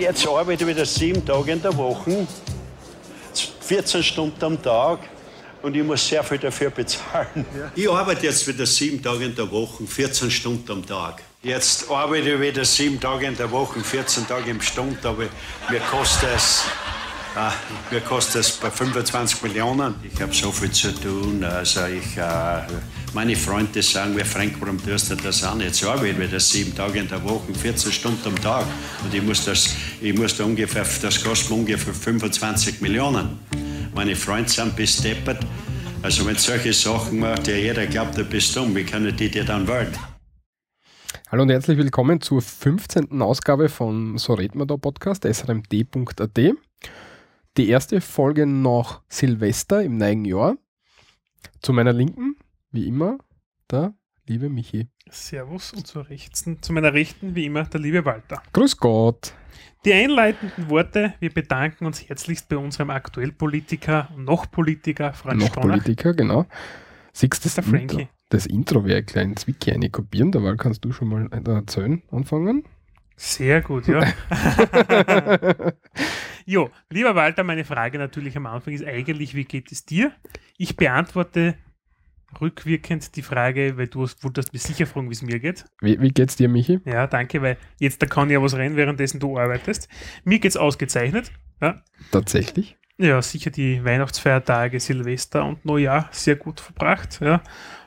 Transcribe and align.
jetzt 0.00 0.26
arbeite 0.26 0.64
ich 0.64 0.70
wieder 0.70 0.86
sieben 0.86 1.24
Tage 1.24 1.52
in 1.52 1.62
der 1.62 1.76
Woche, 1.76 2.26
14 3.60 4.02
Stunden 4.02 4.42
am 4.42 4.60
Tag 4.60 5.00
und 5.62 5.76
ich 5.76 5.84
muss 5.84 6.06
sehr 6.06 6.24
viel 6.24 6.38
dafür 6.38 6.70
bezahlen. 6.70 7.44
Ja. 7.56 7.70
Ich 7.74 7.90
arbeite 7.90 8.26
jetzt 8.26 8.46
wieder 8.48 8.66
sieben 8.66 9.02
Tage 9.02 9.26
in 9.26 9.34
der 9.34 9.50
Woche, 9.50 9.86
14 9.86 10.30
Stunden 10.30 10.72
am 10.72 10.86
Tag. 10.86 11.22
Jetzt 11.42 11.90
arbeite 11.90 12.30
ich 12.30 12.40
wieder 12.40 12.64
sieben 12.64 12.98
Tage 12.98 13.26
in 13.26 13.36
der 13.36 13.50
Woche, 13.50 13.80
14 13.80 14.26
Tage 14.26 14.50
im 14.50 14.60
Stund, 14.60 15.04
aber 15.04 15.24
mir 15.70 15.80
kostet 15.90 16.30
es 16.34 16.64
äh, 17.36 17.94
mir 17.94 18.00
kostet 18.00 18.42
es 18.42 18.52
bei 18.52 18.70
25 18.70 19.42
Millionen. 19.42 19.94
Ich 20.02 20.20
habe 20.20 20.32
so 20.32 20.50
viel 20.50 20.70
zu 20.70 20.92
tun. 20.92 21.44
Also 21.44 21.86
ich, 21.86 22.16
äh, 22.16 22.62
meine 23.14 23.36
Freunde 23.36 23.82
sagen 23.82 24.14
mir, 24.14 24.24
Frank, 24.24 24.54
warum 24.60 24.82
tust 24.82 25.10
du 25.10 25.16
das 25.16 25.42
an? 25.44 25.60
Jetzt 25.60 25.84
arbeite 25.84 26.08
ich 26.08 26.18
wieder 26.18 26.40
sieben 26.40 26.74
Tage 26.74 27.00
in 27.00 27.08
der 27.08 27.22
Woche, 27.22 27.52
14 27.52 27.92
Stunden 27.92 28.26
am 28.26 28.40
Tag. 28.40 28.66
Und 29.04 29.14
ich 29.14 29.22
muss 29.22 29.44
das, 29.44 29.74
ich 30.00 30.16
muss 30.16 30.36
da 30.36 30.44
ungefähr, 30.44 30.84
das 31.02 31.22
kostet 31.22 31.50
mir 31.50 31.56
ungefähr 31.56 31.94
25 31.94 32.80
Millionen. 32.80 33.38
Meine 33.94 34.16
Freunde 34.16 34.48
sind 34.48 34.74
bis 34.76 35.00
deppert. 35.00 35.44
Also 36.02 36.26
wenn 36.26 36.36
solche 36.36 36.72
Sachen 36.72 37.18
macht, 37.18 37.46
ja 37.46 37.54
jeder 37.54 37.86
glaubt, 37.86 38.16
du 38.16 38.24
bist 38.24 38.56
dumm. 38.56 38.74
Wie 38.74 38.84
können 38.84 39.14
die 39.16 39.30
dir 39.30 39.44
dann 39.44 39.68
wählen? 39.68 39.92
Hallo 41.30 41.42
und 41.42 41.50
herzlich 41.50 41.78
willkommen 41.78 42.20
zur 42.20 42.42
15. 42.42 43.22
Ausgabe 43.22 43.68
von 43.68 44.18
So 44.18 44.34
reden 44.34 44.58
wir 44.58 44.66
da 44.66 44.76
Podcast, 44.76 45.24
srmd.at 45.24 46.69
die 47.56 47.68
erste 47.68 48.00
Folge 48.00 48.46
nach 48.46 49.02
Silvester 49.08 49.82
im 49.82 49.96
neuen 49.96 50.24
Jahr. 50.24 50.56
Zu 51.60 51.72
meiner 51.72 51.92
Linken, 51.92 52.36
wie 52.70 52.86
immer, 52.86 53.18
der 53.70 53.94
liebe 54.26 54.48
Michi. 54.48 54.88
Servus 55.10 55.72
und 55.72 55.86
zur 55.86 56.08
rechten, 56.08 56.62
zu 56.62 56.72
meiner 56.72 56.92
Rechten, 56.92 57.34
wie 57.34 57.46
immer, 57.46 57.64
der 57.64 57.80
liebe 57.80 58.04
Walter. 58.04 58.42
Grüß 58.52 58.76
Gott. 58.76 59.34
Die 59.84 59.92
einleitenden 59.92 60.68
Worte, 60.68 61.14
wir 61.20 61.30
bedanken 61.30 61.86
uns 61.86 62.08
herzlichst 62.08 62.48
bei 62.48 62.56
unserem 62.56 62.90
Aktuellpolitiker, 62.90 64.10
noch 64.16 64.50
Politiker, 64.50 65.12
Franz 65.12 65.42
Noch 65.42 65.52
Stonach. 65.52 65.78
Politiker, 65.78 66.14
genau. 66.14 66.46
Siehst 67.12 67.44
das, 67.44 67.56
das 67.56 67.66
Intro, 67.66 68.08
das 68.28 68.46
Intro 68.46 68.84
wäre 68.84 68.98
ein 68.98 69.06
kleines 69.06 69.46
Wiki 69.46 69.72
eine 69.72 69.90
kopieren, 69.90 70.30
dabei 70.30 70.54
kannst 70.56 70.84
du 70.84 70.92
schon 70.92 71.08
mal 71.08 71.28
erzählen, 71.32 72.02
anfangen. 72.10 72.64
Sehr 73.16 73.62
gut, 73.62 73.88
ja. 73.88 74.00
jo, 76.50 76.70
lieber 76.90 77.14
Walter, 77.14 77.44
meine 77.44 77.64
Frage 77.64 77.98
natürlich 77.98 78.36
am 78.36 78.46
Anfang 78.46 78.74
ist 78.74 78.84
eigentlich, 78.84 79.34
wie 79.34 79.44
geht 79.44 79.70
es 79.70 79.86
dir? 79.86 80.12
Ich 80.58 80.76
beantworte 80.76 81.54
rückwirkend 82.40 83.14
die 83.16 83.22
Frage, 83.22 83.76
weil 83.76 83.86
du 83.86 84.00
wolltest 84.20 84.52
mich 84.52 84.62
sicher 84.62 84.86
fragen, 84.86 85.08
wie 85.08 85.14
es 85.14 85.22
mir 85.22 85.38
geht. 85.38 85.64
Wie, 85.80 86.00
wie 86.00 86.12
es 86.16 86.36
dir, 86.36 86.48
Michi? 86.48 86.80
Ja, 86.84 87.06
danke, 87.06 87.40
weil 87.40 87.56
jetzt 87.78 88.02
da 88.02 88.06
kann 88.06 88.30
ja 88.30 88.42
was 88.42 88.54
rein, 88.54 88.76
währenddessen 88.76 89.20
du 89.20 89.38
arbeitest. 89.38 89.88
Mir 90.24 90.40
geht 90.40 90.50
es 90.50 90.56
ausgezeichnet. 90.56 91.30
Ja. 91.60 91.82
Tatsächlich? 92.10 92.76
Ja, 92.98 93.22
sicher 93.22 93.50
die 93.50 93.84
Weihnachtsfeiertage, 93.84 94.78
Silvester 94.80 95.44
und 95.44 95.64
Neujahr 95.64 96.08
sehr 96.10 96.36
gut 96.36 96.60
verbracht. 96.60 97.20
Ja. 97.20 97.42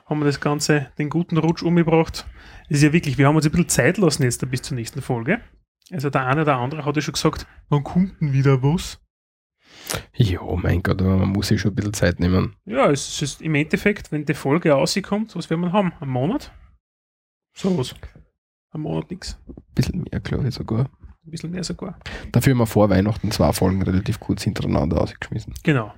Haben 0.06 0.20
wir 0.20 0.26
das 0.26 0.40
Ganze, 0.40 0.88
den 0.98 1.10
guten 1.10 1.38
Rutsch 1.38 1.64
umgebracht. 1.64 2.26
Das 2.70 2.78
ist 2.78 2.84
ja 2.84 2.94
wirklich, 2.94 3.18
wir 3.18 3.28
haben 3.28 3.36
uns 3.36 3.46
ein 3.46 3.52
bisschen 3.52 3.70
Zeit 3.70 3.98
lassen 3.98 4.24
jetzt 4.24 4.50
bis 4.50 4.62
zur 4.62 4.76
nächsten 4.76 5.02
Folge. 5.02 5.42
Also 5.94 6.10
der 6.10 6.26
eine 6.26 6.42
oder 6.42 6.58
andere 6.58 6.86
hat 6.86 6.96
ja 6.96 7.02
schon 7.02 7.14
gesagt, 7.14 7.46
wann 7.70 7.84
kommt 7.84 8.20
denn 8.20 8.34
wieder 8.34 8.64
was? 8.64 9.00
Ja, 10.16 10.42
mein 10.56 10.82
Gott, 10.82 11.02
aber 11.02 11.18
man 11.18 11.30
muss 11.30 11.50
sich 11.50 11.62
schon 11.62 11.72
ein 11.72 11.76
bisschen 11.76 11.94
Zeit 11.94 12.20
nehmen. 12.20 12.56
Ja, 12.66 12.90
es 12.90 13.22
ist 13.22 13.42
im 13.42 13.54
Endeffekt, 13.56 14.12
wenn 14.12 14.26
die 14.26 14.34
Folge 14.34 14.72
rauskommt, 14.72 15.36
was 15.36 15.50
werden 15.50 15.62
wir 15.62 15.72
haben? 15.72 15.94
Ein 16.00 16.10
Monat? 16.10 16.52
So 17.56 17.78
was. 17.78 17.94
Ein 18.72 18.82
Monat 18.82 19.12
nichts. 19.12 19.38
Ein 19.48 19.56
bisschen 19.76 20.06
mehr, 20.10 20.20
glaube 20.20 20.48
ich 20.48 20.56
sogar. 20.56 20.90
Ein 21.26 21.32
bisschen 21.32 21.52
mehr 21.52 21.64
sogar. 21.64 22.00
Dafür 22.32 22.52
haben 22.52 22.60
wir 22.60 22.66
vor 22.66 22.90
Weihnachten 22.90 23.30
zwei 23.30 23.54
Folgen 23.54 23.84
relativ 23.84 24.20
kurz 24.20 24.44
hintereinander 24.44 25.00
ausgeschmissen. 25.00 25.54
Genau. 25.64 25.94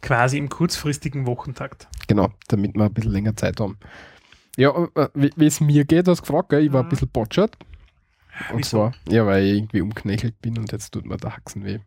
Quasi 0.00 0.38
im 0.38 0.48
kurzfristigen 0.48 1.26
Wochentakt. 1.26 1.88
Genau, 2.06 2.28
damit 2.48 2.74
wir 2.76 2.84
ein 2.84 2.94
bisschen 2.94 3.12
länger 3.12 3.34
Zeit 3.34 3.58
haben. 3.58 3.78
Ja, 4.56 4.70
äh, 4.94 5.08
wie 5.14 5.46
es 5.46 5.60
mir 5.60 5.84
geht, 5.84 6.06
hast 6.06 6.20
du 6.20 6.22
gefragt, 6.22 6.50
gell? 6.50 6.64
ich 6.64 6.72
war 6.72 6.82
mhm. 6.82 6.86
ein 6.86 6.90
bisschen 6.90 7.08
botschert. 7.08 7.56
Und 8.50 8.58
Wieso? 8.58 8.90
zwar, 8.90 8.94
ja, 9.08 9.24
weil 9.26 9.44
ich 9.44 9.52
irgendwie 9.58 9.80
umknechelt 9.80 10.40
bin 10.40 10.58
und 10.58 10.72
jetzt 10.72 10.90
tut 10.90 11.06
mir 11.06 11.16
der 11.16 11.36
Haxen 11.36 11.64
weh. 11.64 11.78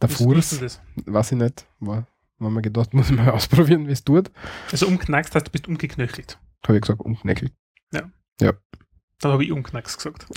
Der 0.00 0.10
Was 0.10 0.16
Fuß, 0.18 0.80
weiß 1.06 1.32
ich 1.32 1.38
nicht, 1.38 1.66
war, 1.80 2.06
war 2.38 2.50
mir 2.50 2.62
gedacht, 2.62 2.94
muss 2.94 3.10
ich 3.10 3.16
mal 3.16 3.30
ausprobieren, 3.32 3.86
wie 3.88 3.92
es 3.92 4.04
tut. 4.04 4.30
Also 4.70 4.86
umknackst 4.86 5.34
heißt, 5.34 5.48
du 5.48 5.50
bist 5.50 5.68
umgeknöchelt. 5.68 6.38
Habe 6.66 6.76
ich 6.76 6.82
gesagt, 6.82 7.00
umknechelt. 7.00 7.52
Ja. 7.92 8.10
Ja. 8.40 8.52
Dann 9.20 9.32
habe 9.32 9.44
ich 9.44 9.52
umknackst 9.52 9.96
gesagt. 9.96 10.26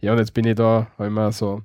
ja, 0.00 0.12
und 0.12 0.18
jetzt 0.18 0.32
bin 0.34 0.46
ich 0.46 0.54
da, 0.54 0.90
habe 0.96 1.08
ich 1.08 1.14
mir 1.14 1.32
so, 1.32 1.62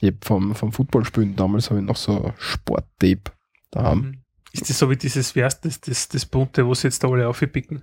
ich 0.00 0.14
vom, 0.22 0.54
vom 0.54 0.72
Footballspielen 0.72 1.36
damals 1.36 1.70
habe 1.70 1.80
ich 1.80 1.86
noch 1.86 1.96
so 1.96 2.32
Sporttape 2.38 3.32
da 3.70 3.94
Mhm. 3.94 4.22
Ist 4.52 4.70
das 4.70 4.78
so 4.78 4.88
wie 4.88 4.96
dieses, 4.96 5.34
heißt 5.36 5.64
das, 5.64 5.80
das, 5.80 6.08
das 6.08 6.24
bunte, 6.24 6.66
wo 6.66 6.74
sie 6.74 6.86
jetzt 6.88 7.04
da 7.04 7.08
alle 7.08 7.28
aufpicken? 7.28 7.82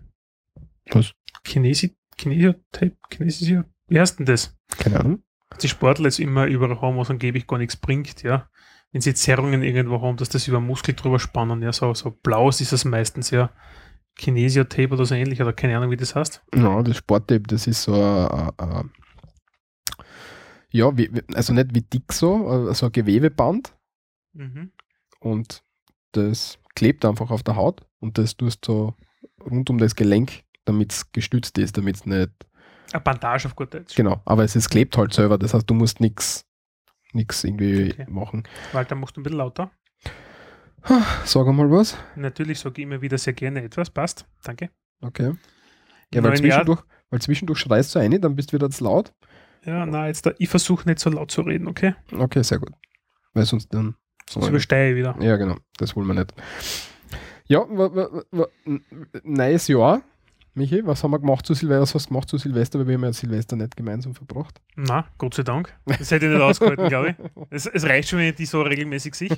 Was? 0.92 1.14
Chinesi, 1.46 1.96
Kinesiotape, 2.18 2.98
Kinesio, 3.10 3.64
wie 3.88 4.00
heißt 4.00 4.20
denn 4.20 4.26
das? 4.26 4.58
Keine 4.78 5.00
Ahnung. 5.00 5.24
Die 5.62 5.70
Sportler 5.70 6.06
jetzt 6.06 6.20
immer 6.20 6.46
überall 6.48 6.82
haben, 6.82 6.98
was 6.98 7.10
angeblich 7.10 7.48
gar 7.48 7.58
nichts 7.58 7.76
bringt, 7.78 8.24
ja. 8.24 8.50
Wenn 8.92 9.02
sie 9.02 9.14
Zerrungen 9.14 9.64
irgendwo 9.64 10.02
haben, 10.02 10.18
dass 10.18 10.30
das 10.30 10.48
über 10.48 10.60
Muskel 10.60 10.96
drüber 10.96 11.20
spannen, 11.20 11.62
ja, 11.62 11.72
so, 11.72 11.94
so 11.94 12.12
blau 12.12 12.50
ist 12.50 12.62
es 12.62 12.86
meistens, 12.86 13.32
ja. 13.32 13.52
Kinesio-Tape 14.18 14.94
oder 14.94 15.06
so 15.06 15.16
ähnlich, 15.16 15.42
oder 15.42 15.54
keine 15.54 15.78
Ahnung, 15.78 15.92
wie 15.92 15.98
das 15.98 16.16
heißt. 16.16 16.44
Ja, 16.56 16.82
das 16.82 16.98
Sporttape, 16.98 17.44
das 17.44 17.68
ist 17.68 17.84
so 17.84 17.94
ein, 17.94 18.52
ein, 18.58 18.92
ja, 20.72 20.98
wie, 20.98 21.12
also 21.34 21.54
nicht 21.54 21.76
wie 21.76 21.82
dick 21.82 22.14
so, 22.14 22.72
so 22.74 22.86
ein 22.88 22.92
Gewebeband. 22.92 23.76
Mhm. 24.34 24.72
Und 25.20 25.64
das 26.14 26.60
klebt 26.76 27.04
einfach 27.06 27.32
auf 27.32 27.44
der 27.44 27.56
Haut 27.56 27.86
und 28.00 28.18
das 28.18 28.38
tust 28.38 28.66
so 28.66 28.96
rund 29.44 29.70
um 29.70 29.78
das 29.78 29.96
Gelenk, 29.96 30.44
damit 30.66 30.92
es 30.92 31.12
gestützt 31.12 31.58
ist, 31.58 31.78
damit 31.78 31.96
es 31.96 32.06
nicht. 32.06 32.32
Eine 32.92 33.02
Bandage 33.02 33.48
auf 33.48 33.56
gut 33.56 33.74
Deutsch. 33.74 33.96
Genau, 33.96 34.22
aber 34.26 34.44
es 34.44 34.56
ist, 34.56 34.70
klebt 34.70 34.98
halt 34.98 35.14
selber, 35.14 35.38
das 35.38 35.54
heißt, 35.54 35.70
du 35.70 35.74
musst 35.74 36.00
nichts 36.00 36.46
irgendwie 37.14 37.92
okay. 37.92 38.06
machen. 38.10 38.44
Walter, 38.74 38.96
machst 38.96 39.18
du 39.18 39.22
ein 39.22 39.24
bisschen 39.24 39.38
lauter? 39.40 39.72
Sag 41.26 41.48
mal 41.48 41.72
was. 41.72 41.98
Natürlich 42.16 42.60
sage 42.60 42.82
ich 42.82 42.88
immer 42.88 43.02
wieder 43.02 43.18
sehr 43.18 43.34
gerne 43.34 43.64
etwas. 43.64 43.90
Passt. 43.90 44.28
Danke. 44.44 44.70
Okay. 45.02 45.34
Ja, 46.14 46.24
weil 46.24 46.38
zwischendurch, 46.38 46.84
weil 47.10 47.22
zwischendurch 47.22 47.60
schreist 47.60 47.96
du 47.96 48.00
eine, 48.00 48.20
dann 48.20 48.36
bist 48.36 48.52
du 48.52 48.58
wieder 48.58 48.70
zu 48.70 48.84
laut. 48.84 49.14
Ja, 49.66 49.86
na, 49.86 50.08
jetzt 50.08 50.26
da, 50.26 50.34
ich 50.38 50.50
versuche 50.50 50.88
nicht 50.88 51.00
so 51.00 51.10
laut 51.10 51.32
zu 51.32 51.42
reden, 51.42 51.68
okay? 51.68 51.96
Okay, 52.12 52.44
sehr 52.44 52.60
gut. 52.60 52.72
Weil 53.34 53.46
sonst 53.46 53.74
dann 53.74 53.96
Sonst 54.30 54.50
überstehe 54.50 54.92
ich 54.92 54.98
wieder. 54.98 55.16
Ja, 55.20 55.38
genau. 55.38 55.58
Das 55.78 55.96
wollen 55.96 56.08
wir 56.08 56.14
nicht. 56.16 56.34
Ja, 57.48 57.66
neues 59.24 59.68
Jahr. 59.68 60.02
Michi, 60.58 60.86
was 60.86 61.04
haben 61.04 61.12
wir 61.12 61.20
gemacht 61.20 61.46
zu 61.46 61.54
Silvester? 61.54 61.82
Was 61.82 61.96
hast 61.96 62.06
du 62.06 62.10
gemacht 62.10 62.30
zu 62.30 62.38
Silvester? 62.38 62.80
Weil 62.80 62.88
wir 62.88 62.94
haben 62.96 63.04
ja 63.04 63.12
Silvester 63.12 63.58
nicht 63.58 63.76
gemeinsam 63.76 64.16
verbracht. 64.16 64.62
Na, 64.78 65.06
Gott 65.18 65.34
sei 65.34 65.44
Dank. 65.44 65.74
Das 65.86 66.10
hätte 66.12 66.28
ich 66.28 66.32
nicht 66.32 66.42
ausgehalten, 66.42 66.88
glaube 66.88 67.10
ich. 67.10 67.46
Es, 67.50 67.66
es, 67.66 67.84
reicht 67.84 68.08
schon, 68.08 68.20
wenn 68.20 68.30
ich 68.30 68.36
die 68.36 68.46
so 68.46 68.62
regelmäßig 68.62 69.16
sehe. 69.16 69.38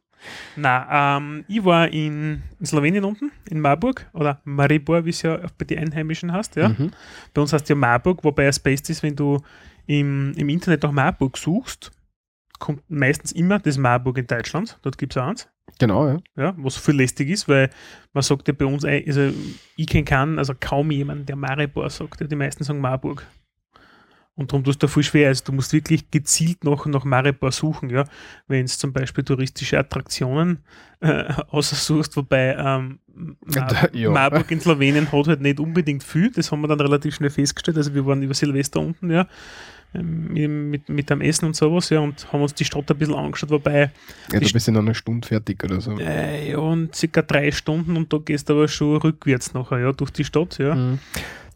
Na, 0.56 1.18
ähm, 1.18 1.44
ich 1.46 1.64
war 1.64 1.86
in, 1.88 2.42
in, 2.58 2.66
Slowenien 2.66 3.04
unten, 3.04 3.30
in 3.48 3.60
Marburg, 3.60 4.10
oder 4.12 4.40
Maribor, 4.42 5.04
wie 5.04 5.10
es 5.10 5.22
ja 5.22 5.38
bei 5.56 5.64
den 5.66 5.78
Einheimischen 5.78 6.32
heißt. 6.32 6.56
Ja. 6.56 6.70
Mhm. 6.70 6.90
Bei 7.32 7.42
uns 7.42 7.52
heißt 7.52 7.68
ja 7.68 7.76
Marburg, 7.76 8.24
wobei 8.24 8.46
es 8.46 8.58
best 8.58 8.90
ist, 8.90 9.04
wenn 9.04 9.14
du 9.14 9.40
im, 9.86 10.32
im 10.36 10.48
Internet 10.48 10.82
nach 10.82 10.90
Marburg 10.90 11.38
suchst, 11.38 11.92
kommt 12.58 12.82
meistens 12.88 13.30
immer 13.30 13.60
das 13.60 13.78
Marburg 13.78 14.18
in 14.18 14.26
Deutschland. 14.26 14.80
Dort 14.82 14.98
gibt 14.98 15.12
es 15.12 15.22
auch 15.22 15.28
eins. 15.28 15.48
Genau, 15.78 16.08
ja. 16.08 16.18
ja. 16.36 16.54
Was 16.56 16.76
viel 16.76 16.96
lästig 16.96 17.28
ist, 17.28 17.48
weil 17.48 17.70
man 18.12 18.22
sagt 18.22 18.48
ja 18.48 18.54
bei 18.54 18.64
uns, 18.64 18.84
also 18.84 19.30
ich 19.76 19.86
kenne 19.86 20.04
keinen, 20.04 20.38
also 20.38 20.54
kaum 20.58 20.90
jemanden, 20.90 21.26
der 21.26 21.36
Maribor 21.36 21.90
sagt. 21.90 22.30
Die 22.30 22.36
meisten 22.36 22.64
sagen 22.64 22.80
Marburg. 22.80 23.26
Und 24.36 24.52
darum 24.52 24.64
tust 24.64 24.82
du 24.82 24.86
viel 24.86 25.02
schwer. 25.02 25.28
Also 25.28 25.44
du 25.44 25.52
musst 25.52 25.72
wirklich 25.72 26.10
gezielt 26.10 26.62
noch 26.62 26.84
nach 26.86 27.04
Maribor 27.04 27.52
suchen, 27.52 27.88
ja. 27.90 28.04
Wenn 28.46 28.66
es 28.66 28.78
zum 28.78 28.92
Beispiel 28.92 29.24
touristische 29.24 29.78
Attraktionen 29.78 30.58
äh, 31.00 31.24
aussuchst, 31.48 32.16
wobei 32.16 32.54
ähm, 32.54 32.98
Mar 33.14 33.88
ja. 33.94 34.10
Marburg 34.10 34.50
in 34.50 34.60
Slowenien 34.60 35.10
hat 35.10 35.26
halt 35.26 35.40
nicht 35.40 35.58
unbedingt 35.58 36.04
viel. 36.04 36.30
Das 36.30 36.52
haben 36.52 36.60
wir 36.60 36.68
dann 36.68 36.80
relativ 36.80 37.14
schnell 37.14 37.30
festgestellt. 37.30 37.78
Also 37.78 37.94
wir 37.94 38.04
waren 38.04 38.22
über 38.22 38.34
Silvester 38.34 38.80
unten, 38.80 39.10
ja 39.10 39.26
mit, 40.02 40.50
mit, 40.50 40.88
mit 40.88 41.10
dem 41.10 41.20
Essen 41.20 41.46
und 41.46 41.56
sowas, 41.56 41.90
ja, 41.90 42.00
und 42.00 42.30
haben 42.32 42.42
uns 42.42 42.54
die 42.54 42.64
Stadt 42.64 42.90
ein 42.90 42.98
bisschen 42.98 43.14
angeschaut, 43.14 43.50
wobei. 43.50 43.90
Ja, 44.32 44.40
du 44.40 44.52
bist 44.52 44.68
in 44.68 44.76
einer 44.76 44.94
Stunde 44.94 45.26
fertig 45.26 45.62
oder 45.64 45.80
so. 45.80 45.98
Äh, 45.98 46.50
ja, 46.50 46.58
und 46.58 46.94
circa 46.94 47.22
drei 47.22 47.50
Stunden 47.50 47.96
und 47.96 48.12
da 48.12 48.18
gehst 48.18 48.48
du 48.48 48.54
aber 48.54 48.68
schon 48.68 48.96
rückwärts 48.96 49.54
nachher, 49.54 49.78
ja, 49.78 49.92
durch 49.92 50.10
die 50.10 50.24
Stadt, 50.24 50.58
ja. 50.58 50.74
Mhm. 50.74 50.98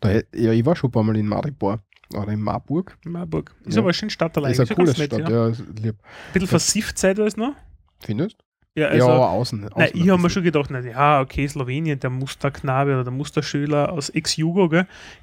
Da, 0.00 0.12
ja, 0.34 0.52
ich 0.52 0.64
war 0.64 0.76
schon 0.76 0.88
ein 0.88 0.92
paar 0.92 1.02
Mal 1.02 1.16
in 1.16 1.26
Maribor. 1.26 1.80
Oder 2.14 2.32
in 2.32 2.40
Marburg. 2.40 2.98
Marburg. 3.04 3.54
Ist 3.64 3.74
ja. 3.76 3.82
aber 3.82 3.92
schön 3.92 4.10
Stadt 4.10 4.36
allein. 4.36 4.52
Ist 4.52 4.60
eine 4.60 4.74
coole 4.74 4.94
Stadt, 4.94 5.12
nett, 5.12 5.28
ja. 5.28 5.48
ja 5.48 5.54
lieb. 5.80 5.96
Ein 6.02 6.32
bisschen 6.32 6.48
versifft 6.48 6.98
seid 6.98 7.18
alles 7.20 7.36
noch. 7.36 7.54
Findest 8.00 8.36
ja, 8.76 8.86
also, 8.86 9.08
ja, 9.08 9.14
außen. 9.14 9.64
außen 9.64 9.74
nein, 9.76 9.90
ich 9.94 10.08
habe 10.08 10.22
mir 10.22 10.30
schon 10.30 10.44
gedacht, 10.44 10.70
na, 10.70 10.78
ja, 10.78 11.20
okay, 11.20 11.46
Slowenien, 11.46 11.98
der 11.98 12.08
Musterknabe 12.08 12.92
oder 12.94 13.02
der 13.02 13.12
Musterschüler 13.12 13.92
aus 13.92 14.10
Ex-Jugo, 14.10 14.70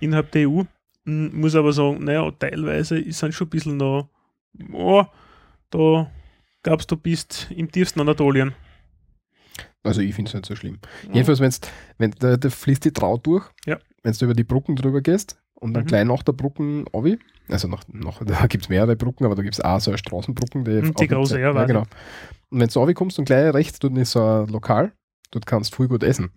innerhalb 0.01 0.31
der 0.31 0.50
EU, 0.50 0.63
Mm, 1.07 1.39
Muss 1.39 1.56
aber 1.56 1.72
sagen, 1.72 2.04
naja, 2.04 2.30
teilweise 2.31 3.00
ist 3.00 3.24
es 3.24 3.33
schon 3.36 3.48
ein 3.48 3.50
bisschen 3.50 3.78
noch, 3.78 4.10
oh, 4.74 5.06
da 5.69 6.12
glaubst 6.62 6.92
du, 6.92 6.98
bist 6.98 7.48
im 7.50 7.72
tiefsten 7.72 8.01
Anatolien. 8.01 8.54
Also 9.83 10.01
ich 10.01 10.13
finde 10.13 10.30
es 10.30 10.33
nicht 10.36 10.45
so 10.45 10.56
schlimm. 10.56 10.80
Jedenfalls, 11.13 11.40
wenn's, 11.40 11.62
wenn 11.98 12.12
da, 12.12 12.36
da 12.36 12.50
fließt 12.50 12.83
die 12.83 12.92
Trau 12.92 13.18
durch, 13.18 13.50
Ja. 13.66 13.80
wenn 14.04 14.12
du 14.12 14.25
über 14.25 14.33
die 14.33 14.44
Brücken 14.44 14.75
drüber 14.75 15.00
gehst 15.01 15.42
und 15.59 15.74
dann 15.74 15.83
Mhm. 15.83 15.88
gleich 15.88 16.06
nach 16.06 16.24
der 16.24 16.33
Brücken 16.33 16.86
obi, 16.92 17.19
also 17.50 17.68
nach, 17.68 17.83
nach, 17.92 18.24
da 18.25 18.45
gibt 18.48 18.65
es 18.65 18.69
mehrere 18.69 18.95
Brücken, 18.95 19.25
aber 19.25 19.36
da 19.36 19.42
gibt 19.42 19.56
es 19.56 19.62
auch 19.62 19.80
so 19.80 19.92
eine 19.92 19.98
Straßenbrücken, 19.98 20.63
die, 20.65 20.81
Mhm, 20.81 20.94
die 20.95 21.07
große, 21.07 21.39
ja, 21.39 21.54
ja, 21.54 21.65
genau. 21.65 21.83
Und 22.50 22.59
wenn 22.59 22.68
du 22.68 22.80
obi 22.81 22.94
kommst 22.94 23.19
und 23.19 23.25
gleich 23.25 23.54
rechts, 23.54 23.80
dort 23.80 23.98
ist 23.98 24.12
so 24.12 24.24
ein 24.24 24.48
Lokal, 24.48 24.92
dort 25.31 25.45
kannst 25.45 25.74
du 25.74 25.77
viel 25.77 25.88
gut 25.88 26.04
essen. 26.04 26.31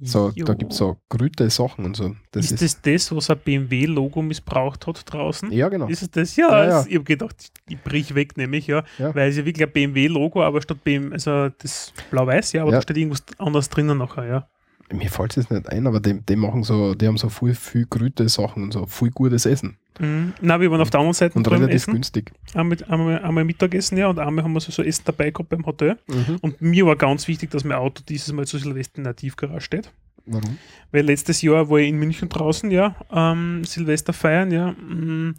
So, 0.00 0.30
da 0.30 0.54
gibt 0.54 0.70
es 0.70 0.78
so 0.78 0.96
grüte 1.08 1.50
Sachen 1.50 1.84
und 1.84 1.96
so. 1.96 2.14
Das 2.30 2.44
ist, 2.52 2.62
ist, 2.62 2.86
das 2.86 3.08
das, 3.08 3.16
was 3.16 3.30
ein 3.30 3.38
BMW-Logo 3.38 4.22
missbraucht 4.22 4.86
hat 4.86 5.12
draußen? 5.12 5.50
ja, 5.50 5.68
genau. 5.68 5.88
Ist 5.88 6.02
es 6.02 6.10
das? 6.12 6.36
Ja, 6.36 6.48
Ja, 6.50 6.68
ja. 6.68 6.84
ich 6.86 6.94
habe 6.94 7.02
gedacht, 7.04 7.34
ich 7.68 7.82
brich 7.82 8.14
weg, 8.14 8.36
nämlich, 8.36 8.68
ja. 8.68 8.84
Ja. 8.98 9.12
Weil 9.12 9.30
es 9.30 9.36
ja 9.36 9.44
wirklich 9.44 9.66
ein 9.66 9.72
BMW-Logo, 9.72 10.40
aber 10.44 10.62
statt 10.62 10.84
BMW, 10.84 11.14
also 11.14 11.48
das 11.48 11.92
blau-weiß, 12.12 12.52
ja, 12.52 12.62
aber 12.62 12.70
da 12.70 12.80
steht 12.82 12.96
irgendwas 12.96 13.24
anderes 13.38 13.68
drinnen 13.70 13.98
nachher, 13.98 14.24
ja. 14.26 14.48
Mir 14.92 15.10
fällt 15.10 15.32
es 15.32 15.36
jetzt 15.36 15.50
nicht 15.50 15.68
ein, 15.68 15.86
aber 15.86 16.00
die, 16.00 16.20
die 16.20 16.36
machen 16.36 16.62
so, 16.62 16.94
die 16.94 17.06
haben 17.06 17.18
so 17.18 17.28
viel, 17.28 17.54
viel 17.54 17.86
grüte 17.88 18.28
Sachen 18.28 18.64
und 18.64 18.72
so 18.72 18.86
viel 18.86 19.10
gutes 19.10 19.44
Essen. 19.44 19.76
Mhm. 19.98 20.32
Na, 20.40 20.60
wir 20.60 20.70
waren 20.70 20.80
auf 20.80 20.90
der 20.90 21.00
anderen 21.00 21.14
Seite 21.14 21.36
Und 21.36 21.50
relativ 21.50 21.74
Essen. 21.74 21.92
günstig. 21.94 22.32
Einmal, 22.54 22.78
einmal, 22.88 23.18
einmal 23.22 23.44
Mittagessen, 23.44 23.98
ja, 23.98 24.06
und 24.06 24.18
einmal 24.18 24.44
haben 24.44 24.52
wir 24.52 24.60
so, 24.60 24.72
so 24.72 24.82
Essen 24.82 25.02
dabei 25.04 25.30
gehabt 25.30 25.50
beim 25.50 25.66
Hotel. 25.66 25.98
Mhm. 26.06 26.38
Und 26.40 26.62
mir 26.62 26.86
war 26.86 26.96
ganz 26.96 27.28
wichtig, 27.28 27.50
dass 27.50 27.64
mein 27.64 27.76
Auto 27.76 28.02
dieses 28.08 28.32
Mal 28.32 28.46
zu 28.46 28.58
Silvester 28.58 28.98
in 28.98 29.04
der 29.04 29.16
Tiefgarage 29.16 29.60
steht. 29.60 29.90
Warum? 30.24 30.56
Weil 30.92 31.04
letztes 31.04 31.42
Jahr 31.42 31.68
war 31.68 31.78
ich 31.78 31.88
in 31.88 31.98
München 31.98 32.28
draußen, 32.28 32.70
ja, 32.70 32.96
ähm, 33.12 33.64
Silvester 33.64 34.12
feiern, 34.12 34.50
ja. 34.52 34.72
mh, 34.72 35.34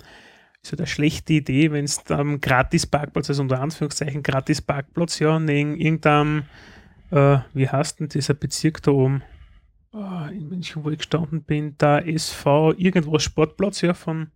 Ist 0.62 0.72
halt 0.74 0.82
eine 0.82 0.88
schlechte 0.88 1.34
Idee, 1.34 1.72
wenn 1.72 1.86
es 1.86 2.04
am 2.10 2.42
Gratis-Parkplatz, 2.42 3.30
also 3.30 3.42
unter 3.42 3.62
Anführungszeichen 3.62 4.22
Gratis-Parkplatz, 4.24 5.20
ja, 5.20 5.40
neben 5.40 5.76
irgendeinem, 5.78 6.44
äh, 7.12 7.38
wie 7.54 7.70
heißt 7.70 8.00
denn 8.00 8.10
dieser 8.10 8.34
Bezirk 8.34 8.84
da 8.84 8.92
oben? 8.92 9.24
In 9.92 10.50
München, 10.50 10.84
wo 10.84 10.92
ich 10.92 11.00
gestanden 11.00 11.42
bin, 11.42 11.76
da 11.78 12.00
SV, 12.00 12.74
irgendwas 12.78 13.24
Sportplatz, 13.24 13.82
ja, 13.82 13.94
von 13.94 14.30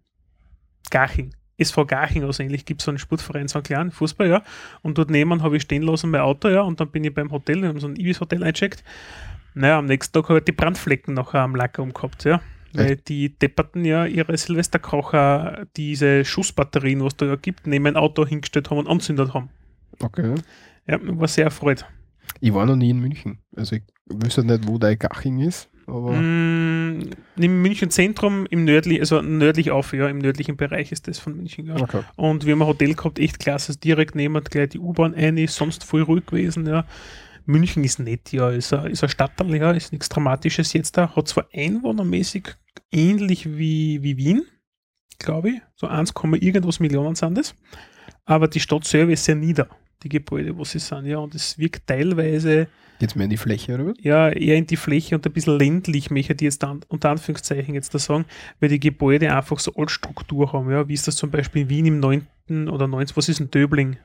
Garching. 0.89 1.35
SV 1.57 1.85
Garching, 1.85 2.23
also 2.23 2.41
ähnlich 2.41 2.65
gibt 2.65 2.81
es 2.81 2.85
so 2.85 2.91
einen 2.91 2.97
Sportverein, 2.97 3.47
so 3.47 3.59
einen 3.59 3.63
kleinen 3.63 3.91
Fußball, 3.91 4.27
ja. 4.27 4.43
Und 4.81 4.97
dort 4.97 5.11
nebenan 5.11 5.43
habe 5.43 5.57
ich 5.57 5.63
stehen 5.63 5.83
lassen 5.83 6.09
mein 6.09 6.21
Auto, 6.21 6.49
ja, 6.49 6.61
und 6.61 6.79
dann 6.79 6.89
bin 6.89 7.03
ich 7.03 7.13
beim 7.13 7.31
Hotel, 7.31 7.61
wir 7.61 7.69
haben 7.69 7.79
so 7.79 7.87
ein 7.87 7.95
Ibis-Hotel 7.95 8.43
eingecheckt. 8.43 8.83
Naja, 9.53 9.77
am 9.77 9.85
nächsten 9.85 10.13
Tag 10.13 10.29
habe 10.29 10.39
ich 10.39 10.45
die 10.45 10.51
Brandflecken 10.51 11.13
nachher 11.13 11.41
am 11.41 11.55
Lacker 11.55 11.83
umgehabt, 11.83 12.23
ja. 12.23 12.41
Weil 12.75 12.95
die 12.95 13.37
depperten 13.37 13.85
ja 13.85 14.05
ihre 14.07 14.35
Silvesterkocher, 14.35 15.67
diese 15.77 16.25
Schussbatterien, 16.25 17.03
was 17.03 17.15
da 17.15 17.27
ja 17.27 17.35
gibt, 17.35 17.67
neben 17.67 17.85
ein 17.85 17.95
Auto 17.95 18.25
hingestellt 18.25 18.71
haben 18.71 18.79
und 18.79 18.87
anzündet 18.87 19.35
haben. 19.35 19.49
Okay. 20.01 20.33
Ja, 20.87 20.97
war 21.01 21.27
sehr 21.27 21.45
erfreut. 21.45 21.85
Ich 22.39 22.53
war 22.53 22.65
noch 22.65 22.75
nie 22.75 22.89
in 22.89 22.99
München. 22.99 23.39
Also 23.55 23.77
ich 23.77 23.83
wüsste 24.05 24.43
nicht, 24.43 24.67
wo 24.67 24.77
der 24.77 24.97
Gaching 24.97 25.39
ist, 25.39 25.69
aber 25.87 26.13
Mm, 26.13 27.09
Im 27.37 27.61
München 27.61 27.89
Zentrum, 27.89 28.45
im 28.49 28.63
nördlich, 28.65 28.99
also 28.99 29.21
nördlich 29.21 29.71
auf, 29.71 29.93
ja, 29.93 30.07
im 30.07 30.19
nördlichen 30.19 30.57
Bereich 30.57 30.91
ist 30.91 31.07
das 31.07 31.19
von 31.19 31.35
München, 31.35 31.67
ja. 31.67 31.75
okay. 31.75 32.01
Und 32.15 32.45
wir 32.45 32.53
haben 32.53 32.61
ein 32.61 32.67
Hotel 32.67 32.93
gehabt, 32.93 33.19
echt 33.19 33.39
klasse, 33.39 33.69
also 33.69 33.79
direkt 33.79 34.15
neben 34.15 34.41
gleich 34.43 34.69
die 34.69 34.79
U-Bahn 34.79 35.13
ein, 35.15 35.37
ist 35.37 35.55
sonst 35.55 35.83
voll 35.83 36.03
ruhig 36.03 36.25
gewesen, 36.25 36.65
ja. 36.65 36.85
München 37.45 37.83
ist 37.83 37.99
nett, 37.99 38.31
ja, 38.31 38.49
ist 38.49 38.73
ein, 38.73 38.91
ist 38.91 39.03
ein 39.03 39.09
Stadtteil, 39.09 39.55
ja, 39.55 39.71
ist 39.71 39.91
nichts 39.91 40.09
Dramatisches 40.09 40.73
jetzt 40.73 40.97
da, 40.97 41.15
hat 41.15 41.27
zwar 41.27 41.47
einwohnermäßig 41.53 42.55
ähnlich 42.91 43.57
wie, 43.57 44.01
wie 44.01 44.17
Wien, 44.17 44.43
glaube 45.19 45.49
ich, 45.49 45.61
so 45.75 45.87
1, 45.87 46.13
irgendwas 46.39 46.79
Millionen 46.79 47.15
sind 47.15 47.37
das, 47.37 47.55
aber 48.25 48.47
die 48.47 48.59
Stadt 48.59 48.85
selber 48.85 49.11
ist 49.11 49.25
sehr 49.25 49.35
nieder, 49.35 49.67
die 50.03 50.09
Gebäude, 50.09 50.57
wo 50.57 50.63
sie 50.63 50.79
sind, 50.79 51.05
ja, 51.05 51.17
und 51.17 51.33
es 51.35 51.57
wirkt 51.57 51.87
teilweise 51.87 52.67
Geht's 52.99 53.15
mehr 53.15 53.25
in 53.25 53.31
die 53.31 53.37
Fläche 53.37 53.77
rüber? 53.77 53.93
ja, 53.99 54.29
eher 54.29 54.55
in 54.55 54.67
die 54.67 54.77
Fläche 54.77 55.15
und 55.15 55.25
ein 55.25 55.33
bisschen 55.33 55.57
ländlich, 55.57 56.11
möchte 56.11 56.33
ich 56.33 56.41
jetzt 56.41 56.63
an, 56.63 56.81
unter 56.87 57.09
Anführungszeichen 57.09 57.73
jetzt 57.73 57.93
da 57.93 57.99
sagen, 57.99 58.25
weil 58.59 58.69
die 58.69 58.79
Gebäude 58.79 59.35
einfach 59.35 59.59
so 59.59 59.73
Altstruktur 59.75 60.53
haben, 60.53 60.69
ja, 60.69 60.87
wie 60.87 60.93
ist 60.93 61.07
das 61.07 61.15
zum 61.15 61.31
Beispiel 61.31 61.63
in 61.63 61.69
Wien 61.69 61.85
im 61.85 61.99
9. 61.99 62.69
oder 62.69 62.87
9. 62.87 63.07
was 63.15 63.29
ist 63.29 63.39
ein 63.39 63.51
Döbling? 63.51 63.97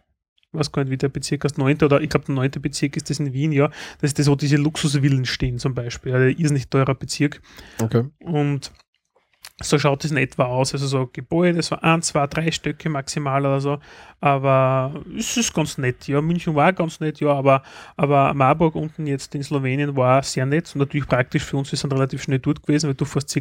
Ich 0.50 0.58
weiß 0.58 0.72
gar 0.72 0.82
nicht, 0.82 0.90
wie 0.90 0.96
der 0.96 1.10
Bezirk 1.10 1.44
heißt, 1.44 1.58
9. 1.58 1.82
oder 1.82 2.00
ich 2.00 2.08
glaube, 2.08 2.26
der 2.26 2.34
9. 2.34 2.50
Bezirk 2.62 2.96
ist 2.96 3.10
das 3.10 3.20
in 3.20 3.32
Wien, 3.34 3.52
ja. 3.52 3.68
Das 4.00 4.10
ist 4.10 4.18
das, 4.18 4.28
wo 4.28 4.34
diese 4.34 4.56
Luxusvillen 4.56 5.26
stehen 5.26 5.58
zum 5.58 5.74
Beispiel, 5.74 6.12
ja, 6.12 6.18
der 6.18 6.38
irrsinnig 6.38 6.68
teurer 6.68 6.94
Bezirk. 6.94 7.42
Okay. 7.82 8.04
Und 8.20 8.72
so 9.60 9.78
schaut 9.78 10.04
es 10.04 10.10
in 10.10 10.16
etwa 10.16 10.44
aus. 10.44 10.72
Also 10.72 10.86
so 10.86 11.08
Gebäude, 11.12 11.62
so 11.62 11.76
ein, 11.76 12.02
zwei, 12.02 12.26
drei 12.26 12.50
Stöcke 12.50 12.88
maximal 12.88 13.44
oder 13.44 13.60
so. 13.60 13.78
Aber 14.20 15.02
es 15.16 15.36
ist 15.36 15.52
ganz 15.52 15.78
nett. 15.78 16.06
Ja, 16.06 16.20
München 16.20 16.54
war 16.54 16.72
ganz 16.72 17.00
nett, 17.00 17.20
ja, 17.20 17.32
aber, 17.32 17.62
aber 17.96 18.34
Marburg 18.34 18.74
unten 18.74 19.06
jetzt 19.06 19.34
in 19.34 19.42
Slowenien 19.42 19.96
war 19.96 20.22
sehr 20.22 20.46
nett 20.46 20.70
und 20.74 20.80
natürlich 20.80 21.08
praktisch 21.08 21.44
für 21.44 21.56
uns. 21.56 21.72
Wir 21.72 21.78
sind 21.78 21.92
relativ 21.92 22.22
schnell 22.22 22.38
dort 22.38 22.62
gewesen, 22.62 22.88
weil 22.88 22.94
du 22.94 23.04
fährst 23.04 23.36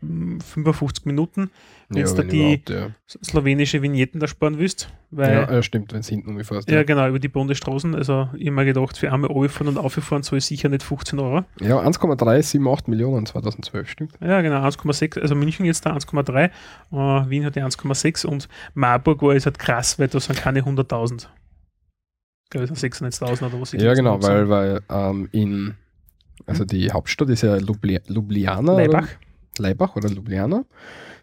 mm, 0.00 0.40
55 0.40 1.04
Minuten, 1.06 1.50
wenn 1.88 2.04
du 2.04 2.10
da 2.10 2.18
wenn 2.18 2.28
die 2.28 2.62
ja. 2.68 2.90
slowenische 3.06 3.80
Vignetten 3.80 4.20
da 4.20 4.26
sparen 4.26 4.58
willst. 4.58 4.90
Weil, 5.10 5.32
Ja, 5.32 5.52
ja, 5.52 5.62
stimmt, 5.62 5.92
wenn 5.92 6.00
es 6.00 6.08
hinten 6.08 6.36
umfährst. 6.36 6.68
ja, 6.68 6.76
Ja, 6.76 6.82
genau, 6.82 7.08
über 7.08 7.18
die 7.18 7.28
Bundesstraßen. 7.28 7.94
Also 7.94 8.28
mir 8.34 8.64
gedacht, 8.66 8.98
für 8.98 9.10
einmal 9.10 9.30
runterfahren 9.30 9.68
und 9.68 9.78
auffahren 9.78 10.22
soll 10.22 10.38
ich 10.38 10.44
sicher 10.44 10.68
nicht 10.68 10.82
15 10.82 11.18
Euro. 11.18 11.44
ja 11.60 11.80
1,378 11.80 12.88
Millionen 12.88 13.24
2012, 13.24 13.88
stimmt. 13.88 14.12
Ja, 14.20 14.42
genau, 14.42 14.62
1,6. 14.62 15.18
Also 15.18 15.34
München 15.34 15.64
jetzt 15.64 15.86
da 15.86 15.94
1,3, 15.94 16.44
äh, 16.44 17.30
Wien 17.30 17.44
hat 17.46 17.56
die 17.56 17.62
1,6 17.62 18.26
und 18.26 18.48
Marburg 18.74 19.22
war 19.22 19.32
jetzt 19.32 19.46
halt 19.46 19.58
krass, 19.58 19.98
weil 19.98 20.08
da 20.08 20.20
sind 20.20 20.38
keine 20.38 20.60
100.000. 20.60 21.28
Ich 22.44 22.50
glaube, 22.50 22.64
es 22.64 22.80
sind 22.80 22.94
96.000 22.94 23.46
oder 23.46 23.60
was. 23.60 23.72
ich 23.72 23.80
Ja, 23.80 23.94
genau, 23.94 24.22
weil, 24.22 24.48
weil 24.48 24.80
ähm, 24.90 25.28
in, 25.32 25.74
also 26.46 26.64
die 26.64 26.90
Hauptstadt 26.90 27.30
ist 27.30 27.42
ja 27.42 27.56
Ljubljana. 27.56 28.74
Leibach. 28.74 29.02
Oder? 29.02 29.08
Leibach 29.58 29.96
oder 29.96 30.08
Ljubljana, 30.08 30.64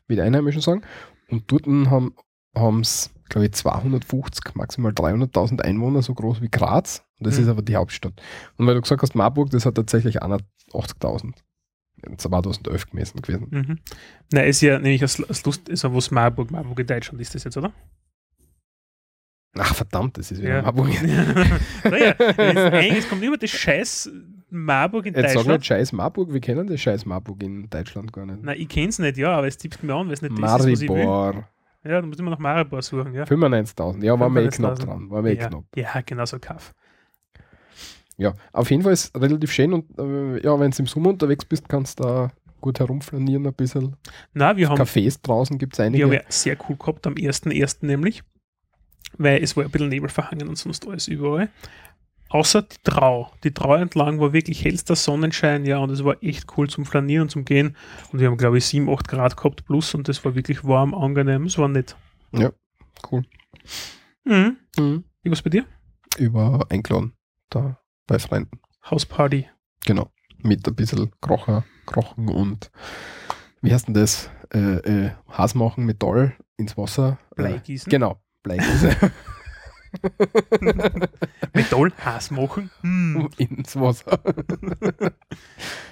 wie 0.07 0.15
die 0.15 0.21
Einheimischen 0.21 0.61
sagen. 0.61 0.81
Und 1.29 1.51
dort 1.51 1.65
haben 1.67 2.79
es, 2.81 3.11
glaube 3.29 3.45
ich, 3.45 3.53
250, 3.53 4.55
maximal 4.55 4.91
300.000 4.91 5.61
Einwohner, 5.61 6.01
so 6.01 6.13
groß 6.13 6.41
wie 6.41 6.49
Graz. 6.49 7.03
Und 7.19 7.27
das 7.27 7.37
Mhm. 7.37 7.43
ist 7.43 7.49
aber 7.49 7.61
die 7.61 7.75
Hauptstadt. 7.75 8.13
Und 8.57 8.67
weil 8.67 8.75
du 8.75 8.81
gesagt 8.81 9.01
hast, 9.01 9.15
Marburg, 9.15 9.49
das 9.49 9.65
hat 9.65 9.75
tatsächlich 9.75 10.21
80.000. 10.21 11.33
2011 12.17 12.89
gemessen 12.91 13.21
gewesen. 13.21 13.47
Mhm. 13.49 13.79
Nein, 14.31 14.47
ist 14.47 14.61
ja 14.61 14.77
nämlich 14.77 15.01
als, 15.01 15.23
als 15.23 15.43
Lust, 15.45 15.69
also 15.69 15.93
was 15.95 16.11
Marburg, 16.11 16.51
Marburg 16.51 16.79
in 16.79 16.87
Deutschland 16.87 17.19
ist 17.21 17.33
das 17.33 17.45
jetzt, 17.45 17.57
oder? 17.57 17.73
Ach 19.57 19.73
verdammt, 19.75 20.17
das 20.17 20.31
ist 20.31 20.41
wieder 20.41 20.55
Ja. 20.57 20.61
Marburg. 20.63 20.89
naja, 21.83 22.11
es 22.17 23.07
kommt 23.09 23.23
immer 23.23 23.37
das 23.37 23.49
Scheiß 23.49 24.09
Marburg 24.49 25.05
in 25.05 25.13
Jetzt 25.13 25.23
sag 25.29 25.33
Deutschland. 25.35 25.59
nicht 25.59 25.65
Scheiß 25.67 25.91
Marburg, 25.93 26.33
wir 26.33 26.39
kennen 26.41 26.67
das 26.67 26.79
Scheiß 26.81 27.05
Marburg 27.05 27.41
in 27.43 27.69
Deutschland 27.69 28.11
gar 28.13 28.25
nicht. 28.25 28.43
Nein, 28.43 28.57
ich 28.59 28.67
kenne 28.69 28.89
es 28.89 28.99
nicht, 28.99 29.17
ja, 29.17 29.31
aber 29.37 29.47
es 29.47 29.57
tippt 29.57 29.81
mir 29.83 29.93
an, 29.93 30.07
weil 30.07 30.13
es 30.13 30.21
nicht 30.21 30.37
das 30.41 30.59
ist, 30.65 30.71
was 30.71 30.81
ich 30.81 30.89
will. 30.89 31.05
Maribor, 31.05 31.47
Ja, 31.83 32.01
du 32.01 32.07
musst 32.07 32.19
immer 32.19 32.31
nach 32.31 32.39
Maribor 32.39 32.81
suchen, 32.81 33.13
ja. 33.13 33.23
95.000. 33.23 34.03
Ja, 34.03 34.19
war 34.19 34.29
mir 34.29 34.43
eh 34.43 34.47
knapp 34.49 34.77
95.000. 34.79 34.85
dran. 34.85 35.09
War 35.09 35.21
mir 35.21 35.31
eh 35.31 35.37
Ja, 35.37 35.47
knapp. 35.47 35.63
ja 35.75 36.01
genau 36.05 36.25
so 36.25 36.37
Kaff. 36.39 36.73
Ja, 38.17 38.33
auf 38.53 38.71
jeden 38.71 38.83
Fall 38.83 38.93
ist 38.93 39.13
es 39.13 39.21
relativ 39.21 39.51
schön 39.51 39.73
und 39.73 39.85
äh, 39.99 40.41
ja, 40.43 40.57
wenn 40.59 40.71
du 40.71 40.77
im 40.79 40.87
Sommer 40.87 41.09
unterwegs 41.09 41.43
bist, 41.43 41.67
kannst 41.67 41.99
du 41.99 42.03
da 42.03 42.31
gut 42.61 42.79
herumflanieren 42.79 43.45
ein 43.45 43.53
bisschen. 43.53 43.95
Na, 44.33 44.55
wir 44.55 44.69
haben 44.69 44.81
Cafés 44.81 45.19
draußen 45.21 45.57
gibt 45.57 45.73
es 45.73 45.79
einige. 45.81 46.05
habe 46.05 46.15
ich 46.15 46.21
sehr 46.29 46.57
cool 46.69 46.77
gehabt 46.77 47.05
am 47.07 47.13
1.1. 47.15 47.85
nämlich, 47.85 48.23
weil 49.17 49.43
es 49.43 49.55
war 49.55 49.63
ein 49.63 49.71
bisschen 49.71 49.89
Nebel 49.89 50.09
verhangen 50.09 50.47
und 50.47 50.57
sonst 50.57 50.87
alles 50.87 51.07
überall. 51.07 51.49
Außer 52.29 52.63
die 52.63 52.77
Trau. 52.83 53.31
Die 53.43 53.53
Trau 53.53 53.75
entlang 53.75 54.19
war 54.19 54.33
wirklich 54.33 54.65
hellster 54.65 54.95
Sonnenschein, 54.95 55.65
ja, 55.65 55.77
und 55.77 55.91
es 55.91 56.03
war 56.03 56.21
echt 56.23 56.57
cool 56.57 56.69
zum 56.69 56.85
Flanieren 56.85 57.23
und 57.23 57.29
zum 57.29 57.45
Gehen. 57.45 57.75
Und 58.11 58.19
wir 58.19 58.27
haben, 58.27 58.37
glaube 58.37 58.57
ich, 58.57 58.65
7, 58.65 58.89
8 58.89 59.07
Grad 59.07 59.37
gehabt 59.37 59.65
plus 59.65 59.93
und 59.93 60.07
das 60.07 60.25
war 60.25 60.35
wirklich 60.35 60.63
warm, 60.65 60.93
angenehm, 60.93 61.45
es 61.45 61.57
war 61.57 61.67
nett. 61.67 61.95
Cool. 63.11 63.23
Mhm. 64.23 64.57
Mhm. 64.77 65.03
Wie 65.21 65.29
war's 65.29 65.41
bei 65.41 65.49
dir? 65.49 65.65
Über 66.17 66.65
eingeladen, 66.69 67.13
da 67.49 67.79
bei 68.07 68.19
Freunden. 68.19 68.59
Hausparty. 68.89 69.47
Genau. 69.85 70.11
Mit 70.39 70.67
ein 70.67 70.75
bisschen 70.75 71.11
Krocher, 71.21 71.63
Krochen 71.85 72.29
und 72.29 72.71
wie 73.61 73.73
heißt 73.73 73.87
denn 73.87 73.93
das? 73.93 74.29
Äh, 74.53 74.59
äh, 75.05 75.11
Haas 75.27 75.55
machen, 75.55 75.85
Metall 75.85 76.35
ins 76.57 76.77
Wasser. 76.77 77.17
Äh, 77.35 77.59
gießen. 77.59 77.89
genau, 77.89 78.21
Bleigieße 78.45 78.95
Metall, 81.53 81.91
Hass 82.03 82.29
machen. 82.31 82.69
Hm. 82.81 83.29
ins 83.37 83.75
Wasser. 83.75 84.19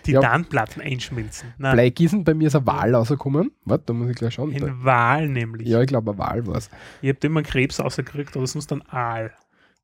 Ja. 0.06 0.20
Titanplatten 0.20 0.82
einschmelzen. 0.82 1.54
Nein, 1.58 1.74
Bleigießen, 1.74 2.24
bei 2.24 2.34
mir 2.34 2.48
ist 2.48 2.56
ein 2.56 2.66
Wal 2.68 2.94
rausgekommen. 2.94 3.52
Warte, 3.66 3.86
da 3.88 3.94
muss 3.94 4.10
ich 4.10 4.16
gleich 4.16 4.34
schauen. 4.34 4.54
Da- 4.56 4.68
ein 4.68 4.84
Wal 4.84 5.30
nämlich. 5.30 5.68
Ja, 5.68 5.82
ich 5.82 5.88
glaube, 5.88 6.12
ein 6.12 6.18
Wal 6.18 6.46
war 6.48 6.56
es. 6.56 6.70
Ich 7.02 7.10
habe 7.10 7.20
immer 7.26 7.40
einen 7.40 7.46
Krebs 7.48 7.80
rausgekriegt 7.80 8.36
oder 8.36 8.46
sonst 8.48 8.72
ein 8.74 8.82
Aal. 8.90 9.32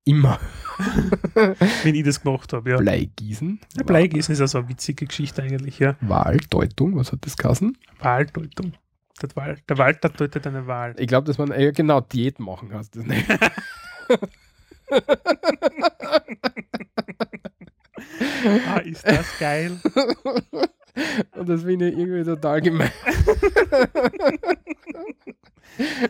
Immer. 0.05 0.39
wenn 1.83 1.95
ich 1.95 2.03
das 2.03 2.21
gemacht 2.21 2.51
habe. 2.53 2.69
Ja. 2.71 2.77
Bleigießen. 2.77 3.59
Ja, 3.77 3.83
Bleigießen 3.83 4.33
ist 4.33 4.41
also 4.41 4.59
eine 4.59 4.69
witzige 4.69 5.05
Geschichte 5.05 5.43
eigentlich, 5.43 5.79
ja. 5.79 5.95
Wahldeutung, 6.01 6.95
was 6.95 7.11
hat 7.11 7.25
das 7.25 7.37
geheißen? 7.37 7.77
Wahldeutung. 7.99 8.73
Der, 9.21 9.35
Wahl, 9.35 9.57
der 9.67 9.77
Walter 9.77 10.09
deutet 10.09 10.47
eine 10.47 10.65
Wahl. 10.67 10.95
Ich 10.97 11.07
glaube, 11.07 11.27
dass 11.27 11.37
man 11.37 11.51
ja 11.59 11.71
genau 11.71 12.01
Diät 12.01 12.39
machen 12.39 12.73
heißt 12.73 12.95
das 12.95 13.05
nicht. 13.05 13.29
ah, 18.67 18.77
ist 18.79 19.05
das 19.05 19.27
geil. 19.39 19.79
Und 21.35 21.49
das 21.49 21.63
finde 21.63 21.89
ich 21.89 21.97
irgendwie 21.97 22.23
total 22.23 22.61
gemein. 22.61 22.91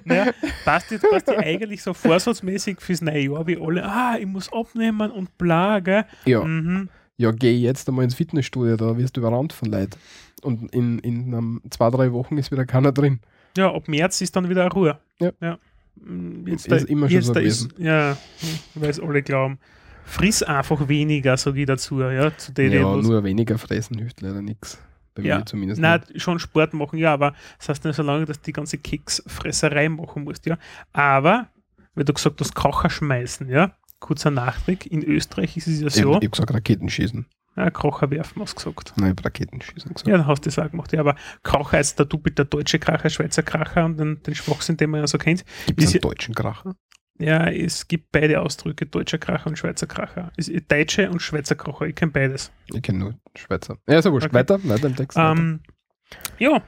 naja, 0.05 0.31
passt 0.65 0.91
jetzt, 0.91 1.09
passt 1.09 1.29
eigentlich 1.29 1.83
so 1.83 1.93
vorsatzmäßig 1.93 2.81
fürs 2.81 3.01
neue 3.01 3.19
Jahr, 3.19 3.47
wie 3.47 3.57
alle, 3.57 3.83
ah, 3.83 4.17
ich 4.19 4.25
muss 4.25 4.51
abnehmen 4.51 5.11
und 5.11 5.37
bla, 5.37 5.79
gell? 5.79 6.05
Ja. 6.25 6.43
Mhm. 6.43 6.89
Ja, 7.17 7.31
geh 7.31 7.51
jetzt 7.51 7.89
einmal 7.89 8.05
ins 8.05 8.15
Fitnessstudio, 8.15 8.77
da 8.77 8.97
wirst 8.97 9.17
du 9.17 9.21
überrannt 9.21 9.51
von 9.51 9.69
Leid. 9.69 9.97
Und 10.41 10.73
in, 10.73 10.99
in 10.99 11.33
um, 11.33 11.61
zwei, 11.69 11.89
drei 11.89 12.11
Wochen 12.11 12.37
ist 12.37 12.51
wieder 12.51 12.65
keiner 12.65 12.91
drin. 12.91 13.19
Ja, 13.57 13.73
ab 13.73 13.87
März 13.87 14.21
ist 14.21 14.35
dann 14.35 14.49
wieder 14.49 14.67
Ruhe. 14.69 14.99
Ja. 15.19 15.31
ja. 15.41 15.57
Jetzt 16.45 16.67
Ist 16.67 16.71
da, 16.71 16.77
immer 16.87 17.09
schon 17.09 17.21
so 17.21 17.33
da 17.33 17.39
ist, 17.41 17.67
ja, 17.77 18.15
weil 18.75 18.89
es 18.89 18.99
alle 18.99 19.21
glauben. 19.21 19.59
Friss 20.05 20.41
einfach 20.41 20.87
weniger, 20.87 21.35
sage 21.37 21.59
ich 21.61 21.65
dazu, 21.67 21.99
ja, 22.01 22.35
zu 22.35 22.53
denen, 22.53 22.73
Ja, 22.73 22.95
nur 22.95 23.23
weniger 23.23 23.57
fressen 23.57 23.97
hilft 23.97 24.21
leider 24.21 24.41
nichts. 24.41 24.81
Bei 25.13 25.21
Ja. 25.23 25.39
mir 25.39 25.45
zumindest. 25.45 25.81
Nein, 25.81 26.01
nicht. 26.07 26.21
schon 26.21 26.39
Sport 26.39 26.73
machen, 26.73 26.97
ja, 26.97 27.13
aber 27.13 27.33
das 27.57 27.69
heißt 27.69 27.85
nicht 27.85 27.95
so 27.95 28.03
lange, 28.03 28.25
dass 28.25 28.37
du 28.39 28.45
die 28.45 28.53
ganze 28.53 28.77
Keksfresserei 28.77 29.89
machen 29.89 30.23
musst, 30.23 30.45
ja. 30.45 30.57
Aber, 30.93 31.49
wie 31.95 32.05
du 32.05 32.13
gesagt 32.13 32.39
hast, 32.39 32.55
Kocher 32.55 32.89
schmeißen, 32.89 33.49
ja. 33.49 33.75
Kurzer 33.99 34.31
Nachtrag, 34.31 34.85
in 34.85 35.03
Österreich 35.03 35.57
ist 35.57 35.67
es 35.67 35.81
ja 35.81 35.87
Ich, 35.87 35.95
so, 35.95 36.09
ich 36.11 36.15
habe 36.15 36.29
gesagt 36.29 36.53
Raketenschießen. 36.53 37.25
Ja, 37.55 37.69
Kocher 37.71 38.09
werfen, 38.11 38.41
hast 38.41 38.53
du 38.53 38.71
gesagt. 38.71 38.93
Nein, 38.97 39.15
Raketenschießen 39.21 39.93
gesagt. 39.93 40.07
Ja, 40.07 40.17
dann 40.17 40.27
hast 40.27 40.45
du 40.45 40.49
das 40.49 40.59
auch 40.59 40.69
gemacht, 40.69 40.93
ja, 40.93 40.99
aber 40.99 41.15
Kocher 41.43 41.79
ist 41.79 41.99
der 41.99 42.05
doppelt 42.05 42.37
der 42.37 42.45
deutsche 42.45 42.79
Kracher, 42.79 43.09
Schweizer 43.09 43.43
Kracher 43.43 43.85
und 43.85 43.97
den, 43.97 44.21
den 44.23 44.35
Schwachsinn, 44.35 44.77
den 44.77 44.91
man 44.91 45.01
ja 45.01 45.07
so 45.07 45.17
kennt. 45.17 45.43
Gibt 45.65 45.81
es 45.81 45.91
einen 45.91 46.01
deutschen 46.01 46.35
Kracher? 46.35 46.75
Ja, 47.19 47.49
es 47.49 47.87
gibt 47.87 48.13
beide 48.13 48.39
Ausdrücke, 48.39 48.85
deutscher 48.85 49.17
Kracher 49.17 49.47
und 49.47 49.57
Schweizer 49.57 49.87
Kracher. 49.87 50.31
Es 50.37 50.49
Deutsche 50.69 51.09
und 51.09 51.21
Schweizer 51.21 51.55
Kracher, 51.55 51.85
ich 51.85 51.95
kenne 51.95 52.13
beides. 52.13 52.51
Ich 52.73 52.81
kenne 52.81 52.99
nur 52.99 53.15
Schweizer. 53.35 53.77
Ja, 53.89 53.99
ist 53.99 54.05
ja 54.05 54.11
wurscht. 54.11 54.27
Okay. 54.27 54.35
Weiter, 54.35 54.59
weiter 54.63 54.87
im 54.87 54.95
Text. 54.95 55.17
weiter. 55.17 55.31
Ähm, 55.37 55.59
ja, 56.37 56.63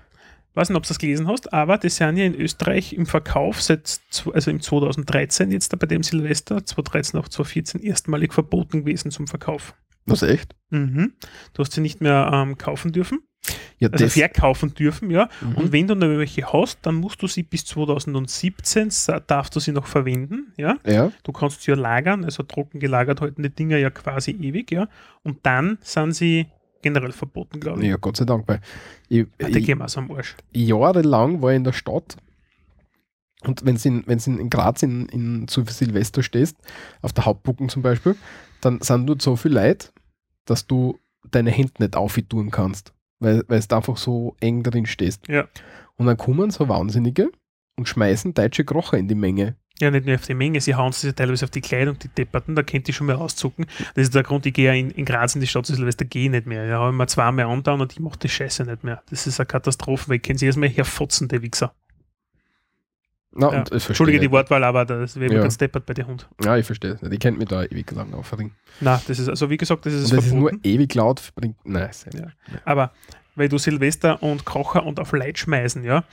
weiß 0.53 0.69
nicht, 0.69 0.75
ob 0.75 0.83
du 0.83 0.89
das 0.89 0.99
gelesen 0.99 1.29
hast, 1.29 1.53
aber 1.53 1.77
die 1.77 1.87
sind 1.87 2.17
ja 2.17 2.25
in 2.25 2.35
Österreich 2.35 2.91
im 2.91 3.05
Verkauf 3.05 3.61
seit, 3.61 4.01
also 4.33 4.51
im 4.51 4.59
2013 4.59 5.51
jetzt 5.51 5.77
bei 5.79 5.87
dem 5.87 6.03
Silvester, 6.03 6.65
2013 6.65 7.17
auf 7.17 7.29
2014 7.29 7.81
erstmalig 7.81 8.33
verboten 8.33 8.81
gewesen 8.81 9.09
zum 9.11 9.27
Verkauf. 9.27 9.73
Was 10.05 10.23
echt? 10.23 10.55
Mhm. 10.69 11.13
Du 11.53 11.61
hast 11.63 11.73
sie 11.73 11.81
nicht 11.81 12.01
mehr 12.01 12.29
ähm, 12.33 12.57
kaufen 12.57 12.91
dürfen, 12.91 13.19
Ja, 13.79 13.89
also 13.89 14.07
verkaufen 14.09 14.73
dürfen, 14.73 15.09
ja. 15.11 15.29
Mhm. 15.41 15.55
Und 15.55 15.71
wenn 15.71 15.87
du 15.87 15.95
noch 15.95 16.07
welche 16.07 16.51
hast, 16.53 16.79
dann 16.83 16.95
musst 16.95 17.21
du 17.21 17.27
sie 17.27 17.43
bis 17.43 17.65
2017, 17.65 18.89
sa- 18.89 19.19
darfst 19.19 19.55
du 19.55 19.59
sie 19.59 19.71
noch 19.71 19.85
verwenden, 19.87 20.53
ja. 20.57 20.77
ja, 20.85 21.11
Du 21.23 21.31
kannst 21.31 21.61
sie 21.61 21.71
ja 21.71 21.77
lagern, 21.77 22.23
also 22.25 22.43
trocken 22.43 22.79
gelagert 22.79 23.21
halten 23.21 23.43
die 23.43 23.49
Dinger 23.49 23.77
ja 23.77 23.89
quasi 23.89 24.31
ewig, 24.31 24.71
ja. 24.71 24.87
Und 25.23 25.39
dann 25.45 25.77
sind 25.81 26.13
sie 26.13 26.47
generell 26.81 27.11
verboten, 27.11 27.59
glaube 27.59 27.81
ich. 27.83 27.89
ja, 27.89 27.97
Gott 27.97 28.17
sei 28.17 28.25
Dank, 28.25 28.47
weil 28.47 28.59
ich. 29.09 29.27
Die 29.39 29.59
ich, 29.59 29.67
wir 29.67 29.87
so 29.87 29.99
am 29.99 30.11
Arsch. 30.11 30.35
jahrelang 30.55 31.41
war 31.41 31.51
ich 31.51 31.57
in 31.57 31.63
der 31.63 31.73
Stadt 31.73 32.17
und 33.41 33.65
wenn 33.65 33.75
du 33.75 33.87
in, 33.87 34.03
wenn's 34.05 34.27
in, 34.27 34.39
in 34.39 34.49
Graz 34.49 34.83
in, 34.83 35.07
in, 35.07 35.47
zu 35.47 35.63
Silvester 35.65 36.23
stehst, 36.23 36.57
auf 37.01 37.13
der 37.13 37.25
Hauptbucken 37.25 37.69
zum 37.69 37.81
Beispiel, 37.81 38.15
dann 38.61 38.81
sind 38.81 39.07
dort 39.07 39.21
so 39.21 39.35
viel 39.35 39.53
Leute, 39.53 39.89
dass 40.45 40.67
du 40.67 40.99
deine 41.29 41.51
Hände 41.51 41.73
nicht 41.79 41.95
auftun 41.95 42.51
kannst, 42.51 42.93
weil, 43.19 43.43
weil 43.47 43.59
du 43.59 43.75
einfach 43.75 43.97
so 43.97 44.35
eng 44.39 44.63
drin 44.63 44.85
stehst. 44.85 45.27
Ja. 45.27 45.47
Und 45.95 46.05
dann 46.05 46.17
kommen 46.17 46.51
so 46.51 46.67
Wahnsinnige 46.69 47.31
und 47.77 47.87
schmeißen 47.87 48.33
deutsche 48.33 48.65
Krocher 48.65 48.97
in 48.97 49.07
die 49.07 49.15
Menge. 49.15 49.55
Ja, 49.79 49.89
nicht 49.89 50.05
nur 50.05 50.13
auf 50.13 50.27
die 50.27 50.35
Menge, 50.35 50.61
sie 50.61 50.75
hauen 50.75 50.91
sich 50.91 51.05
ja 51.05 51.11
teilweise 51.11 51.45
auf 51.45 51.49
die 51.49 51.61
Kleidung, 51.61 51.97
die 51.97 52.07
Depperten, 52.07 52.55
da 52.55 52.61
könnt 52.61 52.87
ihr 52.87 52.93
schon 52.93 53.07
mal 53.07 53.15
auszucken. 53.15 53.65
Das 53.95 54.03
ist 54.03 54.13
der 54.13 54.21
Grund, 54.21 54.45
ich 54.45 54.53
gehe 54.53 54.67
ja 54.67 54.73
in, 54.73 54.91
in 54.91 55.05
Graz 55.05 55.33
in 55.33 55.41
die 55.41 55.47
Stadt 55.47 55.65
zu 55.65 55.73
Silvester, 55.73 56.05
gehe 56.05 56.25
ich 56.25 56.29
nicht 56.29 56.45
mehr. 56.45 56.65
Ja, 56.65 56.79
habe 56.79 56.91
ich 56.91 56.97
mir 56.97 57.07
zweimal 57.07 57.45
andauern 57.45 57.81
und 57.81 57.91
ich 57.91 57.99
mache 57.99 58.19
die 58.19 58.29
Scheiße 58.29 58.63
nicht 58.65 58.83
mehr. 58.83 59.01
Das 59.09 59.25
ist 59.25 59.39
eine 59.39 59.47
Katastrophe, 59.47 60.09
weil 60.09 60.17
ich 60.17 60.21
kenne 60.21 60.37
sie 60.37 60.45
erstmal 60.45 60.69
herfotzen, 60.69 61.29
der 61.29 61.41
Wichser. 61.41 61.73
Na, 63.33 63.51
Ja. 63.51 63.63
Entschuldige 63.71 64.19
die 64.19 64.25
nicht. 64.25 64.31
Wortwahl, 64.33 64.63
aber 64.63 64.83
das 64.85 65.19
wäre 65.19 65.33
Ja. 65.33 65.41
ganz 65.41 65.57
deppert 65.57 65.85
bei 65.85 65.93
der 65.93 66.05
Hund. 66.07 66.27
Ja, 66.43 66.57
ich 66.57 66.65
verstehe 66.65 66.91
es 66.91 67.01
nicht. 67.01 67.13
Ich 67.13 67.19
kennt 67.19 67.37
mich 67.37 67.47
da 67.47 67.63
ewig 67.63 67.89
lang 67.91 68.13
aufringen. 68.13 68.51
Na, 68.81 69.01
das 69.07 69.19
ist, 69.19 69.29
also 69.29 69.49
wie 69.49 69.57
gesagt, 69.57 69.85
das 69.85 69.93
ist 69.93 70.11
Und 70.11 70.17
das 70.17 70.25
ist 70.25 70.33
nur 70.33 70.49
verboten. 70.49 70.67
ewig 70.67 70.93
laut. 70.95 71.21
Nein, 71.63 71.89
ja. 72.13 72.19
Ja. 72.19 72.27
Aber 72.65 72.91
weil 73.35 73.47
du 73.47 73.57
Silvester 73.57 74.21
und 74.21 74.43
Kocher 74.43 74.85
und 74.85 74.99
auf 74.99 75.13
Leid 75.13 75.37
schmeißen, 75.39 75.83
ja. 75.85 76.03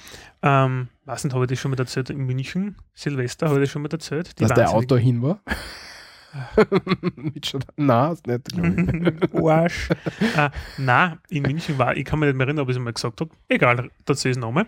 Ähm, 0.43 0.87
weiß 1.07 1.25
nicht, 1.25 1.35
habe 1.35 1.45
ich 1.45 1.51
das 1.51 1.59
schon 1.59 1.73
mal 1.73 1.79
erzählt 1.81 2.11
in 2.11 2.19
München? 2.19 2.77
Silvester, 2.95 3.47
habe 3.49 3.59
ich 3.59 3.63
das 3.65 3.71
schon 3.73 3.83
mal 3.83 3.91
erzählt? 3.91 4.39
Die 4.39 4.45
dass 4.45 4.55
der 4.55 4.71
Auto 4.71 4.97
hin 4.97 5.21
war. 5.23 5.41
Mit 7.17 7.53
nein, 7.77 8.13
ist 8.13 8.27
nicht. 8.27 9.35
Arsch. 9.35 9.89
äh, 10.37 10.51
nein, 10.77 11.19
in 11.31 11.43
München 11.43 11.79
war, 11.79 11.97
ich 11.97 12.05
kann 12.05 12.19
mich 12.21 12.29
nicht 12.29 12.37
mehr 12.37 12.47
erinnern, 12.47 12.63
ob 12.63 12.69
ich 12.69 12.77
es 12.77 12.83
mal 12.83 12.93
gesagt 12.93 13.21
habe. 13.21 13.31
Egal, 13.49 13.91
dazu 14.05 14.29
ist 14.29 14.39
Name. 14.39 14.67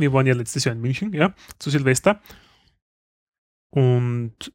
Wir 0.00 0.12
waren 0.12 0.26
ja 0.26 0.34
letztes 0.34 0.64
Jahr 0.64 0.74
in 0.74 0.80
München, 0.80 1.12
ja, 1.12 1.34
zu 1.58 1.70
Silvester. 1.70 2.20
Und 3.70 4.52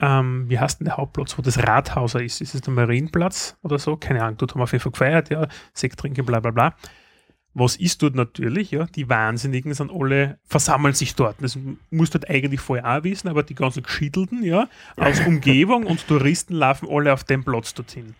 ähm, 0.00 0.48
wie 0.48 0.58
heißt 0.58 0.80
denn 0.80 0.86
der 0.86 0.96
Hauptplatz, 0.96 1.36
wo 1.36 1.42
das 1.42 1.58
Rathauser 1.58 2.22
ist? 2.22 2.40
Ist 2.40 2.54
es 2.54 2.62
der 2.62 2.72
Marienplatz 2.72 3.58
oder 3.62 3.78
so? 3.78 3.96
Keine 3.96 4.22
Ahnung, 4.22 4.38
dort 4.38 4.52
haben 4.52 4.60
wir 4.60 4.64
auf 4.64 4.72
jeden 4.72 4.82
Fall 4.82 4.92
gefeiert, 4.92 5.30
ja, 5.30 5.46
Sekt 5.74 5.98
trinken, 5.98 6.24
bla 6.24 6.40
bla 6.40 6.50
bla. 6.50 6.74
Was 7.52 7.76
ist 7.76 8.00
dort 8.02 8.14
natürlich? 8.14 8.70
Ja, 8.70 8.86
die 8.86 9.08
Wahnsinnigen 9.08 9.74
sind 9.74 9.90
alle, 9.90 10.38
versammeln 10.44 10.94
sich 10.94 11.16
dort. 11.16 11.42
Das 11.42 11.58
musst 11.90 12.14
du 12.14 12.20
halt 12.20 12.30
eigentlich 12.30 12.60
vorher 12.60 12.86
auch 12.86 13.02
wissen, 13.02 13.28
aber 13.28 13.42
die 13.42 13.56
ganzen 13.56 13.82
Geschiedelten, 13.82 14.44
ja, 14.44 14.68
aus 14.96 15.20
Umgebung 15.26 15.84
und 15.84 16.06
Touristen 16.06 16.54
laufen 16.54 16.88
alle 16.88 17.12
auf 17.12 17.24
den 17.24 17.42
Platz 17.44 17.74
dorthin. 17.74 18.14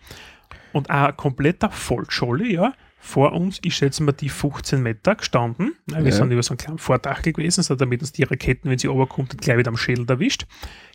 Und 0.73 0.89
auch 0.89 1.07
ein 1.07 1.17
kompletter 1.17 1.71
Volksschule, 1.71 2.45
ja, 2.45 2.73
vor 3.03 3.33
uns, 3.33 3.59
ich 3.63 3.75
schätze 3.75 4.03
mal, 4.03 4.11
die 4.11 4.29
15 4.29 4.81
Meter 4.81 5.15
gestanden. 5.15 5.73
Wir 5.87 5.99
Ja. 6.01 6.11
sind 6.11 6.31
über 6.31 6.43
so 6.43 6.51
einen 6.51 6.57
kleinen 6.59 6.77
Vordachel 6.77 7.33
gewesen, 7.33 7.63
so 7.63 7.75
damit 7.75 8.01
uns 8.01 8.11
die 8.11 8.23
Raketen, 8.23 8.69
wenn 8.69 8.77
sie 8.77 8.87
runterkommt, 8.87 9.37
gleich 9.39 9.57
wieder 9.57 9.69
am 9.69 9.77
Schädel 9.77 10.05
erwischt. 10.07 10.45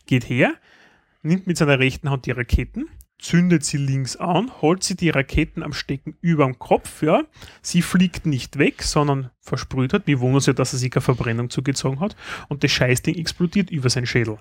Geht 0.06 0.28
her, 0.28 0.54
nimmt 1.22 1.46
mit 1.46 1.56
seiner 1.56 1.78
rechten 1.78 2.08
Hand 2.08 2.26
die 2.26 2.30
Raketen, 2.30 2.88
zündet 3.18 3.64
sie 3.64 3.78
links 3.78 4.14
an, 4.16 4.52
holt 4.62 4.84
sie 4.84 4.94
die 4.96 5.10
Raketen 5.10 5.62
am 5.62 5.72
Stecken 5.72 6.16
über 6.20 6.44
dem 6.44 6.58
Kopf, 6.58 7.02
ja. 7.02 7.25
Sie 7.60 7.82
fliegt 7.82 8.25
nicht 8.25 8.58
weg, 8.58 8.82
sondern 8.82 9.30
versprüht 9.40 9.92
hat. 9.92 10.06
Wir 10.06 10.20
wundern 10.20 10.36
uns 10.36 10.46
ja, 10.46 10.52
dass 10.52 10.72
er 10.75 10.78
sich 10.78 10.90
keine 10.90 11.02
Verbrennung 11.02 11.50
zugezogen 11.50 11.98
hat. 12.00 12.14
Und 12.48 12.62
das 12.62 12.70
Scheißding 12.70 13.16
explodiert 13.16 13.70
über 13.70 13.90
seinen 13.90 14.06
Schädel. 14.06 14.38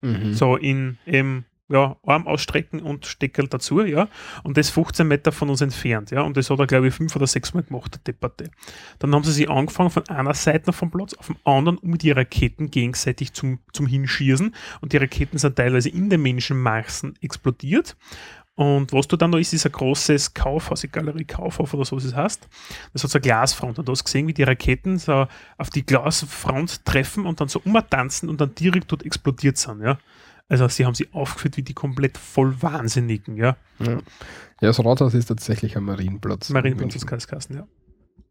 Mhm. 0.00 0.32
So 0.34 0.56
in 0.56 0.98
eben, 1.06 1.44
ja, 1.68 1.96
Arm 2.04 2.26
ausstrecken 2.26 2.80
und 2.80 3.06
Steckerl 3.06 3.46
dazu, 3.46 3.82
ja. 3.82 4.08
Und 4.42 4.56
das 4.56 4.70
15 4.70 5.06
Meter 5.06 5.32
von 5.32 5.50
uns 5.50 5.60
entfernt, 5.60 6.10
ja. 6.10 6.22
Und 6.22 6.36
das 6.36 6.48
hat 6.50 6.58
er, 6.58 6.66
glaube 6.66 6.88
ich, 6.88 6.94
fünf 6.94 7.14
oder 7.14 7.26
sechs 7.26 7.52
Mal 7.52 7.62
gemacht, 7.62 7.94
der 7.94 8.00
Debatte. 8.12 8.50
Dann 8.98 9.14
haben 9.14 9.24
sie 9.24 9.32
sich 9.32 9.50
angefangen 9.50 9.90
von 9.90 10.08
einer 10.08 10.34
Seite 10.34 10.72
vom 10.72 10.90
Platz 10.90 11.14
auf 11.14 11.26
dem 11.26 11.36
anderen, 11.44 11.78
um 11.78 11.98
die 11.98 12.10
Raketen 12.10 12.70
gegenseitig 12.70 13.32
zum, 13.34 13.58
zum 13.72 13.86
Hinschießen. 13.86 14.54
Und 14.80 14.92
die 14.92 14.96
Raketen 14.96 15.38
sind 15.38 15.56
teilweise 15.56 15.90
in 15.90 16.08
den 16.08 16.22
Menschenmassen 16.22 17.14
explodiert. 17.20 17.96
Und 18.54 18.92
was 18.92 19.06
du 19.06 19.16
dann 19.16 19.30
noch 19.30 19.38
ist, 19.38 19.52
ist 19.52 19.66
ein 19.66 19.72
großes 19.72 20.34
Kaufhaus, 20.34 20.80
die 20.80 20.90
Galerie 20.90 21.24
Kaufhof 21.24 21.74
oder 21.74 21.84
so, 21.84 21.94
was 21.94 22.02
es 22.02 22.16
heißt. 22.16 22.48
Das 22.92 23.04
hat 23.04 23.10
so 23.10 23.18
eine 23.18 23.22
Glasfront. 23.22 23.78
Und 23.78 23.86
du 23.86 23.92
hast 23.92 24.02
gesehen, 24.02 24.26
wie 24.26 24.34
die 24.34 24.42
Raketen 24.42 24.98
so 24.98 25.28
auf 25.58 25.70
die 25.70 25.86
Glasfront 25.86 26.84
treffen 26.84 27.24
und 27.24 27.40
dann 27.40 27.46
so 27.46 27.60
umtanzen 27.64 28.28
und 28.28 28.40
dann 28.40 28.56
direkt 28.56 28.90
dort 28.90 29.04
explodiert 29.04 29.58
sind, 29.58 29.82
ja. 29.82 29.98
Also 30.48 30.66
sie 30.68 30.86
haben 30.86 30.94
sie 30.94 31.08
aufgeführt 31.12 31.58
wie 31.58 31.62
die 31.62 31.74
komplett 31.74 32.16
voll 32.16 32.62
Wahnsinnigen, 32.62 33.36
ja. 33.36 33.56
Ja. 33.78 33.92
ja, 33.92 34.00
das 34.60 34.82
Rathaus 34.82 35.12
ist 35.14 35.26
tatsächlich 35.26 35.76
ein 35.76 35.84
Marienplatz. 35.84 36.48
Marienplatz 36.50 36.96
ist 36.96 37.06
Kaiserskasten, 37.06 37.56
ja. 37.56 37.66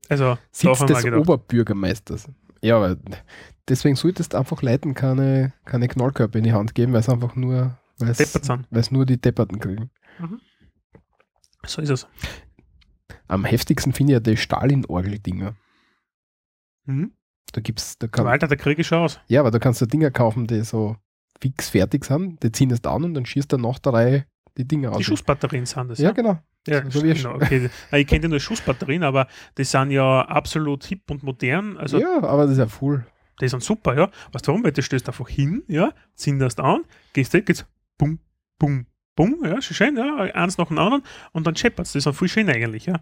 Also, 0.10 0.38
Sitz 0.52 0.86
des 0.86 1.06
Oberbürgermeisters. 1.06 2.30
Ja, 2.62 2.78
aber 2.78 2.98
deswegen 3.68 3.96
solltest 3.96 4.34
du 4.34 4.38
einfach 4.38 4.62
Leuten 4.62 4.94
keine, 4.94 5.54
keine 5.66 5.88
Knallkörper 5.88 6.40
in 6.40 6.44
die 6.44 6.54
Hand 6.54 6.74
geben, 6.74 6.94
weil 6.94 7.02
es 7.02 7.10
einfach 7.10 7.36
nur, 7.36 7.78
weil 8.00 8.12
es, 8.12 8.92
nur 8.92 9.06
die 9.06 9.20
Depperten 9.22 9.60
kriegen. 9.60 9.92
So 11.66 11.82
ist 11.82 11.90
es. 11.90 12.08
Am 13.28 13.46
heftigsten 13.46 13.94
finde 13.94 14.14
ich 14.14 14.16
ja 14.16 14.20
die 14.22 14.38
Stalin-Orgel-Dinger. 14.38 15.56
Mhm. 16.86 17.12
Da 17.52 17.62
gibt's, 17.62 17.98
da 17.98 18.08
kann, 18.08 18.26
Walter, 18.26 18.48
der 18.48 18.58
kriege 18.58 18.82
ich 18.82 18.88
schon 18.88 19.00
aus. 19.00 19.20
ja, 19.28 19.42
aber 19.42 19.52
da 19.52 19.60
kannst 19.60 19.82
du 19.82 19.86
Dinger 19.86 20.12
kaufen, 20.12 20.48
die 20.48 20.62
so 20.62 20.96
fix 21.40 21.70
fertig 21.70 22.06
sind, 22.06 22.42
die 22.44 22.52
ziehen 22.52 22.72
es 22.72 22.84
an 22.84 23.04
und 23.04 23.14
dann 23.14 23.26
schießt 23.26 23.54
er 23.54 23.60
nach 23.60 23.80
der 23.80 23.94
Reihe 23.94 24.26
die 24.58 24.68
Dinger 24.68 24.92
aus. 24.92 24.98
Die 24.98 25.04
Schussbatterien 25.04 25.66
sind 25.66 25.90
das, 25.90 26.00
ja, 26.00 26.12
genau. 26.12 26.40
Ja, 26.68 26.90
so 26.90 27.02
genau, 27.02 27.36
okay. 27.36 27.70
Ich 27.94 28.08
kenne 28.08 28.24
ja 28.24 28.30
nur 28.30 28.40
Schussbatterien, 28.40 29.04
aber 29.04 29.28
die 29.58 29.64
sind 29.64 29.92
ja 29.92 30.22
absolut 30.24 30.84
hip 30.86 31.10
und 31.10 31.24
modern. 31.24 31.78
Also 31.78 32.00
ja, 32.00 32.22
aber 32.24 32.44
das 32.44 32.54
ist 32.54 32.58
ja 32.58 32.68
full. 32.68 33.06
Die 33.40 33.48
sind 33.48 33.64
super, 33.64 33.96
ja. 33.96 34.10
Weißt 34.34 34.48
du 34.48 34.52
warum? 34.52 34.64
Weil 34.64 34.72
du 34.72 34.82
stößt 34.82 35.08
einfach 35.08 35.30
hin, 35.30 35.64
ja, 35.68 35.94
zinderst 36.16 36.60
an, 36.60 36.84
gehst 37.14 37.34
weg, 37.34 37.46
geht's 37.46 37.66
bum, 37.98 38.20
bum, 38.60 38.88
bum, 39.16 39.38
ja, 39.46 39.62
schon 39.62 39.76
schön, 39.76 39.96
ja, 39.96 40.18
eins 40.34 40.58
nach 40.58 40.68
dem 40.68 40.78
anderen 40.78 41.04
und 41.32 41.48
dann 41.48 41.56
scheppert's. 41.56 41.94
Das 41.94 42.06
ist 42.06 42.18
voll 42.18 42.28
schön 42.28 42.50
eigentlich, 42.50 42.88
ja. 42.88 43.00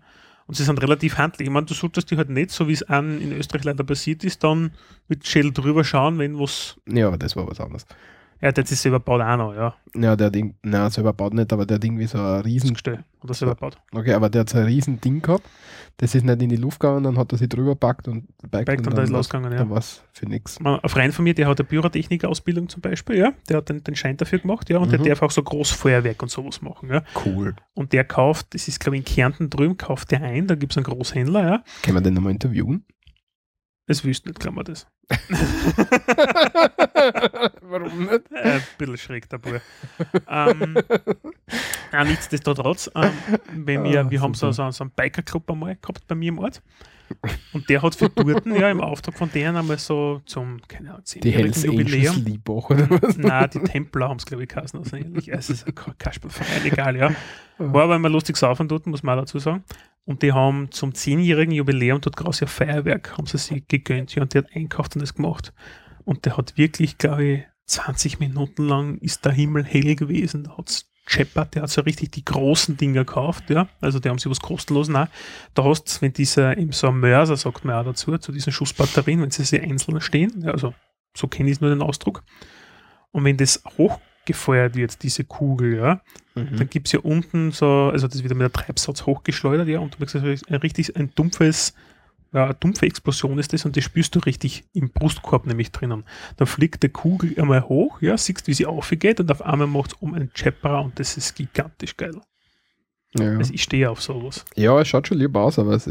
Und 0.47 0.55
sie 0.55 0.63
sind 0.63 0.79
relativ 0.83 1.17
handlich. 1.17 1.47
Ich 1.47 1.51
meine, 1.51 1.65
du 1.65 1.73
solltest 1.73 2.11
die 2.11 2.17
halt 2.17 2.29
nicht, 2.29 2.51
so 2.51 2.67
wie 2.67 2.73
es 2.73 2.83
an 2.83 3.19
in 3.19 3.31
Österreich 3.31 3.63
leider 3.63 3.83
passiert 3.83 4.23
ist, 4.23 4.43
dann 4.43 4.73
mit 5.07 5.25
Schädel 5.25 5.51
drüber 5.51 5.83
schauen, 5.83 6.19
wenn 6.19 6.37
was. 6.37 6.79
Ja, 6.87 7.07
aber 7.07 7.17
das 7.17 7.35
war 7.35 7.47
was 7.47 7.59
anderes. 7.59 7.87
Ja, 8.45 8.51
der 8.51 8.61
hat 8.63 8.67
sich 8.67 8.79
selber 8.79 8.99
baut 8.99 9.21
auch 9.21 9.37
noch, 9.37 9.55
ja. 9.55 9.73
Ja, 9.95 10.15
der 10.15 10.29
Ding, 10.29 10.53
na, 10.61 10.87
selber 10.91 11.13
baut 11.13 11.33
nicht, 11.33 11.51
aber 11.51 11.65
der 11.65 11.75
hat 11.77 11.83
irgendwie 11.83 12.05
so 12.05 12.19
ein 12.19 12.41
riesen, 12.41 12.73
Gestell. 12.73 13.03
Oder 13.23 13.33
selber 13.33 13.55
baut. 13.55 13.75
okay, 13.91 14.13
aber 14.13 14.29
der 14.29 14.41
hat 14.41 14.49
so 14.49 14.59
ein 14.59 14.65
riesen 14.65 15.01
Ding 15.01 15.19
gehabt, 15.23 15.47
das 15.97 16.13
ist 16.13 16.23
nicht 16.23 16.41
in 16.43 16.49
die 16.49 16.55
Luft 16.57 16.79
gegangen, 16.79 17.03
dann 17.05 17.17
hat 17.17 17.31
er 17.31 17.39
sich 17.39 17.49
drüber 17.49 17.73
packt 17.73 18.07
und 18.07 18.27
backt 18.51 18.65
Backt 18.67 18.85
und 18.85 18.95
da 18.95 19.01
ist 19.01 19.09
war's- 19.11 19.17
losgegangen, 19.31 19.51
ja. 19.51 19.57
Dann 19.57 19.71
war 19.71 19.81
für 20.13 20.29
nichts. 20.29 20.59
Ein 20.63 20.79
Freund 20.87 21.11
von 21.15 21.23
mir, 21.23 21.33
der 21.33 21.47
hat 21.47 21.59
eine 21.59 21.67
Pyrotechnik-Ausbildung 21.67 22.69
zum 22.69 22.81
Beispiel, 22.81 23.17
ja. 23.17 23.33
Der 23.49 23.57
hat 23.57 23.69
den, 23.69 23.83
den 23.83 23.95
Schein 23.95 24.15
dafür 24.17 24.37
gemacht, 24.37 24.69
ja. 24.69 24.77
Und 24.77 24.91
der 24.91 24.99
Mhm. 24.99 25.05
darf 25.05 25.23
auch 25.23 25.31
so 25.31 25.41
Großfeuerwerk 25.41 26.21
und 26.21 26.29
sowas 26.29 26.61
machen, 26.61 26.89
ja. 26.91 27.01
Cool. 27.25 27.55
Und 27.73 27.93
der 27.93 28.03
kauft, 28.03 28.53
das 28.53 28.67
ist 28.67 28.79
glaube 28.79 28.97
ich 28.97 28.99
in 29.01 29.05
Kärnten 29.05 29.49
drüben, 29.49 29.75
kauft 29.77 30.11
der 30.11 30.21
ein, 30.21 30.45
da 30.45 30.53
gibt 30.53 30.73
es 30.73 30.77
einen 30.77 30.83
Großhändler, 30.83 31.43
ja. 31.43 31.63
Können 31.81 31.97
wir 31.97 32.01
den 32.01 32.13
nochmal 32.13 32.33
interviewen? 32.33 32.85
Das 33.87 34.03
wüsste 34.03 34.29
nicht, 34.29 34.39
glauben 34.39 34.57
wir 34.57 34.63
das. 34.63 34.87
Warum 37.61 38.05
nicht? 38.05 38.31
Äh, 38.31 38.53
ein 38.53 38.61
bisschen 38.77 38.97
schräg 38.97 39.29
der 39.29 39.37
Bub. 39.37 39.61
ähm, 40.27 40.75
ja, 41.91 42.03
nichtsdestotrotz, 42.03 42.89
ähm, 42.95 43.11
wenn 43.53 43.83
wir, 43.83 44.01
Ah, 44.01 44.09
wir 44.09 44.21
haben 44.21 44.33
so, 44.33 44.51
so, 44.51 44.71
so 44.71 44.83
einen 44.83 44.91
Biker-Club 44.91 45.49
einmal 45.51 45.75
gehabt 45.75 46.07
bei 46.07 46.15
mir 46.15 46.29
im 46.29 46.39
Ort. 46.39 46.63
Und 47.53 47.69
der 47.69 47.83
hat 47.83 47.93
für 47.93 48.09
Durten, 48.09 48.55
ja, 48.55 48.71
im 48.71 48.81
Auftrag 48.81 49.15
von 49.15 49.31
denen 49.31 49.55
einmal 49.55 49.77
so 49.77 50.23
zum, 50.25 50.59
keine 50.67 50.89
Ahnung, 50.89 51.03
Die 51.21 51.29
Hells 51.31 51.63
10-jährigen 51.63 51.93
Angels 51.93 52.15
Jubiläum. 52.15 52.25
Liebach 52.25 52.69
oder 52.71 52.89
was? 52.89 53.17
Nein, 53.17 53.49
die 53.53 53.59
Templer 53.59 54.09
haben 54.09 54.17
es, 54.17 54.25
glaube 54.25 54.41
ich, 54.43 54.49
geheißen. 54.49 54.79
Also 54.79 54.95
ähnlich. 54.97 55.31
Es 55.31 55.51
ist 55.51 55.67
ein 55.67 55.75
Kasperlverein, 55.75 56.65
egal, 56.65 56.95
ja. 56.97 57.11
War 57.59 57.83
aber 57.83 57.97
immer 57.97 58.09
lustig 58.09 58.35
saufen 58.37 58.67
dort, 58.67 58.87
muss 58.87 59.03
man 59.03 59.19
auch 59.19 59.21
dazu 59.21 59.37
sagen. 59.37 59.63
Und 60.05 60.21
die 60.21 60.33
haben 60.33 60.71
zum 60.71 60.91
10-jährigen 60.91 61.53
Jubiläum 61.53 61.99
dort 61.99 62.15
große 62.15 62.47
Feuerwerk, 62.47 63.17
haben 63.17 63.25
sie 63.25 63.39
sich 63.39 63.67
gegönnt, 63.67 64.13
ja, 64.13 64.21
und 64.21 64.33
der 64.33 64.43
hat 64.43 64.55
einkauft 64.55 64.95
und 64.95 65.01
das 65.01 65.15
gemacht. 65.15 65.51
Und 66.03 66.25
der 66.25 66.37
hat 66.37 66.57
wirklich, 66.57 66.97
glaube 66.97 67.25
ich, 67.25 67.43
20 67.65 68.19
Minuten 68.19 68.67
lang 68.67 68.97
ist 68.99 69.25
der 69.25 69.31
Himmel 69.31 69.63
hell 69.63 69.95
gewesen. 69.95 70.43
Da 70.43 70.57
hat 70.57 70.69
es 70.69 70.91
scheppert, 71.07 71.55
der 71.55 71.63
hat 71.63 71.69
so 71.69 71.81
richtig 71.81 72.11
die 72.11 72.25
großen 72.25 72.77
Dinger 72.77 73.05
gekauft, 73.05 73.49
ja. 73.49 73.67
Also 73.81 73.99
die 73.99 74.09
haben 74.09 74.19
sie 74.19 74.29
was 74.29 74.39
kostenlos 74.39 74.89
auch. 74.89 75.07
Da 75.53 75.63
hast 75.63 76.01
wenn 76.01 76.13
dieser, 76.13 76.57
eben 76.57 76.71
so 76.71 76.87
ein 76.87 76.99
Mörser, 76.99 77.37
sagt 77.37 77.65
man 77.65 77.75
auch 77.75 77.85
dazu, 77.85 78.17
zu 78.17 78.31
diesen 78.31 78.53
Schussbatterien, 78.53 79.21
wenn 79.21 79.31
sie 79.31 79.43
sie 79.43 79.59
einzeln 79.59 80.01
stehen, 80.01 80.43
ja, 80.43 80.51
also 80.51 80.73
so 81.15 81.27
kenne 81.27 81.49
ich 81.49 81.61
nur 81.61 81.69
den 81.69 81.81
Ausdruck. 81.81 82.23
Und 83.11 83.23
wenn 83.23 83.37
das 83.37 83.63
hochgefeuert 84.25 84.75
wird, 84.75 85.03
diese 85.03 85.23
Kugel, 85.23 85.77
ja, 85.77 86.01
Mhm. 86.35 86.57
dann 86.57 86.69
gibt 86.69 86.87
es 86.87 86.93
ja 86.93 86.99
unten 86.99 87.51
so, 87.51 87.89
also 87.93 88.07
das 88.07 88.21
wird 88.21 88.31
ja 88.31 88.35
mit 88.37 88.41
der 88.43 88.51
Treibsatz 88.51 89.05
hochgeschleudert, 89.05 89.67
ja, 89.67 89.79
und 89.79 89.93
du 89.93 89.99
merkst, 89.99 90.15
ein 90.49 90.55
richtig 90.59 90.95
ein 90.97 91.11
dumpfes, 91.15 91.73
ja, 92.33 92.45
eine 92.45 92.53
dumpfe 92.55 92.85
Explosion 92.85 93.39
ist 93.39 93.53
das 93.53 93.63
und 93.65 93.77
das 93.77 93.85
spürst 93.85 94.13
du 94.15 94.19
richtig 94.19 94.65
im 94.73 94.89
Brustkorb 94.89 95.45
nämlich 95.45 95.71
drinnen. 95.71 96.03
Dann 96.35 96.47
fliegt 96.47 96.83
die 96.83 96.89
Kugel 96.89 97.39
einmal 97.39 97.61
hoch, 97.69 98.01
ja, 98.01 98.17
siehst, 98.17 98.47
wie 98.47 98.53
sie 98.53 98.65
aufgeht 98.65 99.19
und 99.21 99.31
auf 99.31 99.41
einmal 99.41 99.67
macht 99.67 99.93
es 99.93 99.97
um 100.01 100.13
einen 100.13 100.31
Chapperer 100.33 100.83
und 100.83 100.99
das 100.99 101.15
ist 101.15 101.35
gigantisch 101.35 101.95
geil. 101.95 102.19
Ja. 103.17 103.37
Also 103.37 103.53
ich 103.53 103.63
stehe 103.63 103.89
auf 103.89 104.01
sowas. 104.01 104.43
ja, 104.57 104.77
es 104.81 104.89
schaut 104.89 105.07
schon 105.07 105.19
lieb 105.19 105.33
aus, 105.37 105.57
aber 105.57 105.71
es, 105.71 105.87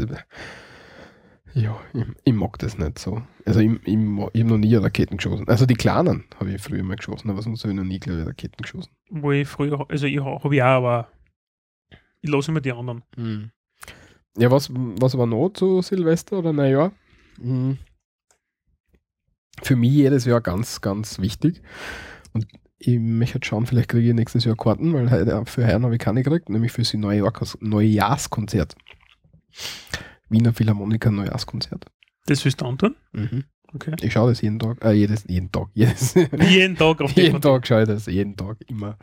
ja, 1.55 1.79
ich, 1.93 2.03
ich 2.25 2.33
mag 2.33 2.59
das 2.59 2.77
nicht 2.77 2.99
so. 2.99 3.21
Also 3.45 3.61
ich, 3.61 3.71
ich, 3.85 3.93
ich 3.93 4.41
habe 4.41 4.43
noch 4.43 4.57
nie 4.57 4.75
Raketen 4.75 5.15
geschossen. 5.15 5.47
Also 5.47 5.65
die 5.65 5.75
kleinen 5.75 6.25
habe 6.37 6.51
ich 6.51 6.61
früher 6.61 6.83
mal 6.83 6.97
geschossen, 6.97 7.29
aber 7.29 7.41
sonst 7.41 7.63
habe 7.63 7.71
ich 7.71 7.77
noch 7.77 7.85
nie, 7.85 7.99
glaube 7.99 8.21
ich, 8.21 8.27
Raketen 8.27 8.61
geschossen. 8.61 8.91
Wo 9.09 9.31
ich 9.31 9.47
früher, 9.47 9.89
also 9.89 10.05
ich 10.05 10.19
habe 10.19 10.29
auch, 10.31 10.43
aber 10.43 11.07
ich 12.21 12.29
lasse 12.29 12.51
immer 12.51 12.59
die 12.59 12.73
anderen. 12.73 13.03
Ja, 14.37 14.51
was, 14.51 14.69
was 14.73 15.17
war 15.17 15.27
noch 15.27 15.49
zu 15.49 15.81
Silvester 15.81 16.39
oder 16.39 16.51
Neujahr? 16.51 16.91
Mhm. 17.37 17.77
Für 19.63 19.77
mich 19.77 19.93
jedes 19.93 20.25
Jahr 20.25 20.41
ganz, 20.41 20.81
ganz 20.81 21.19
wichtig. 21.19 21.61
Und 22.33 22.47
ich 22.79 22.99
möchte 22.99 23.35
jetzt 23.35 23.45
schauen, 23.45 23.65
vielleicht 23.65 23.87
kriege 23.87 24.09
ich 24.09 24.13
nächstes 24.13 24.43
Jahr 24.43 24.57
Karten, 24.57 24.93
weil 24.93 25.45
für 25.45 25.65
heuer 25.65 25.81
habe 25.81 25.95
ich 25.95 26.01
keine 26.01 26.21
gekriegt, 26.21 26.49
nämlich 26.49 26.73
für 26.73 26.81
das 26.81 26.93
Neujahrskonzert. 27.61 28.75
Wiener 30.29 30.53
Philharmoniker 30.53 31.11
Neujahrskonzert. 31.11 31.85
Das 32.25 32.43
willst 32.43 32.61
du 32.61 32.65
antun? 32.65 32.95
Mhm. 33.13 33.43
Okay. 33.73 33.95
Ich 34.01 34.13
schaue 34.13 34.29
das 34.29 34.41
jeden 34.41 34.57
Tag, 34.57 34.83
äh, 34.83 34.93
jedes, 34.93 35.25
jeden 35.27 35.51
Tag, 35.51 35.67
jedes, 35.73 36.13
Jeden 36.13 36.75
Tag 36.77 37.01
auf 37.01 37.11
jeden. 37.11 37.41
Tag 37.41 37.67
schaue 37.67 37.81
ich 37.83 37.87
das, 37.87 38.05
jeden 38.05 38.35
Tag, 38.37 38.57
immer. 38.67 38.97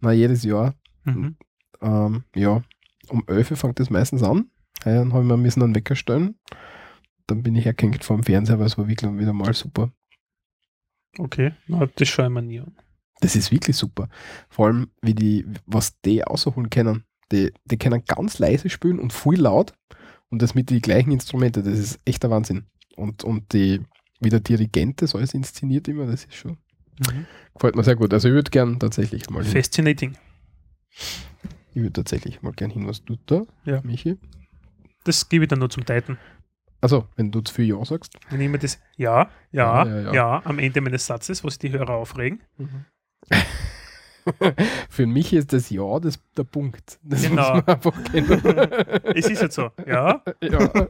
Na, 0.00 0.12
jedes 0.12 0.44
Jahr. 0.44 0.74
Mhm. 1.04 1.36
Ähm, 1.80 2.24
ja, 2.34 2.62
um 3.08 3.24
11 3.26 3.52
Uhr 3.52 3.56
fängt 3.56 3.80
das 3.80 3.90
meistens 3.90 4.22
an. 4.22 4.50
Dann 4.84 5.12
habe 5.12 5.22
ich 5.22 5.28
mir 5.28 5.36
müssen 5.36 5.62
einen 5.62 5.74
Wecker 5.74 5.96
stellen. 5.96 6.38
Dann 7.26 7.42
bin 7.42 7.56
ich 7.56 7.64
hergehängt 7.64 8.04
vor 8.04 8.16
dem 8.16 8.22
Fernseher, 8.22 8.58
weil 8.58 8.66
es 8.66 8.78
war 8.78 8.88
wirklich 8.88 9.10
wieder 9.18 9.32
mal 9.32 9.52
super. 9.54 9.90
Okay, 11.18 11.52
Na, 11.66 11.86
das 11.86 12.08
schaue 12.08 12.26
ich 12.26 12.32
mir 12.32 12.42
nie 12.42 12.60
an. 12.60 12.76
Das 13.20 13.34
ist 13.34 13.50
wirklich 13.50 13.76
super. 13.76 14.08
Vor 14.48 14.66
allem, 14.66 14.90
wie 15.02 15.14
die, 15.14 15.46
was 15.66 16.00
die 16.02 16.22
außerholen 16.22 16.70
können. 16.70 17.04
Die, 17.32 17.52
die 17.64 17.76
können 17.76 18.04
ganz 18.06 18.38
leise 18.38 18.70
spielen 18.70 18.98
und 18.98 19.12
viel 19.12 19.40
laut 19.40 19.74
und 20.30 20.42
das 20.42 20.54
mit 20.54 20.70
den 20.70 20.80
gleichen 20.80 21.12
Instrumenten. 21.12 21.64
Das 21.64 21.78
ist 21.78 22.00
echt 22.04 22.22
der 22.22 22.30
Wahnsinn. 22.30 22.66
Und, 22.96 23.24
und 23.24 23.52
die, 23.52 23.80
wie 24.20 24.28
der 24.30 24.40
Dirigent 24.40 25.00
das 25.02 25.14
alles 25.14 25.34
inszeniert 25.34 25.88
immer, 25.88 26.06
das 26.06 26.24
ist 26.24 26.34
schon, 26.34 26.58
Mhm. 27.00 27.26
gefällt 27.54 27.76
mir 27.76 27.84
sehr 27.84 27.94
gut. 27.96 28.12
Also 28.12 28.28
ich 28.28 28.34
würde 28.34 28.50
gern 28.50 28.78
tatsächlich 28.80 29.30
mal 29.30 29.44
hin. 29.44 29.52
Fascinating. 29.52 30.16
Ich 31.70 31.76
würde 31.76 31.92
tatsächlich 31.92 32.42
mal 32.42 32.52
gern 32.52 32.70
hin. 32.70 32.86
Was 32.88 33.04
tut 33.04 33.20
da, 33.26 33.42
Ja. 33.64 33.80
Michi? 33.84 34.16
Das 35.04 35.28
gebe 35.28 35.44
ich 35.44 35.48
dann 35.48 35.60
nur 35.60 35.70
zum 35.70 35.84
Deiten. 35.84 36.18
Also, 36.80 37.06
wenn 37.16 37.30
du 37.30 37.40
zu 37.40 37.54
viel 37.54 37.66
Ja 37.66 37.84
sagst. 37.84 38.16
Wenn 38.30 38.40
ich 38.40 38.48
mir 38.48 38.58
das 38.58 38.80
ja, 38.96 39.30
ja, 39.52 39.84
Ja, 39.84 39.86
ja, 39.86 40.00
ja, 40.00 40.12
ja. 40.14 40.42
am 40.44 40.58
Ende 40.58 40.80
meines 40.80 41.06
Satzes, 41.06 41.42
was 41.44 41.58
die 41.58 41.70
Hörer 41.70 41.90
aufregen. 41.94 42.40
Für 44.90 45.06
mich 45.06 45.32
ist 45.32 45.52
das 45.52 45.70
Ja 45.70 45.98
das, 46.00 46.18
der 46.36 46.44
Punkt. 46.44 46.98
Das 47.02 47.22
Genau. 47.22 47.60
Es 49.14 49.28
ist 49.30 49.40
halt 49.42 49.52
so, 49.52 49.70
ja, 49.86 50.22
ja. 50.42 50.88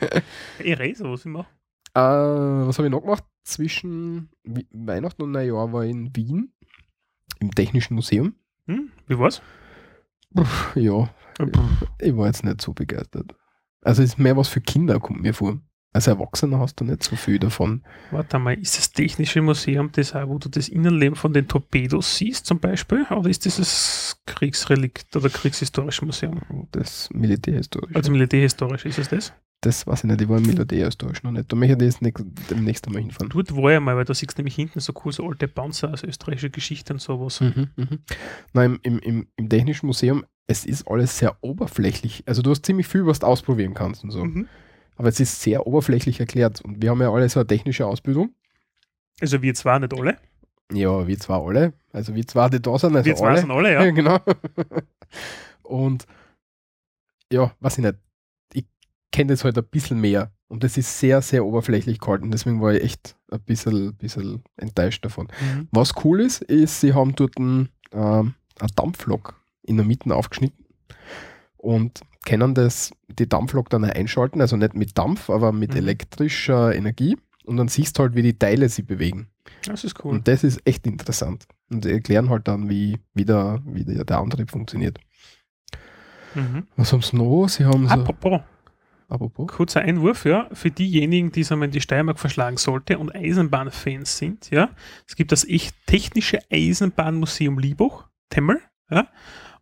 ich 0.62 0.78
rede 0.78 0.96
sowas 0.98 1.24
immer. 1.24 1.46
Äh, 1.94 2.00
was 2.00 2.78
habe 2.78 2.86
ich 2.88 2.92
noch 2.92 3.00
gemacht? 3.02 3.24
Zwischen 3.42 4.30
Wi- 4.44 4.68
Weihnachten 4.70 5.22
und 5.22 5.32
Neujahr 5.32 5.72
war 5.72 5.84
ich 5.84 5.90
in 5.90 6.14
Wien 6.14 6.52
im 7.40 7.50
Technischen 7.52 7.94
Museum. 7.94 8.34
Hm? 8.66 8.90
Wie 9.06 9.18
war's? 9.18 9.42
Ja, 10.76 11.08
ich 11.98 12.16
war 12.16 12.26
jetzt 12.26 12.44
nicht 12.44 12.60
so 12.60 12.72
begeistert. 12.72 13.34
Also 13.82 14.02
es 14.02 14.10
ist 14.10 14.18
mehr 14.18 14.36
was 14.36 14.48
für 14.48 14.60
Kinder, 14.60 15.00
kommt 15.00 15.22
mir 15.22 15.34
vor. 15.34 15.58
Als 15.92 16.06
Erwachsener 16.06 16.60
hast 16.60 16.80
du 16.80 16.84
nicht 16.84 17.02
so 17.02 17.16
viel 17.16 17.38
davon. 17.38 17.82
Warte 18.12 18.38
mal, 18.38 18.54
ist 18.54 18.78
das 18.78 18.92
Technische 18.92 19.42
Museum 19.42 19.90
das 19.92 20.14
auch, 20.14 20.28
wo 20.28 20.38
du 20.38 20.48
das 20.48 20.68
Innenleben 20.68 21.16
von 21.16 21.32
den 21.32 21.48
Torpedos 21.48 22.16
siehst 22.16 22.46
zum 22.46 22.60
Beispiel? 22.60 23.04
Oder 23.10 23.28
ist 23.28 23.44
das 23.44 23.56
das 23.56 24.20
Kriegsrelikt 24.26 25.16
oder 25.16 25.28
Kriegshistorische 25.28 26.04
Museum? 26.04 26.40
Das 26.70 27.10
Militärhistorische. 27.12 27.96
Also 27.96 28.12
militärhistorisch 28.12 28.86
ist 28.86 28.98
es 28.98 29.08
das? 29.08 29.32
das 29.60 29.86
weiß 29.86 30.04
ich 30.04 30.10
nicht, 30.10 30.20
ich 30.22 30.28
war 30.28 30.38
im 30.38 30.46
Militärhistorisch 30.46 31.22
noch 31.22 31.32
nicht. 31.32 31.52
Da 31.52 31.56
möchte 31.56 31.84
ich 31.84 31.92
das 31.92 32.00
nächst, 32.00 32.24
demnächst 32.50 32.86
einmal 32.86 33.02
hinfahren. 33.02 33.28
Dort 33.28 33.54
war 33.54 33.72
ich 33.72 33.80
mal, 33.80 33.94
weil 33.94 34.04
da 34.04 34.14
siehst 34.14 34.38
du 34.38 34.40
nämlich 34.40 34.54
hinten 34.54 34.80
so 34.80 34.94
cool 35.04 35.12
so 35.12 35.26
alte 35.26 35.48
Panzer 35.48 35.92
aus 35.92 36.02
österreichischer 36.02 36.48
Geschichte 36.48 36.94
und 36.94 37.00
sowas. 37.00 37.40
Mhm, 37.40 37.68
mhm. 37.76 37.98
Nein, 38.54 38.78
im, 38.82 38.98
im, 38.98 38.98
im, 39.00 39.26
im 39.36 39.48
Technischen 39.48 39.86
Museum, 39.86 40.24
es 40.46 40.64
ist 40.64 40.88
alles 40.88 41.18
sehr 41.18 41.36
oberflächlich. 41.42 42.24
Also 42.26 42.40
du 42.40 42.50
hast 42.50 42.64
ziemlich 42.64 42.88
viel, 42.88 43.06
was 43.06 43.18
du 43.18 43.26
ausprobieren 43.26 43.74
kannst 43.74 44.02
und 44.02 44.12
so. 44.12 44.24
Mhm. 44.24 44.48
Aber 45.00 45.08
es 45.08 45.18
ist 45.18 45.40
sehr 45.40 45.66
oberflächlich 45.66 46.20
erklärt. 46.20 46.60
Und 46.60 46.82
wir 46.82 46.90
haben 46.90 47.00
ja 47.00 47.10
alle 47.10 47.26
so 47.30 47.40
eine 47.40 47.46
technische 47.46 47.86
Ausbildung. 47.86 48.34
Also 49.18 49.40
wir 49.40 49.54
zwar 49.54 49.78
nicht 49.78 49.98
alle, 49.98 50.18
Ja, 50.74 51.06
wir 51.06 51.18
zwar 51.18 51.42
alle. 51.42 51.72
Also 51.90 52.14
wir 52.14 52.26
zwar, 52.26 52.50
die 52.50 52.60
da 52.60 52.78
sind, 52.78 52.94
also 52.94 53.06
wir 53.06 53.16
zwar 53.16 53.30
alle. 53.30 53.40
sind 53.40 53.50
alle, 53.50 53.72
ja. 53.72 53.90
genau. 53.92 54.18
Und 55.62 56.04
ja, 57.32 57.50
weiß 57.60 57.78
ich 57.78 57.84
nicht. 57.84 57.96
Ich 58.52 58.66
kenne 59.10 59.32
das 59.32 59.42
halt 59.42 59.56
ein 59.56 59.64
bisschen 59.64 60.02
mehr. 60.02 60.32
Und 60.48 60.64
das 60.64 60.76
ist 60.76 61.00
sehr, 61.00 61.22
sehr 61.22 61.46
oberflächlich 61.46 61.98
gehalten. 61.98 62.30
Deswegen 62.30 62.60
war 62.60 62.74
ich 62.74 62.82
echt 62.84 63.16
ein 63.30 63.40
bisschen, 63.40 63.94
bisschen 63.94 64.42
enttäuscht 64.58 65.02
davon. 65.02 65.28
Mhm. 65.40 65.68
Was 65.70 65.94
cool 66.04 66.20
ist, 66.20 66.42
ist, 66.42 66.78
sie 66.78 66.92
haben 66.92 67.14
dort 67.14 67.38
ein, 67.38 67.70
ähm, 67.92 68.34
eine 68.58 68.70
Dampflok 68.76 69.40
in 69.62 69.78
der 69.78 69.86
Mitte 69.86 70.14
aufgeschnitten 70.14 70.66
und 71.60 72.00
können 72.24 72.54
das, 72.54 72.92
die 73.08 73.28
Dampflok 73.28 73.70
dann 73.70 73.84
einschalten, 73.84 74.40
also 74.40 74.56
nicht 74.56 74.74
mit 74.74 74.96
Dampf, 74.98 75.30
aber 75.30 75.52
mit 75.52 75.72
Mhm. 75.72 75.78
elektrischer 75.78 76.74
Energie. 76.74 77.16
Und 77.44 77.56
dann 77.56 77.68
siehst 77.68 77.98
du 77.98 78.02
halt, 78.02 78.14
wie 78.14 78.22
die 78.22 78.38
Teile 78.38 78.68
sich 78.68 78.86
bewegen. 78.86 79.28
Das 79.66 79.82
ist 79.84 80.04
cool. 80.04 80.12
Und 80.12 80.28
das 80.28 80.44
ist 80.44 80.60
echt 80.66 80.86
interessant. 80.86 81.46
Und 81.70 81.84
sie 81.84 81.90
erklären 81.92 82.28
halt 82.30 82.46
dann, 82.46 82.68
wie, 82.68 82.98
wie, 83.14 83.24
der, 83.24 83.60
wie 83.64 83.84
der, 83.84 84.04
der 84.04 84.18
Antrieb 84.18 84.50
funktioniert. 84.50 84.98
Mhm. 86.34 86.66
Was 86.76 86.92
haben 86.92 87.02
sie 87.02 87.16
noch? 87.16 87.48
Sie 87.48 87.64
haben 87.64 87.88
so. 87.88 87.94
Apropos, 87.94 88.40
Apropos. 89.08 89.48
Kurzer 89.48 89.80
Einwurf, 89.80 90.24
ja, 90.24 90.48
für 90.52 90.70
diejenigen, 90.70 91.32
die 91.32 91.40
es 91.40 91.50
einmal 91.50 91.66
in 91.66 91.72
die 91.72 91.80
Steiermark 91.80 92.20
verschlagen 92.20 92.56
sollte 92.58 92.98
und 92.98 93.12
Eisenbahnfans 93.14 94.18
sind, 94.18 94.50
ja, 94.50 94.70
es 95.08 95.16
gibt 95.16 95.32
das 95.32 95.44
echt 95.48 95.74
technische 95.86 96.38
Eisenbahnmuseum 96.52 97.58
Liebach, 97.58 98.08
Temmel, 98.28 98.60
ja, 98.88 99.08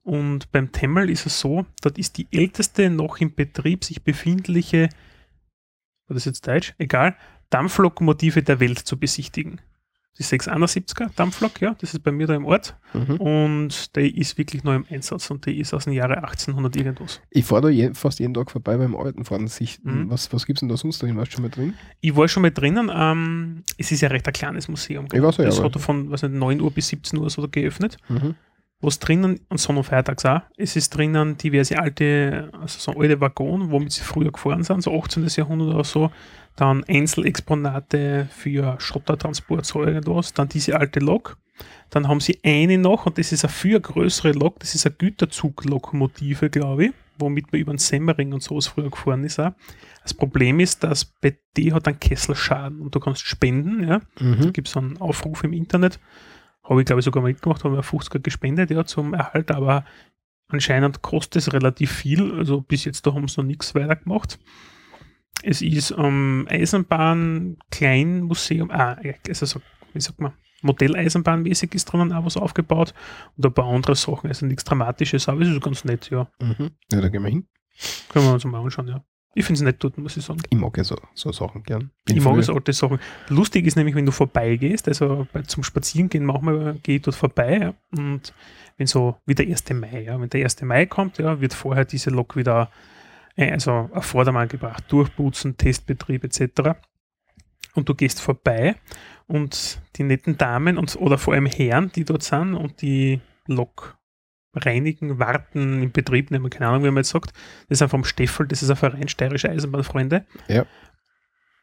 und 0.09 0.51
beim 0.53 0.73
Temmel 0.73 1.11
ist 1.11 1.27
es 1.27 1.38
so, 1.38 1.66
dort 1.83 1.99
ist 1.99 2.16
die 2.18 2.27
älteste 2.33 2.90
noch 2.90 3.18
im 3.18 3.35
Betrieb 3.35 3.85
sich 3.85 4.03
befindliche, 4.03 4.88
war 6.09 6.14
das 6.14 6.25
jetzt 6.25 6.47
Deutsch? 6.47 6.75
Egal, 6.79 7.14
Dampflokomotive 7.51 8.42
der 8.42 8.61
Welt 8.61 8.79
zu 8.79 8.97
besichtigen. 8.99 9.61
Die 10.18 10.25
671er 10.25 11.11
Dampflok, 11.14 11.61
ja, 11.61 11.77
das 11.81 11.94
ist 11.94 12.03
bei 12.03 12.11
mir 12.11 12.27
da 12.27 12.35
im 12.35 12.44
Ort. 12.44 12.75
Mhm. 12.92 13.16
Und 13.18 13.94
der 13.94 14.12
ist 14.12 14.37
wirklich 14.37 14.64
neu 14.64 14.75
im 14.75 14.85
Einsatz 14.90 15.31
und 15.31 15.47
der 15.47 15.55
ist 15.55 15.73
aus 15.73 15.85
dem 15.85 15.92
Jahre 15.92 16.16
1800 16.16 16.75
irgendwas. 16.75 17.21
Ich 17.31 17.44
fahre 17.44 17.62
da 17.62 17.68
je, 17.68 17.94
fast 17.94 18.18
jeden 18.18 18.35
Tag 18.35 18.51
vorbei 18.51 18.77
beim 18.77 18.97
alten 18.97 19.25
Fahrtensichten. 19.25 20.07
Mhm. 20.07 20.11
Was, 20.11 20.33
was 20.33 20.44
gibt 20.44 20.57
es 20.57 20.61
denn 20.61 20.68
da 20.68 20.77
sonst 20.77 21.01
drin? 21.03 21.16
Warst 21.16 21.31
du 21.31 21.37
schon 21.37 21.42
mal 21.42 21.51
drin? 21.51 21.75
Ich 22.01 22.16
war 22.16 22.27
schon 22.27 22.42
mal 22.42 22.51
drinnen, 22.51 22.90
ähm, 22.92 23.62
es 23.77 23.92
ist 23.92 24.01
ja 24.01 24.09
recht 24.09 24.27
ein 24.27 24.33
kleines 24.33 24.66
Museum. 24.66 25.07
Ich 25.12 25.23
weiß 25.23 25.37
ja, 25.37 25.44
das 25.44 25.61
aber- 25.61 25.73
hat 25.73 25.81
von 25.81 26.11
was 26.11 26.23
nicht, 26.23 26.35
9 26.35 26.61
Uhr 26.62 26.73
bis 26.73 26.88
17 26.88 27.16
Uhr 27.16 27.31
so 27.31 27.47
geöffnet. 27.47 27.97
Mhm. 28.09 28.35
Was 28.81 29.01
drinnen, 29.01 29.41
und 29.49 29.59
Sonn- 29.59 29.77
und 29.77 29.85
Feiertags 29.85 30.25
auch, 30.25 30.41
es 30.57 30.77
ist 30.77 30.91
drinnen 30.97 31.37
diverse 31.37 31.79
alte, 31.79 32.49
also 32.61 32.79
so 32.93 32.99
alte 33.01 33.21
Waggon, 33.21 33.71
womit 33.73 33.91
sie 33.93 34.03
früher 34.05 34.31
gefahren 34.31 34.62
sind, 34.62 34.83
so 34.83 34.97
18. 34.97 35.27
Jahrhundert 35.27 35.75
oder 35.75 35.83
so. 35.85 36.12
Dann 36.55 36.85
Einzelexponate 36.85 38.29
für 38.31 38.77
Schottertransport, 38.79 39.67
so 39.67 39.83
irgendwas. 39.85 40.33
Dann 40.33 40.49
diese 40.49 40.79
alte 40.79 41.01
Lok. 41.01 41.37
Dann 41.91 42.07
haben 42.07 42.21
sie 42.21 42.38
eine 42.45 42.79
noch, 42.79 43.07
und 43.07 43.19
das 43.19 43.33
ist 43.33 43.45
eine 43.45 43.53
viel 43.53 43.81
größere 43.81 44.33
Lok, 44.33 44.61
das 44.61 44.75
ist 44.77 44.87
eine 44.87 44.95
Güterzuglokomotive, 44.97 46.51
glaube 46.51 46.87
ich, 46.87 46.93
womit 47.19 47.51
man 47.51 47.61
über 47.61 47.73
den 47.73 47.79
Semmering 47.79 48.33
und 48.33 48.43
sowas 48.43 48.69
früher 48.69 48.91
gefahren 48.91 49.25
ist. 49.25 49.41
Auch. 49.41 49.53
Das 50.03 50.14
Problem 50.14 50.61
ist, 50.61 50.85
dass 50.85 51.05
bei 51.05 51.37
die 51.57 51.73
hat 51.73 51.88
einen 51.88 51.99
Kesselschaden 51.99 52.81
und 52.81 52.95
du 52.95 53.01
kannst 53.01 53.27
spenden, 53.27 53.88
ja. 53.88 54.01
Da 54.17 54.25
Mhm. 54.25 54.53
gibt 54.53 54.69
es 54.69 54.77
einen 54.77 54.99
Aufruf 54.99 55.43
im 55.45 55.53
Internet. 55.53 55.99
Habe 56.69 56.81
ich, 56.81 56.87
glaube 56.87 57.01
ich, 57.01 57.05
sogar 57.05 57.23
mitgemacht, 57.23 57.65
habe 57.65 57.77
mir 57.77 57.83
50er 57.83 58.21
gespendet, 58.21 58.71
ja, 58.71 58.85
zum 58.85 59.15
Erhalt, 59.15 59.51
aber 59.51 59.85
anscheinend 60.49 61.03
kostet 61.03 61.37
es 61.37 61.53
relativ 61.53 61.91
viel. 61.93 62.33
Also 62.35 62.61
bis 62.61 62.85
jetzt 62.85 63.07
da 63.07 63.15
haben 63.15 63.29
sie 63.29 63.41
noch 63.41 63.47
nichts 63.47 63.75
weiter 63.75 63.97
gemacht. 63.97 64.39
Es 65.43 65.63
ist 65.63 65.95
ähm, 65.97 66.47
Eisenbahn, 66.51 67.59
Kleinmuseum, 67.71 68.71
ah, 68.71 68.99
also 69.29 69.47
so, 69.47 69.61
wie 69.95 70.01
sagt 70.01 70.21
man, 70.21 70.33
Modelleisenbahnmäßig 70.63 71.75
ist 71.75 71.85
drinnen 71.87 72.13
auch 72.13 72.25
was 72.25 72.37
aufgebaut 72.37 72.93
und 73.37 73.47
ein 73.47 73.55
paar 73.55 73.67
andere 73.67 73.95
Sachen, 73.95 74.29
also 74.29 74.47
nichts 74.47 74.65
Dramatisches, 74.65 75.29
aber 75.29 75.43
es 75.43 75.49
ist 75.49 75.63
ganz 75.63 75.85
nett, 75.85 76.11
ja. 76.11 76.29
Mhm. 76.41 76.71
Ja, 76.91 77.01
da 77.01 77.09
gehen 77.09 77.23
wir 77.23 77.31
hin. 77.31 77.47
Können 78.09 78.27
wir 78.27 78.35
uns 78.35 78.45
mal 78.45 78.61
anschauen, 78.61 78.89
ja. 78.89 79.05
Ich 79.35 79.45
finde 79.45 79.59
es 79.59 79.62
nett 79.62 79.77
dort, 79.79 79.99
muss 79.99 80.17
ich 80.17 80.25
sagen. 80.25 80.41
Ich 80.49 80.59
mag 80.59 80.77
ja 80.77 80.85
so, 80.85 80.97
so 81.14 81.31
Sachen 81.33 81.62
gern. 81.62 81.91
Bin 82.05 82.17
ich 82.17 82.23
mag 82.25 82.33
früher- 82.33 82.41
es 82.41 82.51
alte 82.51 82.73
Sachen. 82.73 82.99
Lustig 83.29 83.67
ist 83.67 83.77
nämlich, 83.77 83.95
wenn 83.95 84.07
du 84.07 84.12
vorbeigehst, 84.12 84.88
also 84.88 85.27
bei, 85.33 85.43
zum 85.43 85.62
Spazierengehen 85.62 86.25
manchmal 86.25 86.75
gehe 86.83 86.97
ich 86.97 87.03
dort 87.03 87.17
vorbei 87.17 87.59
ja, 87.59 87.75
und 87.97 88.33
wenn 88.79 88.87
so 88.87 89.17
wie 89.27 89.35
der 89.35 89.47
1. 89.47 89.75
Mai, 89.75 90.05
ja, 90.05 90.21
wenn 90.21 90.31
der 90.31 90.43
1. 90.43 90.62
Mai 90.62 90.87
kommt, 90.87 91.19
ja, 91.19 91.41
wird 91.41 91.53
vorher 91.55 91.85
diese 91.85 92.11
Lok 92.11 92.37
wieder 92.37 92.71
äh, 93.37 93.51
also 93.53 93.91
auf 93.93 94.07
Vordermann 94.07 94.49
gebracht, 94.49 94.85
durchputzen, 94.88 95.57
Testbetrieb 95.57 96.25
etc. 96.25 96.79
Und 97.75 97.88
du 97.88 97.95
gehst 97.95 98.21
vorbei 98.21 98.77
und 99.27 99.81
die 99.97 100.05
netten 100.05 100.38
Damen 100.38 100.79
und, 100.79 100.97
oder 100.97 101.19
vor 101.19 101.35
allem 101.35 101.47
Herren, 101.47 101.93
die 101.95 102.05
dort 102.05 102.23
sind 102.23 102.55
und 102.55 102.81
die 102.83 103.21
Lok 103.47 103.98
reinigen, 104.55 105.19
warten, 105.19 105.83
in 105.83 105.93
Betrieb 105.93 106.31
nehmen, 106.31 106.51
keine 106.51 106.69
Ahnung, 106.69 106.85
wie 106.85 106.91
man 106.91 106.99
jetzt 106.99 107.11
sagt. 107.11 107.33
Das 107.69 107.81
ist 107.81 107.91
vom 107.91 108.05
Steffel, 108.05 108.47
das 108.47 108.63
ist 108.63 108.71
ein 108.71 108.77
Verein 108.77 109.09
steirische 109.09 109.51
Eisenbahnfreunde. 109.51 110.25
Ja. 110.49 110.65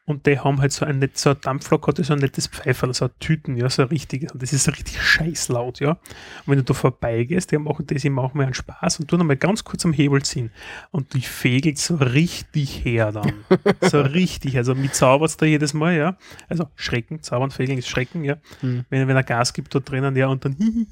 Und 0.08 0.24
die 0.26 0.38
haben 0.38 0.60
halt 0.60 0.70
so 0.70 0.86
ein, 0.86 1.04
so 1.14 1.30
ein 1.30 1.36
Dampflok, 1.42 1.88
hatte 1.88 2.04
so 2.04 2.12
ein 2.12 2.20
nettes 2.20 2.46
Pfeiferl, 2.46 2.94
so 2.94 3.06
ein 3.06 3.10
Tüten, 3.18 3.56
ja, 3.56 3.68
so 3.68 3.82
ein 3.82 3.88
richtiges. 3.88 4.30
Und 4.30 4.40
das 4.40 4.52
ist 4.52 4.68
richtig 4.68 5.02
scheißlaut, 5.02 5.80
ja. 5.80 5.90
Und 5.90 5.98
wenn 6.46 6.58
du 6.58 6.62
da 6.62 6.74
vorbeigehst, 6.74 7.50
die 7.50 7.58
machen 7.58 7.88
das, 7.88 8.02
die 8.02 8.10
machen 8.10 8.38
mir 8.38 8.44
einen 8.44 8.54
Spaß 8.54 9.00
und 9.00 9.08
tun 9.08 9.20
einmal 9.20 9.36
ganz 9.36 9.64
kurz 9.64 9.84
am 9.84 9.92
Hebel 9.92 10.22
ziehen. 10.22 10.52
Und 10.92 11.14
die 11.14 11.22
fegelt 11.22 11.78
so 11.78 11.96
richtig 11.96 12.84
her 12.84 13.10
dann. 13.10 13.32
so 13.82 14.00
richtig. 14.00 14.56
Also 14.56 14.76
mit 14.76 14.94
zaubert 14.94 15.42
da 15.42 15.44
jedes 15.44 15.74
Mal, 15.74 15.96
ja. 15.96 16.16
Also 16.48 16.68
Schrecken, 16.76 17.20
zaubern, 17.22 17.50
fegeln 17.50 17.78
ist 17.78 17.88
Schrecken, 17.88 18.22
ja. 18.22 18.36
Mhm. 18.62 18.84
Wenn, 18.88 19.08
wenn 19.08 19.16
er 19.16 19.24
Gas 19.24 19.54
gibt 19.54 19.74
da 19.74 19.80
drinnen, 19.80 20.14
ja, 20.14 20.28
und 20.28 20.44
dann 20.44 20.56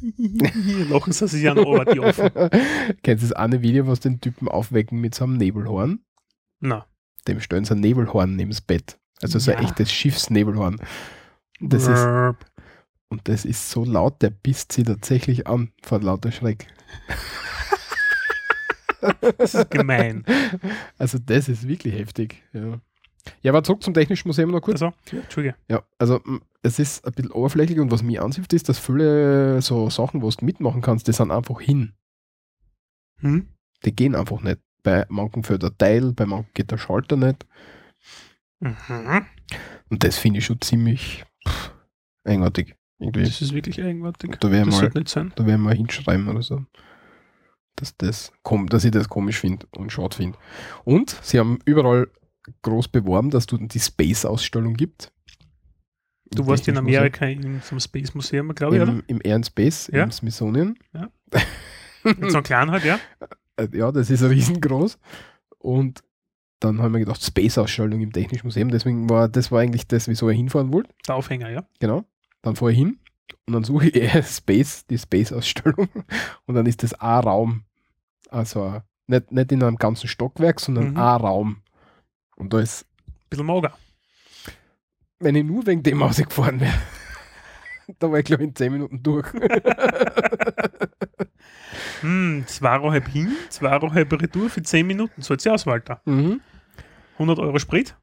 lachen 0.90 1.12
sie 1.12 1.29
sich 1.29 1.48
an, 1.48 1.59
aber 1.61 1.85
die 1.85 2.00
offen. 2.00 2.31
Kennst 3.05 3.22
du 3.22 3.29
das 3.29 3.33
eine 3.33 3.62
Video, 3.62 3.87
was 3.87 4.00
den 4.00 4.20
Typen 4.20 4.48
aufwecken 4.48 5.00
mit 5.00 5.14
so 5.14 5.22
einem 5.22 5.37
Nebelhorn? 5.37 6.00
Na. 6.59 6.87
Dem 7.29 7.40
stellen 7.40 7.64
sie 7.64 7.74
ein 7.74 7.81
Nebelhorn 7.81 8.35
neben 8.35 8.50
das 8.50 8.61
Bett. 8.61 8.98
Also 9.24 9.38
so 9.38 9.50
ein 9.50 9.62
Ja. 9.62 9.68
echtes 9.68 9.90
Schiffsnebelhorn. 9.90 10.76
Das 11.60 11.87
ist, 11.87 12.04
und 13.08 13.26
das 13.28 13.44
ist 13.44 13.70
so 13.70 13.84
laut, 13.84 14.20
der 14.22 14.30
bisst 14.30 14.72
sie 14.72 14.82
tatsächlich 14.84 15.46
an 15.46 15.72
vor 15.82 16.00
lauter 16.00 16.30
Schreck. 16.30 16.66
Das 19.38 19.54
ist 19.54 19.70
gemein. 19.70 20.24
Also 20.98 21.18
das 21.18 21.48
ist 21.48 21.66
wirklich 21.68 21.94
heftig. 21.94 22.42
Ja, 22.52 22.80
ja 23.42 23.52
aber 23.52 23.62
zurück 23.62 23.82
zum 23.82 23.92
Technischen 23.94 24.28
Museum 24.28 24.50
noch 24.50 24.60
kurz. 24.60 24.80
Also, 24.82 24.94
Entschuldige. 25.10 25.56
Ja, 25.68 25.82
also 25.98 26.20
es 26.62 26.78
ist 26.78 27.04
ein 27.04 27.12
bisschen 27.12 27.32
oberflächlich 27.32 27.78
und 27.80 27.90
was 27.90 28.02
mich 28.02 28.20
ansieht, 28.20 28.52
ist, 28.52 28.68
dass 28.68 28.78
viele 28.78 29.60
so 29.60 29.90
Sachen, 29.90 30.22
wo 30.22 30.30
du 30.30 30.44
mitmachen 30.44 30.80
kannst, 30.80 31.06
die 31.08 31.12
sind 31.12 31.30
einfach 31.30 31.60
hin. 31.60 31.94
Hm? 33.20 33.48
Die 33.84 33.94
gehen 33.94 34.14
einfach 34.14 34.40
nicht. 34.42 34.60
Bei 34.82 35.04
manchen 35.08 35.42
fällt 35.44 35.62
der 35.62 35.76
Teil, 35.76 36.12
bei 36.12 36.26
manchen 36.26 36.50
geht 36.54 36.70
der 36.70 36.78
Schalter 36.78 37.16
nicht. 37.16 37.46
Mhm. 38.60 39.26
Und 39.90 40.04
das 40.04 40.18
finde 40.18 40.38
ich 40.38 40.46
schon 40.46 40.60
ziemlich 40.60 41.24
pff, 41.46 41.72
eigenartig. 42.24 42.76
Irgendwie. 42.98 43.24
Das 43.24 43.42
ist 43.42 43.52
wirklich 43.52 43.82
eigenartig. 43.82 44.36
Da 44.40 44.50
werden 44.50 44.66
Das 44.70 44.76
wir 44.76 44.80
sollte 44.80 44.98
nicht 44.98 45.08
sein. 45.10 45.32
da 45.36 45.46
werden 45.46 45.62
wir 45.62 45.72
hinschreiben 45.74 46.28
oder 46.28 46.42
so. 46.42 46.64
Dass, 47.76 47.96
das, 47.96 48.32
dass 48.68 48.84
ich 48.84 48.92
das 48.92 49.08
komisch 49.08 49.40
finde 49.40 49.66
und 49.76 49.90
schade 49.92 50.16
finde. 50.16 50.38
Und 50.84 51.10
sie 51.22 51.40
haben 51.40 51.58
überall 51.64 52.08
groß 52.62 52.88
beworben, 52.88 53.30
dass 53.30 53.46
du 53.46 53.58
die 53.58 53.80
Space-Ausstellung 53.80 54.74
gibt. 54.74 55.12
Du 56.30 56.42
Im 56.42 56.48
warst 56.48 56.68
in 56.68 56.78
Amerika 56.78 57.26
im, 57.26 57.60
zum 57.62 57.80
Space 57.80 58.14
Museum, 58.14 58.54
glaube 58.54 58.76
ich, 58.76 58.80
Museum. 58.80 58.98
oder? 58.98 59.08
Im, 59.08 59.16
Im 59.16 59.20
Air 59.24 59.34
and 59.36 59.46
Space, 59.46 59.90
Ja. 59.92 60.04
im 60.04 60.12
Smithsonian. 60.12 60.76
In 62.04 62.30
so 62.30 62.36
einem 62.38 62.44
kleinen 62.44 62.70
halt, 62.70 62.84
ja. 62.84 62.98
Ja, 63.72 63.90
das 63.92 64.10
ist 64.10 64.22
riesengroß. 64.22 64.98
Und 65.58 66.02
dann 66.60 66.80
haben 66.80 66.92
wir 66.92 67.00
gedacht, 67.00 67.22
Space-Ausstellung 67.22 68.00
im 68.00 68.12
Technischen 68.12 68.46
Museum. 68.46 68.70
Deswegen 68.70 69.08
war 69.10 69.28
das 69.28 69.50
war 69.52 69.60
eigentlich 69.60 69.86
das, 69.86 70.08
wieso 70.08 70.28
ihr 70.30 70.36
hinfahren 70.36 70.72
wollt. 70.72 70.88
Der 71.08 71.16
Aufhänger, 71.16 71.50
ja. 71.50 71.66
Genau. 71.80 72.04
Dann 72.42 72.56
fahre 72.56 72.72
ich 72.72 72.78
hin 72.78 72.98
und 73.46 73.52
dann 73.54 73.64
suche 73.64 73.88
ich 73.88 73.94
eher 73.96 74.22
Space, 74.22 74.86
die 74.86 74.98
Space-Ausstellung. 74.98 75.88
Und 76.46 76.54
dann 76.54 76.66
ist 76.66 76.82
das 76.82 76.94
ein 76.94 77.20
Raum. 77.24 77.64
Also 78.30 78.80
nicht, 79.06 79.32
nicht 79.32 79.52
in 79.52 79.62
einem 79.62 79.76
ganzen 79.76 80.08
Stockwerk, 80.08 80.60
sondern 80.60 80.90
Mhm. 80.90 80.96
ein 80.96 81.20
Raum. 81.20 81.56
Und 82.36 82.52
da 82.52 82.60
ist, 82.60 82.86
Bisschen 83.30 83.46
mager. 83.46 83.72
wenn 85.20 85.34
ich 85.36 85.44
nur 85.44 85.66
wegen 85.66 85.82
dem 85.82 86.02
rausgefahren 86.02 86.60
wäre, 86.60 86.74
da 87.98 88.10
war 88.10 88.18
ich 88.18 88.24
glaube 88.24 88.42
ich 88.44 88.48
in 88.50 88.54
10 88.56 88.72
Minuten 88.72 89.02
durch. 89.02 89.26
Hm, 92.04 92.44
zweieinhalb 92.46 93.08
hin, 93.08 93.32
zweieinhalb 93.48 94.12
retour 94.20 94.50
für 94.50 94.62
10 94.62 94.86
Minuten. 94.86 95.22
So 95.22 95.34
jetzt 95.34 95.48
aus, 95.48 95.66
Walter. 95.66 96.00
mhm. 96.04 96.40
100 97.14 97.38
Euro 97.38 97.58
Sprit. 97.58 97.96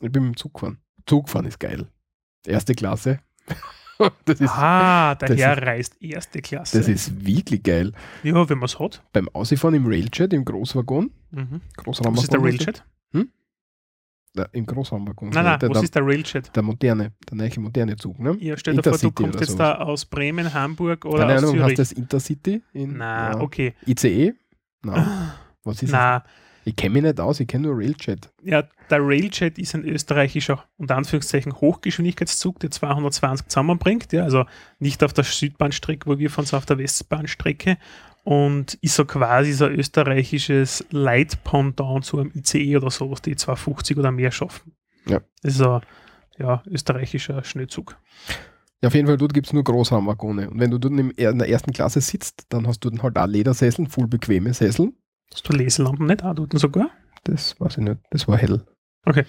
Ich 0.00 0.10
bin 0.12 0.24
mit 0.24 0.32
dem 0.34 0.36
Zug 0.36 0.54
gefahren. 0.54 0.78
Zug 1.06 1.28
fahren 1.28 1.46
ist 1.46 1.58
geil. 1.60 1.88
Erste 2.46 2.74
Klasse. 2.74 3.18
Das 4.24 4.40
ist, 4.40 4.48
ah, 4.48 5.14
der 5.16 5.28
das 5.28 5.38
Herr 5.38 5.58
ist- 5.58 5.66
reist 5.66 5.96
erste 6.02 6.40
Klasse. 6.40 6.78
das 6.78 6.88
ist 6.88 7.22
wirklich 7.26 7.62
geil. 7.62 7.92
ja, 8.22 8.48
wenn 8.48 8.56
man 8.56 8.64
es 8.64 8.78
hat. 8.78 9.02
Beim 9.12 9.28
Ausfahren 9.34 9.74
im 9.74 9.84
Railjet, 9.86 10.32
im 10.32 10.42
Großwaggon, 10.46 11.10
Mhm. 11.32 11.60
Großraumwaggon. 11.76 12.16
Was 12.16 12.22
ist 12.24 12.32
der 12.32 12.40
Railjet? 12.42 12.84
Äh, 14.36 14.44
Im 14.52 14.66
Großraumwaggon. 14.66 15.30
Nein, 15.30 15.44
nein, 15.44 15.58
der, 15.58 15.68
was 15.70 15.78
der, 15.78 15.82
ist 15.84 15.94
der 15.94 16.06
Railjet? 16.06 16.54
der 16.54 16.62
moderne, 16.62 17.12
der 17.28 17.36
neue 17.36 17.60
moderne 17.60 17.96
Zug, 17.96 18.18
ne? 18.20 18.36
Ja, 18.40 18.56
stell 18.56 18.76
dir 18.76 18.82
vor, 18.82 18.96
du 18.96 19.10
kommst 19.10 19.40
jetzt 19.40 19.52
sowas. 19.52 19.78
da 19.78 19.84
aus 19.84 20.04
Bremen, 20.04 20.52
Hamburg 20.54 21.04
oder 21.04 21.20
Keine 21.26 21.34
aus 21.34 21.38
Ahnung, 21.42 21.56
Zürich. 21.56 21.64
hast 21.64 21.70
du 21.72 21.76
das 21.76 21.92
Intercity? 21.92 22.62
In, 22.72 22.96
Na, 22.96 23.32
ja. 23.32 23.40
okay. 23.40 23.74
ICE? 23.86 24.34
Nein. 24.82 25.32
Was 25.64 25.82
ist 25.82 25.92
das? 25.92 26.22
Ich 26.64 26.76
kenne 26.76 26.94
mich 26.94 27.02
nicht 27.02 27.20
aus, 27.20 27.40
ich 27.40 27.48
kenne 27.48 27.68
nur 27.68 27.78
Railjet. 27.78 28.30
ja, 28.42 28.64
der 28.90 28.98
Railjet 29.00 29.58
ist 29.58 29.74
ein 29.74 29.84
österreichischer, 29.84 30.64
unter 30.76 30.96
Anführungszeichen, 30.96 31.60
Hochgeschwindigkeitszug, 31.60 32.58
der 32.60 32.70
220 32.70 33.48
zusammenbringt. 33.48 34.12
Ja, 34.12 34.24
also 34.24 34.44
nicht 34.78 35.02
auf 35.04 35.12
der 35.12 35.24
Südbahnstrecke, 35.24 36.06
wo 36.06 36.18
wir 36.18 36.30
von 36.30 36.44
so 36.44 36.56
auf 36.56 36.66
der 36.66 36.78
Westbahnstrecke. 36.78 37.78
Und 38.22 38.74
ist 38.82 38.96
so 38.96 39.06
quasi 39.06 39.52
so 39.52 39.64
ein 39.64 39.72
österreichisches 39.72 40.84
Leitpendant 40.90 42.04
zu 42.04 42.18
einem 42.18 42.32
ICE 42.34 42.76
oder 42.76 42.90
sowas, 42.90 43.22
die 43.22 43.34
250 43.34 43.96
oder 43.96 44.10
mehr 44.10 44.30
schaffen. 44.30 44.72
Ja. 45.06 45.20
Das 45.42 45.52
ist 45.52 45.58
so 45.58 45.80
ja, 46.38 46.62
österreichischer 46.66 47.42
Schnellzug. 47.44 47.96
Ja, 48.82 48.88
auf 48.88 48.94
jeden 48.94 49.06
Fall, 49.06 49.16
dort 49.16 49.34
gibt 49.34 49.46
es 49.46 49.52
nur 49.52 49.64
Großraumwaggone. 49.64 50.50
Und 50.50 50.58
wenn 50.58 50.70
du 50.70 50.78
dort 50.78 50.94
in 50.94 51.14
der 51.16 51.48
ersten 51.48 51.72
Klasse 51.72 52.00
sitzt, 52.00 52.46
dann 52.48 52.66
hast 52.66 52.80
du 52.80 52.90
dann 52.90 53.02
halt 53.02 53.18
auch 53.18 53.26
Ledersesseln, 53.26 53.88
voll 53.88 54.06
bequeme 54.06 54.52
Sessel. 54.54 54.92
Hast 55.32 55.48
du 55.48 55.52
Leselampen 55.52 56.06
nicht 56.06 56.22
dort 56.22 56.58
sogar? 56.58 56.90
das 57.24 57.58
weiß 57.60 57.78
ich 57.78 57.84
nicht, 57.84 57.98
das 58.10 58.28
war 58.28 58.36
hell. 58.36 58.64
Okay. 59.04 59.24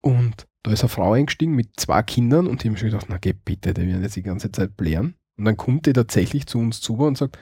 Und 0.00 0.46
da 0.62 0.72
ist 0.72 0.82
eine 0.82 0.88
Frau 0.88 1.12
eingestiegen 1.12 1.54
mit 1.54 1.70
zwei 1.76 2.02
Kindern 2.02 2.46
und 2.46 2.62
die 2.62 2.68
haben 2.68 2.76
schon 2.76 2.90
gedacht, 2.90 3.06
na 3.08 3.18
geh 3.18 3.32
bitte, 3.32 3.74
die 3.74 3.86
werden 3.86 4.02
jetzt 4.02 4.16
die 4.16 4.22
ganze 4.22 4.50
Zeit 4.52 4.76
blären. 4.76 5.14
Und 5.36 5.44
dann 5.44 5.56
kommt 5.56 5.86
die 5.86 5.92
tatsächlich 5.92 6.46
zu 6.46 6.58
uns 6.58 6.80
zu 6.80 6.94
und 6.94 7.18
sagt, 7.18 7.38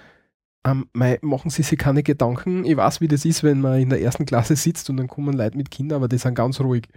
ähm, 0.66 0.88
mei, 0.92 1.18
machen 1.22 1.50
Sie 1.50 1.62
sich 1.62 1.78
keine 1.78 2.02
Gedanken, 2.02 2.64
ich 2.64 2.76
weiß, 2.76 3.00
wie 3.00 3.08
das 3.08 3.24
ist, 3.24 3.42
wenn 3.42 3.60
man 3.60 3.80
in 3.80 3.88
der 3.88 4.00
ersten 4.02 4.26
Klasse 4.26 4.56
sitzt 4.56 4.90
und 4.90 4.96
dann 4.96 5.06
kommen 5.06 5.36
Leute 5.36 5.56
mit 5.56 5.70
Kindern, 5.70 5.96
aber 5.96 6.08
die 6.08 6.18
sind 6.18 6.34
ganz 6.34 6.60
ruhig. 6.60 6.88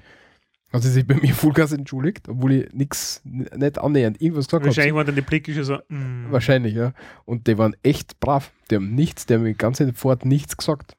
Hat 0.71 0.83
sie 0.83 0.91
sich 0.91 1.07
bei 1.07 1.15
mir 1.15 1.33
Vollgas 1.33 1.71
entschuldigt, 1.71 2.29
obwohl 2.29 2.51
ich 2.53 2.73
nichts, 2.73 3.21
nicht 3.23 3.79
annähernd 3.79 4.21
irgendwas 4.21 4.45
gesagt 4.45 4.61
habe. 4.61 4.67
Wahrscheinlich 4.67 4.93
waren 4.93 5.05
dann 5.07 5.15
die 5.15 5.21
Blicke 5.21 5.63
so. 5.63 5.77
mm. 5.89 6.27
Wahrscheinlich, 6.31 6.75
ja. 6.75 6.93
Und 7.25 7.47
die 7.47 7.57
waren 7.57 7.75
echt 7.81 8.19
brav. 8.19 8.51
Die 8.69 8.75
haben 8.75 8.93
nichts, 8.93 9.25
die 9.25 9.33
haben 9.33 9.45
die 9.45 9.55
ganze 9.55 9.91
Fahrt 9.93 10.25
nichts 10.25 10.55
gesagt. 10.57 10.95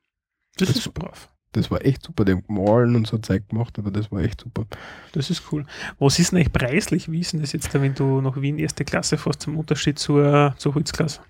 Das, 0.56 0.68
das- 0.68 0.76
ist 0.78 0.92
brav. 0.94 1.28
Das 1.52 1.68
war 1.68 1.84
echt 1.84 2.04
super. 2.04 2.24
Die 2.24 2.30
haben 2.32 2.46
gemahlen 2.46 2.94
und 2.94 3.08
so 3.08 3.18
Zeug 3.18 3.48
gemacht, 3.48 3.76
aber 3.76 3.90
das 3.90 4.12
war 4.12 4.20
echt 4.22 4.40
super. 4.40 4.66
Das 5.12 5.30
ist 5.30 5.50
cool. 5.50 5.66
Was 5.98 6.20
ist 6.20 6.30
denn 6.30 6.38
eigentlich 6.38 6.52
preislich? 6.52 7.10
Wie 7.10 7.18
ist 7.18 7.32
denn 7.32 7.40
das 7.40 7.50
jetzt, 7.52 7.74
wenn 7.74 7.92
du 7.94 8.20
nach 8.20 8.40
Wien 8.40 8.56
erste 8.58 8.84
Klasse 8.84 9.18
fährst, 9.18 9.42
zum 9.42 9.56
Unterschied 9.58 9.98
zur, 9.98 10.54
zur 10.58 10.74
Holzklasse? 10.76 11.20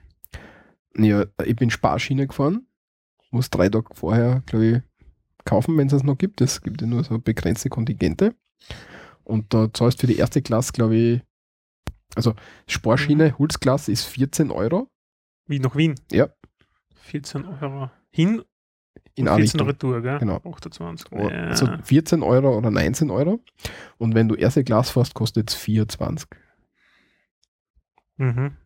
Ja, 0.96 1.24
ich 1.44 1.57
bin 1.57 1.70
Sparschiene 1.70 2.26
gefahren. 2.26 2.66
Muss 3.31 3.48
drei 3.48 3.68
Tage 3.70 3.87
vorher, 3.94 4.42
glaube 4.44 4.66
ich, 4.66 4.83
kaufen, 5.51 5.77
wenn 5.77 5.89
es 5.89 5.93
es 5.93 6.05
noch 6.05 6.17
gibt. 6.17 6.41
Es 6.41 6.63
gibt 6.63 6.81
ja 6.81 6.87
nur 6.87 7.03
so 7.03 7.19
begrenzte 7.19 7.69
Kontingente. 7.69 8.35
Und 9.25 9.53
da 9.53 9.73
zahlst 9.73 10.01
für 10.01 10.07
die 10.07 10.17
erste 10.17 10.43
Klasse, 10.43 10.73
glaube 10.73 10.97
ich, 10.97 11.21
also 12.15 12.35
Sparschiene, 12.67 13.37
Holzklasse 13.39 13.93
ist 13.93 14.05
14 14.05 14.51
Euro 14.51 14.89
Wie 15.47 15.61
nach 15.61 15.77
Wien? 15.77 15.95
Ja. 16.11 16.29
14 17.03 17.45
Euro 17.47 17.91
hin 18.11 18.43
in 19.15 19.27
und 19.27 19.35
eine 19.35 19.43
14 19.43 19.61
Richtung. 19.61 19.67
Retour, 19.67 20.03
gell? 20.03 20.19
Genau. 20.19 20.37
28. 20.37 21.13
Oh, 21.13 21.29
Ja. 21.29 21.49
Also 21.49 21.67
14 21.83 22.23
Euro 22.23 22.57
oder 22.57 22.71
19 22.71 23.11
Euro. 23.11 23.41
Und 23.99 24.15
wenn 24.15 24.29
du 24.29 24.37
erste 24.37 24.65
Klasse 24.65 24.93
fährst, 24.93 25.15
kostet 25.15 25.51
es 25.51 25.57
24. 25.57 26.29
mhm. 28.17 28.57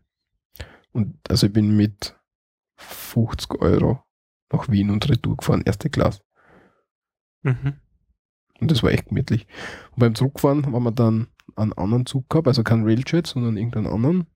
Und 0.93 1.17
also 1.29 1.47
ich 1.47 1.53
bin 1.53 1.77
mit 1.77 2.15
50 2.77 3.61
Euro 3.61 4.03
nach 4.53 4.69
Wien 4.69 4.91
und 4.91 5.09
Retour 5.09 5.37
gefahren, 5.37 5.63
erste 5.65 5.91
Klasse. 5.91 6.21
Mhm. 7.45 7.75
Und 8.61 8.71
das 8.71 8.83
war 8.83 8.91
echt 8.91 9.07
gemütlich. 9.07 9.47
Und 9.93 10.01
beim 10.01 10.15
Zurückfahren 10.15 10.67
haben 10.67 10.83
wir 10.83 10.93
dann 10.93 11.29
einen 11.57 11.73
anderen 11.75 12.07
Zug 12.07 12.29
gehabt, 12.29 12.49
also 12.49 12.63
kein 12.63 12.85
Railjet, 12.85 13.27
sondern 13.27 13.57
irgendeinen 13.57 13.87
anderen. 13.87 14.27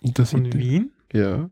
Von 0.00 0.08
Intercity. 0.08 0.58
Wien? 0.58 0.92
Ja, 1.12 1.50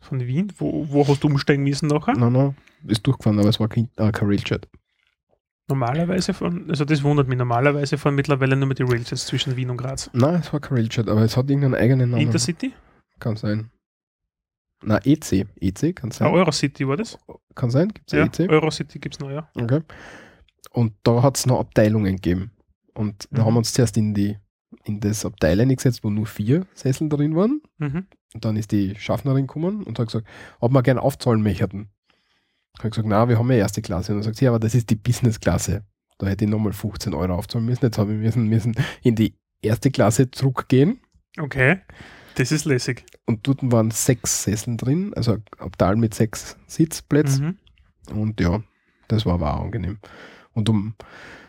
Von 0.00 0.20
Wien? 0.26 0.52
Wo, 0.58 0.86
wo 0.90 1.06
hast 1.08 1.22
du 1.24 1.28
umsteigen 1.28 1.64
müssen 1.64 1.86
nachher? 1.88 2.14
nein, 2.16 2.32
nein, 2.32 2.56
ist 2.86 3.06
durchgefahren, 3.06 3.38
aber 3.38 3.48
es 3.48 3.60
war 3.60 3.68
kein, 3.68 3.88
äh, 3.96 4.12
kein 4.12 4.28
Railjet. 4.28 4.68
Normalerweise 5.68 6.32
von, 6.32 6.70
also 6.70 6.84
das 6.84 7.02
wundert 7.02 7.26
mich, 7.28 7.38
normalerweise 7.38 7.98
fahren 7.98 8.14
mittlerweile 8.14 8.54
nur 8.54 8.68
mit 8.68 8.78
die 8.78 8.84
Railjets 8.84 9.26
zwischen 9.26 9.56
Wien 9.56 9.70
und 9.70 9.78
Graz. 9.78 10.08
Nein, 10.12 10.36
es 10.36 10.52
war 10.52 10.60
kein 10.60 10.78
Railjet, 10.78 11.08
aber 11.08 11.22
es 11.22 11.36
hat 11.36 11.48
irgendeinen 11.50 11.74
eigenen 11.74 12.10
Namen. 12.10 12.22
Intercity? 12.22 12.72
Kann 13.18 13.36
sein. 13.36 13.70
Na, 14.82 14.98
EC. 15.04 15.46
EC, 15.60 15.94
kann 15.96 16.10
Ah, 16.10 16.14
sein. 16.14 16.32
Eurocity 16.32 16.86
war 16.86 16.96
das? 16.96 17.18
Kann 17.54 17.70
sein, 17.70 17.88
gibt 17.88 18.12
es 18.12 18.18
Ja, 18.18 18.24
EC? 18.26 18.48
Eurocity 18.50 18.98
gibt 18.98 19.14
es 19.16 19.20
noch, 19.20 19.30
ja. 19.30 19.48
Okay. 19.54 19.80
Und 20.70 20.92
da 21.02 21.22
hat 21.22 21.38
es 21.38 21.46
noch 21.46 21.58
Abteilungen 21.60 22.16
gegeben. 22.16 22.50
Und 22.94 23.28
da 23.30 23.42
Mhm. 23.42 23.46
haben 23.46 23.54
wir 23.54 23.58
uns 23.58 23.72
zuerst 23.72 23.96
in 23.96 24.14
die 24.14 24.36
in 24.84 25.00
das 25.00 25.24
Abteil 25.24 25.60
eingesetzt, 25.60 26.04
wo 26.04 26.10
nur 26.10 26.26
vier 26.26 26.66
Sessel 26.74 27.08
drin 27.08 27.34
waren. 27.34 27.62
Mhm. 27.78 28.06
Und 28.34 28.44
dann 28.44 28.56
ist 28.56 28.72
die 28.72 28.94
Schaffnerin 28.96 29.46
gekommen 29.46 29.82
und 29.82 29.98
hat 29.98 30.06
gesagt, 30.08 30.26
ob 30.60 30.72
wir 30.72 30.82
gerne 30.82 31.00
aufzahlen 31.02 31.42
möchten. 31.42 31.88
Ich 32.74 32.80
habe 32.80 32.90
gesagt, 32.90 33.08
na, 33.08 33.28
wir 33.28 33.38
haben 33.38 33.50
ja 33.50 33.56
erste 33.58 33.80
Klasse. 33.80 34.12
Und 34.12 34.18
dann 34.18 34.24
sagt 34.24 34.36
sie, 34.36 34.44
ja, 34.44 34.50
aber 34.50 34.58
das 34.58 34.74
ist 34.74 34.90
die 34.90 34.96
Business-Klasse. 34.96 35.84
Da 36.18 36.26
hätte 36.26 36.44
ich 36.44 36.50
nochmal 36.50 36.72
15 36.72 37.14
Euro 37.14 37.34
aufzahlen 37.34 37.64
müssen. 37.64 37.84
Jetzt 37.86 37.96
habe 37.98 38.12
ich 38.12 38.18
müssen, 38.18 38.48
müssen 38.48 38.74
in 39.02 39.14
die 39.14 39.34
erste 39.62 39.90
Klasse 39.90 40.30
zurückgehen. 40.30 41.00
Okay. 41.38 41.78
Das 42.36 42.52
ist 42.52 42.66
lässig. 42.66 43.04
Und 43.24 43.46
dort 43.46 43.60
waren 43.62 43.90
sechs 43.90 44.44
Sesseln 44.44 44.76
drin, 44.76 45.12
also 45.14 45.32
ein 45.32 45.44
Abteil 45.58 45.96
mit 45.96 46.14
sechs 46.14 46.56
Sitzplätzen. 46.66 47.58
Mhm. 48.10 48.18
Und 48.18 48.40
ja, 48.40 48.62
das 49.08 49.24
war 49.24 49.34
aber 49.34 49.54
auch 49.54 49.62
angenehm. 49.62 49.98
Und 50.52 50.68
um, 50.68 50.94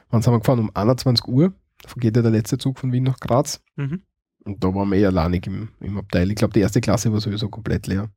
wann 0.10 0.21
sind 0.21 0.34
wir 0.34 0.39
gefahren? 0.39 0.60
Um 0.60 0.71
21 0.73 1.28
Uhr. 1.28 1.54
Da 1.84 1.89
geht 1.97 2.15
ja 2.15 2.21
der 2.21 2.32
letzte 2.32 2.58
Zug 2.58 2.80
von 2.80 2.91
Wien 2.93 3.04
nach 3.04 3.19
Graz. 3.19 3.62
Mhm. 3.76 4.02
Und 4.45 4.63
da 4.63 4.73
waren 4.73 4.89
wir 4.89 4.97
eh 4.97 5.06
alleinig 5.06 5.45
im, 5.47 5.69
im 5.82 5.97
Abteil. 5.97 6.30
Ich 6.30 6.38
glaube, 6.38 6.54
die 6.54 6.62
erste 6.62 6.80
Klasse 6.80 7.12
war 7.12 7.19
sowieso 7.19 7.50
komplett 7.50 7.88
leer. 7.88 8.10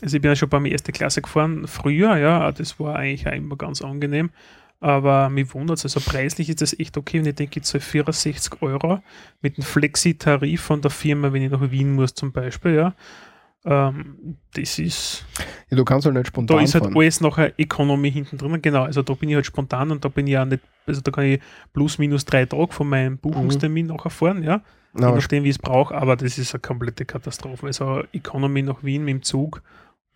Also 0.00 0.16
ich 0.16 0.22
bin 0.22 0.30
ja 0.30 0.36
schon 0.36 0.48
bei 0.48 0.60
mir 0.60 0.70
erste 0.70 0.92
Klasse 0.92 1.22
gefahren, 1.22 1.66
früher, 1.66 2.16
ja, 2.16 2.52
das 2.52 2.78
war 2.78 2.94
eigentlich 2.94 3.26
auch 3.26 3.32
immer 3.32 3.56
ganz 3.56 3.82
angenehm. 3.82 4.30
Aber 4.80 5.28
mich 5.28 5.52
wundert 5.54 5.78
es, 5.78 5.84
also 5.84 6.00
preislich 6.08 6.48
ist 6.48 6.60
das 6.62 6.78
echt 6.78 6.96
okay. 6.96 7.18
Und 7.18 7.26
ich 7.26 7.34
denke, 7.34 7.58
ich 7.58 7.64
zahle 7.66 7.80
64 7.80 8.62
Euro 8.62 9.00
mit 9.40 9.56
einem 9.58 9.64
Flexi-Tarif 9.64 10.60
von 10.60 10.80
der 10.80 10.90
Firma, 10.92 11.32
wenn 11.32 11.42
ich 11.42 11.50
nach 11.50 11.70
Wien 11.70 11.92
muss 11.94 12.14
zum 12.14 12.30
Beispiel, 12.32 12.74
ja. 12.74 12.94
Ähm, 13.64 14.36
das 14.54 14.78
ist, 14.78 15.26
Ja, 15.68 15.76
du 15.76 15.84
kannst 15.84 16.06
halt 16.06 16.14
nicht 16.14 16.28
spontan 16.28 16.56
da 16.56 16.62
ist 16.62 16.74
halt 16.74 16.84
fahren. 16.84 16.96
alles 16.96 17.20
nachher 17.20 17.58
Economy 17.58 18.10
hinten 18.12 18.38
drin. 18.38 18.62
Genau, 18.62 18.84
also 18.84 19.02
da 19.02 19.14
bin 19.14 19.28
ich 19.30 19.34
halt 19.34 19.46
spontan 19.46 19.90
und 19.90 20.04
da 20.04 20.08
bin 20.08 20.28
ich 20.28 20.34
ja 20.34 20.44
nicht, 20.44 20.62
also 20.86 21.00
da 21.00 21.10
kann 21.10 21.24
ich 21.24 21.40
plus 21.72 21.98
minus 21.98 22.24
drei 22.24 22.46
Tage 22.46 22.72
von 22.72 22.88
meinem 22.88 23.18
Buchungstermin 23.18 23.86
nachher 23.86 24.10
fahren, 24.10 24.44
ja. 24.44 24.62
Na, 24.94 25.08
je 25.10 25.16
nachdem, 25.16 25.42
wie 25.44 25.48
ich 25.48 25.56
es 25.56 25.58
brauche, 25.62 25.94
aber 25.94 26.14
das 26.16 26.38
ist 26.38 26.54
eine 26.54 26.60
komplette 26.60 27.04
Katastrophe. 27.04 27.66
Also 27.66 28.04
Economy 28.12 28.62
nach 28.62 28.82
Wien 28.84 29.04
mit 29.04 29.12
dem 29.14 29.22
Zug, 29.22 29.60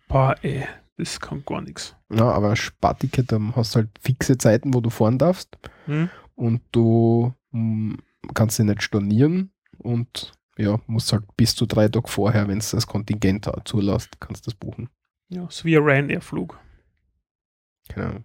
boah, 0.07 0.35
ey, 0.41 0.65
das 0.97 1.19
kann 1.19 1.43
gar 1.45 1.61
nichts. 1.61 1.95
Ja, 2.11 2.31
aber 2.31 2.55
Sparticket, 2.55 3.31
dann 3.31 3.55
hast 3.55 3.73
du 3.75 3.79
halt 3.79 3.89
fixe 3.99 4.37
Zeiten, 4.37 4.73
wo 4.73 4.81
du 4.81 4.89
fahren 4.89 5.17
darfst 5.17 5.57
Hm? 5.85 6.09
und 6.35 6.61
du 6.71 7.33
mm, 7.51 7.95
kannst 8.33 8.57
sie 8.57 8.63
nicht 8.63 8.83
stornieren 8.83 9.51
und 9.79 10.31
ja, 10.57 10.79
musst 10.87 11.11
halt 11.11 11.23
bis 11.35 11.55
zu 11.55 11.65
drei 11.65 11.87
Tage 11.87 12.07
vorher, 12.07 12.47
wenn 12.47 12.59
es 12.59 12.71
das 12.71 12.85
Kontingent 12.85 13.49
zulässt, 13.65 14.19
kannst 14.19 14.45
du 14.45 14.51
das 14.51 14.55
buchen. 14.59 14.89
Ja, 15.29 15.47
so 15.49 15.65
wie 15.65 15.75
ein 15.75 15.83
Ryanair-Flug. 15.83 16.59
Genau. 17.93 18.19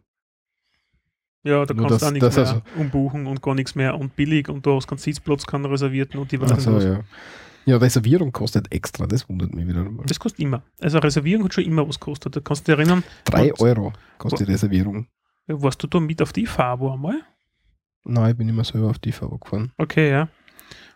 Ja, 1.44 1.64
da 1.64 1.72
Nur 1.72 1.88
kannst 1.88 2.02
du 2.02 2.06
auch 2.06 2.10
nichts 2.10 2.36
mehr 2.36 2.46
also- 2.46 2.62
umbuchen 2.76 3.26
und 3.26 3.40
gar 3.40 3.54
nichts 3.54 3.74
mehr 3.74 3.98
und 3.98 4.14
billig 4.16 4.48
und 4.50 4.66
du 4.66 4.74
hast 4.76 4.86
keinen 4.88 4.98
Sitzplatz, 4.98 5.46
keinen 5.46 5.64
reservierten 5.64 6.20
und 6.20 6.30
die 6.32 6.40
weiß 6.40 6.52
Also, 6.52 6.78
ja. 6.80 7.00
Ja, 7.68 7.76
Reservierung 7.76 8.32
kostet 8.32 8.72
extra, 8.72 9.06
das 9.06 9.28
wundert 9.28 9.54
mich 9.54 9.66
wieder 9.66 9.84
mal. 9.84 10.04
Das 10.06 10.18
kostet 10.18 10.40
immer. 10.40 10.62
Also 10.80 10.98
Reservierung 10.98 11.44
hat 11.44 11.54
schon 11.54 11.64
immer 11.64 11.86
was 11.86 12.00
gekostet. 12.00 12.34
Da 12.34 12.40
kannst 12.40 12.66
du 12.66 12.72
dich 12.72 12.78
erinnern, 12.78 13.04
Drei 13.24 13.52
Euro 13.58 13.92
kostet 14.16 14.48
die 14.48 14.52
Reservierung. 14.52 15.06
warst 15.46 15.82
du 15.82 15.86
da 15.86 16.00
mit 16.00 16.22
auf 16.22 16.32
die 16.32 16.46
Fabo 16.46 16.92
einmal? 16.92 17.20
Nein, 18.04 18.30
ich 18.30 18.36
bin 18.36 18.48
immer 18.48 18.64
selber 18.64 18.88
auf 18.88 18.98
die 18.98 19.12
Fahrt 19.12 19.40
gefahren. 19.40 19.72
Okay, 19.76 20.10
ja. 20.10 20.28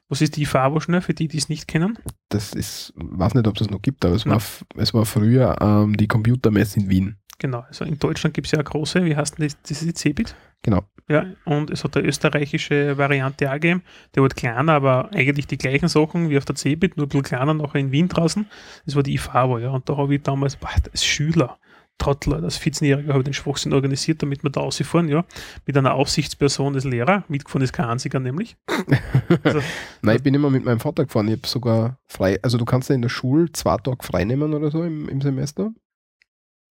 Was 0.08 0.22
ist 0.22 0.36
die 0.36 0.46
Fabo 0.46 0.80
schnell 0.80 1.02
für 1.02 1.14
die, 1.14 1.28
die 1.28 1.38
es 1.38 1.48
nicht 1.48 1.68
kennen? 1.68 1.98
Das 2.30 2.54
ist, 2.54 2.92
weiß 2.96 3.34
nicht, 3.34 3.46
ob 3.46 3.54
es 3.54 3.60
das 3.60 3.70
noch 3.70 3.82
gibt, 3.82 4.04
aber 4.04 4.14
es, 4.14 4.24
war, 4.26 4.40
es 4.76 4.94
war 4.94 5.04
früher 5.04 5.56
ähm, 5.60 5.96
die 5.96 6.08
Computermesse 6.08 6.80
in 6.80 6.88
Wien. 6.88 7.16
Genau, 7.38 7.60
also 7.60 7.84
in 7.84 7.98
Deutschland 7.98 8.34
gibt 8.34 8.46
es 8.46 8.52
ja 8.52 8.58
eine 8.58 8.64
große, 8.64 9.04
wie 9.04 9.16
heißt 9.16 9.38
denn 9.38 9.46
das? 9.46 9.60
Das 9.62 9.82
ist 9.82 9.86
die 9.86 9.94
Cebit. 9.94 10.34
Genau. 10.62 10.84
Ja, 11.08 11.26
und 11.44 11.70
es 11.70 11.84
hat 11.84 11.96
eine 11.96 12.06
österreichische 12.06 12.96
Variante 12.96 13.48
auch 13.48 13.54
gegeben. 13.54 13.82
Der 14.14 14.22
wird 14.22 14.36
kleiner, 14.36 14.72
aber 14.72 15.10
eigentlich 15.12 15.46
die 15.46 15.58
gleichen 15.58 15.88
Sachen 15.88 16.30
wie 16.30 16.38
auf 16.38 16.44
der 16.44 16.56
Cebit, 16.56 16.96
nur 16.96 17.06
ein 17.06 17.08
bisschen 17.08 17.24
kleiner, 17.24 17.54
nachher 17.54 17.80
in 17.80 17.92
Wien 17.92 18.08
draußen. 18.08 18.46
Das 18.86 18.94
war 18.94 19.02
die 19.02 19.14
IFABO, 19.14 19.58
ja. 19.58 19.70
Und 19.70 19.88
da 19.88 19.96
habe 19.96 20.14
ich 20.14 20.22
damals, 20.22 20.56
boah, 20.56 20.70
als 20.90 21.04
Schüler, 21.04 21.58
Trottel, 21.98 22.34
als 22.34 22.60
14-Jähriger 22.60 23.08
habe 23.08 23.18
ich 23.18 23.24
den 23.24 23.34
Schwachsinn 23.34 23.72
organisiert, 23.72 24.22
damit 24.22 24.42
wir 24.42 24.50
da 24.50 24.60
rausfahren, 24.60 25.08
ja. 25.08 25.24
Mit 25.66 25.76
einer 25.76 25.94
Aufsichtsperson 25.94 26.72
des 26.72 26.84
Lehrer. 26.84 27.24
Mitgefahren 27.28 27.62
ist 27.62 27.72
kein 27.72 27.86
einziger 27.86 28.18
nämlich. 28.18 28.56
Nein, 30.02 30.16
ich 30.16 30.22
bin 30.22 30.34
immer 30.34 30.50
mit 30.50 30.64
meinem 30.64 30.80
Vater 30.80 31.04
gefahren. 31.04 31.28
Ich 31.28 31.38
habe 31.38 31.46
sogar 31.46 31.98
frei, 32.06 32.38
also 32.42 32.58
du 32.58 32.64
kannst 32.64 32.88
ja 32.88 32.94
in 32.94 33.02
der 33.02 33.08
Schule 33.08 33.52
zwei 33.52 33.76
Tage 33.76 34.04
frei 34.04 34.24
nehmen 34.24 34.54
oder 34.54 34.70
so 34.70 34.82
im, 34.82 35.08
im 35.08 35.20
Semester. 35.20 35.72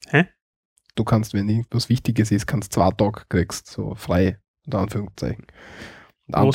Hä? 0.07 0.27
Du 0.95 1.03
kannst, 1.03 1.33
wenn 1.33 1.47
irgendwas 1.47 1.89
Wichtiges 1.89 2.31
ist, 2.31 2.47
kannst 2.47 2.73
zwei 2.73 2.91
Tage 2.91 3.23
kriegst, 3.29 3.67
so 3.67 3.95
frei, 3.95 4.39
unter 4.65 4.79
Anführungszeichen. 4.79 5.45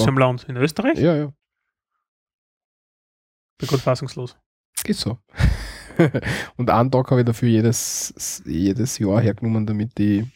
Tag- 0.05 0.09
im 0.09 0.19
Land? 0.19 0.45
In 0.45 0.57
Österreich? 0.57 0.99
Ja, 0.99 1.17
ja, 1.17 1.33
Bin 3.59 3.69
gerade 3.69 3.83
fassungslos. 3.83 4.37
ist 4.87 5.01
so. 5.01 5.19
und 6.57 6.69
einen 6.71 6.91
Tag 6.91 7.11
habe 7.11 7.21
ich 7.21 7.27
dafür 7.27 7.49
jedes, 7.49 8.43
jedes 8.45 8.99
Jahr 8.99 9.21
hergenommen, 9.21 9.67
damit 9.67 9.99
ich, 9.99 10.27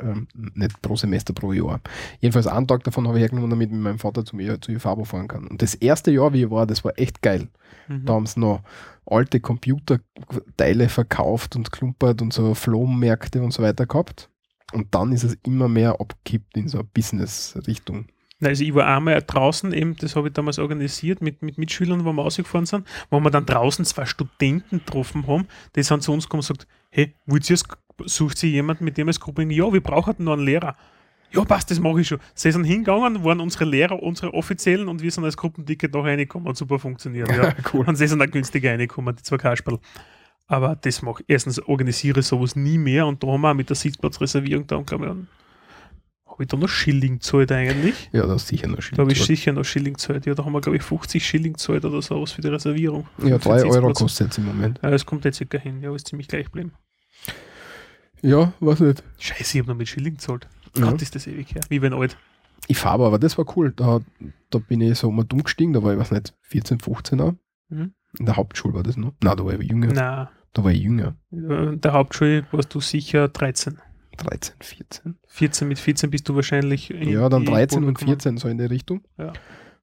ähm, 0.00 0.28
nicht 0.54 0.80
pro 0.82 0.96
Semester, 0.96 1.32
pro 1.32 1.52
Jahr. 1.52 1.80
Jedenfalls 2.20 2.46
einen 2.46 2.66
Tag 2.66 2.84
davon 2.84 3.06
habe 3.08 3.18
ich 3.18 3.22
hergenommen, 3.22 3.50
damit 3.50 3.68
ich 3.68 3.74
mit 3.74 3.82
meinem 3.82 3.98
Vater 3.98 4.24
zum, 4.24 4.40
zu 4.60 4.72
IFABO 4.72 5.04
fahren 5.04 5.28
kann. 5.28 5.46
Und 5.46 5.62
das 5.62 5.74
erste 5.74 6.10
Jahr, 6.10 6.32
wie 6.32 6.44
ich 6.44 6.50
war, 6.50 6.66
das 6.66 6.84
war 6.84 6.98
echt 6.98 7.22
geil. 7.22 7.48
Mhm. 7.88 8.04
Da 8.04 8.12
haben 8.14 8.26
sie 8.26 8.40
noch 8.40 8.62
alte 9.06 9.40
Computerteile 9.40 10.88
verkauft 10.88 11.56
und 11.56 11.72
klumpert 11.72 12.22
und 12.22 12.32
so 12.32 12.54
Flohmärkte 12.54 13.42
und 13.42 13.52
so 13.52 13.62
weiter 13.62 13.86
gehabt. 13.86 14.30
Und 14.72 14.94
dann 14.94 15.12
ist 15.12 15.24
es 15.24 15.36
immer 15.42 15.68
mehr 15.68 16.00
abgekippt 16.00 16.56
in 16.56 16.68
so 16.68 16.78
eine 16.78 16.88
Business-Richtung. 16.94 18.06
Also 18.42 18.64
ich 18.64 18.74
war 18.74 18.86
einmal 18.86 19.22
draußen, 19.22 19.72
eben, 19.72 19.96
das 19.96 20.16
habe 20.16 20.28
ich 20.28 20.34
damals 20.34 20.58
organisiert 20.58 21.20
mit, 21.20 21.42
mit 21.42 21.58
Mitschülern, 21.58 22.04
wo 22.04 22.12
wir 22.12 22.22
rausgefahren 22.22 22.66
sind, 22.66 22.86
wo 23.10 23.20
wir 23.20 23.30
dann 23.30 23.46
draußen 23.46 23.84
zwei 23.84 24.06
Studenten 24.06 24.78
getroffen 24.78 25.26
haben, 25.26 25.46
die 25.76 25.82
sind 25.82 26.02
zu 26.02 26.12
uns 26.12 26.24
gekommen 26.24 26.40
und 26.40 26.48
gesagt, 26.48 26.66
hey, 26.90 27.14
wollt 27.26 27.48
ihr, 27.50 27.58
sucht 28.06 28.38
sie 28.38 28.50
jemanden, 28.50 28.84
mit 28.84 28.96
dem 28.96 29.08
es 29.08 29.20
Gruppe? 29.20 29.42
Ja, 29.52 29.72
wir 29.72 29.82
brauchen 29.82 30.24
noch 30.24 30.32
einen 30.32 30.44
Lehrer. 30.44 30.76
Ja, 31.32 31.44
passt, 31.44 31.70
das 31.70 31.78
mache 31.78 32.00
ich 32.00 32.08
schon. 32.08 32.18
Sie 32.34 32.50
sind 32.50 32.64
hingegangen, 32.64 33.22
waren 33.22 33.40
unsere 33.40 33.64
Lehrer, 33.64 34.02
unsere 34.02 34.34
offiziellen 34.34 34.88
und 34.88 35.00
wir 35.00 35.10
sind 35.10 35.24
als 35.24 35.36
Gruppenticket 35.36 35.92
noch 35.92 36.04
reingekommen 36.04 36.48
und 36.48 36.56
super 36.56 36.78
funktioniert. 36.78 37.30
Ja. 37.36 37.54
cool. 37.72 37.86
Und 37.86 37.96
sie 37.96 38.08
sind 38.08 38.20
auch 38.20 38.30
günstiger 38.30 38.70
reingekommen, 38.70 39.14
die 39.14 39.22
zwei 39.22 39.36
Kasperl. 39.36 39.78
Aber 40.48 40.74
das 40.74 41.02
mache 41.02 41.22
ich. 41.22 41.28
Erstens 41.28 41.60
organisiere 41.60 42.22
sowas 42.22 42.56
nie 42.56 42.78
mehr 42.78 43.06
und 43.06 43.22
da 43.22 43.28
haben 43.28 43.42
wir 43.42 43.50
auch 43.50 43.54
mit 43.54 43.68
der 43.68 43.76
Sitzplatzreservierung 43.76 44.66
da, 44.66 44.80
glaube 44.80 45.06
ich, 45.06 45.12
habe 46.40 46.44
ich 46.44 46.48
da 46.48 46.56
noch 46.56 46.68
Schilling 46.70 47.18
gezahlt 47.18 47.52
eigentlich? 47.52 48.08
Ja, 48.12 48.26
da 48.26 48.34
ist 48.34 48.48
sicher 48.48 48.66
noch 48.66 48.80
Schilling 48.80 48.96
Da 48.96 49.02
habe 49.02 49.12
ich 49.12 49.22
sicher 49.22 49.52
noch 49.52 49.64
Schilling 49.64 49.92
gezahlt. 49.92 50.24
Ja, 50.24 50.34
da 50.34 50.42
haben 50.42 50.52
wir, 50.52 50.62
glaube 50.62 50.78
ich, 50.78 50.82
50 50.82 51.24
Schilling 51.24 51.52
gezahlt 51.52 51.84
oder 51.84 52.00
sowas 52.00 52.32
für 52.32 52.40
die 52.40 52.48
Reservierung. 52.48 53.06
Ja, 53.22 53.36
3 53.36 53.64
Euro 53.64 53.92
kostet 53.92 54.32
es 54.32 54.38
im 54.38 54.46
Moment. 54.46 54.80
Ja, 54.82 54.90
das 54.90 55.04
kommt 55.04 55.26
jetzt 55.26 55.36
circa 55.36 55.58
hin. 55.58 55.82
Ja, 55.82 55.94
ist 55.94 56.06
ziemlich 56.06 56.28
gleich 56.28 56.46
geblieben. 56.46 56.72
Ja, 58.22 58.54
weiß 58.60 58.80
nicht. 58.80 59.04
Scheiße, 59.18 59.58
ich 59.58 59.62
habe 59.62 59.72
noch 59.72 59.76
mit 59.76 59.88
Schilling 59.88 60.14
gezahlt. 60.14 60.48
Ja. 60.78 60.90
Gott, 60.90 61.02
ist 61.02 61.14
das 61.14 61.26
ewig 61.26 61.54
her. 61.54 61.60
Wie 61.68 61.82
wenn 61.82 61.92
alt. 61.92 62.16
Ich 62.68 62.78
fahre 62.78 63.04
aber, 63.04 63.18
das 63.18 63.36
war 63.36 63.44
cool. 63.56 63.72
Da, 63.76 64.00
da 64.48 64.58
bin 64.58 64.80
ich 64.80 64.98
so 64.98 65.10
mal 65.10 65.24
dumm 65.24 65.42
gestiegen, 65.42 65.74
da 65.74 65.82
war 65.82 65.92
ich, 65.92 65.98
weiß 65.98 66.12
nicht, 66.12 66.34
14, 66.40 66.80
15 66.80 67.18
Jahre. 67.18 67.36
Mhm. 67.68 67.92
In 68.18 68.24
der 68.24 68.36
Hauptschule 68.36 68.72
war 68.72 68.82
das 68.82 68.96
noch. 68.96 69.12
Nein, 69.22 69.36
da 69.36 69.44
war 69.44 69.52
ich 69.52 69.70
jünger. 69.70 69.88
Nein. 69.88 70.28
Da 70.54 70.64
war 70.64 70.72
ich 70.72 70.80
jünger. 70.80 71.16
In 71.30 71.82
der 71.82 71.92
Hauptschule 71.92 72.46
warst 72.50 72.74
du 72.74 72.80
sicher 72.80 73.28
13. 73.28 73.78
13, 74.20 74.56
14. 74.60 75.18
14, 75.26 75.68
mit 75.68 75.78
14 75.78 76.10
bist 76.10 76.28
du 76.28 76.34
wahrscheinlich. 76.34 76.88
ja, 76.90 77.28
dann 77.28 77.44
13 77.44 77.84
und 77.84 77.98
14, 77.98 78.36
so 78.36 78.48
in 78.48 78.58
die 78.58 78.64
Richtung. 78.64 79.02
Ja. 79.18 79.32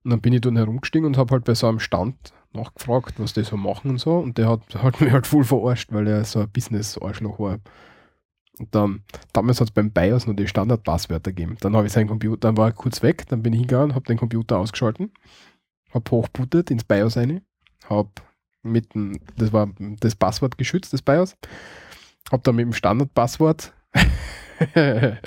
Und 0.04 0.12
dann 0.12 0.22
bin 0.22 0.34
ich 0.34 0.42
dann 0.42 0.56
herumgestiegen 0.56 1.06
und 1.06 1.18
habe 1.18 1.34
halt 1.34 1.44
bei 1.44 1.56
so 1.56 1.68
einem 1.68 1.80
Stand 1.80 2.34
nachgefragt, 2.54 3.16
was 3.18 3.34
die 3.34 3.44
so 3.44 3.58
machen 3.58 3.92
und 3.92 4.00
so. 4.00 4.18
Und 4.18 4.38
der 4.38 4.50
hat, 4.50 4.62
hat 4.84 5.02
mich 5.02 5.12
halt 5.12 5.28
voll 5.28 5.44
verarscht, 5.44 5.92
weil 5.92 6.08
er 6.08 6.24
so 6.24 6.40
ein 6.40 6.50
Business-Arschloch 6.50 7.40
war. 7.40 7.60
Und 8.60 8.74
dann, 8.74 9.04
damals 9.34 9.60
hat 9.60 9.68
es 9.68 9.74
beim 9.74 9.92
BIOS 9.92 10.26
nur 10.26 10.36
die 10.36 10.48
Standardpasswörter 10.48 11.32
gegeben. 11.32 11.58
Dann 11.62 11.76
habe 11.76 11.88
ich 11.88 11.94
seinen 11.94 12.08
Computer, 12.08 12.40
dann 12.40 12.58
war 12.58 12.70
er 12.70 12.74
kurz 12.74 13.04
weg, 13.04 13.28
dann 13.28 13.44
bin 13.44 13.54
ich 13.54 13.60
hingegangen, 13.60 13.94
habe 13.94 14.06
den 14.06 14.18
Computer 14.18 14.58
ausgeschalten, 14.58 15.12
habe 15.94 16.10
hochbootet 16.10 16.72
ins 16.72 16.84
BIOS 16.84 17.18
rein, 17.18 17.42
habe 17.88 18.10
mit 18.64 18.96
dem, 18.96 19.20
das 19.36 19.54
war 19.54 19.70
das 19.78 20.16
Passwort 20.16 20.58
geschützt, 20.58 20.92
das 20.94 21.04
BIOS, 21.04 21.36
habe 22.32 22.42
dann 22.44 22.56
mit 22.56 22.66
dem 22.66 22.74
Standardpasswort 22.74 23.74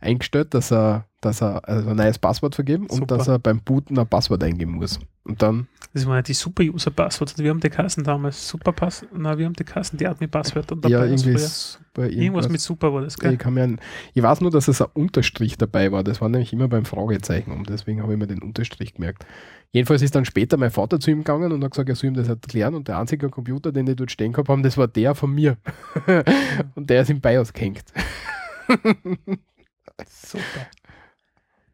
eingestellt, 0.00 0.54
dass 0.54 0.72
er, 0.72 1.06
dass 1.20 1.42
er 1.42 1.66
also 1.68 1.90
ein 1.90 1.96
neues 1.96 2.18
Passwort 2.18 2.54
vergeben 2.54 2.86
Super. 2.88 3.02
und 3.02 3.10
dass 3.10 3.28
er 3.28 3.38
beim 3.38 3.60
Booten 3.60 3.98
ein 3.98 4.06
Passwort 4.06 4.42
eingeben 4.42 4.72
muss. 4.72 4.98
Und 5.24 5.42
dann. 5.42 5.68
Das 5.92 6.06
waren 6.06 6.16
ja 6.16 6.22
die 6.22 6.32
Super-User-Passwörter. 6.32 7.42
Wir 7.42 7.50
haben 7.50 7.60
die 7.60 7.68
Kassen 7.68 8.02
damals. 8.02 8.48
Super-Pass. 8.48 9.06
Na, 9.12 9.36
wir 9.36 9.46
haben 9.46 9.54
die 9.54 9.64
Kassen, 9.64 9.98
die 9.98 10.06
Admin-Passwörter 10.06 10.76
dabei. 10.76 10.88
Ja, 10.88 11.04
irgendwie 11.04 11.36
super, 11.36 12.04
irgendwas, 12.04 12.22
irgendwas, 12.22 12.48
mit 12.48 12.60
Super 12.60 12.94
war 12.94 13.02
das, 13.02 13.18
gell? 13.18 13.34
Ich, 13.34 13.44
an, 13.44 13.80
ich 14.14 14.22
weiß 14.22 14.40
nur, 14.40 14.50
dass 14.50 14.68
es 14.68 14.80
ein 14.80 14.88
Unterstrich 14.94 15.58
dabei 15.58 15.92
war. 15.92 16.02
Das 16.02 16.20
war 16.20 16.28
nämlich 16.28 16.52
immer 16.52 16.68
beim 16.68 16.84
Fragezeichen 16.84 17.52
und 17.52 17.68
deswegen 17.68 18.02
habe 18.02 18.12
ich 18.12 18.18
mir 18.18 18.26
den 18.26 18.42
Unterstrich 18.42 18.94
gemerkt. 18.94 19.26
Jedenfalls 19.70 20.00
ist 20.00 20.14
dann 20.14 20.24
später 20.24 20.56
mein 20.56 20.70
Vater 20.70 20.98
zu 20.98 21.10
ihm 21.10 21.18
gegangen 21.18 21.52
und 21.52 21.62
hat 21.62 21.72
gesagt, 21.72 21.90
er 21.90 21.94
soll 21.94 22.08
ihm 22.08 22.14
das 22.14 22.28
erklären. 22.28 22.74
Und 22.74 22.88
der 22.88 22.98
einzige 22.98 23.28
Computer, 23.28 23.70
den 23.70 23.84
die 23.84 23.96
dort 23.96 24.10
stehen 24.10 24.32
gehabt 24.32 24.48
haben, 24.48 24.62
das 24.62 24.78
war 24.78 24.88
der 24.88 25.14
von 25.14 25.34
mir. 25.34 25.58
und 26.74 26.88
der 26.88 27.02
ist 27.02 27.10
im 27.10 27.20
BIOS 27.20 27.52
gehängt. 27.52 27.84
Super. 30.06 30.66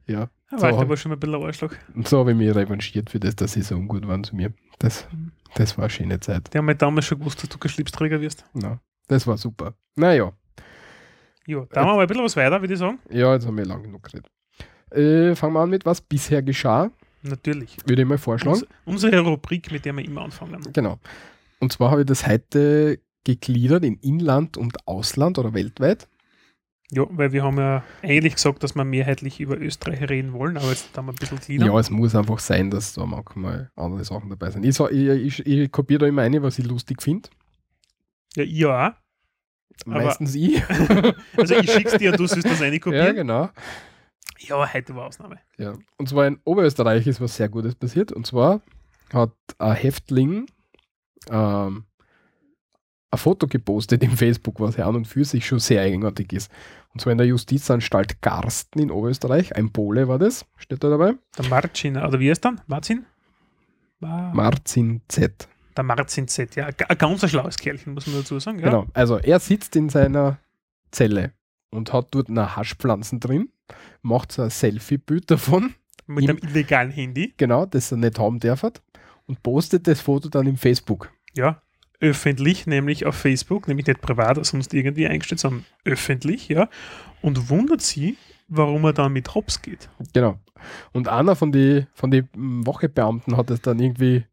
Ja. 0.06 0.30
So 0.50 0.60
war 0.60 0.70
ich 0.70 0.76
aber 0.76 0.96
schon 0.96 1.12
ein 1.12 1.18
bisschen 1.18 1.42
Arschloch. 1.42 1.72
Und 1.94 2.06
so 2.06 2.18
habe 2.18 2.32
ich 2.32 2.36
mich 2.36 2.54
revanchiert 2.54 3.10
für 3.10 3.20
das, 3.20 3.36
dass 3.36 3.52
sie 3.54 3.62
so 3.62 3.76
ungut 3.76 4.06
waren 4.06 4.22
zu 4.24 4.36
mir. 4.36 4.52
Das, 4.78 5.06
das 5.54 5.76
war 5.76 5.84
eine 5.84 5.90
schöne 5.90 6.20
Zeit. 6.20 6.52
Die 6.52 6.58
haben 6.58 6.66
mir 6.66 6.76
damals 6.76 7.06
schon 7.06 7.18
gewusst, 7.18 7.42
dass 7.42 7.48
du 7.48 7.58
kein 7.58 7.70
Schlipsträger 7.70 8.20
wirst. 8.20 8.44
Na, 8.52 8.80
das 9.08 9.26
war 9.26 9.36
super. 9.36 9.74
Naja. 9.96 10.32
Ja, 11.46 11.66
da 11.70 11.80
haben 11.80 11.88
wir 11.88 11.94
mal 11.96 12.02
ein 12.02 12.06
bisschen 12.06 12.24
was 12.24 12.36
weiter, 12.36 12.60
würde 12.60 12.72
ich 12.72 12.78
sagen. 12.78 12.98
Ja, 13.10 13.34
jetzt 13.34 13.46
haben 13.46 13.56
wir 13.56 13.64
lange 13.64 13.82
genug 13.82 14.02
geredet. 14.02 14.30
Äh, 14.90 15.34
fangen 15.34 15.54
wir 15.54 15.60
an 15.60 15.70
mit 15.70 15.84
was 15.84 16.00
bisher 16.00 16.42
geschah. 16.42 16.90
Natürlich. 17.22 17.76
Würde 17.86 18.02
ich 18.02 18.08
mal 18.08 18.18
vorschlagen. 18.18 18.60
Uns, 18.60 18.66
unsere 18.84 19.20
Rubrik, 19.20 19.72
mit 19.72 19.84
der 19.84 19.94
wir 19.94 20.04
immer 20.04 20.22
anfangen. 20.22 20.60
Genau. 20.72 20.98
Und 21.58 21.72
zwar 21.72 21.90
habe 21.90 22.02
ich 22.02 22.06
das 22.06 22.26
heute 22.26 23.00
gegliedert 23.24 23.84
in 23.84 23.96
Inland 24.00 24.56
und 24.56 24.86
Ausland 24.86 25.38
oder 25.38 25.54
weltweit. 25.54 26.08
Ja, 26.90 27.06
weil 27.10 27.32
wir 27.32 27.42
haben 27.42 27.58
ja 27.58 27.82
eigentlich 28.02 28.34
gesagt, 28.34 28.62
dass 28.62 28.74
wir 28.74 28.84
mehrheitlich 28.84 29.40
über 29.40 29.58
Österreich 29.58 30.08
reden 30.08 30.32
wollen, 30.32 30.56
aber 30.58 30.68
jetzt 30.68 30.96
haben 30.96 31.06
wir 31.06 31.12
ein 31.12 31.16
bisschen 31.16 31.40
gliedern. 31.40 31.68
Ja, 31.68 31.78
es 31.78 31.90
muss 31.90 32.14
einfach 32.14 32.38
sein, 32.38 32.70
dass 32.70 32.92
da 32.92 33.06
manchmal 33.06 33.70
andere 33.74 34.04
Sachen 34.04 34.28
dabei 34.28 34.50
sind. 34.50 34.64
Ich, 34.64 34.78
ich, 34.78 35.40
ich, 35.40 35.46
ich 35.46 35.72
kopiere 35.72 36.00
da 36.00 36.06
immer 36.06 36.22
eine, 36.22 36.42
was 36.42 36.58
ich 36.58 36.66
lustig 36.66 37.02
finde. 37.02 37.30
Ja, 38.36 38.44
ich 38.44 38.66
auch. 38.66 38.92
Meistens 39.86 40.34
ich. 40.36 40.62
also 41.36 41.54
ich 41.54 41.70
schick's 41.70 41.96
dir 41.96 42.12
und 42.12 42.20
du 42.20 42.26
sollst 42.26 42.48
das 42.48 42.62
eine 42.62 42.78
kopieren. 42.78 43.06
Ja, 43.06 43.12
genau. 43.12 43.50
Ja, 44.38 44.72
heute 44.72 44.94
war 44.94 45.06
Ausnahme. 45.06 45.38
Ja, 45.58 45.74
und 45.96 46.08
zwar 46.08 46.26
in 46.26 46.38
Oberösterreich 46.44 47.06
ist 47.06 47.20
was 47.20 47.36
sehr 47.36 47.48
Gutes 47.48 47.74
passiert. 47.74 48.12
Und 48.12 48.26
zwar 48.26 48.60
hat 49.12 49.32
ein 49.58 49.74
Häftling 49.74 50.46
ähm, 51.30 51.84
ein 53.14 53.18
Foto 53.18 53.46
gepostet 53.46 54.02
im 54.02 54.10
Facebook, 54.16 54.60
was 54.60 54.76
ja 54.76 54.86
an 54.86 54.96
und 54.96 55.06
für 55.06 55.24
sich 55.24 55.46
schon 55.46 55.58
sehr 55.58 55.82
eigenartig 55.82 56.32
ist. 56.32 56.50
Und 56.92 57.00
zwar 57.00 57.12
in 57.12 57.18
der 57.18 57.26
Justizanstalt 57.26 58.22
Garsten 58.22 58.78
in 58.80 58.90
Oberösterreich. 58.90 59.56
Ein 59.56 59.72
Pole 59.72 60.06
war 60.06 60.18
das, 60.18 60.46
steht 60.56 60.84
da 60.84 60.90
dabei. 60.90 61.14
Der 61.36 61.48
Marcin, 61.48 61.96
oder 61.96 62.20
wie 62.20 62.28
ist 62.28 62.44
dann? 62.44 62.60
Marcin? 62.66 63.04
Marcin 64.00 65.00
Z. 65.08 65.48
Der 65.76 65.84
Marcin 65.84 66.28
Z, 66.28 66.54
ja. 66.56 66.66
Ein 66.66 66.98
ganz 66.98 67.28
schlaues 67.28 67.56
Kerlchen, 67.56 67.94
muss 67.94 68.06
man 68.06 68.16
dazu 68.16 68.38
sagen. 68.38 68.58
Ja? 68.58 68.66
Genau, 68.66 68.86
also 68.92 69.18
er 69.18 69.40
sitzt 69.40 69.74
in 69.76 69.88
seiner 69.88 70.38
Zelle 70.90 71.32
und 71.70 71.92
hat 71.92 72.08
dort 72.12 72.28
eine 72.28 72.54
Haschpflanzen 72.54 73.18
drin, 73.18 73.50
macht 74.02 74.30
so 74.30 74.42
ein 74.42 74.50
Selfie-Bild 74.50 75.30
davon. 75.30 75.74
Mit 76.06 76.28
einem 76.28 76.38
illegalen 76.38 76.90
Handy. 76.90 77.32
Genau, 77.38 77.64
das 77.66 77.90
er 77.90 77.96
nicht 77.96 78.18
haben 78.18 78.38
darf 78.38 78.62
und 79.26 79.42
postet 79.42 79.88
das 79.88 80.00
Foto 80.00 80.28
dann 80.28 80.46
im 80.46 80.58
Facebook. 80.58 81.10
Ja, 81.34 81.62
öffentlich, 82.04 82.66
nämlich 82.66 83.06
auf 83.06 83.14
Facebook, 83.14 83.66
nämlich 83.66 83.86
nicht 83.86 84.02
privat 84.02 84.36
oder 84.36 84.44
sonst 84.44 84.74
irgendwie 84.74 85.06
eingestellt, 85.06 85.40
sondern 85.40 85.64
öffentlich, 85.84 86.48
ja, 86.48 86.68
und 87.22 87.48
wundert 87.48 87.80
sie, 87.80 88.18
warum 88.48 88.84
er 88.84 88.92
dann 88.92 89.12
mit 89.12 89.34
Hops 89.34 89.62
geht. 89.62 89.88
Genau. 90.12 90.38
Und 90.92 91.08
einer 91.08 91.34
von 91.34 91.50
den 91.50 91.86
von 91.94 92.10
die 92.10 92.24
Wochebeamten 92.34 93.36
hat 93.36 93.50
es 93.50 93.62
dann 93.62 93.80
irgendwie 93.80 94.24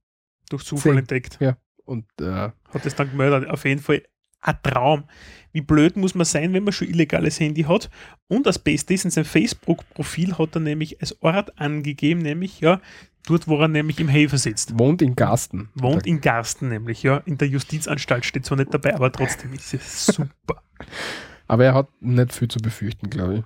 durch 0.50 0.64
Zufall 0.64 0.98
entdeckt. 0.98 1.38
Ja. 1.40 1.58
Und 1.86 2.06
äh, 2.20 2.50
hat 2.74 2.86
es 2.86 2.96
dann 2.96 3.10
gemeldet. 3.10 3.50
Auf 3.50 3.66
jeden 3.66 3.82
Fall 3.82 4.04
ein 4.42 4.58
Traum. 4.64 5.06
Wie 5.54 5.62
blöd 5.62 5.98
muss 5.98 6.16
man 6.16 6.26
sein, 6.26 6.54
wenn 6.54 6.64
man 6.64 6.74
schon 6.74 6.88
illegales 6.88 7.40
Handy 7.40 7.64
hat? 7.64 7.90
Und 8.28 8.46
das 8.46 8.60
Beste 8.60 8.94
ist, 8.94 9.06
in 9.06 9.12
seinem 9.12 9.26
Facebook-Profil 9.26 10.38
hat 10.38 10.56
er 10.56 10.62
nämlich 10.62 11.02
als 11.02 11.22
Ort 11.22 11.58
angegeben, 11.60 12.22
nämlich 12.22 12.60
ja, 12.62 12.82
Dort, 13.28 13.48
wo 13.48 13.60
er 13.60 13.68
nämlich 13.68 14.00
im 14.00 14.08
Häfer 14.08 14.38
sitzt. 14.38 14.78
Wohnt 14.80 15.02
in 15.02 15.16
Garsten. 15.16 15.70
Wohnt 15.76 16.08
in 16.08 16.22
Garsten 16.22 16.70
nämlich, 16.70 17.04
ja. 17.04 17.18
In 17.18 17.38
der 17.38 17.48
Justizanstalt 17.48 18.26
steht 18.26 18.46
zwar 18.46 18.58
nicht 18.58 18.74
dabei, 18.74 18.96
aber 18.96 19.12
trotzdem 19.12 19.54
ist 19.54 19.74
es 19.74 20.06
super. 20.08 20.64
aber 21.48 21.66
er 21.66 21.74
hat 21.76 21.90
nicht 22.02 22.34
viel 22.34 22.48
zu 22.48 22.60
befürchten, 22.60 23.10
glaube 23.10 23.38
ich. 23.38 23.44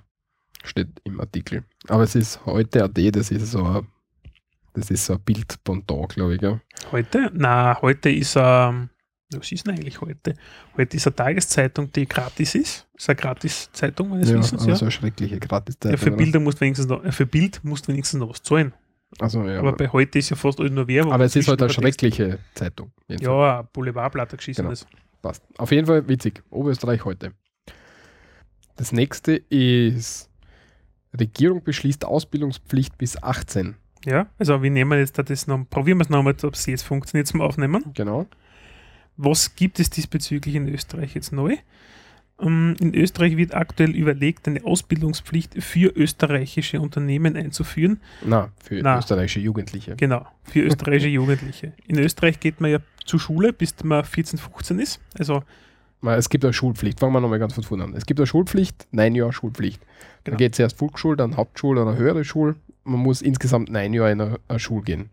Steht 0.68 0.88
im 1.04 1.20
Artikel. 1.20 1.64
Aber 1.88 2.02
es 2.02 2.14
ist 2.14 2.44
heute 2.46 2.84
AD, 2.84 3.10
das 3.10 3.30
ist 3.30 3.50
so 3.50 3.64
ein, 3.64 3.86
das 4.72 4.90
ist 4.90 5.04
so 5.04 5.14
ein 5.14 5.20
Bildbondant, 5.20 6.08
glaube 6.10 6.36
ich. 6.36 6.42
Ja. 6.42 6.60
Heute? 6.90 7.30
Na, 7.34 7.80
heute 7.82 8.10
ist 8.10 8.36
er. 8.36 8.70
Ähm, 8.70 8.90
was 9.32 9.50
ist 9.50 9.66
denn 9.66 9.74
eigentlich 9.74 10.00
heute? 10.00 10.34
Heute 10.76 10.96
ist 10.96 11.06
eine 11.06 11.16
Tageszeitung, 11.16 11.90
die 11.92 12.06
gratis 12.06 12.54
ist. 12.54 12.86
Das 12.94 13.02
ist 13.02 13.08
eine 13.10 13.16
Gratis-Zeitung, 13.16 14.08
meines 14.08 14.30
ja, 14.30 14.38
Wissens. 14.38 14.64
Ja, 14.64 14.76
so 14.76 14.84
eine 14.84 14.92
schreckliche 14.92 15.40
Gratiszeitung. 15.40 15.98
Ja, 15.98 16.02
für 16.02 16.12
Bilder 16.12 16.38
musst 16.38 16.60
wenigstens 16.60 16.86
noch, 16.86 17.02
für 17.12 17.26
Bild 17.26 17.60
musst 17.64 17.86
du 17.86 17.92
wenigstens 17.92 18.20
noch 18.20 18.30
was 18.30 18.42
zahlen. 18.42 18.72
Also, 19.18 19.44
ja, 19.44 19.60
aber 19.60 19.72
bei 19.72 19.88
heute 19.88 20.18
ist 20.18 20.30
ja 20.30 20.36
fast 20.36 20.60
alles 20.60 20.72
nur 20.72 20.88
Werbung. 20.88 21.12
Aber 21.12 21.24
es 21.24 21.36
ist 21.36 21.48
halt 21.48 21.62
eine 21.62 21.72
schreckliche 21.72 22.38
Zeitung. 22.54 22.92
Ja, 23.08 23.60
ein 23.60 23.68
Boulevardblatt 23.72 24.36
geschissen 24.36 24.68
genau. 24.68 24.76
Passt. 25.22 25.42
Auf 25.58 25.70
jeden 25.72 25.86
Fall 25.86 26.06
witzig. 26.08 26.42
Oberösterreich 26.50 27.04
heute. 27.04 27.32
Das 28.76 28.92
nächste 28.92 29.32
ist 29.36 30.28
Regierung 31.18 31.62
beschließt 31.64 32.04
Ausbildungspflicht 32.04 32.98
bis 32.98 33.22
18. 33.22 33.76
Ja, 34.04 34.28
also 34.38 34.62
wir 34.62 34.70
nehmen 34.70 34.98
jetzt 34.98 35.18
das 35.18 35.46
noch, 35.46 35.64
probieren 35.68 35.98
wir 35.98 36.04
es 36.04 36.10
nochmal, 36.10 36.36
ob 36.42 36.54
es 36.54 36.66
jetzt 36.66 36.82
funktioniert 36.82 37.26
zum 37.26 37.40
Aufnehmen. 37.40 37.84
Genau. 37.94 38.26
Was 39.16 39.56
gibt 39.56 39.80
es 39.80 39.90
diesbezüglich 39.90 40.54
in 40.54 40.68
Österreich 40.68 41.14
jetzt 41.14 41.32
neu? 41.32 41.56
Ähm, 42.40 42.76
in 42.80 42.94
Österreich 42.94 43.36
wird 43.36 43.54
aktuell 43.54 43.94
überlegt, 43.94 44.46
eine 44.48 44.64
Ausbildungspflicht 44.64 45.62
für 45.62 45.88
österreichische 45.96 46.80
Unternehmen 46.80 47.36
einzuführen. 47.36 48.00
Na, 48.24 48.50
für 48.62 48.80
Na, 48.82 48.98
österreichische 48.98 49.40
Jugendliche. 49.40 49.96
Genau, 49.96 50.26
für 50.44 50.60
österreichische 50.60 51.08
Jugendliche. 51.08 51.72
In 51.86 51.98
Österreich 51.98 52.40
geht 52.40 52.60
man 52.60 52.70
ja 52.70 52.78
zur 53.04 53.20
Schule, 53.20 53.52
bis 53.52 53.74
man 53.82 54.04
14, 54.04 54.38
15 54.38 54.78
ist. 54.78 55.00
Also 55.18 55.42
es 56.02 56.28
gibt 56.28 56.44
eine 56.44 56.52
Schulpflicht. 56.52 57.00
Fangen 57.00 57.14
wir 57.14 57.20
nochmal 57.20 57.38
ganz 57.38 57.54
von 57.54 57.64
vorne 57.64 57.84
an. 57.84 57.94
Es 57.94 58.06
gibt 58.06 58.20
eine 58.20 58.26
Schulpflicht, 58.26 58.86
neun 58.92 59.14
Jahre 59.14 59.32
Schulpflicht. 59.32 59.80
Genau. 59.80 59.96
Dann 60.24 60.36
geht 60.36 60.52
es 60.52 60.58
erst 60.58 60.78
Volksschule, 60.78 61.16
dann 61.16 61.36
Hauptschule 61.36 61.82
oder 61.82 61.96
höhere 61.96 62.24
Schule 62.24 62.56
man 62.86 63.00
muss 63.00 63.20
insgesamt 63.20 63.70
neun 63.70 63.92
Jahre 63.92 64.12
in 64.12 64.20
eine, 64.20 64.40
eine 64.48 64.58
Schule 64.58 64.82
gehen. 64.82 65.10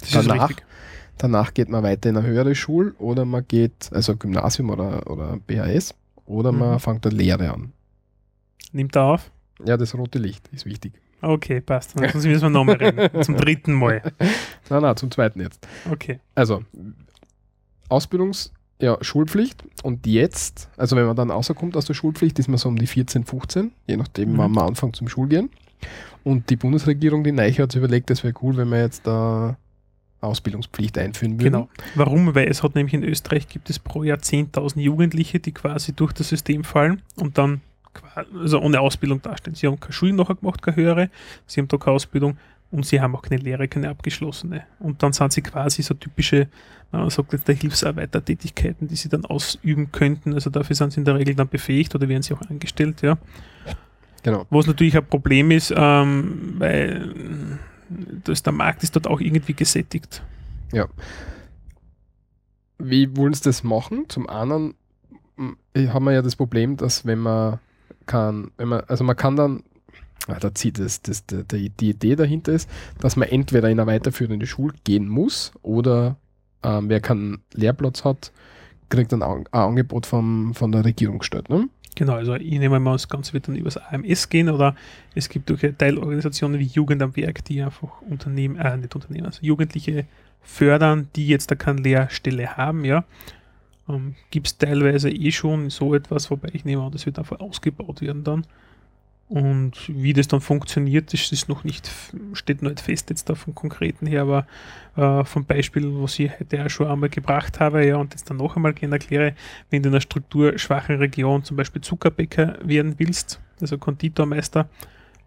Das 0.00 0.14
ist 0.14 0.28
Danach, 0.28 0.50
richtig. 0.50 0.66
Danach 1.22 1.54
geht 1.54 1.68
man 1.68 1.82
weiter 1.82 2.08
in 2.10 2.16
eine 2.16 2.26
höhere 2.26 2.54
Schule 2.54 2.92
oder 2.98 3.24
man 3.24 3.46
geht, 3.46 3.90
also 3.92 4.16
Gymnasium 4.16 4.70
oder, 4.70 5.08
oder 5.10 5.38
BHS, 5.46 5.94
oder 6.26 6.52
man 6.52 6.74
Mhm. 6.74 6.78
fängt 6.80 7.06
eine 7.06 7.14
Lehre 7.16 7.52
an. 7.52 7.72
Nimmt 8.72 8.96
er 8.96 9.04
auf? 9.04 9.30
Ja, 9.64 9.76
das 9.76 9.94
rote 9.94 10.18
Licht 10.18 10.48
ist 10.52 10.64
wichtig. 10.66 10.92
Okay, 11.22 11.60
passt. 11.60 11.94
Dann 11.98 12.04
müssen 12.14 12.24
wir 12.24 12.48
nochmal 12.48 12.76
reden. 12.76 13.22
Zum 13.22 13.36
dritten 13.36 13.74
Mal. 13.74 14.00
Nein, 14.70 14.82
nein, 14.82 14.96
zum 14.96 15.10
zweiten 15.10 15.40
jetzt. 15.40 15.66
Okay. 15.90 16.20
Also, 16.34 16.62
Ausbildungs-, 17.88 18.52
ja, 18.80 18.96
Schulpflicht 19.02 19.62
und 19.82 20.06
jetzt, 20.06 20.70
also 20.76 20.96
wenn 20.96 21.04
man 21.06 21.16
dann 21.16 21.30
rauskommt 21.30 21.76
aus 21.76 21.84
der 21.86 21.94
Schulpflicht, 21.94 22.38
ist 22.38 22.48
man 22.48 22.56
so 22.58 22.68
um 22.68 22.76
die 22.78 22.86
14, 22.86 23.24
15, 23.24 23.72
je 23.86 23.96
nachdem, 23.96 24.32
Mhm. 24.32 24.38
wann 24.38 24.52
man 24.52 24.68
anfängt 24.68 24.96
zum 24.96 25.08
Schulgehen. 25.08 25.50
Und 26.24 26.50
die 26.50 26.56
Bundesregierung, 26.56 27.24
die 27.24 27.32
Neiche, 27.32 27.62
hat 27.62 27.72
sich 27.72 27.78
überlegt, 27.80 28.10
es 28.10 28.22
wäre 28.22 28.34
cool, 28.42 28.56
wenn 28.56 28.68
wir 28.68 28.80
jetzt 28.80 29.06
da 29.06 29.56
Ausbildungspflicht 30.20 30.98
einführen 30.98 31.40
würden. 31.40 31.52
Genau. 31.52 31.68
Warum? 31.94 32.34
Weil 32.34 32.48
es 32.48 32.62
hat 32.62 32.74
nämlich 32.74 32.94
in 32.94 33.04
Österreich 33.04 33.48
gibt 33.48 33.70
es 33.70 33.78
pro 33.78 34.02
Jahr 34.02 34.18
10.000 34.18 34.80
Jugendliche, 34.80 35.40
die 35.40 35.52
quasi 35.52 35.92
durch 35.92 36.12
das 36.12 36.28
System 36.28 36.64
fallen 36.64 37.02
und 37.16 37.38
dann 37.38 37.62
also 38.38 38.60
ohne 38.60 38.80
Ausbildung 38.80 39.22
dastehen. 39.22 39.54
Sie 39.54 39.66
haben 39.66 39.80
keine 39.80 39.92
Schulen 39.92 40.16
nachher 40.16 40.36
gemacht, 40.36 40.62
keine 40.62 40.76
höhere, 40.76 41.10
sie 41.46 41.60
haben 41.60 41.68
da 41.68 41.76
keine 41.76 41.96
Ausbildung 41.96 42.36
und 42.70 42.86
sie 42.86 43.00
haben 43.00 43.16
auch 43.16 43.22
keine 43.22 43.40
Lehre, 43.40 43.66
keine 43.66 43.88
abgeschlossene. 43.88 44.64
Und 44.78 45.02
dann 45.02 45.12
sind 45.12 45.32
sie 45.32 45.42
quasi 45.42 45.82
so 45.82 45.94
typische, 45.94 46.48
man 46.92 47.10
sagt 47.10 47.32
jetzt 47.32 47.48
der 47.48 47.54
Hilfsarbeitertätigkeiten, 47.54 48.88
die 48.88 48.96
sie 48.96 49.08
dann 49.08 49.24
ausüben 49.24 49.90
könnten. 49.90 50.34
Also 50.34 50.50
dafür 50.50 50.76
sind 50.76 50.92
sie 50.92 51.00
in 51.00 51.04
der 51.04 51.16
Regel 51.16 51.34
dann 51.34 51.48
befähigt 51.48 51.94
oder 51.94 52.08
werden 52.08 52.22
sie 52.22 52.34
auch 52.34 52.42
angestellt, 52.42 53.02
ja. 53.02 53.18
Genau. 54.22 54.46
Was 54.50 54.66
natürlich 54.66 54.96
ein 54.96 55.06
Problem 55.06 55.50
ist, 55.50 55.72
ähm, 55.74 56.56
weil 56.58 57.58
das, 58.24 58.42
der 58.42 58.52
Markt 58.52 58.82
ist 58.82 58.94
dort 58.96 59.06
auch 59.06 59.20
irgendwie 59.20 59.54
gesättigt. 59.54 60.22
Wie 62.78 63.16
wollen 63.16 63.34
sie 63.34 63.42
das 63.42 63.64
machen? 63.64 64.06
Zum 64.08 64.28
einen 64.28 64.74
m, 65.36 65.56
haben 65.76 66.04
wir 66.04 66.12
ja 66.12 66.22
das 66.22 66.36
Problem, 66.36 66.76
dass 66.76 67.04
wenn 67.04 67.18
man 67.18 67.58
kann, 68.06 68.50
wenn 68.56 68.68
man, 68.68 68.80
also 68.88 69.04
man 69.04 69.16
kann 69.16 69.36
dann, 69.36 69.62
ah, 70.26 70.38
da 70.38 70.54
zieht 70.54 70.78
das, 70.78 71.02
die, 71.02 71.70
die, 71.70 71.90
Idee 71.90 72.16
dahinter 72.16 72.52
ist, 72.52 72.68
dass 72.98 73.16
man 73.16 73.28
entweder 73.28 73.68
in 73.68 73.78
eine 73.78 73.90
weiterführende 73.90 74.46
Schule 74.46 74.74
gehen 74.84 75.08
muss 75.08 75.52
oder 75.62 76.16
ähm, 76.62 76.88
wer 76.88 77.00
keinen 77.00 77.42
Lehrplatz 77.52 78.04
hat, 78.04 78.32
kriegt 78.88 79.12
dann 79.12 79.22
ein, 79.22 79.46
ein 79.52 79.60
Angebot 79.60 80.06
vom, 80.06 80.54
von 80.54 80.72
der 80.72 80.84
Regierung 80.84 81.18
gestellt. 81.18 81.48
Ne? 81.48 81.68
Genau, 81.96 82.14
also 82.14 82.34
ich 82.34 82.58
nehme 82.58 82.78
mal, 82.80 82.92
das 82.92 83.08
Ganze 83.08 83.32
wird 83.32 83.48
dann 83.48 83.56
übers 83.56 83.76
AMS 83.76 84.28
gehen 84.28 84.48
oder 84.48 84.74
es 85.14 85.28
gibt 85.28 85.50
auch 85.50 85.58
Teilorganisationen 85.76 86.58
wie 86.60 86.64
Jugend 86.64 87.02
am 87.02 87.14
Werk, 87.16 87.44
die 87.44 87.62
einfach 87.62 88.00
Unternehmen, 88.02 88.56
äh, 88.56 88.76
nicht 88.76 88.94
Unternehmen, 88.94 89.26
also 89.26 89.40
Jugendliche 89.42 90.06
fördern, 90.42 91.08
die 91.16 91.26
jetzt 91.26 91.50
da 91.50 91.54
keine 91.56 91.80
Lehrstelle 91.80 92.56
haben, 92.56 92.84
ja. 92.84 93.04
Ähm, 93.88 94.14
gibt 94.30 94.46
es 94.46 94.58
teilweise 94.58 95.10
eh 95.10 95.32
schon 95.32 95.70
so 95.70 95.94
etwas, 95.94 96.30
wobei 96.30 96.50
ich 96.52 96.64
nehme 96.64 96.82
an, 96.82 96.92
das 96.92 97.06
wird 97.06 97.18
einfach 97.18 97.40
ausgebaut 97.40 98.00
werden 98.00 98.24
dann. 98.24 98.46
Und 99.30 99.74
wie 99.86 100.12
das 100.12 100.26
dann 100.26 100.40
funktioniert, 100.40 101.12
das 101.12 101.30
ist 101.30 101.48
noch 101.48 101.62
nicht, 101.62 101.88
steht 102.32 102.62
noch 102.62 102.70
nicht 102.70 102.80
fest 102.80 103.10
jetzt 103.10 103.30
da 103.30 103.36
vom 103.36 103.54
Konkreten 103.54 104.04
her, 104.08 104.22
aber 104.22 104.46
äh, 104.96 105.24
vom 105.24 105.44
Beispiel, 105.44 105.84
was 106.02 106.18
ich 106.18 106.32
heute 106.40 106.64
auch 106.64 106.68
schon 106.68 106.88
einmal 106.88 107.10
gebracht 107.10 107.60
habe, 107.60 107.86
ja, 107.86 107.96
und 107.96 108.12
jetzt 108.12 108.28
dann 108.28 108.38
noch 108.38 108.56
einmal 108.56 108.72
gerne 108.72 108.96
erkläre, 108.96 109.36
wenn 109.70 109.84
du 109.84 109.88
in 109.88 109.94
einer 109.94 110.00
strukturschwachen 110.00 110.96
Region 110.96 111.44
zum 111.44 111.56
Beispiel 111.56 111.80
Zuckerbäcker 111.80 112.58
werden 112.64 112.96
willst, 112.98 113.38
also 113.60 113.78
Konditormeister, 113.78 114.68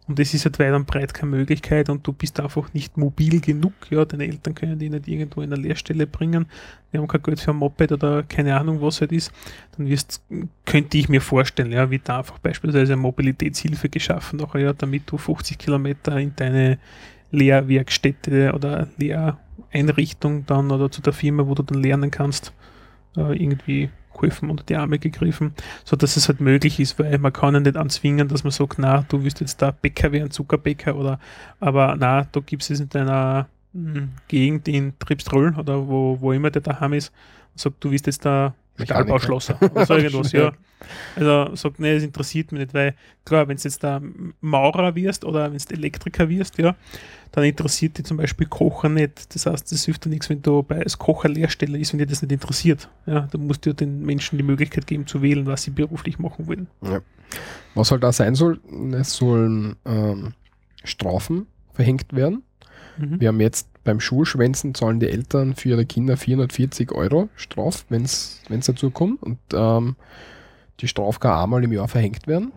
und 0.08 0.20
das 0.20 0.34
ist 0.34 0.46
halt 0.46 0.60
weit 0.60 0.74
und 0.74 0.86
breit 0.86 1.14
keine 1.14 1.32
Möglichkeit 1.32 1.90
und 1.90 2.06
du 2.06 2.12
bist 2.12 2.40
einfach 2.40 2.74
nicht 2.74 2.98
mobil 2.98 3.40
genug, 3.40 3.74
ja, 3.90 4.04
deine 4.04 4.26
Eltern 4.26 4.54
können 4.54 4.78
dich 4.78 4.92
nicht 4.92 5.08
irgendwo 5.08 5.42
in 5.42 5.54
eine 5.54 5.62
Lehrstelle 5.62 6.08
bringen, 6.08 6.46
die 6.92 6.98
haben 6.98 7.08
kein 7.08 7.24
Geld 7.24 7.40
für 7.40 7.52
ein 7.52 7.58
Moped 7.58 7.92
oder 7.92 8.24
keine 8.24 8.58
Ahnung, 8.58 8.82
was 8.82 9.00
halt 9.00 9.12
ist, 9.14 9.32
dann 9.78 9.88
wirst, 9.88 10.22
könnte 10.66 10.98
ich 10.98 11.08
mir 11.08 11.22
vorstellen, 11.22 11.72
ja, 11.72 11.90
wird 11.90 12.10
da 12.10 12.20
einfach 12.20 12.40
beispielsweise 12.40 12.94
eine 12.94 13.02
Mobilitätshilfe 13.02 13.88
geschaffen, 13.90 14.40
nachher, 14.40 14.62
ja, 14.62 14.74
damit 14.74 15.04
du 15.06 15.18
50 15.18 15.58
Kilometer 15.58 16.20
in 16.20 16.36
deine 16.36 16.80
Lehrwerkstätte 17.32 18.54
oder 18.54 18.88
Lehreinrichtung 18.98 20.46
dann 20.46 20.70
oder 20.72 20.92
zu 20.92 21.02
der 21.02 21.14
Firma, 21.14 21.48
wo 21.48 21.56
du 21.56 21.64
dann 21.64 21.82
lernen 21.82 22.12
kannst, 22.12 22.54
äh, 23.16 23.42
irgendwie 23.42 23.90
geholfen 24.14 24.50
unter 24.50 24.64
die 24.64 24.76
Arme 24.76 25.00
gegriffen, 25.00 25.54
so 25.84 25.96
dass 25.96 26.18
es 26.18 26.28
halt 26.28 26.40
möglich 26.40 26.80
ist, 26.80 27.00
weil 27.00 27.18
man 27.18 27.34
kann 27.34 27.54
ja 27.54 27.60
nicht 27.60 27.78
anzwingen, 27.78 28.28
dass 28.28 28.44
man 28.44 28.52
sagt, 28.52 28.80
na, 28.80 29.06
du 29.10 29.24
wirst 29.24 29.40
jetzt 29.40 29.62
da 29.62 29.72
Bäcker 29.72 30.12
werden, 30.12 30.32
Zuckerbäcker 30.32 30.96
oder 30.96 31.20
aber 31.60 31.96
na, 31.98 32.26
da 32.32 32.40
gibt 32.40 32.64
es 32.64 32.80
in 32.80 32.90
deiner 32.90 33.48
mh, 33.74 34.08
Gegend 34.28 34.68
in 34.68 34.98
Tripstroll 35.00 35.56
oder 35.58 35.88
wo, 35.88 36.18
wo 36.20 36.32
immer 36.32 36.52
der 36.52 36.62
daheim 36.62 36.94
ist, 36.94 37.12
und 37.54 37.60
sagt, 37.60 37.84
du 37.84 37.92
wirst 37.92 38.08
jetzt 38.08 38.26
da. 38.26 38.54
Stahlbauschlosser 38.82 39.58
oder 39.62 39.86
so 39.86 39.96
irgendwas, 39.96 40.32
ja. 40.32 40.52
Also 41.16 41.56
sagt, 41.56 41.80
nee, 41.80 41.94
das 41.94 42.04
interessiert 42.04 42.52
mich 42.52 42.62
nicht, 42.62 42.74
weil 42.74 42.96
klar, 43.24 43.48
wenn 43.48 43.58
du 43.58 43.64
jetzt 43.64 43.84
da 43.84 44.02
Maurer 44.42 44.96
wirst 44.96 45.24
oder 45.24 45.52
wenn 45.52 45.58
du 45.58 45.74
Elektriker 45.74 46.28
wirst, 46.28 46.58
ja, 46.58 46.76
dann 47.32 47.44
interessiert 47.46 47.98
dich 47.98 48.06
zum 48.06 48.18
Beispiel 48.18 48.48
Kochen 48.48 48.96
nicht. 48.96 49.34
Das 49.34 49.46
heißt, 49.46 49.72
das 49.72 49.86
hilft 49.86 50.06
dir 50.06 50.10
nichts, 50.10 50.30
wenn 50.30 50.42
du 50.42 50.62
bei 50.64 50.80
als 50.80 50.98
Kocher 50.98 51.30
Lehrstelle 51.30 51.78
ist, 51.78 51.94
wenn 51.94 52.00
dir 52.00 52.06
das 52.06 52.22
nicht 52.22 52.32
interessiert. 52.32 52.90
Ja, 53.06 53.22
dann 53.32 53.48
musst 53.48 53.66
du 53.66 53.70
ja 53.70 53.74
den 53.74 54.06
Menschen 54.06 54.38
die 54.38 54.44
Möglichkeit 54.44 54.88
geben 54.88 55.08
zu 55.08 55.22
wählen, 55.22 55.46
was 55.46 55.64
sie 55.64 55.72
beruflich 55.72 56.20
machen 56.20 56.48
wollen. 56.48 56.68
Was 57.76 57.92
halt 57.92 58.04
da 58.04 58.12
sein 58.12 58.36
soll, 58.36 58.60
es 58.94 59.16
sollen 59.16 59.76
ähm, 59.86 60.34
Strafen 60.84 61.48
verhängt 61.74 62.14
werden. 62.14 62.44
Mhm. 62.98 63.20
Wir 63.20 63.30
haben 63.30 63.40
jetzt 63.40 63.68
beim 63.84 64.00
Schulschwänzen 64.00 64.74
zahlen 64.74 65.00
die 65.00 65.10
Eltern 65.10 65.56
für 65.56 65.70
ihre 65.70 65.86
Kinder 65.86 66.18
440 66.18 66.92
Euro 66.92 67.30
Straf, 67.36 67.86
wenn 67.90 68.04
es 68.04 68.42
dazu 68.48 68.92
kommt. 68.92 69.22
Und 69.22 69.40
ähm, 69.54 69.96
die 70.80 70.88
Strafe 70.88 71.20
kann 71.20 71.44
einmal 71.44 71.64
im 71.64 71.74
Jahr 71.74 71.88
verhängt 71.88 72.28
werden. 72.28 72.52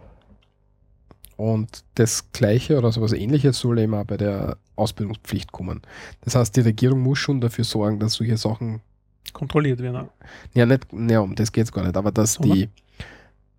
Und 1.36 1.84
das 1.96 2.32
Gleiche 2.32 2.78
oder 2.78 2.92
sowas 2.92 3.12
ähnliches 3.12 3.58
soll 3.58 3.78
eben 3.78 3.94
auch 3.94 4.04
bei 4.04 4.16
der 4.16 4.56
Ausbildungspflicht 4.76 5.52
kommen. 5.52 5.82
Das 6.22 6.34
heißt, 6.34 6.56
die 6.56 6.62
Regierung 6.62 7.00
muss 7.00 7.18
schon 7.18 7.40
dafür 7.40 7.64
sorgen, 7.64 7.98
dass 7.98 8.14
solche 8.14 8.36
Sachen, 8.36 8.80
Kontrolliert 9.32 9.80
werden. 9.80 10.08
ja, 10.54 10.64
nicht, 10.64 10.86
ja, 10.92 11.20
um 11.20 11.34
das 11.34 11.52
geht 11.52 11.64
es 11.64 11.72
gar 11.72 11.82
nicht, 11.84 11.96
aber 11.96 12.10
dass 12.10 12.38
Oder? 12.40 12.54
die, 12.54 12.68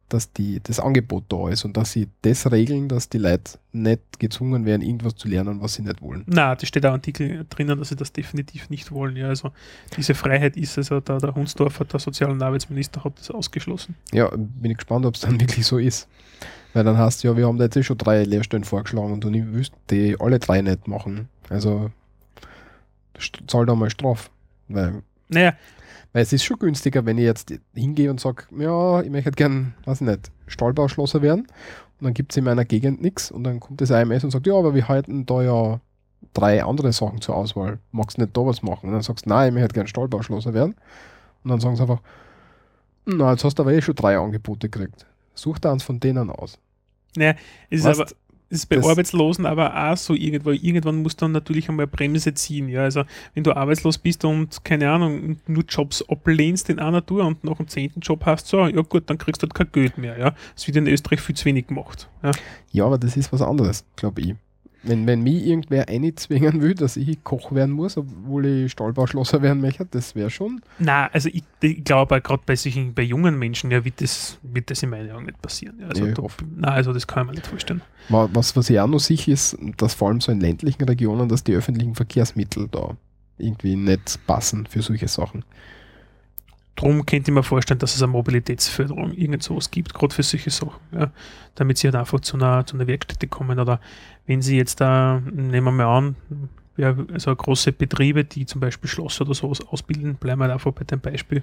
dass 0.09 0.31
die, 0.31 0.59
das 0.63 0.79
Angebot 0.79 1.25
da 1.29 1.49
ist 1.49 1.65
und 1.65 1.75
dass 1.75 1.91
sie 1.91 2.07
das 2.21 2.49
regeln, 2.51 2.87
dass 2.87 3.09
die 3.09 3.17
Leute 3.17 3.59
nicht 3.73 4.19
gezwungen 4.19 4.65
werden, 4.65 4.81
irgendwas 4.81 5.15
zu 5.15 5.27
lernen, 5.27 5.61
was 5.61 5.73
sie 5.73 5.81
nicht 5.81 6.01
wollen. 6.01 6.23
Na, 6.27 6.55
das 6.55 6.67
steht 6.67 6.85
auch 6.85 6.93
Artikel 6.93 7.45
drinnen, 7.49 7.77
dass 7.77 7.89
sie 7.89 7.95
das 7.95 8.13
definitiv 8.13 8.69
nicht 8.69 8.91
wollen. 8.91 9.17
Ja, 9.17 9.27
also 9.27 9.51
diese 9.95 10.15
Freiheit 10.15 10.55
ist 10.55 10.77
also 10.77 10.99
der, 11.01 11.17
der 11.17 11.35
Hunsdorfer, 11.35 11.85
der 11.85 11.99
Sozial- 11.99 12.31
und 12.31 12.41
Arbeitsminister, 12.41 13.03
hat 13.03 13.19
das 13.19 13.31
ausgeschlossen. 13.31 13.95
Ja, 14.13 14.29
bin 14.29 14.71
ich 14.71 14.77
gespannt, 14.77 15.05
ob 15.05 15.15
es 15.15 15.21
dann 15.21 15.39
wirklich 15.39 15.65
so 15.65 15.77
ist. 15.77 16.07
Weil 16.73 16.83
dann 16.83 16.97
heißt 16.97 17.23
ja, 17.23 17.35
wir 17.35 17.47
haben 17.47 17.57
da 17.57 17.65
jetzt 17.65 17.75
eh 17.75 17.83
schon 17.83 17.97
drei 17.97 18.23
Lehrstellen 18.23 18.63
vorgeschlagen 18.63 19.11
und 19.11 19.23
du 19.23 19.31
wüsst, 19.53 19.73
die 19.89 20.15
alle 20.19 20.39
drei 20.39 20.61
nicht 20.61 20.87
machen. 20.87 21.27
Also 21.49 21.91
zahl 23.47 23.65
da 23.65 23.75
mal 23.75 23.89
Straf. 23.89 24.29
Weil, 24.67 25.01
Naja, 25.29 25.53
weil 26.17 26.23
es 26.23 26.33
ist 26.33 26.45
schon 26.45 26.57
günstiger, 26.57 27.05
wenn 27.05 27.19
ich 27.19 27.25
jetzt 27.25 27.53
hingehe 27.75 28.09
und 28.09 28.19
sage, 28.19 28.45
ja, 28.57 29.03
ich 29.03 29.11
möchte 29.11 29.29
gern, 29.29 29.75
weiß 29.85 30.01
ich 30.01 30.07
nicht, 30.07 30.31
Stahlbauschlosser 30.47 31.21
werden. 31.21 31.41
Und 31.41 32.05
dann 32.05 32.15
gibt 32.15 32.31
es 32.31 32.37
in 32.37 32.43
meiner 32.43 32.65
Gegend 32.65 33.03
nichts 33.03 33.29
und 33.29 33.43
dann 33.43 33.59
kommt 33.59 33.81
das 33.81 33.91
AMS 33.91 34.23
und 34.23 34.31
sagt, 34.31 34.47
ja, 34.47 34.55
aber 34.55 34.73
wir 34.73 34.87
halten 34.87 35.27
da 35.27 35.43
ja 35.43 35.79
drei 36.33 36.63
andere 36.63 36.91
Sachen 36.91 37.21
zur 37.21 37.35
Auswahl. 37.35 37.77
Magst 37.91 38.17
du 38.17 38.23
nicht 38.23 38.35
da 38.35 38.43
was 38.43 38.63
machen? 38.63 38.87
Und 38.87 38.93
dann 38.93 39.03
sagst 39.03 39.27
du, 39.27 39.29
nein, 39.29 39.49
ich 39.49 39.53
möchte 39.53 39.75
gern 39.75 39.85
Stahlbauschlosser 39.85 40.55
werden. 40.55 40.73
Und 41.43 41.51
dann 41.51 41.59
sagen 41.59 41.75
sie 41.75 41.83
einfach, 41.83 42.01
na, 43.05 43.33
jetzt 43.33 43.43
hast 43.43 43.59
du 43.59 43.61
aber 43.61 43.73
eh 43.73 43.81
schon 43.83 43.93
drei 43.93 44.17
Angebote 44.17 44.69
gekriegt. 44.69 45.05
Such 45.35 45.59
da 45.59 45.71
eins 45.71 45.83
von 45.83 45.99
denen 45.99 46.31
aus. 46.31 46.57
es 47.69 47.81
ist 47.81 47.85
Weißt, 47.85 48.01
aber 48.01 48.11
ist 48.49 48.67
bei 48.69 48.77
das- 48.77 48.87
Arbeitslosen 48.87 49.45
aber 49.45 49.75
auch 49.91 49.97
so 49.97 50.13
irgendwo, 50.13 50.51
irgendwann 50.51 51.01
muss 51.01 51.15
dann 51.15 51.31
natürlich 51.31 51.67
einmal 51.69 51.87
Bremse 51.87 52.33
ziehen. 52.33 52.69
Ja, 52.69 52.83
also 52.83 53.03
wenn 53.33 53.43
du 53.43 53.53
arbeitslos 53.55 53.97
bist 53.97 54.23
und 54.25 54.63
keine 54.63 54.89
Ahnung, 54.89 55.37
nur 55.47 55.63
Jobs 55.65 56.03
ablehnst 56.07 56.69
in 56.69 56.79
einer 56.79 57.05
Tour 57.05 57.25
und 57.25 57.43
nach 57.43 57.57
dem 57.57 57.67
zehnten 57.67 57.99
Job 57.99 58.25
hast, 58.25 58.47
so, 58.47 58.65
ja 58.67 58.81
gut, 58.81 59.09
dann 59.09 59.17
kriegst 59.17 59.41
du 59.43 59.47
halt 59.47 59.53
kein 59.53 59.71
Geld 59.71 59.97
mehr. 59.97 60.17
Ja, 60.17 60.33
das 60.55 60.65
wird 60.67 60.77
in 60.77 60.87
Österreich 60.87 61.21
viel 61.21 61.35
zu 61.35 61.45
wenig 61.45 61.67
gemacht. 61.67 62.09
Ja. 62.23 62.31
Ja, 62.71 62.85
aber 62.85 62.97
das 62.97 63.17
ist 63.17 63.31
was 63.33 63.41
anderes, 63.41 63.85
glaube 63.95 64.21
ich. 64.21 64.35
Wenn, 64.87 65.05
wenn 65.05 65.21
mich 65.21 65.45
irgendwer 65.45 65.89
einzwingen 65.89 66.61
will, 66.61 66.73
dass 66.73 66.97
ich 66.97 67.23
Koch 67.23 67.51
werden 67.51 67.73
muss, 67.73 67.97
obwohl 67.97 68.45
ich 68.45 68.71
Stahlbauschlosser 68.71 69.41
werden 69.41 69.61
möchte, 69.61 69.85
das 69.85 70.15
wäre 70.15 70.29
schon. 70.29 70.61
Na, 70.79 71.07
also 71.07 71.29
ich, 71.29 71.43
ich 71.61 71.83
glaube 71.83 72.19
gerade 72.21 72.41
bei 72.45 72.55
solchen, 72.55 72.93
bei 72.93 73.03
jungen 73.03 73.37
Menschen, 73.37 73.69
ja, 73.71 73.83
wird 73.83 74.01
das, 74.01 74.39
wird 74.43 74.71
das 74.71 74.81
in 74.83 74.89
meinen 74.89 75.11
Augen 75.11 75.25
nicht 75.25 75.41
passieren. 75.41 75.77
Ja, 75.79 75.87
also, 75.87 76.05
Nee, 76.05 76.13
hoffe. 76.17 76.43
na, 76.55 76.69
also 76.69 76.93
das 76.93 77.05
kann 77.05 77.23
ich 77.23 77.27
mir 77.27 77.35
nicht 77.35 77.47
vorstellen. 77.47 77.81
Wa- 78.09 78.29
Was, 78.33 78.55
was 78.55 78.69
ich 78.69 78.79
auch 78.79 78.87
noch 78.87 78.99
sicher 78.99 79.31
ist, 79.31 79.57
dass 79.77 79.93
vor 79.93 80.07
allem 80.07 80.21
so 80.21 80.31
in 80.31 80.39
ländlichen 80.39 80.83
Regionen, 80.83 81.27
dass 81.29 81.43
die 81.43 81.53
öffentlichen 81.53 81.95
Verkehrsmittel 81.95 82.67
da 82.71 82.95
irgendwie 83.37 83.75
nicht 83.75 84.19
passen 84.25 84.65
für 84.67 84.81
solche 84.81 85.07
Sachen. 85.07 85.43
Drum 86.77 87.05
könnte 87.07 87.31
ich 87.31 87.35
mir 87.35 87.43
vorstellen, 87.43 87.79
dass 87.79 87.95
es 87.95 88.03
eine 88.03 88.11
Mobilitätsförderung 88.11 89.11
irgend 89.13 89.41
sowas 89.41 89.71
gibt, 89.71 89.93
gerade 89.95 90.13
für 90.13 90.21
solche 90.21 90.51
Sachen, 90.51 90.79
ja, 90.91 91.11
damit 91.55 91.79
sie 91.79 91.87
halt 91.87 91.95
einfach 91.95 92.19
zu 92.19 92.37
einer, 92.37 92.65
zu 92.65 92.75
einer 92.75 92.85
Werkstätte 92.85 93.27
kommen. 93.27 93.59
Oder 93.59 93.81
wenn 94.27 94.43
sie 94.43 94.57
jetzt 94.57 94.79
da, 94.79 95.19
nehmen 95.25 95.65
wir 95.65 95.71
mal 95.71 95.97
an, 95.97 96.15
ja, 96.77 96.95
also 97.11 97.35
große 97.35 97.71
Betriebe, 97.71 98.23
die 98.23 98.45
zum 98.45 98.61
Beispiel 98.61 98.87
Schloss 98.87 99.19
oder 99.19 99.33
sowas 99.33 99.59
ausbilden, 99.61 100.15
bleiben 100.15 100.39
wir 100.39 100.43
halt 100.43 100.53
einfach 100.53 100.71
bei 100.71 100.83
dem 100.83 100.99
Beispiel, 100.99 101.41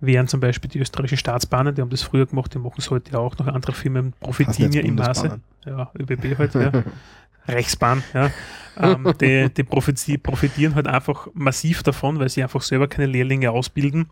wären 0.00 0.26
zum 0.26 0.40
Beispiel 0.40 0.70
die 0.70 0.78
österreichischen 0.78 1.18
Staatsbahnen, 1.18 1.74
die 1.74 1.82
haben 1.82 1.90
das 1.90 2.02
früher 2.02 2.24
gemacht, 2.24 2.54
die 2.54 2.58
machen 2.58 2.76
es 2.78 2.90
heute 2.90 3.12
ja 3.12 3.18
auch 3.18 3.36
noch 3.36 3.48
andere 3.48 3.72
Firmen, 3.72 4.14
profitieren 4.18 4.72
ja 4.72 4.80
im 4.80 4.94
Maße. 4.94 5.38
Ja, 5.66 5.90
ÖBB 5.98 6.38
halt, 6.38 6.54
ja. 6.54 6.72
Rechtsbahn, 7.48 8.02
ja. 8.14 8.30
Ähm, 8.78 9.12
die, 9.20 9.52
die 9.52 9.64
profitieren 9.64 10.74
halt 10.74 10.86
einfach 10.86 11.28
massiv 11.34 11.82
davon, 11.82 12.18
weil 12.18 12.30
sie 12.30 12.42
einfach 12.42 12.62
selber 12.62 12.88
keine 12.88 13.06
Lehrlinge 13.06 13.50
ausbilden. 13.50 14.06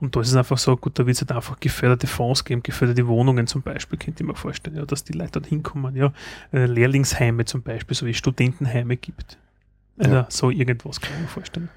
Und 0.00 0.14
da 0.14 0.20
ist 0.20 0.28
es 0.28 0.36
einfach 0.36 0.58
so, 0.58 0.76
gut, 0.76 0.98
da 0.98 1.06
wird 1.06 1.16
es 1.16 1.22
halt 1.22 1.32
einfach 1.32 1.58
geförderte 1.58 2.06
Fonds 2.06 2.44
geben, 2.44 2.62
geförderte 2.62 3.06
Wohnungen 3.08 3.46
zum 3.46 3.62
Beispiel, 3.62 3.98
könnte 3.98 4.22
ich 4.22 4.28
mir 4.28 4.34
vorstellen, 4.36 4.76
ja, 4.76 4.84
dass 4.84 5.02
die 5.02 5.12
Leute 5.12 5.32
dort 5.32 5.46
hinkommen, 5.46 5.96
ja. 5.96 6.12
Äh, 6.52 6.66
Lehrlingsheime 6.66 7.44
zum 7.44 7.62
Beispiel, 7.62 7.96
so 7.96 8.06
wie 8.06 8.14
Studentenheime 8.14 8.96
gibt. 8.96 9.38
Also 9.98 10.14
ja. 10.14 10.26
so 10.28 10.50
irgendwas 10.50 11.00
kann 11.00 11.14
ich 11.16 11.22
mir 11.22 11.28
vorstellen. 11.28 11.68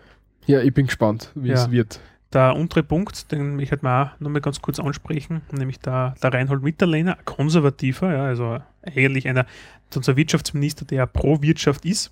Ja, 0.45 0.61
ich 0.61 0.73
bin 0.73 0.85
gespannt, 0.85 1.31
wie 1.35 1.49
ja. 1.49 1.55
es 1.55 1.71
wird. 1.71 1.99
Der 2.33 2.55
untere 2.55 2.83
Punkt, 2.83 3.31
den 3.31 3.59
ich 3.59 3.71
halt 3.71 3.83
mal 3.83 4.13
noch 4.19 4.29
mal 4.29 4.39
ganz 4.39 4.61
kurz 4.61 4.79
ansprechen, 4.79 5.41
nämlich 5.51 5.79
der, 5.79 6.15
der 6.21 6.33
Reinhold 6.33 6.63
Mitterlehner, 6.63 7.17
ein 7.17 7.25
konservativer, 7.25 8.13
ja, 8.13 8.23
also 8.23 8.59
eigentlich 8.83 9.27
einer, 9.27 9.45
unser 9.93 10.15
Wirtschaftsminister, 10.15 10.85
der 10.85 11.07
pro 11.07 11.41
Wirtschaft 11.41 11.85
ist. 11.85 12.11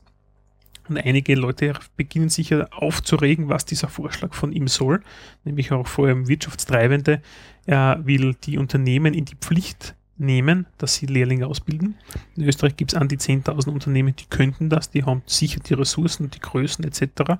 Und 0.90 0.98
einige 0.98 1.36
Leute 1.36 1.74
beginnen 1.96 2.30
sich 2.30 2.50
ja 2.50 2.68
aufzuregen, 2.72 3.48
was 3.50 3.66
dieser 3.66 3.88
Vorschlag 3.88 4.34
von 4.34 4.52
ihm 4.52 4.68
soll, 4.68 5.02
nämlich 5.44 5.72
auch 5.72 5.88
vor 5.88 6.08
allem 6.08 6.28
Wirtschaftstreibende. 6.28 7.22
Er 7.66 8.00
will 8.04 8.36
die 8.44 8.58
Unternehmen 8.58 9.14
in 9.14 9.26
die 9.26 9.36
Pflicht 9.36 9.96
nehmen, 10.18 10.66
dass 10.78 10.96
sie 10.96 11.06
Lehrlinge 11.06 11.48
ausbilden. 11.48 11.96
In 12.36 12.44
Österreich 12.44 12.76
gibt 12.76 12.94
es 12.94 13.00
an 13.00 13.08
die 13.08 13.18
10.000 13.18 13.70
Unternehmen, 13.70 14.16
die 14.16 14.26
könnten 14.26 14.70
das, 14.70 14.90
die 14.90 15.04
haben 15.04 15.22
sicher 15.26 15.62
die 15.62 15.74
Ressourcen, 15.74 16.30
die 16.30 16.40
Größen 16.40 16.84
etc., 16.84 17.38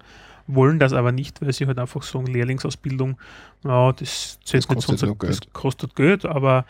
wollen 0.48 0.80
das 0.80 0.94
aber 0.94 1.12
nicht, 1.12 1.42
weil 1.42 1.54
sie 1.54 1.68
halt 1.68 1.78
einfach 1.78 2.02
sagen, 2.02 2.26
Lehrlingsausbildung, 2.26 3.20
ja, 3.64 3.92
das, 3.92 4.40
das, 4.42 4.52
das, 4.52 4.68
kostet, 4.68 5.04
unser, 5.04 5.16
das 5.16 5.42
kostet 5.54 5.96
Geld, 5.96 6.26
aber 6.26 6.66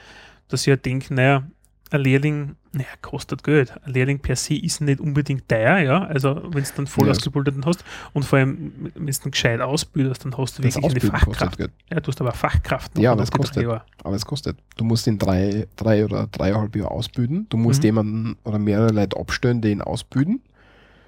dass 0.50 0.64
sie 0.64 0.72
halt 0.72 0.86
denken, 0.86 1.16
naja, 1.16 1.44
ein 1.92 2.02
Lehrling, 2.02 2.56
naja, 2.72 2.88
kostet 3.02 3.44
Geld. 3.44 3.74
Ein 3.84 3.94
Lehrling 3.94 4.20
per 4.20 4.36
se 4.36 4.56
ist 4.56 4.82
nicht 4.82 5.00
unbedingt 5.00 5.50
teuer, 5.50 5.80
ja. 5.80 6.04
Also 6.04 6.36
wenn 6.52 6.64
du 6.64 6.70
dann 6.76 6.88
voll 6.88 7.06
ja. 7.06 7.12
ausgebildeten 7.12 7.66
hast 7.66 7.84
und 8.14 8.26
vor 8.26 8.40
allem, 8.40 8.92
wenn 8.96 9.08
du 9.08 9.12
dann 9.12 9.32
gescheit 9.32 9.60
ausbildest, 9.62 10.26
dann 10.26 10.38
hast 10.38 10.60
du 10.60 10.64
wirklich 10.64 10.86
eine 10.86 11.00
Fachkraft. 11.00 11.60
Ja, 11.60 12.00
du 12.00 12.08
hast 12.08 12.22
aber 12.22 12.32
Fachkraft. 12.32 12.98
Ja, 12.98 13.12
aber 13.12 13.24
es 13.24 13.32
kostet. 13.32 13.66
Aber 13.66 14.16
es 14.16 14.26
kostet. 14.26 14.58
Du 14.78 14.84
musst 14.84 15.08
ihn 15.08 15.18
drei, 15.18 15.68
drei 15.76 16.06
oder 16.06 16.28
dreieinhalb 16.28 16.76
Jahre 16.76 16.92
ausbilden. 16.92 17.48
Du 17.50 17.58
musst 17.58 17.82
mhm. 17.82 17.86
jemanden 17.86 18.38
oder 18.44 18.60
mehrere 18.60 18.92
Leute 18.92 19.18
abstellen, 19.18 19.62
die 19.62 19.72
ihn 19.72 19.82
ausbilden. 19.82 20.42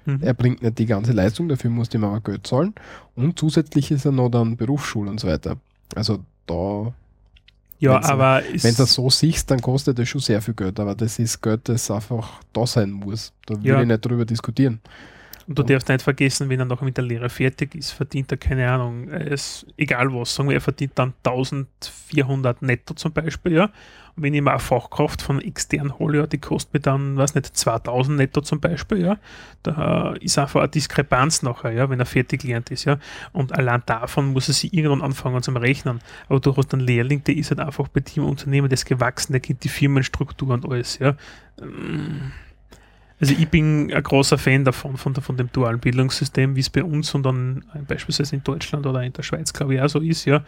Mhm. 0.04 0.18
Er 0.20 0.34
bringt 0.34 0.62
nicht 0.62 0.78
die 0.78 0.86
ganze 0.86 1.12
Leistung, 1.12 1.48
dafür 1.48 1.70
musst 1.70 1.94
du 1.94 1.98
ihm 1.98 2.04
aber 2.04 2.20
Geld 2.20 2.46
zahlen. 2.46 2.74
Und 3.14 3.38
zusätzlich 3.38 3.90
ist 3.92 4.04
er 4.04 4.12
noch 4.12 4.30
dann 4.30 4.56
Berufsschule 4.56 5.10
und 5.10 5.20
so 5.20 5.28
weiter. 5.28 5.56
Also 5.94 6.20
da 6.46 6.92
ja, 7.82 7.94
wenn's, 7.94 8.08
aber 8.08 8.42
wenn 8.44 8.70
du 8.70 8.76
das 8.76 8.94
so 8.94 9.10
siehst, 9.10 9.50
dann 9.50 9.60
kostet 9.60 9.98
das 9.98 10.08
schon 10.08 10.20
sehr 10.20 10.40
viel 10.40 10.54
Geld, 10.54 10.78
aber 10.78 10.94
das 10.94 11.18
ist 11.18 11.42
Geld, 11.42 11.68
das 11.68 11.90
einfach 11.90 12.40
da 12.52 12.64
sein 12.64 12.92
muss. 12.92 13.32
Da 13.44 13.56
will 13.56 13.66
ja. 13.70 13.80
ich 13.80 13.86
nicht 13.88 14.06
drüber 14.06 14.24
diskutieren. 14.24 14.80
Und 15.46 15.58
du 15.58 15.62
darfst 15.62 15.88
nicht 15.88 16.02
vergessen, 16.02 16.48
wenn 16.48 16.60
er 16.60 16.66
noch 16.66 16.82
mit 16.82 16.96
der 16.96 17.04
Lehre 17.04 17.28
fertig 17.28 17.74
ist, 17.74 17.90
verdient 17.90 18.30
er 18.30 18.38
keine 18.38 18.70
Ahnung, 18.70 19.08
es, 19.08 19.66
egal 19.76 20.12
was, 20.12 20.34
sagen 20.34 20.48
wir, 20.48 20.56
er 20.56 20.60
verdient 20.60 20.92
dann 20.94 21.14
1400 21.24 22.62
netto 22.62 22.94
zum 22.94 23.12
Beispiel, 23.12 23.52
ja. 23.52 23.70
Und 24.14 24.24
wenn 24.24 24.34
ich 24.34 24.42
mal 24.42 24.50
eine 24.50 24.60
Fachkraft 24.60 25.22
von 25.22 25.40
extern 25.40 25.98
hole, 25.98 26.18
ja, 26.18 26.26
die 26.26 26.38
kostet 26.38 26.74
mir 26.74 26.80
dann, 26.80 27.16
weiß 27.16 27.34
nicht, 27.34 27.56
2000 27.56 28.18
netto 28.18 28.42
zum 28.42 28.60
Beispiel, 28.60 29.00
ja, 29.00 29.16
da 29.62 30.12
ist 30.20 30.38
einfach 30.38 30.60
eine 30.60 30.68
Diskrepanz 30.68 31.42
nachher, 31.42 31.72
ja, 31.72 31.88
wenn 31.88 31.98
er 31.98 32.06
fertig 32.06 32.42
gelernt 32.42 32.70
ist, 32.70 32.84
ja. 32.84 32.98
Und 33.32 33.52
allein 33.52 33.82
davon 33.86 34.32
muss 34.32 34.48
er 34.48 34.54
sich 34.54 34.74
irgendwann 34.74 35.02
anfangen 35.02 35.42
zum 35.42 35.56
Rechnen. 35.56 36.00
Aber 36.28 36.40
du 36.40 36.54
hast 36.56 36.74
einen 36.74 36.86
Lehrling, 36.86 37.24
der 37.24 37.36
ist 37.36 37.50
halt 37.50 37.60
einfach 37.60 37.88
bei 37.88 38.00
dir 38.00 38.22
im 38.22 38.28
Unternehmen, 38.28 38.68
der 38.68 38.78
gewachsen, 38.78 39.32
der 39.32 39.40
kennt 39.40 39.64
die 39.64 39.68
Firmenstruktur 39.68 40.50
und 40.50 40.68
alles, 40.68 40.98
ja. 40.98 41.16
Also 43.22 43.34
ich 43.38 43.48
bin 43.48 43.90
ein 43.90 44.02
großer 44.02 44.36
Fan 44.36 44.64
davon, 44.64 44.98
von, 44.98 45.14
von 45.14 45.36
dem 45.38 45.50
dualen 45.50 45.78
Bildungssystem, 45.78 46.56
wie 46.56 46.60
es 46.60 46.68
bei 46.68 46.84
uns 46.84 47.14
und 47.14 47.22
dann 47.22 47.64
beispielsweise 47.86 48.36
in 48.36 48.44
Deutschland 48.44 48.84
oder 48.84 49.02
in 49.02 49.14
der 49.14 49.22
Schweiz, 49.22 49.52
glaube 49.52 49.76
ich, 49.76 49.80
auch 49.80 49.88
so 49.88 50.00
ist, 50.00 50.26
ja 50.26 50.44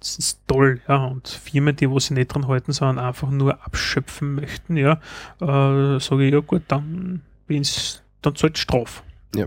das 0.00 0.18
ist 0.18 0.40
toll, 0.46 0.80
ja. 0.88 1.04
Und 1.06 1.28
Firmen, 1.28 1.76
die 1.76 1.90
wo 1.90 1.98
sie 1.98 2.14
nicht 2.14 2.28
dran 2.28 2.48
halten, 2.48 2.72
sondern 2.72 3.04
einfach 3.04 3.30
nur 3.30 3.64
abschöpfen 3.64 4.34
möchten, 4.34 4.76
ja, 4.76 5.00
äh, 5.40 6.00
sage 6.00 6.26
ich, 6.26 6.32
ja 6.32 6.40
gut, 6.40 6.62
dann 6.68 7.22
bin's, 7.46 8.02
dann 8.22 8.34
zahlt 8.34 8.58
Straf. 8.58 9.02
Ja. 9.34 9.46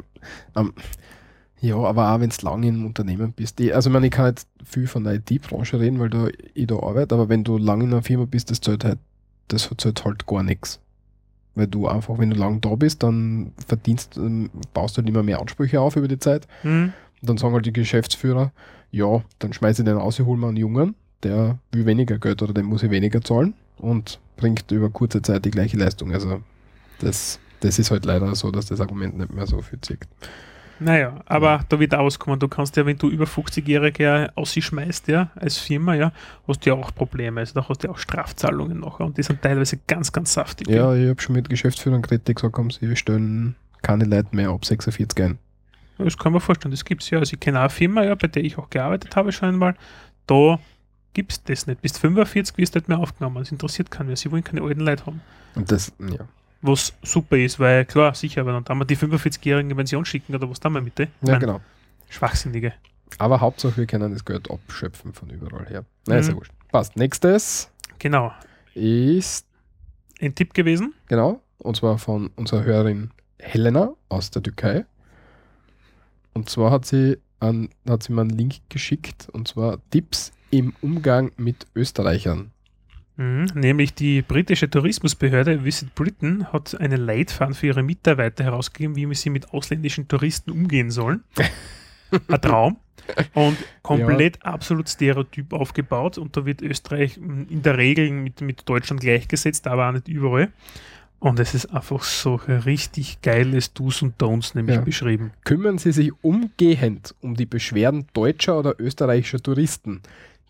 Um, 0.55 0.67
ähm, 0.67 0.73
ja, 1.61 1.75
aber 1.75 2.13
auch 2.13 2.19
wenn 2.21 2.29
du 2.29 2.45
lange 2.45 2.67
im 2.69 2.85
Unternehmen 2.85 3.33
bist. 3.33 3.59
Ich, 3.59 3.75
also 3.75 3.89
ich 3.89 3.93
meine, 3.93 4.05
ich 4.05 4.13
kann 4.13 4.33
nicht 4.33 4.47
viel 4.63 4.87
von 4.87 5.03
der 5.03 5.15
IT-Branche 5.15 5.79
reden, 5.79 5.99
weil 5.99 6.09
da 6.09 6.27
ich 6.53 6.67
da 6.67 6.75
arbeite, 6.75 7.15
aber 7.15 7.27
wenn 7.27 7.43
du 7.43 7.57
lange 7.57 7.83
in 7.83 7.91
einer 7.91 8.01
Firma 8.01 8.25
bist, 8.25 8.49
das 8.49 8.61
zahlt 8.61 8.85
halt, 8.85 8.99
das 9.49 9.69
zahlt 9.77 10.05
halt 10.05 10.25
gar 10.25 10.43
nichts. 10.43 10.79
Weil 11.59 11.67
du 11.67 11.87
einfach, 11.87 12.17
wenn 12.17 12.29
du 12.29 12.37
lange 12.37 12.59
da 12.59 12.75
bist, 12.75 13.03
dann 13.03 13.51
verdienst, 13.67 14.15
ähm, 14.15 14.49
baust 14.73 14.95
du 14.95 15.01
halt 15.01 15.09
immer 15.09 15.23
mehr 15.23 15.41
Ansprüche 15.41 15.81
auf 15.81 15.97
über 15.97 16.07
die 16.07 16.19
Zeit. 16.19 16.47
Mhm. 16.63 16.93
dann 17.21 17.37
sagen 17.37 17.53
halt 17.53 17.65
die 17.65 17.73
Geschäftsführer, 17.73 18.53
ja, 18.91 19.21
dann 19.39 19.51
schmeiße 19.51 19.81
ich 19.81 19.85
den 19.85 19.97
aus, 19.97 20.17
ich 20.17 20.25
hole 20.25 20.39
mir 20.39 20.47
einen 20.47 20.55
Jungen, 20.55 20.95
der 21.21 21.59
will 21.71 21.85
weniger 21.85 22.17
Geld 22.17 22.41
oder 22.41 22.53
dem 22.53 22.67
muss 22.67 22.81
ich 22.81 22.91
weniger 22.91 23.21
zahlen 23.21 23.53
und 23.77 24.19
bringt 24.37 24.71
über 24.71 24.89
kurze 24.89 25.21
Zeit 25.21 25.43
die 25.43 25.51
gleiche 25.51 25.77
Leistung. 25.77 26.13
Also 26.13 26.41
das, 26.99 27.39
das 27.59 27.77
ist 27.77 27.91
halt 27.91 28.05
leider 28.05 28.33
so, 28.35 28.51
dass 28.51 28.67
das 28.67 28.79
Argument 28.79 29.17
nicht 29.17 29.33
mehr 29.33 29.45
so 29.45 29.61
viel 29.61 29.81
zieht. 29.81 30.07
Naja, 30.79 31.19
aber 31.25 31.47
ja. 31.47 31.59
da 31.67 31.79
wird 31.79 31.93
auskommen. 31.93 32.39
Du 32.39 32.47
kannst 32.47 32.77
ja, 32.77 32.85
wenn 32.85 32.97
du 32.97 33.09
über 33.09 33.25
50-Jährige 33.25 34.31
ausschmeißt, 34.35 35.07
ja, 35.09 35.29
als 35.35 35.57
Firma, 35.57 35.93
ja, 35.93 36.11
hast 36.47 36.65
du 36.65 36.69
ja 36.69 36.75
auch 36.75 36.93
Probleme. 36.95 37.41
Also 37.41 37.53
da 37.53 37.67
hast 37.67 37.83
du 37.83 37.87
ja 37.87 37.93
auch 37.93 37.97
Strafzahlungen 37.97 38.79
nachher 38.79 39.05
und 39.05 39.17
die 39.17 39.23
sind 39.23 39.41
teilweise 39.41 39.79
ganz, 39.87 40.11
ganz 40.11 40.33
saftig. 40.33 40.69
Ja, 40.69 40.93
ja. 40.93 41.03
ich 41.03 41.09
habe 41.09 41.21
schon 41.21 41.35
mit 41.35 41.49
Geschäftsführern 41.49 42.01
geredet, 42.01 42.27
die 42.27 42.33
gesagt 42.33 42.57
haben, 42.57 42.69
sie 42.69 42.95
stellen 42.95 43.55
keine 43.81 44.05
Leute 44.05 44.35
mehr 44.35 44.49
ab 44.49 44.65
46 44.65 45.23
ein. 45.23 45.37
Das 45.97 46.17
kann 46.17 46.31
man 46.31 46.41
vorstellen, 46.41 46.71
das 46.71 46.85
gibt 46.85 47.03
es 47.03 47.09
ja. 47.09 47.19
Also 47.19 47.33
ich 47.33 47.39
kenne 47.39 47.59
eine 47.59 47.69
Firma, 47.69 48.03
ja, 48.03 48.15
bei 48.15 48.27
der 48.27 48.43
ich 48.43 48.57
auch 48.57 48.69
gearbeitet 48.69 49.15
habe 49.15 49.31
schon 49.33 49.49
einmal. 49.49 49.75
Da 50.27 50.59
gibt 51.13 51.31
es 51.33 51.43
das 51.43 51.67
nicht. 51.67 51.81
Bis 51.81 51.97
45 51.97 52.57
wirst 52.57 52.75
du 52.75 52.79
nicht 52.79 52.87
mehr 52.87 52.99
aufgenommen. 52.99 53.37
Das 53.37 53.51
interessiert 53.51 53.91
keinen 53.91 54.07
mehr. 54.07 54.15
Sie 54.15 54.31
wollen 54.31 54.43
keine 54.43 54.61
alten 54.61 54.81
Leute 54.81 55.05
haben. 55.05 55.21
Und 55.55 55.71
das, 55.71 55.91
ja. 55.99 56.25
Was 56.61 56.93
super 57.03 57.37
ist, 57.37 57.59
weil 57.59 57.85
klar, 57.85 58.13
sicher, 58.15 58.41
aber 58.41 58.59
dann 58.59 58.87
die 58.87 58.97
45-jährigen 58.97 59.71
in 59.71 59.77
Pension 59.77 60.03
schicken 60.03 60.35
oder 60.35 60.49
was 60.49 60.59
da 60.59 60.69
mal 60.69 60.81
mit? 60.81 60.99
Ja, 60.99 61.07
meine, 61.21 61.39
genau. 61.39 61.61
Schwachsinnige. 62.09 62.73
Aber 63.17 63.39
Hauptsache, 63.39 63.77
wir 63.77 63.85
können 63.85 64.13
das 64.13 64.25
Geld 64.25 64.51
abschöpfen 64.51 65.13
von 65.13 65.29
überall 65.29 65.65
her. 65.67 65.85
Na, 66.05 66.15
mhm. 66.15 66.19
ist 66.19 66.27
ja 66.29 66.35
wurscht. 66.35 66.51
Passt. 66.71 66.95
Nächstes. 66.95 67.71
Genau. 67.97 68.31
Ist. 68.75 69.45
Ein 70.21 70.35
Tipp 70.35 70.53
gewesen. 70.53 70.93
Genau. 71.07 71.41
Und 71.59 71.77
zwar 71.77 71.97
von 71.97 72.29
unserer 72.35 72.63
Hörerin 72.63 73.11
Helena 73.39 73.93
aus 74.09 74.31
der 74.31 74.43
Türkei. 74.43 74.85
Und 76.33 76.49
zwar 76.49 76.71
hat 76.71 76.85
sie, 76.85 77.17
an, 77.39 77.69
hat 77.87 78.03
sie 78.03 78.13
mir 78.13 78.21
einen 78.21 78.29
Link 78.29 78.55
geschickt, 78.69 79.27
und 79.31 79.47
zwar 79.47 79.79
Tipps 79.89 80.31
im 80.51 80.73
Umgang 80.81 81.31
mit 81.37 81.67
Österreichern. 81.75 82.51
Mhm, 83.19 83.47
nämlich 83.53 83.93
die 83.93 84.21
britische 84.21 84.69
Tourismusbehörde 84.69 85.65
Visit 85.65 85.93
Britain 85.93 86.53
hat 86.53 86.79
einen 86.79 87.01
Leitfaden 87.01 87.53
für 87.53 87.67
ihre 87.67 87.83
Mitarbeiter 87.83 88.45
herausgegeben, 88.45 88.95
wie 88.95 89.13
sie 89.13 89.29
mit 89.29 89.53
ausländischen 89.53 90.07
Touristen 90.07 90.51
umgehen 90.51 90.89
sollen. 90.89 91.25
Ein 92.29 92.41
Traum. 92.41 92.77
Und 93.33 93.57
komplett 93.81 94.37
ja. 94.37 94.53
absolut 94.53 94.87
stereotyp 94.87 95.51
aufgebaut. 95.51 96.17
Und 96.17 96.37
da 96.37 96.45
wird 96.45 96.61
Österreich 96.61 97.17
in 97.17 97.61
der 97.61 97.77
Regel 97.77 98.09
mit, 98.09 98.39
mit 98.39 98.69
Deutschland 98.69 99.01
gleichgesetzt, 99.01 99.67
aber 99.67 99.89
auch 99.89 99.91
nicht 99.91 100.07
überall. 100.07 100.53
Und 101.19 101.39
es 101.41 101.53
ist 101.53 101.65
einfach 101.65 102.03
so 102.03 102.35
richtig 102.35 103.21
geiles 103.21 103.73
Do's 103.73 104.01
und 104.01 104.21
Don'ts 104.21 104.55
nämlich 104.55 104.77
ja. 104.77 104.81
beschrieben. 104.81 105.33
Kümmern 105.43 105.77
Sie 105.77 105.91
sich 105.91 106.13
umgehend 106.21 107.13
um 107.19 107.35
die 107.35 107.45
Beschwerden 107.45 108.07
deutscher 108.13 108.57
oder 108.57 108.79
österreichischer 108.79 109.43
Touristen. 109.43 110.01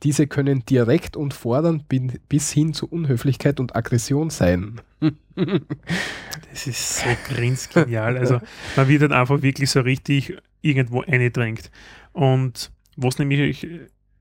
Diese 0.03 0.27
können 0.27 0.63
direkt 0.65 1.17
und 1.17 1.33
fordernd 1.33 1.85
bis 2.29 2.51
hin 2.51 2.73
zu 2.73 2.87
Unhöflichkeit 2.87 3.59
und 3.59 3.75
Aggression 3.75 4.29
sein. 4.29 4.79
das 5.01 6.67
ist 6.67 6.99
so 6.99 7.09
grinsgenial. 7.27 8.17
Also 8.17 8.39
man 8.75 8.87
wird 8.87 9.01
dann 9.01 9.11
einfach 9.11 9.41
wirklich 9.41 9.69
so 9.69 9.81
richtig 9.81 10.37
irgendwo 10.61 11.01
eingedrängt. 11.01 11.69
Und 12.13 12.71
was 12.95 13.19
nämlich 13.19 13.67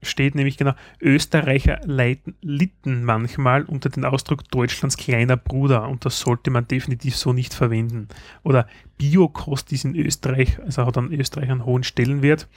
steht 0.03 0.35
nämlich 0.35 0.57
genau, 0.57 0.75
Österreicher 1.01 1.81
leiden, 1.85 2.37
litten 2.41 3.05
manchmal 3.05 3.65
unter 3.65 3.89
den 3.89 4.05
Ausdruck 4.05 4.49
Deutschlands 4.51 4.97
kleiner 4.97 5.37
Bruder 5.37 5.89
und 5.89 6.05
das 6.05 6.21
sollte 6.21 6.51
man 6.51 6.69
definitiv 6.69 7.17
so 7.17 7.33
nicht 7.33 7.55
verwenden. 7.55 8.09
Oder 8.43 8.69
Biokost 8.97 9.73
ist 9.73 9.85
in 9.85 9.97
Österreich, 9.97 10.59
also 10.61 10.87
hat 10.87 10.99
an 10.99 11.13
Österreich 11.13 11.51
einen 11.51 11.65
hohen 11.65 11.83
Stellenwert. 11.83 12.49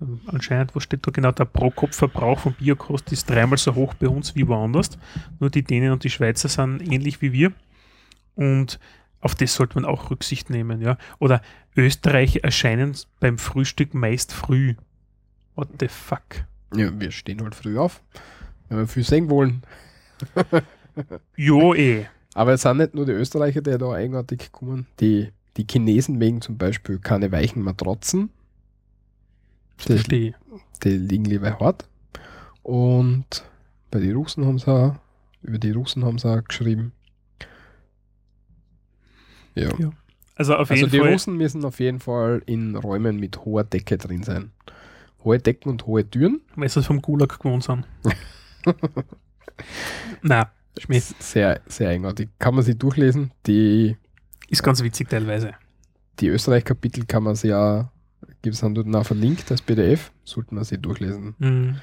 Ähm, 0.00 0.20
Anscheinend, 0.26 0.74
wo 0.74 0.80
steht 0.80 1.06
da 1.06 1.10
genau, 1.10 1.32
der 1.32 1.44
Pro-Kopf-Verbrauch 1.44 2.40
von 2.40 2.54
Biokost 2.54 3.12
ist 3.12 3.28
dreimal 3.28 3.58
so 3.58 3.74
hoch 3.74 3.94
bei 3.94 4.08
uns 4.08 4.34
wie 4.34 4.46
woanders. 4.46 4.90
Nur 5.38 5.50
die 5.50 5.62
Dänen 5.62 5.92
und 5.92 6.04
die 6.04 6.10
Schweizer 6.10 6.48
sind 6.48 6.80
ähnlich 6.80 7.20
wie 7.22 7.32
wir. 7.32 7.52
Und 8.34 8.78
auf 9.20 9.34
das 9.34 9.54
sollte 9.54 9.74
man 9.74 9.84
auch 9.84 10.10
Rücksicht 10.10 10.50
nehmen, 10.50 10.80
ja. 10.80 10.96
Oder 11.18 11.42
Österreicher 11.76 12.42
erscheinen 12.42 12.96
beim 13.20 13.38
Frühstück 13.38 13.94
meist 13.94 14.32
früh. 14.32 14.74
What 15.54 15.68
the 15.78 15.88
fuck? 15.88 16.46
Ja, 16.74 16.98
wir 16.98 17.10
stehen 17.10 17.42
halt 17.42 17.54
früh 17.54 17.78
auf, 17.78 18.02
wenn 18.68 18.78
wir 18.78 18.86
viel 18.88 19.04
sehen 19.04 19.28
wollen. 19.28 19.62
Jo, 21.36 21.72
eh. 21.74 22.06
Aber 22.34 22.52
es 22.52 22.62
sind 22.62 22.78
nicht 22.78 22.94
nur 22.94 23.06
die 23.06 23.12
Österreicher, 23.12 23.60
die 23.60 23.76
da 23.78 23.92
eigenartig 23.92 24.52
kommen. 24.52 24.86
Die, 25.00 25.32
die 25.56 25.66
Chinesen 25.68 26.20
wegen 26.20 26.40
zum 26.40 26.58
Beispiel 26.58 26.98
keine 26.98 27.32
weichen 27.32 27.62
Matratzen. 27.62 28.30
Die, 29.88 29.92
Verstehe. 29.94 30.34
die 30.84 30.96
liegen 30.96 31.24
lieber 31.24 31.58
hart. 31.60 31.86
Und 32.62 33.44
bei 33.90 33.98
den 34.00 34.14
Russen 34.16 34.44
haben 34.46 34.58
sie 34.58 34.68
auch, 34.68 34.94
über 35.42 35.58
die 35.58 35.70
Russen 35.72 36.04
haben 36.04 36.18
sie 36.18 36.28
auch 36.30 36.44
geschrieben. 36.44 36.92
Ja. 39.54 39.70
Ja. 39.78 39.90
Also 40.36 40.54
auf 40.54 40.70
Also 40.70 40.74
jeden 40.86 40.90
die 40.92 40.98
Fall. 40.98 41.12
Russen 41.12 41.36
müssen 41.36 41.64
auf 41.64 41.80
jeden 41.80 42.00
Fall 42.00 42.42
in 42.46 42.76
Räumen 42.76 43.16
mit 43.18 43.44
hoher 43.44 43.64
Decke 43.64 43.98
drin 43.98 44.22
sein. 44.22 44.52
Hohe 45.24 45.38
Decken 45.38 45.68
und 45.70 45.86
hohe 45.86 46.08
Türen. 46.08 46.40
weil 46.56 46.68
sie 46.68 46.82
vom 46.82 47.02
Gulag 47.02 47.38
gewohnt 47.38 47.62
sind. 47.64 47.86
Na, 50.22 50.50
Schmied. 50.78 51.02
Sehr, 51.18 51.60
sehr 51.66 51.90
eigenartig. 51.90 52.28
Kann 52.38 52.54
man 52.54 52.64
sich 52.64 52.78
durchlesen. 52.78 53.32
Die, 53.46 53.96
Ist 54.48 54.62
ganz 54.62 54.82
witzig 54.82 55.08
teilweise. 55.10 55.54
die 56.20 56.28
Österreich-Kapitel 56.28 57.04
kann 57.06 57.22
man 57.24 57.34
sich 57.34 57.50
ja, 57.50 57.90
gibt 58.42 58.54
es 58.54 58.60
dann 58.60 58.74
dort 58.74 58.94
auch 58.94 59.06
verlinkt 59.06 59.50
als 59.50 59.62
PDF. 59.62 60.12
Sollte 60.24 60.54
man 60.54 60.64
sich 60.64 60.80
durchlesen. 60.80 61.34
Mhm. 61.38 61.76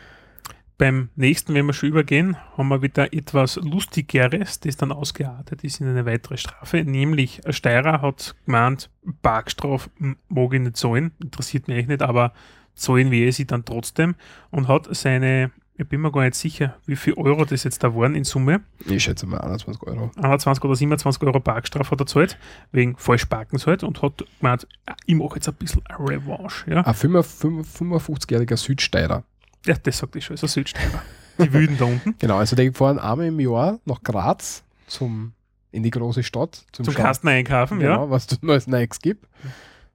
Beim 0.77 1.09
nächsten, 1.15 1.55
wenn 1.55 1.65
wir 1.65 1.73
schon 1.73 1.89
übergehen, 1.89 2.37
haben 2.55 2.67
wir 2.67 2.83
wieder 2.83 3.11
etwas 3.11 3.55
Lustigeres, 3.55 4.59
das 4.59 4.77
dann 4.77 4.91
ausgeartet 4.91 5.63
ist 5.63 5.81
in 5.81 5.87
eine 5.87 6.05
weitere 6.05 6.37
Strafe. 6.37 6.83
Nämlich, 6.83 7.43
ein 7.47 7.53
Steirer 7.53 8.01
hat 8.01 8.35
gemeint, 8.45 8.91
Parkstrafe 9.23 9.89
mag 10.29 10.53
ich 10.53 10.61
nicht 10.61 10.77
zahlen, 10.77 11.11
interessiert 11.19 11.67
mich 11.67 11.77
eigentlich 11.77 11.87
nicht, 11.87 12.01
aber 12.03 12.31
zahlen 12.75 13.09
wir 13.09 13.33
sie 13.33 13.47
dann 13.47 13.65
trotzdem 13.65 14.13
und 14.51 14.67
hat 14.67 14.87
seine, 14.95 15.51
ich 15.77 15.87
bin 15.87 16.01
mir 16.01 16.11
gar 16.11 16.23
nicht 16.23 16.35
sicher, 16.35 16.75
wie 16.85 16.95
viel 16.95 17.13
Euro 17.13 17.45
das 17.45 17.63
jetzt 17.63 17.83
da 17.83 17.95
waren 17.95 18.15
in 18.15 18.23
Summe, 18.23 18.61
Ich 18.85 19.03
schätze 19.03 19.25
mal 19.27 19.39
21 19.41 19.83
Euro. 19.83 20.11
21 20.21 20.63
oder 20.63 20.75
27 20.75 21.21
Euro 21.23 21.39
Parkstrafe 21.39 21.91
hat 21.91 21.99
er 21.99 22.05
zahlt, 22.07 22.37
wegen 22.71 22.97
Falschparkens 22.97 23.67
halt 23.67 23.83
und 23.83 24.01
hat 24.01 24.25
gemeint, 24.39 24.67
ah, 24.87 24.95
ich 25.05 25.15
mache 25.15 25.35
jetzt 25.35 25.47
ein 25.47 25.53
bisschen 25.55 25.83
eine 25.85 26.09
Revanche. 26.09 26.69
Ja? 26.71 26.81
Ein 26.81 26.93
55-jähriger 26.93 28.57
Südsteirer. 28.57 29.23
ja, 29.65 29.75
das 29.81 29.97
sagt 29.99 30.15
ich 30.15 30.25
schon, 30.25 30.33
ist 30.35 30.43
ein 30.43 30.47
Südsteirer. 30.49 31.01
Die 31.39 31.53
Wüden 31.53 31.77
da 31.77 31.85
unten. 31.85 32.15
Genau, 32.19 32.37
also 32.37 32.55
die 32.55 32.71
fahren 32.71 32.97
einmal 32.99 33.27
im 33.27 33.39
Jahr 33.39 33.79
nach 33.85 34.01
Graz 34.01 34.63
zum, 34.87 35.33
in 35.71 35.83
die 35.83 35.91
große 35.91 36.23
Stadt. 36.23 36.65
Zum 36.71 36.85
Schauen. 36.85 36.95
Kasten 36.95 37.27
einkaufen, 37.27 37.79
ja. 37.81 37.93
Genau, 37.95 38.09
was 38.09 38.27
es 38.31 38.41
neues 38.41 38.65
Nikes 38.65 38.99
gibt. 38.99 39.27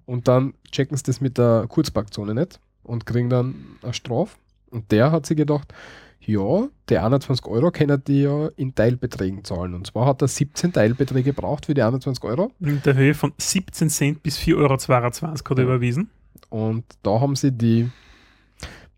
Und 0.06 0.28
dann 0.28 0.54
checken 0.70 0.96
sie 0.96 1.02
das 1.04 1.20
mit 1.20 1.38
der 1.38 1.66
Kurzparkzone 1.68 2.34
nicht 2.34 2.60
und 2.84 3.06
kriegen 3.06 3.28
dann 3.30 3.54
eine 3.82 3.92
Strafe. 3.94 4.36
Und 4.72 4.90
der 4.90 5.12
hat 5.12 5.26
sich 5.26 5.36
gedacht, 5.36 5.72
ja, 6.20 6.68
die 6.88 6.98
21 6.98 7.46
Euro 7.46 7.70
können 7.70 8.02
die 8.06 8.22
ja 8.22 8.48
in 8.56 8.74
Teilbeträgen 8.74 9.44
zahlen. 9.44 9.74
Und 9.74 9.86
zwar 9.88 10.06
hat 10.06 10.22
er 10.22 10.28
17 10.28 10.72
Teilbeträge 10.72 11.32
gebraucht 11.34 11.66
für 11.66 11.74
die 11.74 11.82
21 11.82 12.22
Euro. 12.24 12.52
in 12.60 12.80
der 12.82 12.94
Höhe 12.94 13.14
von 13.14 13.32
17 13.38 13.90
Cent 13.90 14.22
bis 14.22 14.38
4,22 14.38 14.54
Euro 14.56 14.70
hat 14.70 15.50
er 15.50 15.56
Ja. 15.58 15.62
überwiesen. 15.64 16.10
Und 16.48 16.84
da 17.02 17.20
haben 17.20 17.34
sie 17.36 17.50
die 17.52 17.90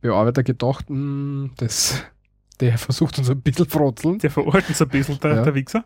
Bearbeiter 0.00 0.42
gedacht, 0.42 0.88
"Hm, 0.88 1.52
das, 1.56 2.02
der 2.60 2.76
versucht 2.78 3.18
uns 3.18 3.30
ein 3.30 3.40
bisschen 3.40 3.66
frotzeln. 3.66 4.18
Der 4.18 4.30
verurteilt 4.30 4.68
uns 4.68 4.82
ein 4.82 4.88
bisschen, 4.88 5.18
der, 5.20 5.34
Ja. 5.36 5.42
der 5.42 5.54
Wichser. 5.54 5.84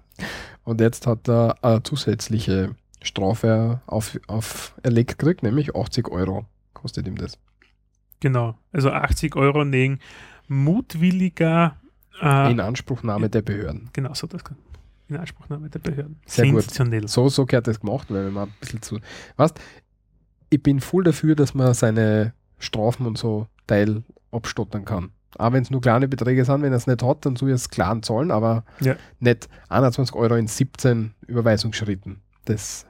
Und 0.65 0.81
jetzt 0.81 1.07
hat 1.07 1.29
er 1.29 1.57
eine 1.63 1.83
zusätzliche 1.83 2.75
Strafe 3.01 3.81
auf, 3.87 4.19
auf 4.27 4.75
erlegt 4.83 5.19
gekriegt, 5.19 5.43
nämlich 5.45 5.75
80 5.77 6.09
Euro 6.11 6.47
kostet 6.75 7.07
ihm 7.07 7.17
das. 7.17 7.39
Genau. 8.21 8.57
Also 8.73 8.91
80 8.91 9.37
Euro 9.37 9.71
wegen 9.71 9.99
mutwilliger 10.49 11.77
äh, 12.21 12.51
In 12.51 12.61
Anspruchnahme 12.61 13.29
der 13.29 13.43
Behörden. 13.43 13.91
genau 13.93 14.15
so 14.15 14.27
das 14.27 14.43
in 15.09 15.17
Anspruchnahme 15.17 15.71
der 15.71 15.79
Behörden. 15.79 16.21
Sehr 16.27 16.45
gut. 16.47 16.63
Sensationell. 16.63 17.09
So, 17.09 17.29
so 17.31 17.47
gehört 17.47 17.67
das 17.67 17.81
gemacht, 17.81 18.09
weil 18.11 18.27
wenn 18.27 18.33
man 18.35 18.49
ein 18.49 18.55
bisschen 18.61 18.83
zu. 18.83 18.99
Weißt 19.37 19.59
ich 20.51 20.63
bin 20.63 20.81
voll 20.81 21.05
dafür, 21.05 21.35
dass 21.35 21.55
man 21.55 21.73
seine 21.75 22.33
Strafen 22.59 23.07
und 23.07 23.17
so 23.19 23.47
Teil 23.67 24.03
abstottern 24.33 24.85
kann. 24.85 25.11
Auch 25.39 25.53
wenn 25.53 25.63
es 25.63 25.71
nur 25.71 25.81
kleine 25.81 26.09
Beträge 26.09 26.45
sind, 26.45 26.63
wenn 26.63 26.73
er 26.73 26.77
es 26.77 26.87
nicht 26.87 27.03
hat, 27.03 27.25
dann 27.27 27.37
soll 27.37 27.51
er 27.51 27.55
es 27.55 27.69
klar 27.71 28.01
zahlen, 28.03 28.31
aber 28.31 28.65
Ja. 28.81 28.97
nicht 29.21 29.49
21 29.69 30.15
Euro 30.15 30.35
in 30.37 30.47
17 30.47 31.15
Überweisungsschritten. 31.27 32.21
Das. 32.47 32.87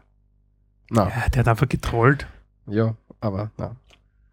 Na, 0.91 1.09
Ja, 1.09 1.29
der 1.29 1.41
hat 1.41 1.49
einfach 1.49 1.69
getrollt. 1.69 2.27
ja, 2.67 2.95
aber 3.21 3.51
na. 3.59 3.77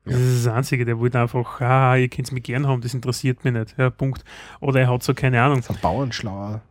Ja. 0.05 0.11
Das 0.13 0.19
ist 0.21 0.45
das 0.45 0.53
Einzige, 0.53 0.85
der 0.85 0.99
wollte 0.99 1.19
einfach, 1.19 1.59
ah, 1.61 1.95
ihr 1.95 2.07
könnt 2.09 2.27
es 2.27 2.31
mich 2.31 2.43
gern 2.43 2.67
haben, 2.67 2.81
das 2.81 2.93
interessiert 2.93 3.43
mich 3.43 3.53
nicht. 3.53 3.75
Ja, 3.77 3.89
Punkt. 3.89 4.23
Oder 4.59 4.81
er 4.81 4.89
hat 4.91 5.03
so, 5.03 5.13
keine 5.13 5.41
Ahnung, 5.41 5.57
Das 5.57 5.69
ist 5.69 5.75
ein 5.77 5.81
Bauernschlauer. 5.81 6.61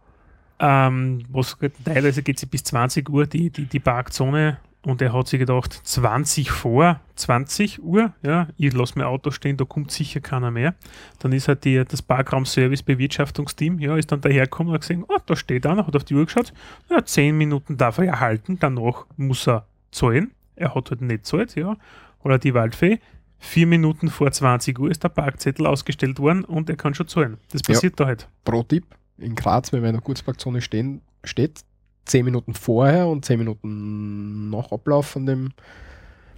ähm, 0.60 1.24
was 1.30 1.58
geht- 1.58 1.72
teilweise 1.84 2.22
geht 2.22 2.38
sie 2.38 2.46
bis 2.46 2.62
20 2.64 3.08
Uhr, 3.10 3.26
die, 3.26 3.50
die, 3.50 3.64
die 3.66 3.80
Parkzone, 3.80 4.58
und 4.86 5.00
er 5.00 5.14
hat 5.14 5.28
sich 5.28 5.38
gedacht, 5.40 5.72
20 5.82 6.50
vor 6.50 7.00
20 7.16 7.82
Uhr, 7.82 8.12
ja, 8.22 8.48
ich 8.58 8.74
lasse 8.74 8.92
mein 8.98 9.06
Auto 9.06 9.30
stehen, 9.30 9.56
da 9.56 9.64
kommt 9.64 9.90
sicher 9.90 10.20
keiner 10.20 10.50
mehr. 10.50 10.74
Dann 11.20 11.32
ist 11.32 11.48
halt 11.48 11.64
die, 11.64 11.82
das 11.82 12.02
Parkraum-Service-Bewirtschaftungsteam, 12.02 13.78
ja, 13.78 13.96
ist 13.96 14.12
dann 14.12 14.20
dahergekommen 14.20 14.68
und 14.70 14.74
hat 14.74 14.82
gesehen, 14.82 15.04
oh, 15.08 15.16
da 15.24 15.36
steht 15.36 15.66
einer, 15.66 15.86
hat 15.86 15.96
auf 15.96 16.04
die 16.04 16.14
Uhr 16.14 16.24
geschaut, 16.26 16.52
ja, 16.90 17.04
10 17.04 17.36
Minuten 17.36 17.76
darf 17.76 17.98
er 17.98 18.04
ja 18.04 18.20
halten, 18.20 18.58
danach 18.60 19.06
muss 19.16 19.46
er 19.48 19.66
zahlen. 19.90 20.32
Er 20.56 20.74
hat 20.74 20.90
halt 20.90 21.00
nicht 21.00 21.26
zahlt, 21.26 21.54
ja. 21.56 21.76
Oder 22.22 22.38
die 22.38 22.54
Waldfee, 22.54 23.00
vier 23.38 23.66
Minuten 23.66 24.08
vor 24.08 24.30
20 24.30 24.78
Uhr 24.78 24.90
ist 24.90 25.04
der 25.04 25.08
Parkzettel 25.10 25.66
ausgestellt 25.66 26.18
worden 26.18 26.44
und 26.44 26.68
er 26.70 26.76
kann 26.76 26.94
schon 26.94 27.08
zahlen. 27.08 27.38
Das 27.50 27.62
Ja. 27.66 27.74
passiert 27.74 28.00
da 28.00 28.06
halt. 28.06 28.28
Pro-Tipp: 28.44 28.84
In 29.18 29.34
Graz, 29.34 29.72
wenn 29.72 29.80
man 29.80 29.90
in 29.90 29.96
einer 29.96 30.02
Kurzparkzone 30.02 30.60
stehen, 30.60 31.00
steht, 31.24 31.60
10 32.06 32.24
Minuten 32.24 32.54
vorher 32.54 33.06
und 33.08 33.24
10 33.24 33.38
Minuten 33.38 34.50
nach 34.50 34.70
Ablauf 34.72 35.06
von 35.06 35.26
dem, 35.26 35.52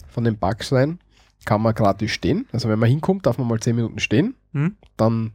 von 0.09 0.25
dem 0.25 0.37
Parkschein 0.37 0.99
kann 1.45 1.63
man 1.63 1.75
gratis 1.75 2.11
stehen. 2.11 2.47
Also 2.53 2.69
wenn 2.69 2.79
man 2.79 2.89
hinkommt, 2.89 3.27
darf 3.27 3.39
man 3.39 3.47
mal 3.49 3.61
10 3.61 3.77
Minuten 3.77 3.99
stehen. 3.99 4.35
Hm? 4.53 4.77
Dann 4.97 5.33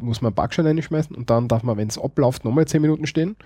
muss 0.00 0.20
man 0.20 0.28
einen 0.30 0.34
Parkschein 0.36 0.66
einschmeißen 0.66 1.14
und 1.16 1.30
dann 1.30 1.48
darf 1.48 1.62
man, 1.62 1.76
wenn 1.76 1.88
es 1.88 1.98
abläuft, 1.98 2.44
nochmal 2.44 2.66
10 2.66 2.82
Minuten 2.82 3.06
stehen. 3.06 3.36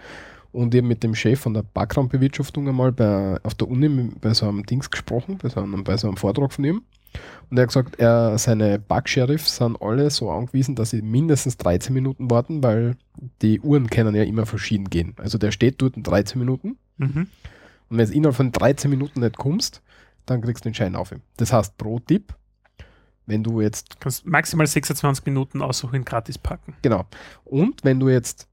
Und 0.53 0.75
ich 0.75 0.79
habe 0.81 0.89
mit 0.89 1.03
dem 1.03 1.15
Chef 1.15 1.39
von 1.41 1.53
der 1.55 1.63
Parkraumbewirtschaftung 1.63 2.69
einmal 2.69 2.93
bei, 2.93 3.39
auf 3.43 3.55
der 3.55 3.69
Uni 3.69 3.89
bei 4.21 4.33
so 4.33 4.49
einem 4.49 4.65
Dings 4.65 4.91
gesprochen, 4.91 5.39
bei 5.43 5.51
so 5.51 5.61
einem, 5.61 5.85
bei 5.85 5.97
so 5.99 6.09
einem 6.09 6.17
Vortrag 6.17 6.53
von 6.53 6.65
ihm. 6.65 6.83
Und 7.51 7.57
er 7.59 7.63
hat 7.63 7.69
gesagt, 7.69 7.99
er, 7.99 8.37
seine 8.39 8.79
Parksheriffs 8.79 9.57
sind 9.57 9.81
alle 9.81 10.11
so 10.11 10.31
angewiesen, 10.31 10.75
dass 10.75 10.91
sie 10.91 11.01
mindestens 11.03 11.57
13 11.57 11.95
Minuten 11.95 12.31
warten, 12.31 12.63
weil 12.63 12.97
die 13.43 13.61
Uhren 13.61 13.89
können 13.89 14.15
ja 14.15 14.23
immer 14.25 14.45
verschieden 14.47 14.91
gehen. 14.91 15.15
Also 15.19 15.39
der 15.39 15.51
steht 15.51 15.81
dort 15.81 15.97
in 15.97 16.03
13 16.03 16.39
Minuten 16.39 16.77
Mhm. 16.99 17.29
und 17.89 17.97
wenn 17.99 18.07
du 18.09 18.13
innerhalb 18.15 18.37
von 18.37 18.53
13 18.53 18.91
Minuten 18.91 19.21
nicht 19.21 19.37
kommst, 19.39 19.83
dann 20.27 20.41
kriegst 20.43 20.65
du 20.65 20.69
den 20.69 20.75
Schein 20.75 20.95
auf 20.97 21.11
ihm. 21.13 21.21
Das 21.39 21.53
heißt, 21.53 21.79
pro 21.79 22.01
Tipp, 22.01 22.35
wenn 23.27 23.43
du 23.45 23.61
jetzt, 23.61 24.01
kannst 24.01 24.27
maximal 24.27 24.67
26 24.67 25.25
Minuten 25.27 25.63
aussuchen, 25.63 26.05
gratis 26.05 26.37
parken. 26.39 26.75
genau, 26.83 27.05
und 27.45 27.83
wenn 27.85 27.99
du 28.01 28.09
jetzt, 28.09 28.47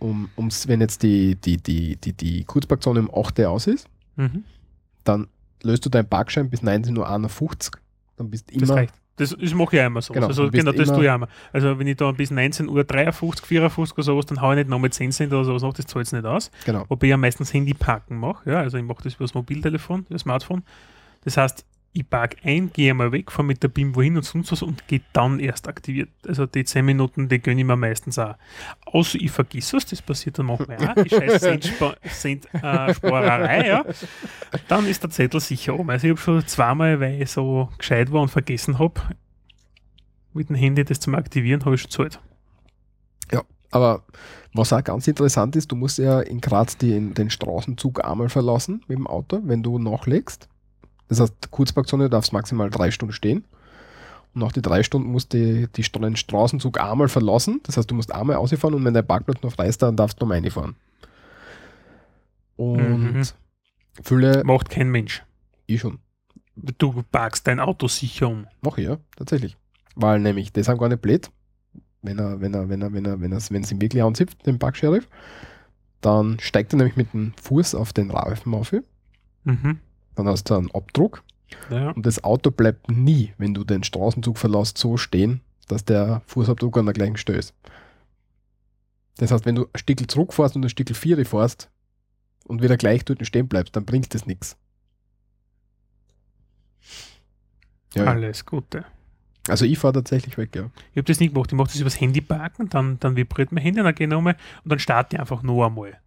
um, 0.00 0.28
ums, 0.36 0.66
wenn 0.68 0.80
jetzt 0.80 1.02
die, 1.02 1.36
die, 1.36 1.56
die, 1.56 1.96
die, 1.96 2.12
die 2.12 2.44
Kurzparkzone 2.44 3.00
um 3.00 3.10
8 3.14 3.38
Uhr 3.38 3.50
aus 3.50 3.66
ist, 3.68 3.86
Mhm. 4.16 4.44
dann 5.04 5.28
löst 5.62 5.84
du 5.86 5.88
deinen 5.90 6.08
Parkschein 6.08 6.50
bis 6.50 6.62
19.51 6.62 6.98
Uhr. 7.74 7.80
Dann 8.16 8.30
bist 8.30 8.50
du 8.50 8.58
Das 8.58 8.68
immer, 8.68 8.78
reicht. 8.78 8.94
Das, 9.16 9.36
das 9.40 9.54
mache 9.54 9.76
ich 9.76 9.82
immer 9.82 10.02
so. 10.02 10.12
Genau, 10.12 10.26
also, 10.26 10.50
genau 10.50 10.72
das 10.72 10.88
tue 10.88 11.04
ich 11.04 11.10
auch 11.10 11.14
immer. 11.14 11.28
Also 11.52 11.78
wenn 11.78 11.86
ich 11.86 11.96
da 11.96 12.10
bis 12.10 12.30
19 12.32 12.68
Uhr 12.68 12.82
53, 12.82 13.46
54 13.46 13.96
oder 13.96 14.02
sowas, 14.02 14.26
dann 14.26 14.40
haue 14.40 14.54
ich 14.54 14.58
nicht 14.58 14.68
nochmal 14.70 14.90
10 14.90 15.12
Cent 15.12 15.32
oder 15.32 15.44
sowas 15.44 15.62
noch, 15.62 15.72
das 15.72 15.86
zahlt 15.86 16.06
es 16.06 16.12
nicht 16.12 16.24
aus. 16.24 16.50
genau, 16.64 16.84
Wobei 16.88 17.06
ich 17.06 17.10
ja 17.10 17.16
meistens 17.16 17.54
Handy 17.54 17.74
parken 17.74 18.18
mache. 18.18 18.50
Ja, 18.50 18.58
also 18.58 18.76
ich 18.76 18.84
mache 18.84 19.04
das 19.04 19.14
über 19.14 19.24
das 19.24 19.34
Mobiltelefon, 19.34 20.00
über 20.00 20.14
das 20.14 20.22
Smartphone. 20.22 20.62
Das 21.24 21.36
heißt, 21.36 21.64
ich 21.96 22.10
park 22.10 22.36
ein, 22.42 22.72
gehe 22.72 22.92
mal 22.92 23.12
weg, 23.12 23.30
fahre 23.30 23.44
mit 23.46 23.62
der 23.62 23.68
BIM 23.68 23.94
wohin 23.94 24.16
und 24.16 24.24
sonst 24.24 24.50
was 24.50 24.62
und 24.62 24.86
gehe 24.88 25.00
dann 25.12 25.38
erst 25.38 25.68
aktiviert. 25.68 26.08
Also 26.26 26.44
die 26.44 26.64
10 26.64 26.84
Minuten, 26.84 27.28
die 27.28 27.38
gönne 27.38 27.60
ich 27.60 27.66
mir 27.66 27.76
meistens 27.76 28.18
auch. 28.18 28.34
Außer 28.84 29.16
ich 29.20 29.30
vergiss 29.30 29.72
es, 29.72 29.86
das 29.86 30.02
passiert 30.02 30.38
dann 30.38 30.46
manchmal 30.46 30.76
auch, 30.88 31.02
die 31.02 31.08
scheiß 31.08 31.40
Centspa- 31.42 31.94
Centsparerei, 32.10 33.68
ja. 33.68 33.84
Dann 34.66 34.86
ist 34.88 35.04
der 35.04 35.10
Zettel 35.10 35.38
sicher 35.38 35.78
oben. 35.78 35.90
Also 35.90 36.08
ich 36.08 36.10
habe 36.10 36.20
schon 36.20 36.46
zweimal, 36.48 36.98
weil 36.98 37.22
ich 37.22 37.30
so 37.30 37.68
gescheit 37.78 38.10
war 38.10 38.22
und 38.22 38.28
vergessen 38.28 38.80
habe, 38.80 39.00
mit 40.32 40.48
dem 40.48 40.56
Handy 40.56 40.84
das 40.84 40.98
zum 40.98 41.14
Aktivieren 41.14 41.64
habe 41.64 41.76
ich 41.76 41.82
schon 41.82 41.92
Zeit. 41.92 42.18
Ja, 43.32 43.42
aber 43.70 44.02
was 44.52 44.72
auch 44.72 44.82
ganz 44.82 45.06
interessant 45.06 45.54
ist, 45.54 45.70
du 45.70 45.76
musst 45.76 45.98
ja 45.98 46.20
in 46.20 46.40
Graz 46.40 46.76
die, 46.76 47.14
den 47.14 47.30
Straßenzug 47.30 48.04
einmal 48.04 48.28
verlassen 48.28 48.82
mit 48.88 48.98
dem 48.98 49.06
Auto, 49.06 49.40
wenn 49.44 49.62
du 49.62 49.78
nachlegst. 49.78 50.48
Das 51.08 51.20
heißt, 51.20 51.50
Kurzparkzone 51.50 52.08
darfst 52.08 52.32
maximal 52.32 52.70
drei 52.70 52.90
Stunden 52.90 53.12
stehen. 53.12 53.44
Und 54.34 54.40
nach 54.40 54.52
die 54.52 54.62
drei 54.62 54.82
Stunden 54.82 55.10
musst 55.10 55.32
du 55.32 55.38
die, 55.38 55.68
die, 55.68 55.82
den 55.82 56.16
Straßenzug 56.16 56.80
einmal 56.80 57.08
verlassen. 57.08 57.60
Das 57.64 57.76
heißt, 57.76 57.90
du 57.90 57.94
musst 57.94 58.12
einmal 58.12 58.36
ausfahren 58.36 58.74
und 58.74 58.84
wenn 58.84 58.94
der 58.94 59.02
Parkplatz 59.02 59.42
noch 59.42 59.52
frei 59.52 59.68
ist, 59.68 59.82
dann 59.82 59.96
darfst 59.96 60.20
du 60.20 60.26
noch 60.26 60.32
reinfahren. 60.34 60.76
Und 62.56 63.14
Mhm. 63.14 63.22
viele, 64.02 64.44
Macht 64.44 64.70
kein 64.70 64.90
Mensch. 64.90 65.22
ich 65.66 65.80
schon. 65.80 65.98
Du 66.56 67.02
parkst 67.10 67.46
dein 67.46 67.58
Auto 67.60 67.88
sicher 67.88 68.28
um. 68.28 68.46
Mach 68.60 68.78
ich, 68.78 68.84
ja, 68.86 68.98
tatsächlich. 69.16 69.56
Weil 69.96 70.20
nämlich, 70.20 70.52
die 70.52 70.62
sind 70.62 70.78
gar 70.78 70.88
nicht 70.88 71.02
blöd. 71.02 71.30
Wenn 72.02 72.18
er, 72.18 72.40
wenn 72.40 72.54
er, 72.54 72.68
wenn 72.68 72.82
er, 72.82 72.92
wenn 72.92 73.04
er, 73.04 73.20
wenn 73.20 73.32
er, 73.32 73.40
wenn 73.50 73.62
es 73.62 73.72
ihm 73.72 73.80
wirklich 73.80 74.02
anzipft, 74.02 74.46
den 74.46 74.58
Parksheriff, 74.58 75.08
dann 76.00 76.38
steigt 76.38 76.72
er 76.72 76.76
nämlich 76.76 76.96
mit 76.96 77.12
dem 77.12 77.32
Fuß 77.42 77.74
auf 77.74 77.92
den 77.92 78.10
Reifen 78.10 78.54
auf. 78.54 78.72
Mhm. 79.44 79.80
Dann 80.16 80.28
hast 80.28 80.48
du 80.50 80.54
einen 80.54 80.70
Abdruck 80.72 81.22
Ja. 81.70 81.90
und 81.90 82.04
das 82.06 82.22
Auto 82.24 82.50
bleibt 82.50 82.90
nie, 82.90 83.32
wenn 83.38 83.54
du 83.54 83.64
den 83.64 83.82
Straßenzug 83.82 84.38
verlässt, 84.38 84.78
so 84.78 84.96
stehen, 84.96 85.40
dass 85.68 85.84
der 85.84 86.22
Fußabdruck 86.26 86.76
an 86.78 86.86
der 86.86 86.94
gleichen 86.94 87.16
Stelle 87.16 87.38
ist. 87.38 87.54
Das 89.16 89.30
heißt, 89.30 89.46
wenn 89.46 89.54
du 89.54 89.64
ein 89.72 89.78
Stückel 89.78 90.06
zurückfährst 90.06 90.56
und 90.56 90.64
ein 90.64 90.68
Stückel 90.68 90.94
Viere 90.96 91.24
fährst 91.24 91.70
und 92.46 92.62
wieder 92.62 92.76
gleich 92.76 93.04
dort 93.04 93.24
stehen 93.26 93.48
bleibst, 93.48 93.74
dann 93.76 93.84
bringt 93.84 94.12
das 94.14 94.26
nichts. 94.26 94.56
Ja, 97.94 98.04
ja. 98.04 98.10
Alles 98.10 98.44
Gute. 98.44 98.84
Also 99.48 99.66
ich 99.66 99.78
fahre 99.78 99.94
tatsächlich 99.94 100.36
weg, 100.38 100.56
ja. 100.56 100.70
Ich 100.92 100.96
habe 100.96 101.04
das 101.04 101.20
nicht 101.20 101.34
gemacht. 101.34 101.52
Ich 101.52 101.56
mache 101.56 101.68
das 101.68 101.80
übers 101.80 102.00
Handy 102.00 102.20
parken, 102.20 102.68
dann, 102.70 102.98
dann 102.98 103.14
vibriert 103.14 103.52
mein 103.52 103.62
Handy, 103.62 103.82
dann 103.82 103.94
gehe 103.94 104.06
ich 104.06 104.10
nochmal 104.10 104.36
und 104.64 104.70
dann 104.70 104.78
starte 104.78 105.16
ich 105.16 105.20
einfach 105.20 105.42
noch 105.42 105.66
einmal. 105.66 105.98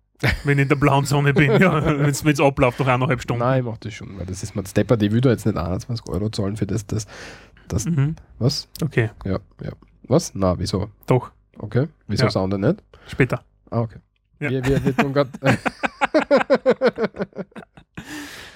Wenn 0.43 0.57
ich 0.57 0.63
in 0.63 0.69
der 0.69 0.75
blauen 0.75 1.05
Sonne 1.05 1.33
bin, 1.33 1.51
ja, 1.61 1.85
wenn 1.85 2.09
es 2.09 2.39
abläuft, 2.39 2.79
noch 2.79 2.87
eineinhalb 2.87 3.21
Stunden. 3.21 3.39
Nein, 3.43 3.59
ich 3.59 3.65
mach 3.65 3.77
das 3.77 3.93
schon, 3.93 4.17
weil 4.17 4.25
das 4.25 4.41
ist 4.43 4.55
mein 4.55 4.65
Stepper, 4.65 4.97
die 4.97 5.11
will 5.11 5.21
da 5.21 5.29
jetzt 5.29 5.45
nicht 5.45 5.57
21 5.57 6.07
Euro 6.09 6.29
zahlen 6.29 6.57
für 6.57 6.65
das, 6.67 6.85
das, 6.87 7.05
das, 7.67 7.85
Mhm. 7.85 8.15
was? 8.39 8.67
Okay, 8.81 9.09
Ja, 9.25 9.39
ja. 9.61 9.71
Was? 10.07 10.33
Na, 10.35 10.57
wieso? 10.57 10.89
doch, 11.05 11.31
Okay. 11.59 11.87
Wieso 12.07 12.21
Ja. 12.23 12.27
das 12.27 12.37
andere 12.37 12.59
nicht? 12.59 12.83
später. 13.07 13.43
Ah, 13.71 13.79
okay. 13.81 13.97
Ja. 14.39 14.49
Wir, 14.51 14.63
wir, 14.65 14.85
wir 14.85 14.95
tun 14.95 15.11
grad, 15.13 15.27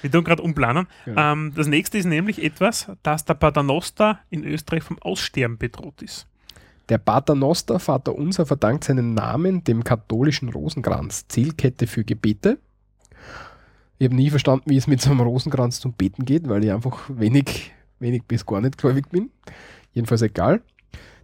Wir 0.00 0.10
tun 0.10 0.24
gerade 0.24 0.42
umplanen. 0.42 0.86
Genau. 1.04 1.32
Ähm, 1.32 1.52
das 1.54 1.66
nächste 1.68 1.98
ist 1.98 2.06
nämlich 2.06 2.42
etwas, 2.42 2.90
das 3.02 3.24
der 3.24 3.34
Paternoster 3.34 4.18
in 4.30 4.44
Österreich 4.44 4.82
vom 4.82 4.98
Aussterben 5.00 5.58
bedroht 5.58 6.02
ist. 6.02 6.26
Der 6.92 6.98
Paternoster, 6.98 7.78
Vater 7.78 8.14
Unser, 8.14 8.44
verdankt 8.44 8.84
seinen 8.84 9.14
Namen 9.14 9.64
dem 9.64 9.82
katholischen 9.82 10.50
Rosenkranz, 10.50 11.26
Zielkette 11.26 11.86
für 11.86 12.04
Gebete. 12.04 12.58
Ich 13.96 14.04
habe 14.04 14.14
nie 14.14 14.28
verstanden, 14.28 14.68
wie 14.68 14.76
es 14.76 14.86
mit 14.86 15.00
so 15.00 15.10
einem 15.10 15.20
Rosenkranz 15.20 15.80
zum 15.80 15.94
Beten 15.94 16.26
geht, 16.26 16.50
weil 16.50 16.62
ich 16.62 16.70
einfach 16.70 17.08
wenig, 17.08 17.72
wenig 17.98 18.24
bis 18.24 18.44
gar 18.44 18.60
nicht 18.60 18.76
gläubig 18.76 19.08
bin. 19.08 19.30
Jedenfalls 19.94 20.20
egal. 20.20 20.60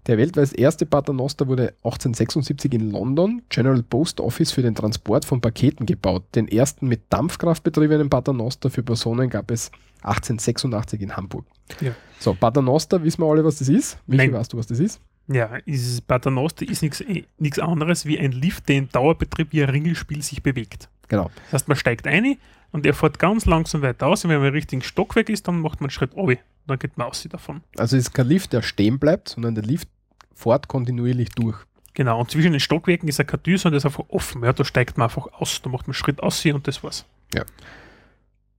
Der 0.06 0.16
weltweit 0.16 0.54
erste 0.54 0.86
Paternoster 0.86 1.48
wurde 1.48 1.74
1876 1.84 2.72
in 2.72 2.90
London, 2.90 3.42
General 3.50 3.82
Post 3.82 4.22
Office, 4.22 4.52
für 4.52 4.62
den 4.62 4.74
Transport 4.74 5.26
von 5.26 5.42
Paketen 5.42 5.84
gebaut. 5.84 6.24
Den 6.34 6.48
ersten 6.48 6.88
mit 6.88 7.02
Dampfkraft 7.10 7.62
betriebenen 7.62 8.08
Paternoster 8.08 8.70
für 8.70 8.82
Personen 8.82 9.28
gab 9.28 9.50
es 9.50 9.70
1886 10.00 11.02
in 11.02 11.14
Hamburg. 11.14 11.44
Ja. 11.82 11.92
So, 12.18 12.32
Paternoster, 12.32 13.02
wissen 13.04 13.20
wir 13.20 13.30
alle, 13.30 13.44
was 13.44 13.58
das 13.58 13.68
ist? 13.68 13.98
Michi, 14.06 14.28
Nein. 14.28 14.32
weißt 14.32 14.54
du, 14.54 14.56
was 14.56 14.66
das 14.66 14.80
ist? 14.80 14.98
Ja, 15.28 15.60
dieses 15.66 16.00
Paternoster 16.00 16.66
ist 16.66 16.82
nichts 16.82 17.58
anderes 17.58 18.06
wie 18.06 18.18
ein 18.18 18.32
Lift, 18.32 18.68
der 18.68 18.76
im 18.76 18.88
Dauerbetrieb 18.88 19.52
wie 19.52 19.62
ein 19.62 19.68
Ringelspiel 19.68 20.22
sich 20.22 20.42
bewegt. 20.42 20.88
Genau. 21.08 21.30
Das 21.44 21.52
heißt, 21.52 21.68
man 21.68 21.76
steigt 21.76 22.06
ein 22.06 22.38
und 22.72 22.86
er 22.86 22.94
fährt 22.94 23.18
ganz 23.18 23.44
langsam 23.44 23.82
weiter 23.82 24.06
aus. 24.06 24.24
Und 24.24 24.30
wenn 24.30 24.38
man 24.38 24.48
im 24.48 24.54
richtigen 24.54 24.82
Stockwerk 24.82 25.28
ist, 25.28 25.46
dann 25.46 25.60
macht 25.60 25.80
man 25.80 25.86
einen 25.86 25.90
Schritt 25.90 26.14
runter. 26.14 26.40
Dann 26.66 26.78
geht 26.78 26.96
man 26.96 27.08
aus 27.08 27.26
davon. 27.30 27.62
Also 27.76 27.96
es 27.96 28.04
ist 28.04 28.12
kein 28.12 28.26
Lift, 28.26 28.52
der 28.52 28.62
stehen 28.62 28.98
bleibt, 28.98 29.28
sondern 29.30 29.54
der 29.54 29.64
Lift 29.64 29.88
fährt 30.34 30.68
kontinuierlich 30.68 31.30
durch. 31.30 31.58
Genau, 31.94 32.20
und 32.20 32.30
zwischen 32.30 32.52
den 32.52 32.60
Stockwerken 32.60 33.08
ist 33.08 33.18
ein 33.20 33.26
keine 33.26 33.42
Tür, 33.42 33.58
sondern 33.58 33.76
das 33.76 33.84
ist 33.84 33.98
einfach 33.98 34.08
offen. 34.10 34.44
Ja, 34.44 34.52
da 34.52 34.64
steigt 34.64 34.96
man 34.96 35.08
einfach 35.08 35.26
aus, 35.32 35.60
da 35.62 35.68
macht 35.68 35.86
man 35.86 35.88
einen 35.88 35.94
Schritt 35.94 36.22
aus 36.22 36.44
und 36.46 36.68
das 36.68 36.82
war's. 36.82 37.04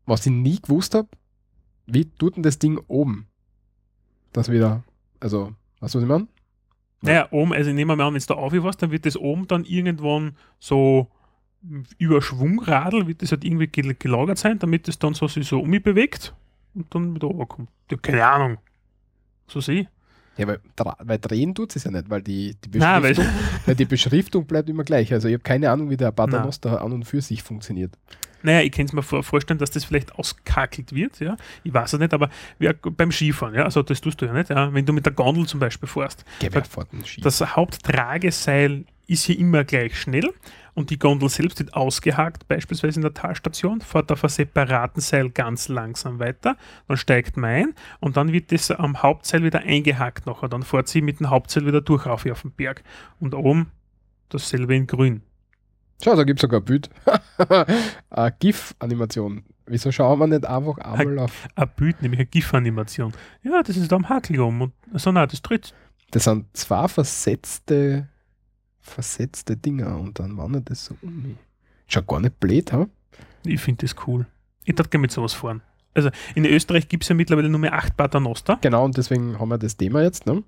Was 0.06 0.26
ich 0.26 0.32
nie 0.32 0.60
gewusst 0.60 0.94
habe, 0.94 1.08
wie 1.86 2.06
tut 2.06 2.36
denn 2.36 2.44
das 2.44 2.60
Ding 2.60 2.80
oben? 2.88 3.28
Das 4.34 4.52
wieder, 4.52 4.84
also, 5.20 5.54
weißt 5.80 5.96
du, 5.96 6.00
was 6.00 6.04
ich 6.04 6.10
meine? 6.10 6.28
Naja, 7.02 7.28
oben, 7.32 7.54
also 7.54 7.72
nehmen 7.72 7.90
wir 7.92 7.96
mal 7.96 8.08
an, 8.08 8.14
wenn 8.14 8.18
es 8.18 8.26
da 8.28 8.34
auf 8.34 8.52
was, 8.54 8.78
dann 8.78 8.92
wird 8.92 9.06
das 9.06 9.16
oben 9.16 9.48
dann 9.48 9.64
irgendwann 9.66 10.36
so 10.60 11.08
über 11.98 12.22
Schwungradl, 12.22 13.08
wird 13.08 13.22
das 13.22 13.32
halt 13.32 13.44
irgendwie 13.44 13.68
gel- 13.68 13.96
gelagert 13.96 14.38
sein, 14.38 14.60
damit 14.60 14.88
es 14.88 14.98
dann 15.00 15.14
so 15.14 15.28
sich 15.28 15.48
so 15.48 15.60
um 15.62 15.70
mich 15.70 15.84
bewegt 15.84 16.34
und 16.74 16.94
dann 16.94 17.16
wieder 17.16 17.28
runterkommt. 17.28 17.70
Ja, 17.92 17.98
keine 17.98 18.26
Ahnung. 18.26 18.58
So 19.48 19.60
sehe 19.62 19.82
ich. 19.82 19.88
Ja, 20.38 20.48
weil, 20.48 20.60
weil 21.00 21.20
drehen 21.20 21.54
tut 21.54 21.76
es 21.76 21.84
ja 21.84 21.92
nicht, 21.92 22.10
weil 22.10 22.22
die, 22.22 22.56
die, 22.66 22.78
Nein, 22.80 23.04
weil- 23.04 23.14
Beschriftung, 23.14 23.40
weil 23.66 23.76
die 23.76 23.86
Beschriftung 23.86 24.46
bleibt 24.46 24.70
immer 24.70 24.84
gleich. 24.86 25.12
Also 25.12 25.28
ich 25.28 25.34
habe 25.34 25.44
keine 25.44 25.70
Ahnung, 25.70 25.90
wie 25.90 25.98
der 25.98 26.12
Paternoster 26.14 26.82
an 26.82 26.94
und 26.94 27.04
für 27.04 27.22
sich 27.22 27.44
funktioniert. 27.44 27.98
Naja, 28.44 28.62
ich 28.62 28.72
kann 28.72 28.86
es 28.86 28.94
mir 28.94 29.04
vor, 29.04 29.24
vorstellen, 29.24 29.60
dass 29.60 29.72
das 29.72 29.86
vielleicht 29.86 30.16
auskakelt 30.16 30.94
wird, 30.94 31.20
ja. 31.20 31.38
Ich 31.64 31.74
weiß 31.74 31.94
es 31.94 32.00
nicht, 32.00 32.14
aber 32.14 32.30
wie 32.58 32.70
beim 32.74 33.12
Skifahren, 33.12 33.56
ja, 33.56 33.64
also 33.64 33.84
das 33.84 34.02
tust 34.02 34.22
du 34.22 34.26
ja 34.26 34.34
nicht, 34.34 34.50
ja. 34.50 34.74
Wenn 34.74 34.86
du 34.86 34.94
mit 34.94 35.06
der 35.06 35.14
Gondel 35.14 35.46
zum 35.46 35.60
Beispiel 35.60 35.88
fährst, 35.90 36.26
das 37.22 37.56
Haupttrageseil 37.56 38.86
ist 39.08 39.26
hier 39.26 39.40
immer 39.40 39.64
gleich 39.64 40.00
schnell 40.00 40.32
und 40.76 40.92
die 40.92 41.00
Gondel 41.00 41.30
selbst 41.30 41.60
wird 41.60 41.74
ausgehakt, 41.74 42.48
beispielsweise 42.48 43.00
in 43.00 43.02
der 43.02 43.14
Talstation, 43.14 43.82
fährt 43.82 44.12
auf 44.12 44.24
einem 44.24 44.30
separaten 44.30 45.02
Seil 45.02 45.30
ganz 45.30 45.68
langsam 45.68 46.20
weiter, 46.20 46.56
dann 46.88 46.98
steigt 46.98 47.36
man 47.36 47.50
ein 47.50 47.76
und 48.00 48.18
dann 48.18 48.32
wird 48.32 48.52
das 48.52 48.70
am 48.72 49.02
Hauptseil 49.02 49.44
wieder 49.44 49.60
eingehakt 49.60 50.28
nachher, 50.28 50.48
dann 50.48 50.64
fährt 50.64 50.88
sie 50.88 51.02
mit 51.02 51.20
dem 51.20 51.30
Hauptseil 51.30 51.66
wieder 51.66 51.82
durch 51.82 52.06
auf, 52.06 52.26
auf 52.26 52.42
den 52.44 52.52
Berg 52.52 52.84
und 53.20 53.34
oben 53.34 53.72
dasselbe 54.30 54.76
in 54.76 54.86
grün. 54.86 55.24
Schau, 56.04 56.16
da 56.16 56.24
gibt 56.24 56.40
es 56.40 56.42
sogar 56.42 56.62
ein 56.62 56.66
Bild. 56.66 56.90
eine 58.10 58.36
GIF-Animation. 58.40 59.44
Wieso 59.66 59.92
schauen 59.92 60.20
wir 60.20 60.28
nicht 60.28 60.46
einfach 60.46 60.78
einmal 60.80 61.20
auf. 61.20 61.48
Ein 61.56 61.70
Bild, 61.76 62.02
nämlich 62.02 62.20
eine 62.20 62.28
GIF-Animation. 62.28 63.14
Ja, 63.44 63.62
das 63.62 63.78
ist 63.78 63.92
da 63.92 63.98
am 63.98 64.10
Hakel 64.10 64.40
um 64.40 64.62
und 64.62 64.74
so, 64.94 65.12
nein, 65.12 65.28
das 65.30 65.42
tritt. 65.42 65.74
Das 66.12 66.24
sind 66.24 66.46
zwei 66.54 66.88
versetzte, 66.88 68.08
versetzte 68.80 69.58
Dinger 69.58 70.00
und 70.00 70.20
dann 70.20 70.38
wandert 70.38 70.70
das 70.72 70.86
so 70.86 70.96
um 71.02 71.22
mich. 71.22 71.38
Schaut 71.88 72.08
gar 72.08 72.20
nicht 72.20 72.40
blöd, 72.40 72.72
ha? 72.74 72.88
Ich 73.46 73.62
finde 73.62 73.86
das 73.86 73.96
cool. 74.08 74.26
Ich 74.64 74.76
darf 74.76 74.90
gerne 74.90 75.02
mit 75.02 75.12
sowas 75.12 75.34
fahren. 75.34 75.62
Also 75.94 76.10
in 76.36 76.46
Österreich 76.46 76.88
gibt 76.88 77.04
es 77.04 77.10
ja 77.10 77.16
mittlerweile 77.16 77.50
nur 77.50 77.60
mehr 77.60 77.74
acht 77.74 77.98
Paternoster. 77.98 78.58
Genau, 78.62 78.86
und 78.86 78.98
deswegen 78.98 79.40
haben 79.40 79.50
wir 79.50 79.58
das 79.58 79.78
Thema 79.78 80.02
jetzt. 80.02 80.26
Ne? 80.26 80.44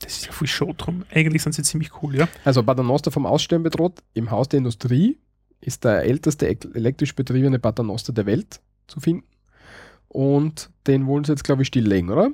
Das 0.00 0.18
ist 0.18 0.26
ja 0.26 0.32
viel 0.32 0.46
Show 0.46 0.74
drum. 0.76 1.04
Eigentlich 1.12 1.42
sind 1.42 1.54
sie 1.54 1.62
ziemlich 1.62 1.90
cool, 2.02 2.14
ja. 2.16 2.28
Also 2.44 2.62
Paternoster 2.62 3.10
vom 3.10 3.24
Aussterben 3.26 3.62
bedroht. 3.62 4.02
Im 4.14 4.30
Haus 4.30 4.48
der 4.48 4.58
Industrie 4.58 5.18
ist 5.60 5.84
der 5.84 6.02
älteste 6.02 6.46
ek- 6.48 6.68
elektrisch 6.74 7.14
betriebene 7.14 7.58
Paternoster 7.58 8.12
der 8.12 8.26
Welt 8.26 8.60
zu 8.88 9.00
finden. 9.00 9.24
Und 10.08 10.70
den 10.86 11.06
wollen 11.06 11.24
sie 11.24 11.32
jetzt, 11.32 11.44
glaube 11.44 11.62
ich, 11.62 11.68
stilllegen, 11.68 12.10
oder? 12.10 12.30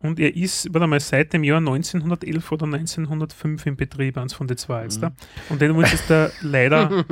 Und 0.00 0.20
er 0.20 0.34
ist, 0.36 0.72
warte 0.72 0.86
mal, 0.86 1.00
seit 1.00 1.32
dem 1.32 1.42
Jahr 1.42 1.58
1911 1.58 2.52
oder 2.52 2.66
1905 2.66 3.66
in 3.66 3.76
Betrieb, 3.76 4.16
eins 4.16 4.32
von 4.32 4.46
den 4.46 4.56
zwei 4.56 4.84
jetzt. 4.84 5.02
da. 5.02 5.12
Und 5.48 5.60
den 5.60 5.74
sie 5.74 5.80
jetzt 5.90 6.08
da 6.08 6.30
leider 6.42 7.04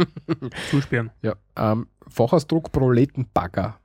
zusperren. 0.71 1.11
Ja. 1.23 1.35
Ähm, 1.57 1.89
Fachausdruck 2.09 2.71
Proletenbagger. 2.71 3.79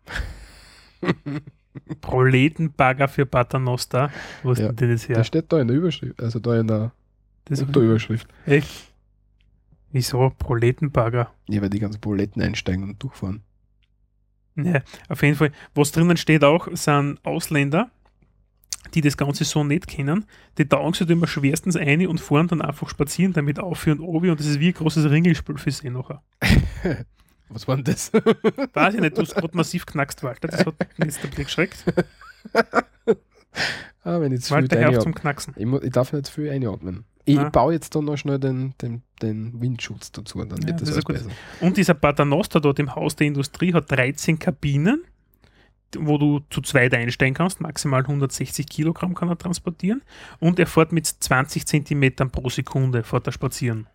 Proletenbagger 2.01 3.07
für 3.07 3.25
Paternoster. 3.25 4.11
Wo 4.43 4.51
ist 4.51 4.59
Ja, 4.59 4.71
denn 4.71 4.91
das 4.91 5.07
her? 5.07 5.17
Das 5.17 5.27
steht 5.27 5.51
da 5.51 5.59
in 5.61 5.67
der 5.67 5.77
Überschrift, 5.77 6.21
also 6.21 6.39
da 6.39 6.59
in 6.59 6.67
der 6.67 6.91
Das 7.45 7.61
Unterüberschrift. 7.61 8.27
echt? 8.45 8.91
Wieso? 9.91 10.31
Proletenbagger. 10.37 11.31
Ja, 11.49 11.61
weil 11.61 11.69
die 11.69 11.79
ganzen 11.79 11.99
Proletten 11.99 12.41
einsteigen 12.41 12.83
und 12.83 13.01
durchfahren. 13.03 13.41
Ja, 14.55 14.81
auf 15.09 15.21
jeden 15.23 15.35
Fall. 15.35 15.51
Was 15.73 15.91
drinnen 15.91 16.17
steht 16.17 16.43
auch, 16.43 16.67
sind 16.73 17.19
Ausländer, 17.25 17.89
die 18.93 19.01
das 19.01 19.17
Ganze 19.17 19.43
so 19.43 19.63
nicht 19.63 19.87
kennen. 19.87 20.25
Die 20.57 20.65
taugen 20.67 20.93
sich 20.93 21.07
da 21.07 21.13
immer 21.13 21.27
schwerstens 21.27 21.75
ein 21.75 22.05
und 22.07 22.19
fahren 22.19 22.47
dann 22.47 22.61
einfach 22.61 22.89
spazieren 22.89 23.33
damit 23.33 23.59
auf 23.59 23.85
und 23.87 23.99
obi 24.01 24.29
und 24.29 24.39
das 24.39 24.47
ist 24.47 24.59
wie 24.59 24.67
ein 24.67 24.73
großes 24.73 25.09
Ringelspiel 25.09 25.57
für 25.57 25.71
sie 25.71 25.89
nachher. 25.89 26.21
Was 27.53 27.67
war 27.67 27.75
denn 27.75 27.85
das? 27.85 28.11
Weiß 28.73 28.93
ich 28.93 29.01
nicht, 29.01 29.17
du 29.17 29.21
hast 29.21 29.35
gerade 29.35 29.55
massiv 29.55 29.85
knackst, 29.85 30.23
Walter. 30.23 30.47
Das 30.47 30.65
hat 30.65 30.79
mich 30.97 31.07
jetzt 31.07 31.23
ein 31.23 31.29
bisschen 31.29 31.43
geschreckt. 31.43 31.83
ah, 34.03 34.19
wenn 34.19 34.31
ich 34.31 34.41
zu 34.41 34.53
viel 34.53 34.63
Walter, 34.63 34.79
hör 34.79 34.89
auf 34.89 34.99
zum 34.99 35.13
Knacksen. 35.13 35.53
Ich, 35.57 35.83
ich 35.83 35.91
darf 35.91 36.13
nicht 36.13 36.25
zu 36.27 36.33
viel 36.33 36.49
einatmen. 36.49 37.05
Ich 37.25 37.35
Nein. 37.35 37.51
baue 37.51 37.73
jetzt 37.73 37.93
da 37.95 38.01
noch 38.01 38.17
schnell 38.17 38.39
den, 38.39 38.73
den, 38.81 39.03
den 39.21 39.61
Windschutz 39.61 40.11
dazu, 40.11 40.39
dann 40.39 40.57
wird 40.57 40.69
Ja, 40.69 40.85
das, 40.85 40.95
das 40.95 41.03
besser. 41.03 41.29
Und 41.59 41.77
dieser 41.77 41.93
Paternoster 41.93 42.59
dort 42.59 42.79
im 42.79 42.95
Haus 42.95 43.15
der 43.15 43.27
Industrie 43.27 43.73
hat 43.73 43.91
13 43.91 44.39
Kabinen, 44.39 45.03
wo 45.97 46.17
du 46.17 46.39
zu 46.49 46.61
zweit 46.61 46.93
einsteigen 46.93 47.35
kannst. 47.35 47.61
Maximal 47.61 48.01
160 48.01 48.67
Kilogramm 48.67 49.13
kann 49.13 49.29
er 49.29 49.37
transportieren. 49.37 50.01
Und 50.39 50.57
er 50.57 50.67
fährt 50.67 50.91
mit 50.93 51.05
20 51.05 51.67
Zentimetern 51.67 52.31
pro 52.31 52.49
Sekunde, 52.49 53.03
fährt 53.03 53.27
er 53.27 53.33
spazieren. 53.33 53.87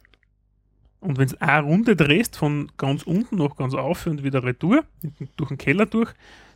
Und 1.01 1.19
wenn 1.19 1.29
du 1.29 1.41
eine 1.41 1.67
Runde 1.67 1.97
drehst, 1.97 2.37
von 2.37 2.71
ganz 2.77 3.03
unten 3.03 3.37
nach 3.37 3.57
ganz 3.57 3.75
auf 3.75 4.07
und 4.07 4.23
wieder 4.23 4.43
retour, 4.43 4.85
durch 5.37 5.49
den 5.49 5.59
Keller 5.59 5.87
durch, 5.87 6.13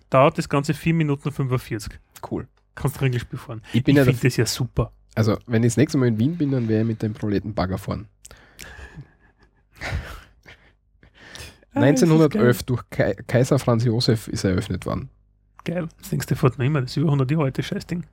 dauert 0.08 0.38
das 0.38 0.48
Ganze 0.48 0.74
4 0.74 0.94
Minuten 0.94 1.30
45. 1.30 1.98
Cool. 2.28 2.48
Kannst 2.74 2.96
du 2.96 3.00
Ringelspiel 3.02 3.38
fahren. 3.38 3.62
Ich 3.72 3.84
bin 3.84 3.94
ich 3.94 3.98
ja 3.98 4.04
finde 4.04 4.20
das 4.20 4.36
ja 4.36 4.46
super. 4.46 4.92
Also, 5.14 5.36
wenn 5.46 5.62
ich 5.62 5.72
das 5.72 5.76
nächste 5.76 5.98
Mal 5.98 6.08
in 6.08 6.18
Wien 6.18 6.36
bin, 6.36 6.50
dann 6.50 6.68
werde 6.68 6.82
ich 6.82 6.88
mit 6.88 7.02
dem 7.02 7.12
Proletenbagger 7.12 7.78
fahren. 7.78 8.08
Ah, 11.72 11.82
das 11.82 12.02
ist 12.02 12.10
1911 12.10 12.62
durch 12.64 12.82
Kai 12.90 13.14
Kaiser 13.28 13.60
Franz 13.60 13.84
Josef 13.84 14.26
ist 14.26 14.42
er 14.42 14.50
eröffnet 14.50 14.86
worden. 14.86 15.08
Geil. 15.64 15.86
Das 16.00 16.10
denkst 16.10 16.26
du 16.26 16.34
fährt 16.34 16.58
noch 16.58 16.64
immer. 16.64 16.80
Das 16.80 16.90
ist 16.90 16.96
über 16.96 17.06
100 17.06 17.30
Jahre 17.30 17.44
altes 17.44 17.64
Scheißding. 17.64 18.04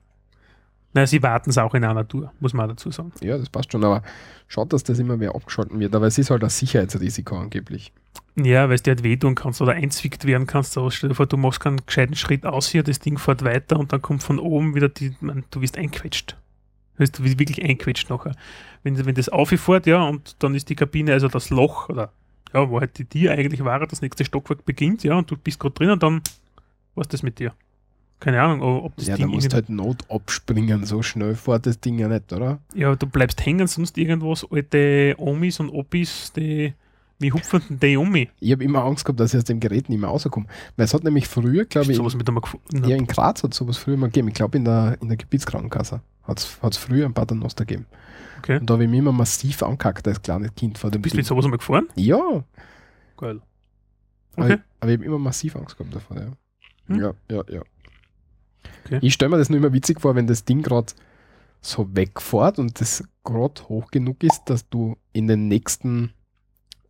Naja, 0.94 1.06
sie 1.06 1.22
warten 1.22 1.50
es 1.50 1.58
auch 1.58 1.74
in 1.74 1.84
einer 1.84 2.06
Tour, 2.06 2.32
muss 2.40 2.54
man 2.54 2.68
dazu 2.68 2.90
sagen. 2.90 3.12
Ja, 3.20 3.36
das 3.36 3.50
passt 3.50 3.72
schon, 3.72 3.84
aber 3.84 4.02
schaut, 4.46 4.72
dass 4.72 4.84
das 4.84 4.98
immer 4.98 5.16
mehr 5.16 5.34
abgeschalten 5.34 5.78
wird. 5.78 5.94
Aber 5.94 6.06
es 6.06 6.16
ist 6.18 6.30
halt 6.30 6.42
ein 6.42 6.50
Sicherheitsrisiko 6.50 7.36
angeblich. 7.36 7.92
Ja, 8.36 8.68
weil 8.68 8.76
es 8.76 8.82
dir 8.82 8.92
halt 8.92 9.02
wehtun 9.02 9.34
kannst 9.34 9.60
oder 9.60 9.72
einzwickt 9.72 10.24
werden 10.24 10.46
kannst. 10.46 10.78
Aber 10.78 10.90
stell 10.90 11.10
dir 11.10 11.14
vor, 11.14 11.26
du 11.26 11.36
machst 11.36 11.60
keinen 11.60 11.84
gescheiten 11.84 12.14
Schritt 12.14 12.46
aus 12.46 12.68
hier, 12.68 12.82
das 12.82 13.00
Ding 13.00 13.18
fährt 13.18 13.44
weiter 13.44 13.78
und 13.78 13.92
dann 13.92 14.00
kommt 14.00 14.22
von 14.22 14.38
oben 14.38 14.74
wieder 14.74 14.88
die, 14.88 15.14
man, 15.20 15.44
du 15.50 15.60
wirst 15.60 15.76
einquetscht. 15.76 16.36
Du 16.96 17.02
wirst 17.02 17.22
wirklich 17.38 17.62
einquetscht 17.62 18.10
nachher. 18.10 18.34
Wenn, 18.82 19.04
wenn 19.04 19.14
das 19.14 19.28
auffährt, 19.28 19.86
ja, 19.86 20.02
und 20.02 20.42
dann 20.42 20.54
ist 20.54 20.68
die 20.68 20.74
Kabine, 20.74 21.12
also 21.12 21.28
das 21.28 21.50
Loch, 21.50 21.88
oder 21.88 22.12
ja, 22.54 22.68
wo 22.70 22.80
halt 22.80 22.98
die 22.98 23.04
Tier 23.04 23.32
eigentlich 23.32 23.64
war, 23.64 23.86
das 23.86 24.02
nächste 24.02 24.24
Stockwerk 24.24 24.64
beginnt, 24.64 25.04
ja, 25.04 25.16
und 25.16 25.30
du 25.30 25.36
bist 25.36 25.60
gerade 25.60 25.74
drin 25.74 25.90
und 25.90 26.02
dann, 26.02 26.22
was 26.94 27.06
ist 27.06 27.12
das 27.12 27.22
mit 27.22 27.38
dir? 27.38 27.52
Keine 28.20 28.42
Ahnung, 28.42 28.62
ob 28.62 28.96
das 28.96 29.06
ja, 29.06 29.14
da 29.16 29.18
Ding 29.24 29.28
musst 29.32 29.44
irgendwie- 29.46 29.54
halt 29.54 29.68
Not 29.68 30.10
abspringen, 30.10 30.84
so 30.84 31.02
schnell 31.02 31.34
fährt 31.36 31.66
das 31.66 31.78
Ding 31.80 31.98
ja 31.98 32.08
nicht, 32.08 32.32
oder? 32.32 32.58
Ja, 32.74 32.96
du 32.96 33.06
bleibst 33.06 33.44
hängen, 33.46 33.66
sonst 33.68 33.96
irgendwas, 33.96 34.44
alte 34.50 35.14
Omis 35.18 35.60
und 35.60 35.70
Opis, 35.70 36.32
die, 36.34 36.74
wie 37.20 37.30
hupfen 37.32 37.62
denn 37.70 37.78
die 37.80 37.96
um 37.96 38.10
mich? 38.10 38.28
Ich 38.40 38.50
habe 38.50 38.64
immer 38.64 38.82
Angst 38.84 39.04
gehabt, 39.04 39.20
dass 39.20 39.34
ich 39.34 39.38
aus 39.38 39.44
dem 39.44 39.60
Gerät 39.60 39.88
nicht 39.88 40.00
mehr 40.00 40.10
rauskomme. 40.10 40.46
Weil 40.76 40.84
es 40.86 40.94
hat 40.94 41.04
nämlich 41.04 41.28
früher, 41.28 41.64
glaube 41.64 41.92
ich, 41.92 41.96
sowas 41.96 42.16
mit 42.16 42.26
einmal 42.28 42.40
gefunden. 42.42 42.84
ja, 42.88 42.96
in 42.96 43.06
Graz 43.06 43.44
hat 43.44 43.54
sowas 43.54 43.76
früher 43.78 43.96
mal 43.96 44.06
gegeben. 44.06 44.28
Ich 44.28 44.34
glaube, 44.34 44.56
in 44.58 44.64
der, 44.64 44.96
in 45.00 45.06
der 45.08 45.16
Gebietskrankenkasse 45.16 46.00
hat 46.26 46.38
es 46.38 46.76
früher 46.76 47.06
ein 47.06 47.14
Paternoster 47.14 47.64
gegeben. 47.64 47.86
Okay. 48.38 48.58
Und 48.58 48.68
da 48.68 48.74
habe 48.74 48.84
ich 48.84 48.90
mich 48.90 48.98
immer 48.98 49.12
massiv 49.12 49.62
angekackt 49.62 50.06
als 50.08 50.20
kleines 50.22 50.54
Kind 50.56 50.76
vor 50.78 50.90
dem 50.90 51.02
Bist 51.02 51.12
du 51.12 51.16
Ding. 51.16 51.20
mit 51.20 51.26
sowas 51.26 51.44
einmal 51.44 51.58
gefahren? 51.58 51.86
Ja, 51.94 52.44
Geil. 53.16 53.40
aber, 54.36 54.44
Okay. 54.44 54.54
ich, 54.54 54.60
aber 54.80 54.90
ich 54.90 54.96
habe 54.98 55.04
immer 55.04 55.18
massiv 55.18 55.54
Angst 55.56 55.76
gehabt 55.78 55.94
davor. 55.94 56.16
Ja, 56.16 56.32
Hm. 56.88 57.00
ja, 57.00 57.12
ja. 57.30 57.42
ja. 57.50 57.62
Okay. 58.84 58.98
Ich 59.02 59.14
stelle 59.14 59.30
mir 59.30 59.38
das 59.38 59.50
nur 59.50 59.58
immer 59.58 59.72
witzig 59.72 60.00
vor, 60.00 60.14
wenn 60.14 60.26
das 60.26 60.44
Ding 60.44 60.62
gerade 60.62 60.92
so 61.60 61.88
wegfährt 61.94 62.58
und 62.58 62.80
das 62.80 63.04
gerade 63.24 63.62
hoch 63.68 63.90
genug 63.90 64.22
ist, 64.22 64.42
dass 64.46 64.68
du 64.68 64.96
in 65.12 65.26
den 65.28 65.48
nächsten 65.48 66.12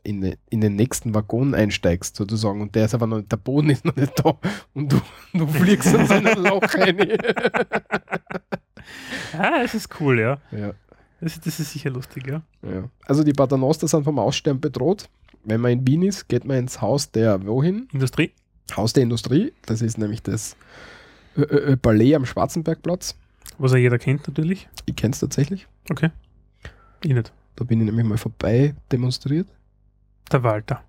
in, 0.04 0.20
den- 0.22 0.36
in 0.48 0.60
den 0.62 0.76
nächsten 0.76 1.12
Waggon 1.14 1.54
einsteigst, 1.54 2.16
sozusagen, 2.16 2.62
und 2.62 2.74
der 2.74 2.86
ist 2.86 2.94
aber 2.94 3.06
noch 3.06 3.18
nicht, 3.18 3.30
der 3.30 3.36
Boden 3.36 3.68
ist 3.68 3.84
noch 3.84 3.96
nicht 3.96 4.12
da 4.24 4.38
und 4.72 4.90
du, 4.92 5.00
du 5.34 5.46
fliegst 5.46 5.92
in 5.92 6.06
sein 6.06 6.24
Loch 6.24 6.62
rein. 6.74 7.18
Ah, 9.36 9.60
das 9.62 9.74
ist 9.74 10.00
cool, 10.00 10.18
ja. 10.20 10.38
ja. 10.52 10.72
Das, 11.20 11.38
das 11.40 11.60
ist 11.60 11.72
sicher 11.72 11.90
lustig, 11.90 12.26
ja. 12.26 12.42
Ja. 12.62 12.88
Also 13.06 13.24
die 13.24 13.32
Paternoster 13.32 13.88
sind 13.88 14.04
vom 14.04 14.18
Aussterben 14.18 14.60
bedroht. 14.60 15.08
Wenn 15.44 15.60
man 15.60 15.72
in 15.72 15.86
Wien 15.86 16.02
ist, 16.02 16.28
geht 16.28 16.44
man 16.44 16.58
ins 16.58 16.80
Haus 16.80 17.10
der 17.10 17.44
wohin? 17.46 17.88
Industrie? 17.92 18.32
Haus 18.76 18.92
der 18.92 19.02
Industrie. 19.02 19.52
Das 19.66 19.82
ist 19.82 19.98
nämlich 19.98 20.22
das 20.22 20.56
Ö 21.38 21.72
Ö 21.72 21.76
Palais 21.76 22.14
am 22.14 22.26
Schwarzenbergplatz. 22.26 23.16
Was 23.58 23.72
ja 23.72 23.78
jeder 23.78 23.98
kennt 23.98 24.26
natürlich. 24.28 24.68
Ich 24.86 24.96
kenne 24.96 25.12
es 25.12 25.20
tatsächlich. 25.20 25.66
Okay. 25.90 26.10
Ich 27.02 27.12
nicht. 27.12 27.32
Da 27.56 27.64
bin 27.64 27.80
ich 27.80 27.86
nämlich 27.86 28.04
mal 28.04 28.18
vorbei 28.18 28.74
demonstriert. 28.92 29.48
Der 30.30 30.42
Walter. 30.42 30.82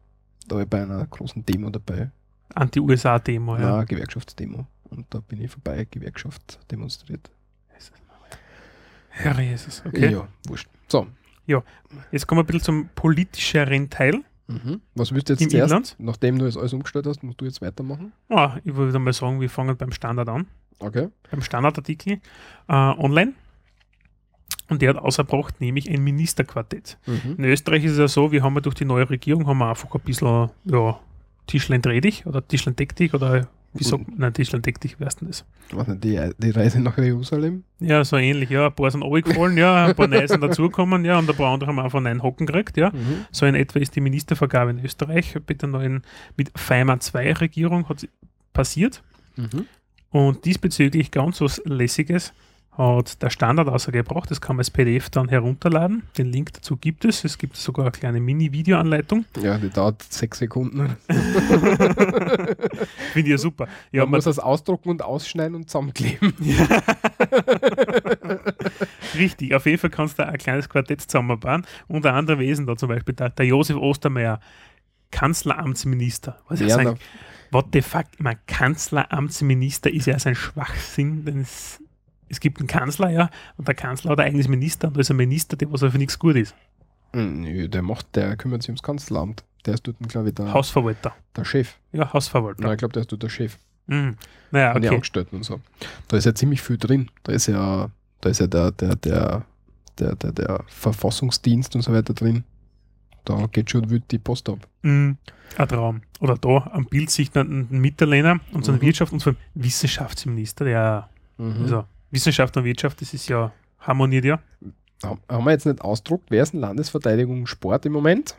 Da 0.48 0.56
war 0.56 0.64
ich 0.64 0.70
bei 0.70 0.82
einer 0.82 1.06
großen 1.06 1.46
Demo 1.46 1.70
dabei. 1.70 2.12
Anti-USA-Demo, 2.56 3.58
ja. 3.58 3.78
Ja, 3.78 3.84
Gewerkschaftsdemo. 3.84 4.66
Und 4.90 5.06
da 5.12 5.20
bin 5.20 5.42
ich 5.42 5.52
vorbei, 5.52 5.88
Gewerkschaft 5.90 6.60
demonstriert. 6.72 7.30
Herr 9.10 9.40
Jesus, 9.42 9.84
okay. 9.86 10.12
Ja, 10.12 10.28
wurscht. 10.48 10.70
So. 10.88 11.08
Jetzt 12.12 12.26
kommen 12.28 12.40
wir 12.40 12.44
ein 12.44 12.46
bisschen 12.46 12.62
zum 12.62 12.90
politischeren 12.96 13.90
Teil 13.90 14.24
Mhm. 14.50 14.82
Was 14.96 15.14
willst 15.14 15.30
du 15.30 15.34
jetzt 15.34 15.42
im 15.42 15.50
zuerst? 15.50 15.72
Inland. 15.72 15.96
Nachdem 16.00 16.40
du 16.40 16.46
jetzt 16.46 16.58
alles 16.58 16.74
umgestellt 16.74 17.06
hast, 17.06 17.22
musst 17.24 17.40
du 17.40 17.46
jetzt 17.46 17.62
weitermachen. 17.62 18.12
Ah, 18.30 18.58
ich 18.64 18.76
würde 18.76 18.98
mal 18.98 19.14
sagen, 19.14 19.40
wir 19.40 19.50
fangen 19.50 19.78
beim 19.78 19.92
Standard 19.92 20.28
an. 20.28 20.48
Okay. 20.80 21.10
Beim 21.30 21.42
Standardartikel 21.42 22.20
äh, 22.68 22.74
online. 22.74 23.34
Und 24.70 24.82
der 24.82 24.90
hat 24.90 24.98
ausgebracht, 24.98 25.62
nämlich 25.62 25.90
ein 25.90 26.04
Ministerquartett. 26.04 26.98
Mhm. 27.06 27.36
In 27.38 27.44
Österreich 27.46 27.84
ist 27.84 27.94
es 27.94 27.98
ja 27.98 28.08
so, 28.08 28.32
wir 28.32 28.44
haben 28.44 28.56
ja 28.56 28.62
durch 28.62 28.76
die 28.76 28.86
neue 28.86 29.10
Regierung 29.10 29.48
haben 29.48 29.58
wir 29.60 29.70
einfach 29.70 29.94
ein 29.94 30.02
bisschen 30.02 30.50
ja, 30.66 31.00
Tischlein 31.48 31.82
dreh 31.82 32.02
dich 32.02 32.26
oder 32.26 32.48
Tischlein 32.48 32.76
deck 32.76 32.96
dich 32.96 33.14
oder 33.14 33.48
wie 33.74 33.84
sagt 33.84 34.08
man, 34.08 34.18
nein, 34.18 34.34
Tischlein 34.34 34.62
deck 34.62 34.80
dich, 34.82 35.00
wie 35.00 35.06
heißt 35.06 35.22
denn 35.22 35.28
das? 35.28 35.46
Was 35.72 35.88
die, 36.00 36.20
die 36.38 36.50
Reise 36.50 36.80
nach 36.82 36.98
Jerusalem? 36.98 37.64
Ja, 37.80 38.04
so 38.04 38.18
ähnlich, 38.18 38.50
ja, 38.50 38.68
ein 38.68 38.74
paar 38.74 38.90
sind 38.92 39.04
runtergefallen, 39.04 39.58
ja, 39.58 39.86
ein 39.86 39.96
paar 39.96 40.08
neue 40.08 40.28
sind 40.28 40.42
dazugekommen, 40.42 41.06
ja, 41.06 41.20
und 41.20 41.30
ein 41.30 41.36
paar 41.36 41.54
andere 41.54 41.70
haben 41.70 41.80
einfach 41.80 42.00
einen 42.04 42.24
Hocken 42.24 42.46
gekriegt, 42.48 42.78
ja. 42.78 42.90
Mhm. 42.90 43.26
So 43.32 43.46
in 43.46 43.56
etwa 43.56 43.80
ist 43.80 43.96
die 43.96 44.02
Ministervergabe 44.02 44.72
in 44.72 44.84
Österreich 44.84 45.36
mit 45.48 45.62
der 45.62 45.70
neuen, 45.70 46.02
mit 46.36 46.52
Feimann 46.58 47.00
2 47.00 47.34
Regierung 47.34 47.88
hat 47.90 48.00
sie- 48.02 48.10
passiert. 48.54 49.04
Mhm. 49.36 49.66
Und 50.12 50.46
diesbezüglich 50.46 51.12
ganz 51.12 51.40
was 51.40 51.62
Lässiges 51.66 52.34
hat 52.72 53.22
der 53.22 53.30
Standard 53.30 53.68
ausgebracht. 53.68 54.32
Das 54.32 54.40
kann 54.40 54.56
man 54.56 54.62
als 54.62 54.72
PDF 54.72 55.10
dann 55.10 55.28
herunterladen. 55.28 56.04
Den 56.18 56.32
Link 56.32 56.54
dazu 56.54 56.78
gibt 56.78 57.04
es. 57.04 57.26
Es 57.26 57.38
gibt 57.38 57.58
sogar 57.58 57.86
eine 57.86 57.92
kleine 57.92 58.22
Mini-Videoanleitung. 58.22 59.26
Ja, 59.42 59.58
die 59.58 59.70
dauert 59.70 60.02
sechs 60.04 60.40
Sekunden. 60.40 60.96
Finde 61.08 62.58
ich 63.16 63.28
ja 63.28 63.38
super. 63.38 63.68
Ja, 63.92 64.04
man 64.04 64.12
man, 64.12 64.18
muss 64.20 64.26
das 64.26 64.40
ausdrucken 64.40 64.90
und 64.90 65.02
ausschneiden 65.02 65.56
und 65.56 65.70
zusammenkleben. 65.70 66.34
richtig. 69.16 69.54
Auf 69.54 69.66
jeden 69.66 69.78
Fall 69.78 69.90
kannst 69.90 70.18
du 70.18 70.24
da 70.24 70.30
ein 70.30 70.38
kleines 70.38 70.70
Quartett 70.70 71.02
zusammenbauen. 71.02 71.66
Unter 71.88 72.14
anderem 72.14 72.40
Wesen 72.40 72.66
da 72.66 72.78
zum 72.78 72.88
Beispiel 72.90 73.16
der, 73.16 73.30
der 73.30 73.46
Josef 73.46 73.76
Ostermeier, 73.76 74.40
Kanzleramtsminister. 75.12 76.40
Was 76.48 76.62
ist 76.62 76.70
Ja, 76.70 76.78
ein, 76.78 76.86
na, 76.86 76.96
what 77.52 77.68
the 77.74 77.82
fuck? 77.82 78.06
Mein 78.20 78.38
Kanzleramtsminister 78.48 79.92
ist 79.92 80.06
ja 80.06 80.18
so 80.20 80.30
ein 80.30 80.36
Schwachsinn, 80.36 81.26
denn 81.26 81.42
es, 81.42 81.82
es 82.30 82.40
gibt 82.40 82.60
einen 82.60 82.68
Kanzler, 82.68 83.10
ja, 83.10 83.30
und 83.58 83.68
der 83.68 83.76
Kanzler 83.76 84.12
hat 84.12 84.20
ein 84.20 84.28
eigenes 84.28 84.48
Minister 84.48 84.88
und 84.88 84.96
da 84.98 85.02
ist 85.02 85.10
ein 85.12 85.18
Minister, 85.18 85.58
der 85.58 85.72
was 85.72 85.82
für 85.82 85.98
nichts 85.98 86.18
gut 86.20 86.36
ist. 86.36 86.56
Nö, 87.14 87.68
der 87.68 87.82
macht, 87.82 88.16
der 88.16 88.36
kümmert 88.38 88.62
sich 88.62 88.70
ums 88.70 88.84
Kanzleramt. 88.84 89.44
Der 89.66 89.74
ist 89.74 89.86
dort, 89.88 89.98
glaube 90.08 90.30
ich, 90.30 90.36
der, 90.36 90.54
Hausverwalter. 90.54 91.14
der 91.36 91.44
Chef. 91.44 91.76
Ja, 91.92 92.14
Hausverwalter. 92.14 92.62
Nein, 92.64 92.74
ich 92.74 92.78
glaube, 92.78 92.94
der 92.94 93.02
ist 93.02 93.12
dort 93.12 93.24
der 93.24 93.30
Chef. 93.30 93.58
Mhm. 93.88 94.16
Naja, 94.52 94.74
den 94.74 94.84
okay. 94.86 94.96
Angestellten 94.96 95.36
und 95.38 95.44
so. 95.44 95.60
Da 96.08 96.18
ist 96.18 96.26
ja 96.26 96.34
ziemlich 96.36 96.62
viel 96.62 96.78
drin. 96.78 97.10
Da 97.24 97.32
ist 97.34 97.48
ja, 97.48 97.90
da 98.22 98.30
ist 98.30 98.40
ja 98.40 98.48
der, 98.48 98.72
der, 98.72 98.96
der, 98.96 99.46
der, 99.98 100.16
der, 100.16 100.32
der 100.32 100.64
Verfassungsdienst 100.68 101.76
und 101.76 101.82
so 101.82 101.92
weiter 101.92 102.14
drin. 102.14 102.44
Da 103.26 103.48
geht 103.52 103.70
schon 103.72 103.90
wild 103.90 104.04
die 104.12 104.20
Post 104.20 104.48
ab. 104.50 104.60
Mhm. 104.84 105.18
Ein 105.58 105.68
Traum. 105.68 106.02
Oder 106.20 106.36
da 106.38 106.70
am 106.72 106.86
Bild 106.86 107.10
sieht 107.10 107.34
man 107.36 107.48
einen 107.48 107.82
Mitterlehner, 107.82 108.40
unseren 108.54 108.76
Mhm. 108.76 108.82
Wirtschaft, 108.82 109.12
unseren 109.12 109.36
Wissenschaftsminister, 109.56 110.66
der, 110.66 111.10
Mhm. 111.38 111.64
also 111.64 111.86
Wissenschaft 112.12 112.56
und 112.58 112.64
Wirtschaft, 112.64 113.02
das 113.02 113.14
ist 113.14 113.28
ja 113.30 113.52
harmoniert 113.80 114.26
ja. 114.26 114.40
Haben 115.04 115.46
wir 115.46 115.52
jetzt 115.52 115.66
nicht 115.66 115.82
ausdruckt, 115.82 116.26
wer 116.30 116.44
ist 116.44 116.54
in 116.54 116.60
Landesverteidigung 116.60 117.46
Sport 117.48 117.86
im 117.86 117.94
Moment? 117.94 118.36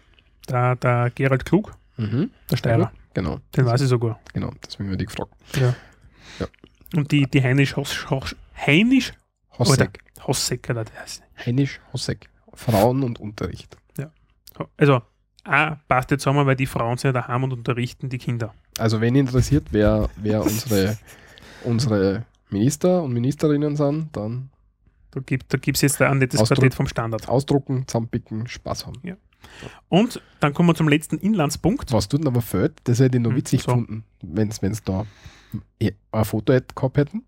Der, 0.48 0.76
der 0.76 1.10
Gerald 1.14 1.44
Klug, 1.44 1.72
Mhm. 1.96 2.30
der 2.50 2.56
Steirer, 2.56 2.92
Genau. 3.14 3.38
den 3.56 3.66
weiß 3.66 3.80
ich 3.82 3.88
sogar. 3.88 4.18
Genau, 4.34 4.52
deswegen 4.64 4.90
habe 4.90 5.02
ich 5.02 5.08
gefragt. 5.08 5.32
Und 6.94 7.12
die, 7.12 7.26
die 7.30 7.42
Heinisch 7.42 7.76
Hoss, 7.76 8.10
Hoss, 8.10 8.34
Heinisch 8.66 9.12
Hossek. 9.58 10.00
Hossek, 10.26 10.68
oder 10.70 10.84
der 10.84 11.00
heißt. 11.00 11.22
Heinisch 11.46 11.80
Hossek. 11.92 12.28
Frauen 12.54 13.02
und 13.02 13.20
Unterricht. 13.20 13.76
Also, 14.76 15.00
A, 15.44 15.76
passt 15.88 16.10
jetzt 16.10 16.22
zusammen, 16.22 16.44
weil 16.44 16.56
die 16.56 16.66
Frauen 16.66 16.98
sind 16.98 17.14
ja 17.14 17.22
daheim 17.22 17.44
und 17.44 17.52
unterrichten 17.54 18.10
die 18.10 18.18
Kinder. 18.18 18.52
Also 18.78 19.00
wenn 19.00 19.14
interessiert, 19.14 19.68
wer, 19.70 20.10
wer 20.16 20.42
unsere, 20.44 20.98
unsere 21.64 22.26
Minister 22.52 23.02
und 23.02 23.12
Ministerinnen 23.12 23.76
sind, 23.76 24.16
dann 24.16 24.50
Da 25.10 25.20
gibt 25.20 25.52
es 25.52 25.80
da 25.80 25.86
jetzt 25.86 26.00
ein 26.02 26.18
nettes 26.18 26.40
Ausdruck. 26.40 26.58
Quartett 26.58 26.74
vom 26.74 26.86
Standard. 26.86 27.28
ausdrucken, 27.28 27.84
zusammenpicken, 27.86 28.46
Spaß 28.46 28.86
haben. 28.86 29.00
Und 29.88 30.20
dann 30.40 30.52
kommen 30.54 30.68
wir 30.68 30.74
zum 30.74 30.88
letzten 30.88 31.18
Inlandspunkt. 31.18 31.92
Was 31.92 32.08
tut 32.08 32.20
denn 32.20 32.28
aber 32.28 32.42
fehlt, 32.42 32.74
das 32.84 33.00
hätte 33.00 33.16
ich 33.16 33.22
noch 33.22 33.30
Hm, 33.30 33.36
witzig 33.38 33.62
so. 33.62 33.68
gefunden, 33.68 34.04
wenn 34.22 34.48
es 34.48 34.82
da 34.84 35.06
ein 36.12 36.24
Foto 36.24 36.52
hätte, 36.52 36.74
gehabt 36.74 36.96
hätten, 36.98 37.24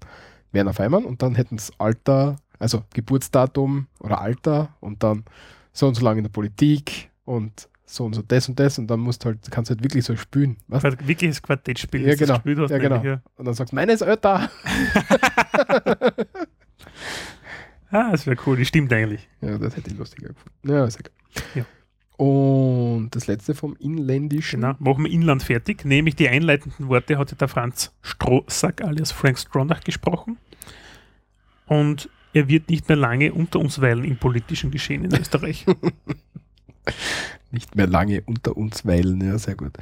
wären 0.52 0.68
auf 0.68 0.78
einmal 0.78 1.04
und 1.04 1.22
dann 1.22 1.34
hätten 1.34 1.56
es 1.56 1.72
Alter, 1.78 2.36
also 2.58 2.82
Geburtsdatum 2.94 3.86
oder 4.00 4.20
Alter 4.20 4.76
und 4.80 5.02
dann 5.02 5.24
so 5.72 5.88
und 5.88 5.94
so 5.94 6.04
lange 6.04 6.18
in 6.18 6.24
der 6.24 6.30
Politik 6.30 7.10
und 7.24 7.68
so 7.94 8.04
und 8.04 8.14
so, 8.14 8.22
das 8.22 8.48
und 8.48 8.58
das 8.58 8.78
und 8.78 8.86
dann 8.88 9.00
musst 9.00 9.24
du 9.24 9.26
halt, 9.26 9.38
kannst 9.50 9.70
du 9.70 9.74
halt 9.74 9.84
wirklich 9.84 10.04
so 10.04 10.16
spielen. 10.16 10.56
Was? 10.68 10.82
Wirkliches 10.82 11.42
Quartettspiel, 11.42 12.02
Ja, 12.02 12.08
das 12.14 12.18
du 12.18 12.42
genau. 12.42 12.62
hast. 12.64 12.70
Ja, 12.70 12.78
genau. 12.78 13.02
ja. 13.02 13.20
Und 13.36 13.44
dann 13.44 13.54
sagst 13.54 13.72
du, 13.72 13.76
meine 13.76 13.92
ist 13.92 14.02
älter. 14.02 14.50
Ah, 17.94 18.10
das 18.10 18.26
wäre 18.26 18.38
cool, 18.46 18.56
das 18.58 18.68
stimmt 18.68 18.90
eigentlich. 18.90 19.28
Ja, 19.42 19.58
das 19.58 19.76
hätte 19.76 19.90
ich 19.90 19.98
lustiger 19.98 20.28
gefunden. 20.28 20.50
Ja, 20.66 20.86
ist 20.86 20.98
egal. 20.98 21.12
Ja. 21.54 21.66
Und 22.16 23.10
das 23.12 23.26
letzte 23.26 23.54
vom 23.54 23.76
Inländischen. 23.76 24.62
Genau. 24.62 24.74
Machen 24.78 25.04
wir 25.04 25.12
Inland 25.12 25.42
fertig. 25.42 25.84
Nämlich 25.84 26.16
die 26.16 26.26
einleitenden 26.28 26.88
Worte 26.88 27.18
hatte 27.18 27.36
der 27.36 27.48
Franz 27.48 27.92
Strohsack 28.00 28.82
alias 28.82 29.12
Frank 29.12 29.38
Stronach 29.38 29.80
gesprochen. 29.82 30.38
Und 31.66 32.08
er 32.32 32.48
wird 32.48 32.70
nicht 32.70 32.88
mehr 32.88 32.96
lange 32.96 33.32
unter 33.34 33.58
uns 33.58 33.80
weilen 33.82 34.04
im 34.04 34.16
politischen 34.16 34.70
Geschehen 34.70 35.04
in 35.04 35.14
Österreich. 35.14 35.66
Nicht 37.50 37.74
mehr 37.76 37.86
lange 37.86 38.22
unter 38.22 38.56
uns 38.56 38.86
weilen, 38.86 39.20
ja, 39.26 39.38
sehr 39.38 39.54
gut. 39.56 39.72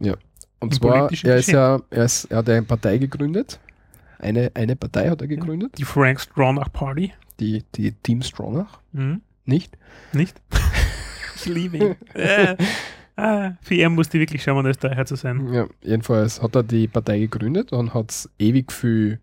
ja. 0.00 0.14
Und 0.60 0.72
Im 0.72 0.78
zwar, 0.80 1.10
er 1.24 1.36
ist 1.36 1.48
ja, 1.50 1.80
er, 1.90 2.04
ist, 2.04 2.24
er 2.26 2.38
hat 2.38 2.48
ja 2.48 2.54
eine 2.54 2.62
Partei 2.62 2.98
gegründet. 2.98 3.58
Eine, 4.18 4.50
eine 4.54 4.76
Partei 4.76 5.10
hat 5.10 5.20
er 5.20 5.26
gegründet, 5.26 5.76
Die 5.76 5.84
Frank 5.84 6.20
Stronach 6.20 6.72
Party. 6.72 7.12
die, 7.40 7.62
die 7.74 7.92
Team 7.92 8.22
Stronach, 8.22 8.80
Mhm. 8.92 9.20
nicht? 9.44 9.76
Nicht? 10.12 10.40
ich 11.36 11.44
liebe 11.46 11.76
ihn. 11.76 11.96
Äh, 12.14 12.56
ah, 13.16 13.52
für 13.60 13.74
ihn 13.74 13.92
musste 13.94 14.18
wirklich 14.18 14.42
schauen, 14.42 14.64
Österreicher 14.64 15.04
zu 15.04 15.16
sein. 15.16 15.52
Ja, 15.52 15.66
jedenfalls 15.82 16.40
hat 16.40 16.54
er 16.54 16.62
die 16.62 16.86
Partei 16.88 17.18
gegründet 17.18 17.72
und 17.72 17.92
hat 17.92 18.10
es 18.12 18.30
ewig 18.38 18.72
viel, 18.72 19.18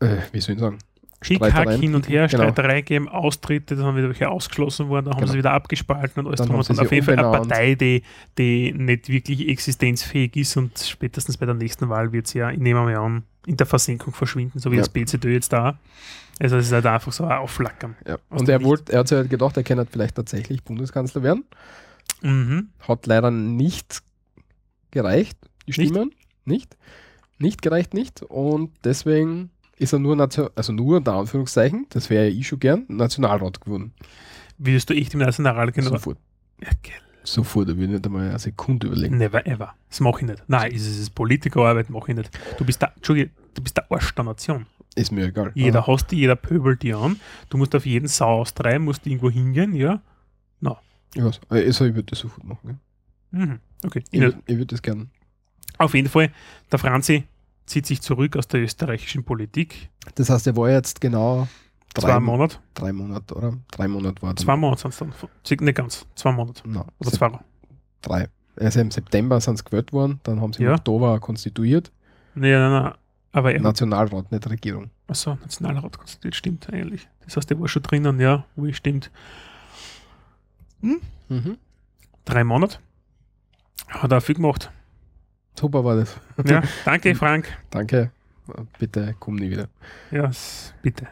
äh, 0.00 0.16
wie 0.32 0.40
soll 0.40 0.54
ich 0.54 0.60
sagen, 0.60 0.78
Hickhack 1.22 1.50
Streitereien. 1.50 1.80
hin 1.80 1.94
und 1.96 2.08
her, 2.08 2.28
Genau. 2.28 2.44
Streiterei 2.44 2.80
gegeben, 2.82 3.08
Austritte, 3.08 3.74
dann 3.74 3.86
haben 3.86 3.96
wieder 3.96 4.06
welche 4.08 4.28
ausgeschlossen 4.28 4.88
worden, 4.88 5.06
dann 5.06 5.14
haben 5.14 5.20
Genau. 5.22 5.32
sie 5.32 5.38
wieder 5.38 5.52
abgespalten 5.52 6.20
und 6.20 6.26
alles 6.28 6.38
Dann 6.38 6.46
drum 6.48 6.56
haben 6.58 6.66
und 6.68 6.76
dran. 6.76 6.86
Auf 6.86 6.92
jeden 6.92 7.04
Fall 7.06 7.18
eine. 7.18 7.30
Partei, 7.30 7.74
die, 7.74 8.02
die 8.38 8.72
nicht 8.72 9.08
wirklich 9.08 9.48
existenzfähig 9.48 10.36
ist 10.36 10.56
und 10.56 10.78
spätestens 10.78 11.36
bei 11.36 11.46
der 11.46 11.56
nächsten 11.56 11.88
Wahl 11.88 12.12
wird 12.12 12.28
sie 12.28 12.38
ja, 12.38 12.50
ich 12.50 12.58
nehme 12.58 12.80
mal 12.82 12.94
an, 12.96 13.24
in 13.46 13.56
der 13.56 13.66
Versenkung 13.66 14.14
verschwinden, 14.14 14.58
so 14.60 14.70
wie 14.70 14.76
Ja. 14.76 14.82
das 14.82 14.90
BZÖ 14.90 15.32
jetzt 15.32 15.52
da. 15.52 15.78
Also 16.38 16.56
es 16.56 16.66
ist 16.66 16.72
halt 16.72 16.86
einfach 16.86 17.10
so 17.10 17.24
ein 17.24 17.32
Aufflackern. 17.32 17.96
Ja. 18.06 18.18
Und 18.30 18.48
er, 18.48 18.62
wollte, 18.62 18.92
er 18.92 19.00
hat 19.00 19.08
sich 19.08 19.16
halt 19.18 19.28
gedacht, 19.30 19.56
er 19.56 19.64
kann 19.64 19.78
halt 19.78 19.88
vielleicht 19.90 20.14
tatsächlich 20.14 20.62
Bundeskanzler 20.62 21.24
werden. 21.24 21.44
Mhm. 22.22 22.68
Hat 22.86 23.06
leider 23.06 23.32
nicht 23.32 24.02
gereicht, 24.92 25.36
die 25.66 25.78
Nicht? 25.80 25.90
Stimmen. 25.90 26.12
Nicht? 26.44 26.76
Nicht 27.38 27.60
gereicht, 27.62 27.92
nicht. 27.94 28.22
Und 28.22 28.70
deswegen 28.84 29.50
ist 29.78 29.92
er 29.92 29.98
nur, 29.98 30.16
Nation 30.16 30.48
also 30.54 30.72
nur 30.72 30.96
unter 30.96 31.14
Anführungszeichen, 31.14 31.86
das 31.90 32.10
wäre 32.10 32.28
ja 32.28 32.34
ich 32.34 32.48
schon 32.48 32.60
gern, 32.60 32.84
Nationalrat 32.88 33.60
geworden. 33.60 33.92
Würdest 34.58 34.90
du 34.90 34.94
echt 34.94 35.14
im 35.14 35.20
Nationalrat 35.20 35.72
gehen? 35.72 35.84
Sofort. 35.84 36.18
Ja, 36.60 36.70
geil. 36.82 37.00
Sofort, 37.22 37.68
da 37.68 37.72
würde 37.72 37.84
ich 37.84 37.90
nicht 37.90 38.06
einmal 38.06 38.28
eine 38.28 38.38
Sekunde 38.38 38.86
überlegen. 38.86 39.18
Never 39.18 39.46
ever. 39.46 39.74
Das 39.88 40.00
mache 40.00 40.20
ich 40.20 40.26
nicht. 40.26 40.42
Nein, 40.48 40.72
es 40.74 40.86
ist 40.86 41.14
Politikerarbeit, 41.14 41.90
mache 41.90 42.10
ich 42.12 42.16
nicht. 42.16 42.30
Du 42.58 42.64
bist 42.64 42.80
der, 42.80 42.92
Entschuldige, 42.96 43.30
du 43.54 43.62
bist 43.62 43.76
der 43.76 43.90
Arsch 43.90 44.14
der 44.14 44.24
Nation. 44.24 44.66
Ist 44.94 45.12
mir 45.12 45.26
egal. 45.26 45.52
Jeder 45.54 45.80
Aber 45.80 45.92
hasst 45.92 46.10
dich, 46.10 46.18
jeder 46.18 46.36
pöbelt 46.36 46.82
dich 46.82 46.94
an. 46.94 47.20
Du 47.50 47.58
musst 47.58 47.74
auf 47.74 47.86
jeden 47.86 48.08
Sau 48.08 48.40
austreiben, 48.40 48.84
musst 48.84 49.06
irgendwo 49.06 49.30
hingehen, 49.30 49.74
ja. 49.74 50.00
ich, 51.14 51.22
weiß, 51.22 51.40
äh, 51.50 51.66
also 51.66 51.84
ich 51.84 51.94
würde 51.94 52.04
das 52.10 52.18
sofort 52.18 52.44
machen. 52.44 52.80
Ja. 53.32 53.38
Mhm. 53.38 53.60
Okay. 53.84 54.02
Ich, 54.10 54.20
ich 54.20 54.56
würde 54.56 54.66
das 54.66 54.82
gern. 54.82 55.10
Auf 55.76 55.94
jeden 55.94 56.08
Fall, 56.08 56.32
der 56.72 56.78
Franzi 56.78 57.24
zieht 57.68 57.86
sich 57.86 58.00
zurück 58.02 58.36
aus 58.36 58.48
der 58.48 58.60
österreichischen 58.62 59.24
Politik. 59.24 59.90
Das 60.14 60.30
heißt, 60.30 60.46
er 60.46 60.56
war 60.56 60.70
jetzt 60.70 61.00
genau 61.00 61.46
drei, 61.94 62.02
Zwei 62.12 62.20
Monate. 62.20 62.56
drei 62.74 62.92
Monate, 62.92 63.34
oder? 63.34 63.54
Drei 63.70 63.88
Monate 63.88 64.22
war. 64.22 64.34
Zwei 64.36 64.56
Monate 64.56 64.80
sind 64.82 64.90
es 64.90 64.98
dann. 64.98 65.64
Nicht 65.66 65.74
ganz. 65.76 66.06
Zwei 66.14 66.32
Monate. 66.32 66.62
Nein, 66.68 66.84
Oder 66.98 67.10
zwei. 67.12 67.30
drei. 68.02 68.28
Also 68.56 68.80
im 68.80 68.90
September 68.90 69.40
sind 69.40 69.56
sie 69.58 69.64
gewählt 69.64 69.92
worden, 69.92 70.18
dann 70.24 70.40
haben 70.40 70.52
sie 70.52 70.62
im 70.62 70.68
Ja. 70.70 70.74
Oktober 70.74 71.20
konstituiert. 71.20 71.92
Nee, 72.34 72.52
nein, 72.52 72.70
nein. 72.82 72.92
Aber 73.30 73.52
er 73.52 73.60
Nationalrat, 73.60 74.32
nicht 74.32 74.48
Regierung. 74.50 74.90
Achso, 75.06 75.36
Nationalrat 75.40 75.96
konstituiert, 75.96 76.34
stimmt 76.34 76.68
eigentlich. 76.72 77.08
Das 77.24 77.36
heißt, 77.36 77.48
der 77.50 77.60
war 77.60 77.68
schon 77.68 77.82
drinnen, 77.82 78.18
ja, 78.20 78.44
wo 78.56 78.70
stimmt. 78.72 79.10
Mhm. 80.80 81.58
Drei 82.24 82.42
Monate. 82.44 82.78
Hat 83.88 84.10
er 84.12 84.20
viel 84.20 84.34
gemacht. 84.36 84.70
Super 85.58 85.84
war 85.84 85.96
das. 85.96 86.16
Ja, 86.46 86.62
danke, 86.84 87.14
Frank. 87.14 87.46
Danke. 87.70 88.10
Bitte 88.78 89.14
komm 89.18 89.36
nie 89.36 89.50
wieder. 89.50 89.68
Ja, 90.10 90.24
s- 90.26 90.72
bitte. 90.82 91.06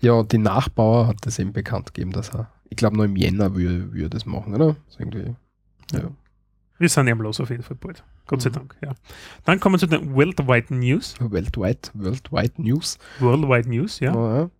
Ja, 0.00 0.12
und 0.12 0.32
die 0.32 0.38
Nachbauer 0.38 1.08
hat 1.08 1.18
das 1.22 1.38
eben 1.38 1.52
bekannt 1.52 1.94
gegeben, 1.94 2.12
dass 2.12 2.30
er, 2.34 2.50
ich 2.68 2.76
glaube, 2.76 2.96
noch 2.96 3.04
im 3.04 3.16
Jänner 3.16 3.54
würde, 3.54 3.88
er 4.00 4.08
das 4.08 4.26
machen, 4.26 4.54
oder? 4.54 4.76
So 4.88 5.00
irgendwie. 5.00 5.34
Ja. 5.92 6.10
Wir 6.78 6.88
sind 6.88 7.08
ihm 7.08 7.20
los 7.20 7.40
auf 7.40 7.48
jeden 7.50 7.62
Fall 7.62 7.76
bald. 7.80 8.04
Gott 8.26 8.42
sei 8.42 8.50
Mhm. 8.50 8.54
Dank, 8.54 8.76
ja. 8.82 8.92
Dann 9.44 9.60
kommen 9.60 9.74
wir 9.74 9.78
zu 9.78 9.86
den 9.86 10.14
Worldwide 10.14 10.74
News. 10.74 11.14
Weltweit, 11.20 11.90
Worldwide 11.94 12.60
News. 12.60 12.98
Worldwide 13.20 13.68
News, 13.70 14.00
ja. 14.00 14.12
Ja. 14.14 14.50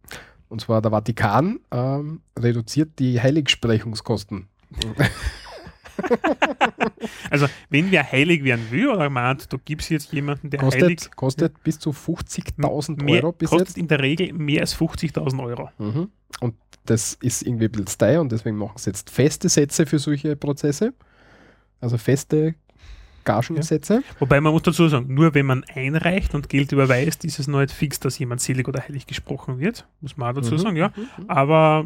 Und 0.48 0.60
zwar 0.60 0.80
der 0.80 0.92
Vatikan 0.92 1.58
ähm, 1.72 2.20
reduziert 2.38 2.98
die 3.00 3.20
Heiligsprechungskosten. 3.20 4.46
Also, 7.30 7.46
wenn 7.70 7.90
wer 7.90 8.10
heilig 8.10 8.42
werden 8.44 8.66
will 8.70 8.88
oder 8.88 9.08
meint, 9.10 9.52
da 9.52 9.58
gibt 9.64 9.82
es 9.82 9.88
jetzt 9.88 10.12
jemanden, 10.12 10.50
der 10.50 10.60
heilig 10.62 10.96
Kostet, 10.96 11.16
kostet 11.16 11.62
bis 11.62 11.78
zu 11.78 11.90
50.000 11.90 13.02
mehr, 13.02 13.22
Euro 13.24 13.32
bis 13.32 13.50
kostet 13.50 13.68
jetzt. 13.68 13.78
in 13.78 13.88
der 13.88 14.00
Regel 14.00 14.32
mehr 14.32 14.60
als 14.62 14.76
50.000 14.76 15.42
Euro. 15.42 15.70
Mhm. 15.78 16.08
Und 16.40 16.54
das 16.84 17.14
ist 17.20 17.42
irgendwie 17.42 17.66
ein 17.66 17.70
bisschen 17.72 17.88
steil 17.88 18.18
und 18.18 18.30
deswegen 18.32 18.56
machen 18.56 18.74
sie 18.76 18.90
jetzt 18.90 19.10
feste 19.10 19.48
Sätze 19.48 19.86
für 19.86 19.98
solche 19.98 20.36
Prozesse. 20.36 20.94
Also 21.80 21.98
feste 21.98 22.54
Gagensätze. 23.24 24.02
Wobei 24.20 24.40
man 24.40 24.52
muss 24.52 24.62
dazu 24.62 24.86
sagen, 24.88 25.12
nur 25.12 25.34
wenn 25.34 25.46
man 25.46 25.64
einreicht 25.74 26.34
und 26.34 26.48
Geld 26.48 26.70
überweist, 26.72 27.24
ist 27.24 27.38
es 27.40 27.48
noch 27.48 27.58
nicht 27.60 27.72
fix, 27.72 27.98
dass 27.98 28.18
jemand 28.18 28.40
selig 28.40 28.68
oder 28.68 28.80
heilig 28.82 29.06
gesprochen 29.06 29.58
wird. 29.58 29.86
Muss 30.00 30.16
man 30.16 30.30
auch 30.30 30.40
dazu 30.40 30.54
Mhm. 30.54 30.58
sagen, 30.58 30.76
ja. 30.76 30.92
Aber 31.26 31.84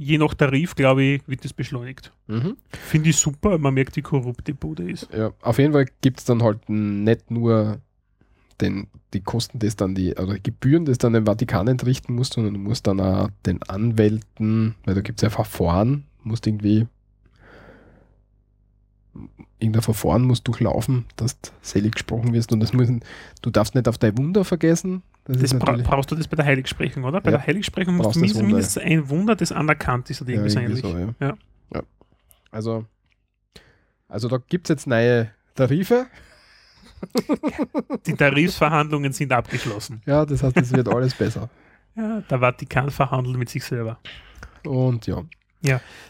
je 0.00 0.18
nach 0.18 0.34
Tarif, 0.34 0.74
glaube 0.74 1.02
ich, 1.02 1.28
wird 1.28 1.44
das 1.44 1.52
beschleunigt. 1.52 2.12
Mhm. 2.26 2.56
Finde 2.70 3.10
ich 3.10 3.16
super, 3.16 3.58
man 3.58 3.74
merkt, 3.74 3.96
wie 3.96 4.02
korrupt 4.02 4.48
die 4.48 4.54
Bude 4.54 4.90
ist. 4.90 5.08
Ja, 5.12 5.32
auf 5.42 5.58
jeden 5.58 5.72
Fall 5.72 5.86
gibt 6.00 6.20
es 6.20 6.24
dann 6.24 6.42
halt 6.42 6.68
nicht 6.68 7.30
nur 7.30 7.80
den, 8.60 8.88
die 9.12 9.20
Kosten, 9.20 9.58
das 9.58 9.76
dann 9.76 9.94
die, 9.94 10.14
oder 10.14 10.38
Gebühren, 10.38 10.86
das 10.86 10.98
dann 10.98 11.12
dem 11.12 11.26
Vatikan 11.26 11.68
entrichten 11.68 12.14
musst, 12.14 12.34
sondern 12.34 12.54
du 12.54 12.60
musst 12.60 12.86
dann 12.86 13.00
auch 13.00 13.28
den 13.44 13.62
Anwälten, 13.62 14.74
weil 14.84 14.94
da 14.94 15.00
gibt 15.02 15.18
es 15.20 15.22
ja 15.22 15.30
Verfahren, 15.30 16.04
musst 16.24 16.46
irgendwie 16.46 16.86
irgendein 19.58 19.82
Verfahren 19.82 20.22
muss 20.22 20.42
durchlaufen, 20.42 21.04
dass 21.16 21.40
du 21.40 21.50
selig 21.60 21.94
gesprochen 21.94 22.32
wirst 22.32 22.52
und 22.52 22.60
das 22.60 22.72
müssen, 22.72 23.00
du 23.42 23.50
darfst 23.50 23.74
nicht 23.74 23.88
auf 23.88 23.98
dein 23.98 24.16
Wunder 24.16 24.44
vergessen. 24.44 25.02
Das, 25.24 25.38
Das 25.38 25.58
bra 25.58 25.72
brauchst 25.76 26.10
du 26.10 26.16
das 26.16 26.26
bei 26.28 26.36
der 26.36 26.44
Heiligsprechung, 26.46 27.04
oder? 27.04 27.20
Bei 27.20 27.30
Ja. 27.30 27.38
der 27.38 27.46
Heiligsprechung 27.46 27.96
musst 27.96 28.06
Brauchst 28.06 28.16
du 28.16 28.20
mindestens, 28.20 28.42
Wunder, 28.42 28.56
mindestens 28.56 28.82
ein 28.82 29.08
Wunder, 29.10 29.36
das 29.36 29.52
anerkannt 29.52 30.10
ist 30.10 30.22
oder 30.22 30.30
ja, 30.30 30.36
irgendwie 30.44 30.50
so 30.50 30.60
irgendwie 30.60 30.80
so, 30.80 30.98
ja. 30.98 31.28
Ja. 31.28 31.36
Ja. 31.74 31.82
Also, 32.50 32.84
also 34.08 34.28
da 34.28 34.38
gibt 34.48 34.66
es 34.66 34.70
jetzt 34.70 34.86
neue 34.86 35.30
Tarife. 35.54 36.06
Die 38.06 38.14
Tarifsverhandlungen 38.14 39.12
sind 39.12 39.32
abgeschlossen. 39.32 40.02
Ja, 40.06 40.26
das 40.26 40.42
heißt, 40.42 40.56
es 40.58 40.72
wird 40.72 40.88
alles 40.88 41.14
besser. 41.14 41.48
Ja, 41.96 42.20
der 42.20 42.38
Vatikan 42.38 42.90
verhandelt 42.90 43.36
mit 43.36 43.48
sich 43.48 43.64
selber. 43.64 43.98
Und 44.64 45.06
ja, 45.06 45.22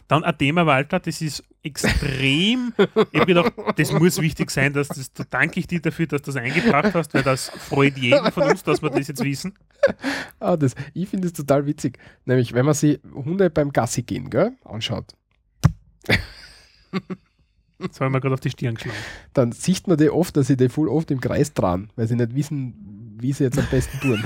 Dann 0.09 0.25
ein 0.25 0.39
Thema, 0.39 0.67
Walter, 0.67 1.01
das 1.01 1.21
ist 1.21 1.45
extrem. 1.63 2.73
ich 3.13 3.21
habe 3.21 3.27
gedacht, 3.27 3.53
das 3.77 3.93
muss 3.93 4.21
wichtig 4.21 4.51
sein, 4.51 4.73
dass 4.73 4.89
das, 4.89 5.13
da 5.13 5.25
danke 5.29 5.61
ich 5.61 5.67
dir 5.67 5.81
dafür, 5.81 6.07
dass 6.07 6.23
du 6.23 6.33
das 6.33 6.37
eingebracht 6.37 6.95
hast, 6.95 7.13
weil 7.15 7.23
das 7.23 7.51
freut 7.51 7.99
jeden 7.99 8.31
von 8.33 8.45
uns, 8.45 8.63
dass 8.63 8.83
wir 8.83 8.91
das 8.91 9.09
jetzt 9.09 9.23
wissen. 9.25 9.55
Ah, 10.39 10.57
das, 10.57 10.75
ich 10.95 11.09
finde 11.09 11.27
es 11.29 11.33
total 11.33 11.67
witzig. 11.67 11.99
Nämlich, 12.25 12.53
wenn 12.55 12.65
man 12.65 12.75
sich 12.75 13.01
Hunde 13.13 13.51
beim 13.51 13.73
Gassi 13.73 14.03
gehen 14.03 14.31
gell, 14.31 14.53
anschaut, 14.65 15.15
Das 17.79 18.01
haben 18.01 18.13
wir 18.13 18.21
gerade 18.21 18.35
auf 18.35 18.41
die 18.41 18.51
Stirn 18.51 18.75
geschlagen. 18.75 18.99
dann 19.33 19.53
sieht 19.53 19.89
man 19.89 19.97
die 19.97 20.11
oft, 20.11 20.37
dass 20.37 20.49
sie 20.49 20.57
die 20.57 20.69
voll 20.69 20.89
oft 20.89 21.11
im 21.11 21.21
Kreis 21.21 21.55
dran, 21.55 21.91
weil 21.97 22.07
sie 22.07 22.17
nicht 22.17 22.35
wissen, 22.35 23.17
wie 23.19 23.33
sie 23.33 23.45
jetzt 23.45 23.59
am 23.59 23.67
besten 23.71 23.99
tun. 24.01 24.23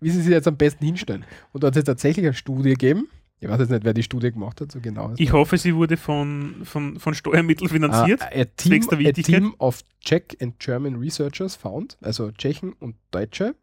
Wie 0.00 0.10
sie 0.10 0.20
sich 0.22 0.30
jetzt 0.32 0.48
am 0.48 0.56
besten 0.56 0.84
hinstellen. 0.84 1.24
Und 1.52 1.62
da 1.62 1.68
hat 1.68 1.74
es 1.74 1.78
jetzt 1.78 1.86
tatsächlich 1.86 2.24
eine 2.26 2.34
Studie 2.34 2.70
gegeben. 2.70 3.08
Ich 3.40 3.48
weiß 3.48 3.58
jetzt 3.60 3.70
nicht, 3.70 3.84
wer 3.84 3.92
die 3.92 4.02
Studie 4.02 4.32
gemacht 4.32 4.60
hat, 4.60 4.72
so 4.72 4.80
genau. 4.80 5.12
Ich 5.18 5.32
hoffe, 5.32 5.58
sie 5.58 5.74
wurde 5.74 5.96
von, 5.96 6.62
von, 6.64 6.98
von 6.98 7.14
Steuermitteln 7.14 7.68
finanziert. 7.68 8.22
Ah, 8.22 8.30
a, 8.32 8.44
team, 8.44 8.80
a 8.90 9.12
team 9.12 9.54
of 9.58 9.82
Czech 10.00 10.38
and 10.40 10.58
German 10.58 10.96
researchers 10.96 11.54
found, 11.54 11.98
also 12.00 12.30
Tschechen 12.30 12.72
und 12.74 12.96
Deutsche, 13.10 13.54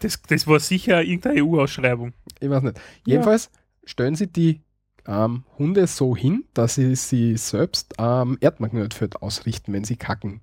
Das, 0.00 0.20
das 0.22 0.46
war 0.46 0.60
sicher 0.60 1.02
irgendeine 1.02 1.42
EU-Ausschreibung. 1.42 2.12
ich 2.40 2.50
weiß 2.50 2.62
nicht. 2.64 2.80
Jedenfalls 3.06 3.50
stellen 3.84 4.14
sie 4.14 4.26
die 4.26 4.60
ähm, 5.06 5.44
Hunde 5.58 5.86
so 5.86 6.14
hin, 6.16 6.44
dass 6.52 6.74
sie 6.74 6.94
sie 6.94 7.36
selbst 7.38 7.98
am 7.98 8.36
Erdmagnetfeld 8.40 9.22
ausrichten, 9.22 9.72
wenn 9.72 9.84
sie 9.84 9.96
kacken. 9.96 10.40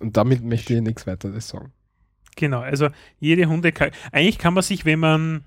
Und 0.00 0.16
damit 0.16 0.44
möchte 0.44 0.74
ich 0.74 0.80
nichts 0.80 1.06
weiteres 1.06 1.48
sagen. 1.48 1.72
Genau, 2.38 2.60
also 2.60 2.88
jede 3.18 3.46
Hunde 3.46 3.72
kann, 3.72 3.90
eigentlich 4.12 4.38
kann 4.38 4.54
man 4.54 4.62
sich, 4.62 4.84
wenn 4.84 5.00
man 5.00 5.44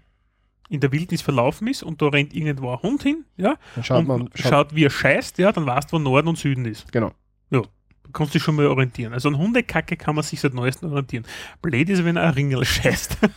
in 0.70 0.80
der 0.82 0.92
Wildnis 0.92 1.22
verlaufen 1.22 1.68
ist 1.68 1.84
und 1.84 2.02
da 2.02 2.08
rennt 2.08 2.34
irgendwo 2.34 2.72
ein 2.72 2.82
Hund 2.82 3.04
hin, 3.04 3.26
ja, 3.38 3.56
Dann 3.76 3.84
schaut 3.84 4.00
und 4.00 4.08
man, 4.08 4.30
schaut, 4.36 4.52
schaut, 4.52 4.76
wie 4.76 4.86
er 4.86 4.90
scheißt, 4.90 5.38
ja, 5.38 5.52
dann 5.52 5.66
weißt 5.66 5.92
du, 5.92 5.96
wo 5.96 6.00
Norden 6.00 6.28
und 6.28 6.38
Süden 6.38 6.66
ist. 6.66 6.92
genau. 6.92 7.12
Du 7.50 8.18
kannst 8.18 8.34
dich 8.34 8.44
schon 8.44 8.56
mal 8.58 8.68
orientieren. 8.68 9.14
Also 9.14 9.30
an 9.30 9.38
Hundekacke 9.38 9.96
kann 9.96 10.16
man 10.16 10.24
sich 10.26 10.42
seit 10.42 10.54
neuestem 10.54 10.90
orientieren. 10.90 11.26
Blöd 11.62 11.88
ist, 11.90 12.04
wenn 12.04 12.18
er 12.18 12.24
ein 12.24 12.34
Ringel 12.34 12.66
scheißt. 12.66 13.18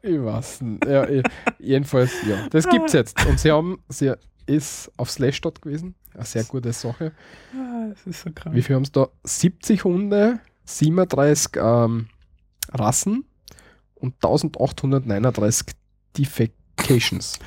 Ich 0.00 0.22
weiß 0.22 0.62
nicht. 0.62 0.84
Ja, 0.86 1.06
jedenfalls, 1.58 2.14
ja. 2.26 2.48
Das 2.48 2.66
gibt's 2.68 2.94
jetzt. 2.94 3.24
Und 3.26 3.38
sie 3.38 3.50
haben, 3.50 3.78
sie 3.88 4.12
ist 4.46 4.90
auf 4.96 5.10
Slashdot 5.10 5.62
gewesen. 5.62 5.94
Eine 6.14 6.24
sehr 6.24 6.44
gute 6.44 6.72
Sache. 6.72 7.12
Ah, 7.54 7.88
das 7.90 8.06
ist 8.06 8.22
so 8.22 8.30
krank. 8.32 8.54
Wie 8.54 8.62
viel 8.62 8.76
haben 8.76 8.84
sie 8.84 8.92
da? 8.92 9.08
70 9.24 9.84
Hunde, 9.84 10.38
37 10.64 11.52
ähm, 11.56 12.08
Rassen 12.72 13.24
und 13.94 14.14
1839 14.16 15.74
Defecations 16.16 17.38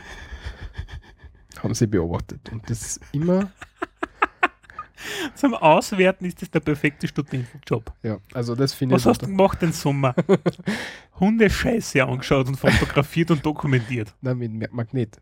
haben 1.63 1.73
sie 1.73 1.87
beobachtet. 1.87 2.51
Und 2.51 2.69
das 2.69 2.81
ist 2.81 3.01
immer, 3.13 3.49
Zum 5.35 5.53
Auswerten 5.53 6.25
ist 6.25 6.41
das 6.41 6.49
der 6.51 6.59
perfekte 6.59 7.07
Studentenjob. 7.07 7.93
ja, 8.03 8.17
also 8.33 8.55
das 8.55 8.73
finde 8.73 8.95
ich. 8.95 9.01
Was 9.01 9.05
hast 9.05 9.21
du 9.21 9.27
gemacht 9.27 9.61
den 9.61 9.71
Sommer? 9.71 10.13
Hundescheiße 11.19 12.03
angeschaut 12.03 12.47
und 12.47 12.55
fotografiert 12.59 13.31
und 13.31 13.45
dokumentiert. 13.45 14.13
Nein, 14.21 14.37
mit 14.39 14.53
Ma- 14.53 14.67
Magnet. 14.71 15.21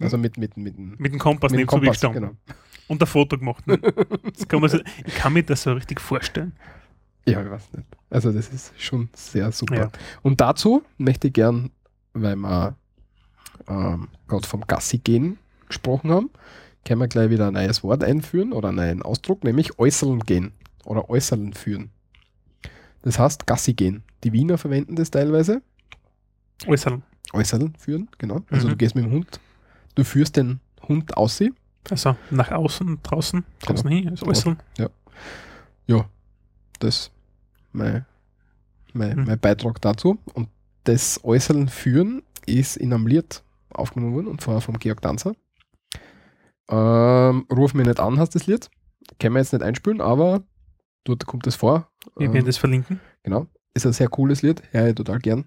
Also 0.00 0.16
mit, 0.18 0.36
mit, 0.38 0.56
mit, 0.56 0.78
mit, 0.78 1.12
dem 1.12 1.18
Kompass 1.18 1.50
mit 1.52 1.60
dem 1.60 1.66
Kompass, 1.66 1.92
gestanden. 1.92 2.22
genau. 2.22 2.36
Und 2.88 3.02
ein 3.02 3.06
Foto 3.06 3.36
gemacht. 3.36 3.66
Ne? 3.66 3.78
Kann 4.48 4.60
man 4.60 4.70
so, 4.70 4.78
ich 5.04 5.14
kann 5.16 5.32
mir 5.32 5.42
das 5.42 5.62
so 5.62 5.72
richtig 5.72 6.00
vorstellen. 6.00 6.52
Ja, 7.26 7.42
ich 7.42 7.50
weiß 7.50 7.72
nicht. 7.74 7.86
Also 8.08 8.32
das 8.32 8.48
ist 8.48 8.72
schon 8.80 9.10
sehr 9.14 9.52
super. 9.52 9.76
Ja. 9.76 9.90
Und 10.22 10.40
dazu 10.40 10.82
möchte 10.96 11.26
ich 11.28 11.34
gern, 11.34 11.70
weil 12.14 12.36
wir 12.36 12.76
ähm, 13.68 14.08
gerade 14.26 14.46
vom 14.46 14.66
Gassi 14.66 14.98
gehen 14.98 15.38
gesprochen 15.68 16.10
haben, 16.10 16.30
können 16.86 17.00
wir 17.00 17.08
gleich 17.08 17.28
wieder 17.28 17.48
ein 17.48 17.52
neues 17.54 17.82
Wort 17.82 18.02
einführen 18.02 18.54
oder 18.54 18.68
einen 18.68 18.76
neuen 18.78 19.02
Ausdruck, 19.02 19.44
nämlich 19.44 19.78
äußern 19.78 20.20
gehen 20.20 20.52
oder 20.86 21.10
äußern 21.10 21.52
führen. 21.52 21.90
Das 23.02 23.18
heißt 23.18 23.46
Gassi 23.46 23.74
gehen. 23.74 24.02
Die 24.24 24.32
Wiener 24.32 24.56
verwenden 24.56 24.96
das 24.96 25.10
teilweise. 25.10 25.60
Äußern. 26.66 27.02
Äußern 27.34 27.74
führen, 27.78 28.08
genau. 28.16 28.40
Also 28.50 28.66
Mhm. 28.66 28.70
du 28.70 28.76
gehst 28.78 28.94
mit 28.94 29.04
dem 29.04 29.12
Hund, 29.12 29.38
du 29.98 30.04
führst 30.04 30.36
den 30.36 30.60
Hund 30.86 31.16
aus 31.16 31.36
sie. 31.38 31.52
Also 31.90 32.16
nach 32.30 32.50
außen, 32.52 33.00
draußen, 33.02 33.44
draußen 33.60 33.90
hin, 33.90 34.08
also 34.10 34.26
äußern. 34.26 34.58
Ja, 35.86 36.08
das 36.78 37.10
mein, 37.72 38.06
mein, 38.92 39.16
Mhm. 39.18 39.24
mein 39.24 39.38
Beitrag 39.40 39.80
dazu. 39.80 40.18
Und 40.34 40.48
das 40.84 41.22
Äußern 41.24 41.68
führen 41.68 42.22
ist 42.46 42.76
in 42.76 42.92
einem 42.92 43.06
Lied 43.06 43.42
aufgenommen 43.70 44.14
worden 44.14 44.26
und 44.28 44.40
zwar 44.40 44.60
vom 44.60 44.78
Georg 44.78 45.00
Danzer. 45.02 45.34
Ähm, 46.70 47.46
Ruf 47.50 47.74
mich 47.74 47.86
nicht 47.86 48.00
an, 48.00 48.18
heißt 48.18 48.34
das 48.34 48.46
Lied. 48.46 48.70
Können 49.18 49.34
wir 49.34 49.40
jetzt 49.40 49.52
nicht 49.52 49.62
einspielen, 49.62 50.00
aber 50.00 50.42
dort 51.04 51.26
kommt 51.26 51.46
es 51.46 51.56
vor. 51.56 51.90
Wir 52.16 52.26
Ähm, 52.26 52.34
werden 52.34 52.46
das 52.46 52.58
verlinken. 52.58 53.00
Genau. 53.22 53.46
Ist 53.74 53.86
ein 53.86 53.92
sehr 53.92 54.08
cooles 54.08 54.42
Lied, 54.42 54.62
ich 54.72 54.94
total 54.94 55.18
gern. 55.18 55.46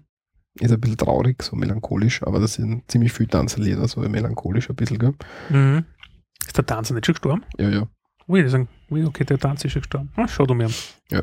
Ist 0.60 0.70
ein 0.72 0.80
bisschen 0.80 0.98
traurig, 0.98 1.42
so 1.42 1.56
melancholisch, 1.56 2.22
aber 2.22 2.38
das 2.38 2.54
sind 2.54 2.90
ziemlich 2.90 3.12
viele 3.12 3.28
Tanzerlieder, 3.30 3.88
so 3.88 4.00
melancholisch 4.00 4.68
ein 4.68 4.76
bisschen, 4.76 4.98
gell? 4.98 5.14
Mhm. 5.48 5.84
Ist 6.46 6.56
der 6.58 6.66
Tanzer 6.66 6.94
nicht 6.94 7.06
schon 7.06 7.14
gestorben? 7.14 7.44
Ja, 7.58 7.70
ja. 7.70 7.88
Ui, 8.28 8.42
die 8.42 8.48
sagen, 8.48 8.68
ui, 8.90 9.04
okay, 9.04 9.24
der 9.24 9.38
Tanzer 9.38 9.66
ist 9.66 9.72
schon 9.72 9.82
gestorben. 9.82 10.12
Ah, 10.16 10.28
schau 10.28 10.44
du 10.44 10.54
mir 10.54 10.66
an. 10.66 10.74
Ja. 11.10 11.20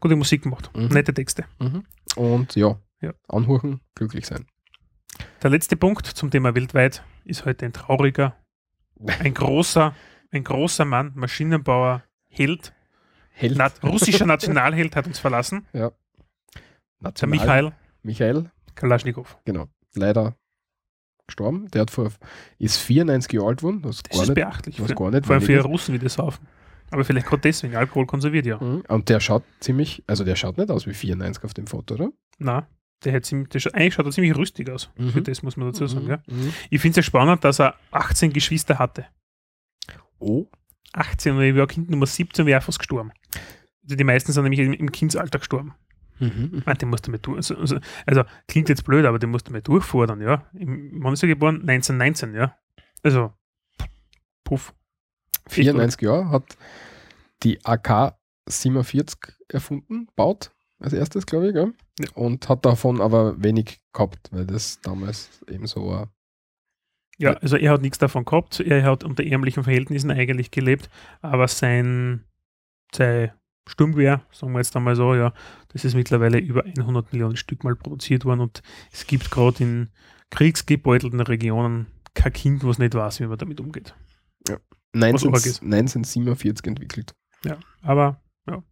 Gute 0.00 0.14
Musik 0.16 0.42
gemacht. 0.42 0.70
Mhm. 0.76 0.86
Nette 0.88 1.12
Texte. 1.12 1.44
Mhm. 1.58 1.84
Und 2.16 2.54
ja, 2.54 2.78
Ja. 3.00 3.12
anhören, 3.28 3.80
glücklich 3.94 4.26
sein. 4.26 4.46
Der 5.42 5.50
letzte 5.50 5.76
Punkt 5.76 6.06
zum 6.06 6.30
Thema 6.30 6.54
weltweit 6.54 7.02
ist 7.24 7.44
heute 7.44 7.66
ein 7.66 7.72
trauriger, 7.72 8.36
ein 9.20 9.34
großer, 9.34 9.94
ein 10.30 10.44
großer 10.44 10.84
Mann, 10.84 11.12
Maschinenbauer, 11.16 12.04
Held, 12.28 12.72
Held. 13.30 13.56
Na, 13.58 13.70
russischer 13.82 14.26
Nationalheld 14.26 14.94
hat 14.94 15.06
uns 15.08 15.18
verlassen. 15.18 15.66
Der 15.72 15.92
National- 17.00 17.30
Michael 17.38 17.72
Michael, 18.02 18.50
Kalaschnikow. 18.74 19.38
genau, 19.44 19.66
leider 19.94 20.36
gestorben. 21.26 21.68
Der 21.72 21.82
hat 21.82 21.90
vor, 21.90 22.10
ist 22.58 22.78
94 22.78 23.32
Jahre 23.34 23.48
alt 23.48 23.58
geworden, 23.58 23.82
das, 23.82 24.02
Das 24.02 24.14
ist 24.16 24.28
nicht, 24.28 24.34
beachtlich. 24.34 24.80
was 24.80 24.88
Für, 24.88 24.94
gar 24.94 25.10
nicht 25.10 25.26
vor 25.26 25.34
allem 25.34 25.44
für 25.44 25.60
Russen, 25.60 25.94
wie 25.94 25.98
die 25.98 26.08
saufen. 26.08 26.46
Aber 26.90 27.04
vielleicht 27.04 27.26
gerade 27.26 27.42
deswegen. 27.42 27.76
Alkohol 27.76 28.06
konserviert 28.06 28.46
ja. 28.46 28.58
Mhm. 28.58 28.82
Und 28.88 29.08
der 29.10 29.20
schaut 29.20 29.42
ziemlich, 29.60 30.02
also 30.06 30.24
der 30.24 30.36
schaut 30.36 30.56
nicht 30.56 30.70
aus 30.70 30.86
wie 30.86 30.94
94 30.94 31.44
auf 31.44 31.52
dem 31.52 31.66
Foto, 31.66 31.94
oder? 31.94 32.08
Na, 32.38 32.66
der 33.04 33.12
hat 33.12 33.26
ziemlich, 33.26 33.50
der 33.50 33.60
scha 33.60 33.70
eigentlich 33.72 33.92
schaut 33.92 34.06
er 34.06 34.12
ziemlich 34.12 34.34
rüstig 34.34 34.70
aus. 34.70 34.90
Mhm. 34.96 35.10
Für 35.10 35.20
das 35.20 35.42
muss 35.42 35.58
man 35.58 35.68
dazu 35.70 35.86
sagen. 35.86 36.06
Ja. 36.08 36.22
Mhm. 36.26 36.54
Ich 36.70 36.80
finde 36.80 36.92
es 36.92 36.96
ja 36.96 37.02
spannend, 37.02 37.44
dass 37.44 37.60
er 37.60 37.74
18 37.90 38.32
Geschwister 38.32 38.78
hatte. 38.78 39.04
Oh, 40.18 40.46
18 40.94 41.36
und 41.36 41.42
ich 41.42 41.54
war 41.54 41.66
Kind 41.66 41.90
Nummer 41.90 42.06
17 42.06 42.46
wäre 42.46 42.62
fast 42.62 42.78
gestorben. 42.78 43.12
Also 43.82 43.94
die 43.96 44.04
meisten 44.04 44.32
sind 44.32 44.42
nämlich 44.44 44.60
im, 44.60 44.72
im 44.72 44.90
Kindsalter 44.90 45.38
gestorben. 45.38 45.74
Mhm. 46.18 46.62
Meine, 46.64 46.78
den 46.78 46.88
musst 46.88 47.06
du 47.06 47.10
mal 47.10 47.18
durch. 47.18 47.36
Also, 47.36 47.56
also, 47.56 47.78
also 48.06 48.24
klingt 48.46 48.68
jetzt 48.68 48.84
blöd, 48.84 49.04
aber 49.06 49.18
den 49.18 49.30
musst 49.30 49.48
du 49.48 49.52
mal 49.52 49.62
durchfordern, 49.62 50.20
ja. 50.20 50.46
Im, 50.54 51.02
wann 51.02 51.14
ist 51.14 51.22
er 51.22 51.28
geboren? 51.28 51.60
1919, 51.68 52.34
ja. 52.34 52.56
Also, 53.02 53.32
puff. 54.44 54.74
94 55.48 56.02
Jahre 56.02 56.30
hat 56.30 56.56
die 57.42 57.64
AK 57.64 58.16
47 58.46 59.18
erfunden, 59.48 60.08
baut 60.16 60.50
als 60.78 60.92
erstes, 60.92 61.26
glaube 61.26 61.48
ich? 61.48 61.54
Ja. 61.54 61.68
und 62.14 62.48
hat 62.48 62.64
davon 62.64 63.00
aber 63.00 63.42
wenig 63.42 63.80
gehabt, 63.92 64.28
weil 64.30 64.46
das 64.46 64.80
damals 64.80 65.42
eben 65.48 65.66
so 65.66 65.88
war. 65.88 66.12
Ja, 67.18 67.32
also 67.32 67.56
er 67.56 67.72
hat 67.72 67.82
nichts 67.82 67.98
davon 67.98 68.24
gehabt. 68.24 68.60
Er 68.60 68.84
hat 68.84 69.02
unter 69.02 69.24
ärmlichen 69.24 69.64
Verhältnissen 69.64 70.12
eigentlich 70.12 70.52
gelebt, 70.52 70.88
aber 71.20 71.48
sein, 71.48 72.24
sein 72.94 73.32
Sturmgewehr, 73.68 74.22
sagen 74.32 74.52
wir 74.52 74.58
jetzt 74.58 74.74
einmal 74.76 74.96
so, 74.96 75.14
ja, 75.14 75.32
das 75.68 75.84
ist 75.84 75.94
mittlerweile 75.94 76.38
über 76.38 76.64
100 76.64 77.12
Millionen 77.12 77.36
Stück 77.36 77.64
mal 77.64 77.76
produziert 77.76 78.24
worden 78.24 78.40
und 78.40 78.62
es 78.92 79.06
gibt 79.06 79.30
gerade 79.30 79.62
in 79.62 79.88
kriegsgebeutelten 80.30 81.20
Regionen 81.20 81.86
kein 82.14 82.32
Kind, 82.32 82.64
was 82.64 82.78
nicht 82.78 82.94
weiß, 82.94 83.20
wie 83.20 83.26
man 83.26 83.38
damit 83.38 83.60
umgeht. 83.60 83.94
19, 84.94 85.28
arg 85.34 85.44
ist. 85.46 85.62
1947 85.62 86.66
entwickelt. 86.66 87.14
Ja, 87.44 87.58
aber 87.82 88.20
ja, 88.48 88.62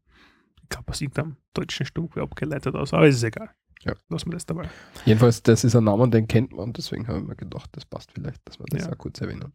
ich 0.63 0.69
glaube, 0.71 0.93
es 0.93 0.99
sieht 0.99 1.19
am 1.19 1.37
deutschen 1.55 1.87
Sturmgewehr 1.87 2.23
abgeleitet 2.25 2.75
aus, 2.75 2.93
aber 2.95 3.07
es 3.07 3.17
ist 3.17 3.23
egal. 3.23 3.51
Ja. 3.83 3.93
Lassen 4.09 4.27
wir 4.29 4.33
das 4.33 4.47
dabei. 4.47 4.69
Jedenfalls, 5.05 5.43
das 5.43 5.63
ist 5.63 5.77
ein 5.77 5.85
Name, 5.85 6.09
den 6.09 6.27
kennt 6.27 6.53
man 6.53 6.61
und 6.69 6.77
deswegen 6.79 7.07
habe 7.07 7.19
ich 7.19 7.25
mir 7.27 7.37
gedacht, 7.37 7.69
das 7.73 7.85
passt 7.85 8.11
vielleicht, 8.13 8.41
dass 8.49 8.59
wir 8.59 8.65
das 8.71 8.87
Ja. 8.87 8.93
auch 8.93 8.99
kurz 8.99 9.21
erwähnen. 9.21 9.53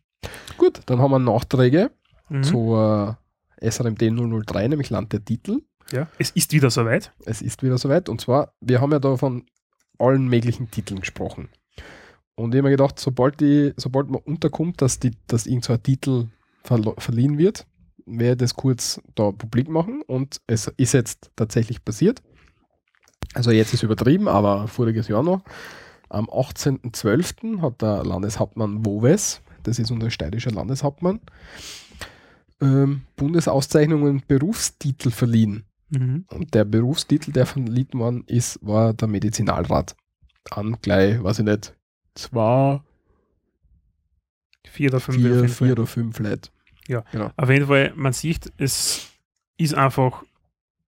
Gut, 0.57 0.81
dann 0.85 0.99
haben 1.01 1.11
wir 1.11 1.19
Nachträge 1.19 1.91
Mhm. 2.29 2.43
zur 2.43 3.17
SRMD 3.61 4.11
003, 4.11 4.67
nämlich 4.67 4.89
Land 4.89 5.13
der 5.13 5.23
Titel. 5.23 5.61
Ja, 5.91 6.07
es 6.17 6.31
ist 6.31 6.53
wieder 6.53 6.69
soweit. 6.69 7.11
Es 7.25 7.41
ist 7.41 7.63
wieder 7.63 7.77
soweit 7.77 8.09
und 8.09 8.21
zwar, 8.21 8.53
wir 8.61 8.81
haben 8.81 8.91
ja 8.91 8.99
da 8.99 9.17
von 9.17 9.45
allen 9.97 10.27
möglichen 10.27 10.71
Titeln 10.71 10.99
gesprochen. 10.99 11.49
Und 12.35 12.53
ich 12.53 12.59
habe 12.59 12.69
mir 12.69 12.77
gedacht, 12.77 12.99
sobald, 12.99 13.39
die, 13.39 13.73
sobald 13.77 14.09
man 14.09 14.21
unterkommt, 14.21 14.81
dass, 14.81 14.99
die, 14.99 15.11
dass 15.27 15.45
irgend 15.45 15.65
so 15.65 15.73
ein 15.73 15.83
Titel 15.83 16.27
verliehen 16.63 17.37
wird, 17.37 17.67
werde 18.05 18.31
ich 18.45 18.49
das 18.49 18.55
kurz 18.55 19.01
da 19.15 19.31
publik 19.31 19.69
machen 19.69 20.01
und 20.07 20.41
es 20.47 20.67
ist 20.77 20.93
jetzt 20.93 21.31
tatsächlich 21.35 21.83
passiert. 21.83 22.21
Also 23.33 23.51
jetzt 23.51 23.73
ist 23.73 23.83
übertrieben, 23.83 24.27
aber 24.27 24.67
voriges 24.67 25.07
Jahr 25.07 25.23
noch. 25.23 25.43
Am 26.09 26.25
18.12. 26.25 27.61
hat 27.61 27.81
der 27.81 28.03
Landeshauptmann 28.03 28.85
Woves, 28.85 29.41
das 29.63 29.79
ist 29.79 29.91
unser 29.91 30.09
steirischer 30.09 30.51
Landeshauptmann, 30.51 31.21
ähm, 32.61 33.01
Bundesauszeichnungen 33.15 34.09
und 34.09 34.27
Berufstitel 34.27 35.11
verliehen. 35.11 35.65
Mhm. 35.89 36.25
Und 36.29 36.53
der 36.53 36.65
Berufstitel, 36.65 37.31
der 37.31 37.45
verliehen 37.45 37.93
worden 37.93 38.23
ist, 38.27 38.59
war 38.61 38.93
der 38.93 39.07
Medizinalrat. 39.07 39.95
An 40.49 40.77
gleich, 40.81 41.21
weiß 41.21 41.39
ich 41.39 41.45
nicht, 41.45 41.75
zwei, 42.15 42.81
Vier 44.67 44.89
oder 44.89 44.99
fünf. 44.99 45.17
vier, 45.17 45.49
vier 45.49 45.71
oder 45.73 45.87
fünf 45.87 46.19
Leute. 46.19 46.49
Auf 47.35 47.49
jeden 47.49 47.67
Fall, 47.67 47.93
man 47.95 48.13
sieht, 48.13 48.51
es 48.57 49.07
ist 49.57 49.73
einfach 49.73 50.23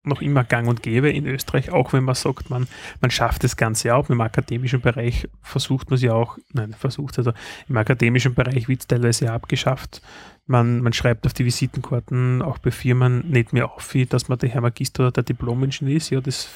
noch 0.04 0.22
immer 0.22 0.44
gang 0.44 0.68
und 0.68 0.82
gäbe 0.82 1.10
in 1.10 1.26
Österreich, 1.26 1.72
auch 1.72 1.92
wenn 1.94 2.04
man 2.04 2.16
sagt, 2.16 2.50
man, 2.50 2.68
man 3.02 3.12
schafft 3.12 3.44
das 3.44 3.58
Ganze 3.58 3.94
auch. 3.96 4.10
Im 4.10 4.22
akademischen 4.22 4.82
Bereich 4.82 5.28
versucht 5.42 5.90
man 5.90 5.96
es 5.96 6.02
ja 6.02 6.14
auch, 6.14 6.38
nein, 6.54 6.74
versucht, 6.74 7.18
also 7.18 7.34
im 7.68 7.78
akademischen 7.78 8.34
Bereich 8.34 8.68
wird 8.68 8.82
es 8.82 8.88
teilweise 8.88 9.26
ja 9.26 9.36
abgeschafft. 9.36 10.02
Man, 10.48 10.82
man 10.82 10.94
schreibt 10.94 11.26
auf 11.26 11.34
die 11.34 11.46
Visitenkarten 11.46 12.42
auch 12.42 12.58
bei 12.58 12.72
Firmen 12.72 13.30
nicht 13.30 13.54
mehr 13.54 13.72
auf, 13.72 13.94
wie, 13.94 14.06
dass 14.06 14.30
man 14.30 14.40
der 14.40 14.50
Herr 14.50 14.62
Magister 14.62 15.04
oder 15.04 15.12
der 15.12 15.24
Diplom-Ingenieur 15.24 15.98
ist. 15.98 16.10
Ja, 16.10 16.22
das 16.22 16.50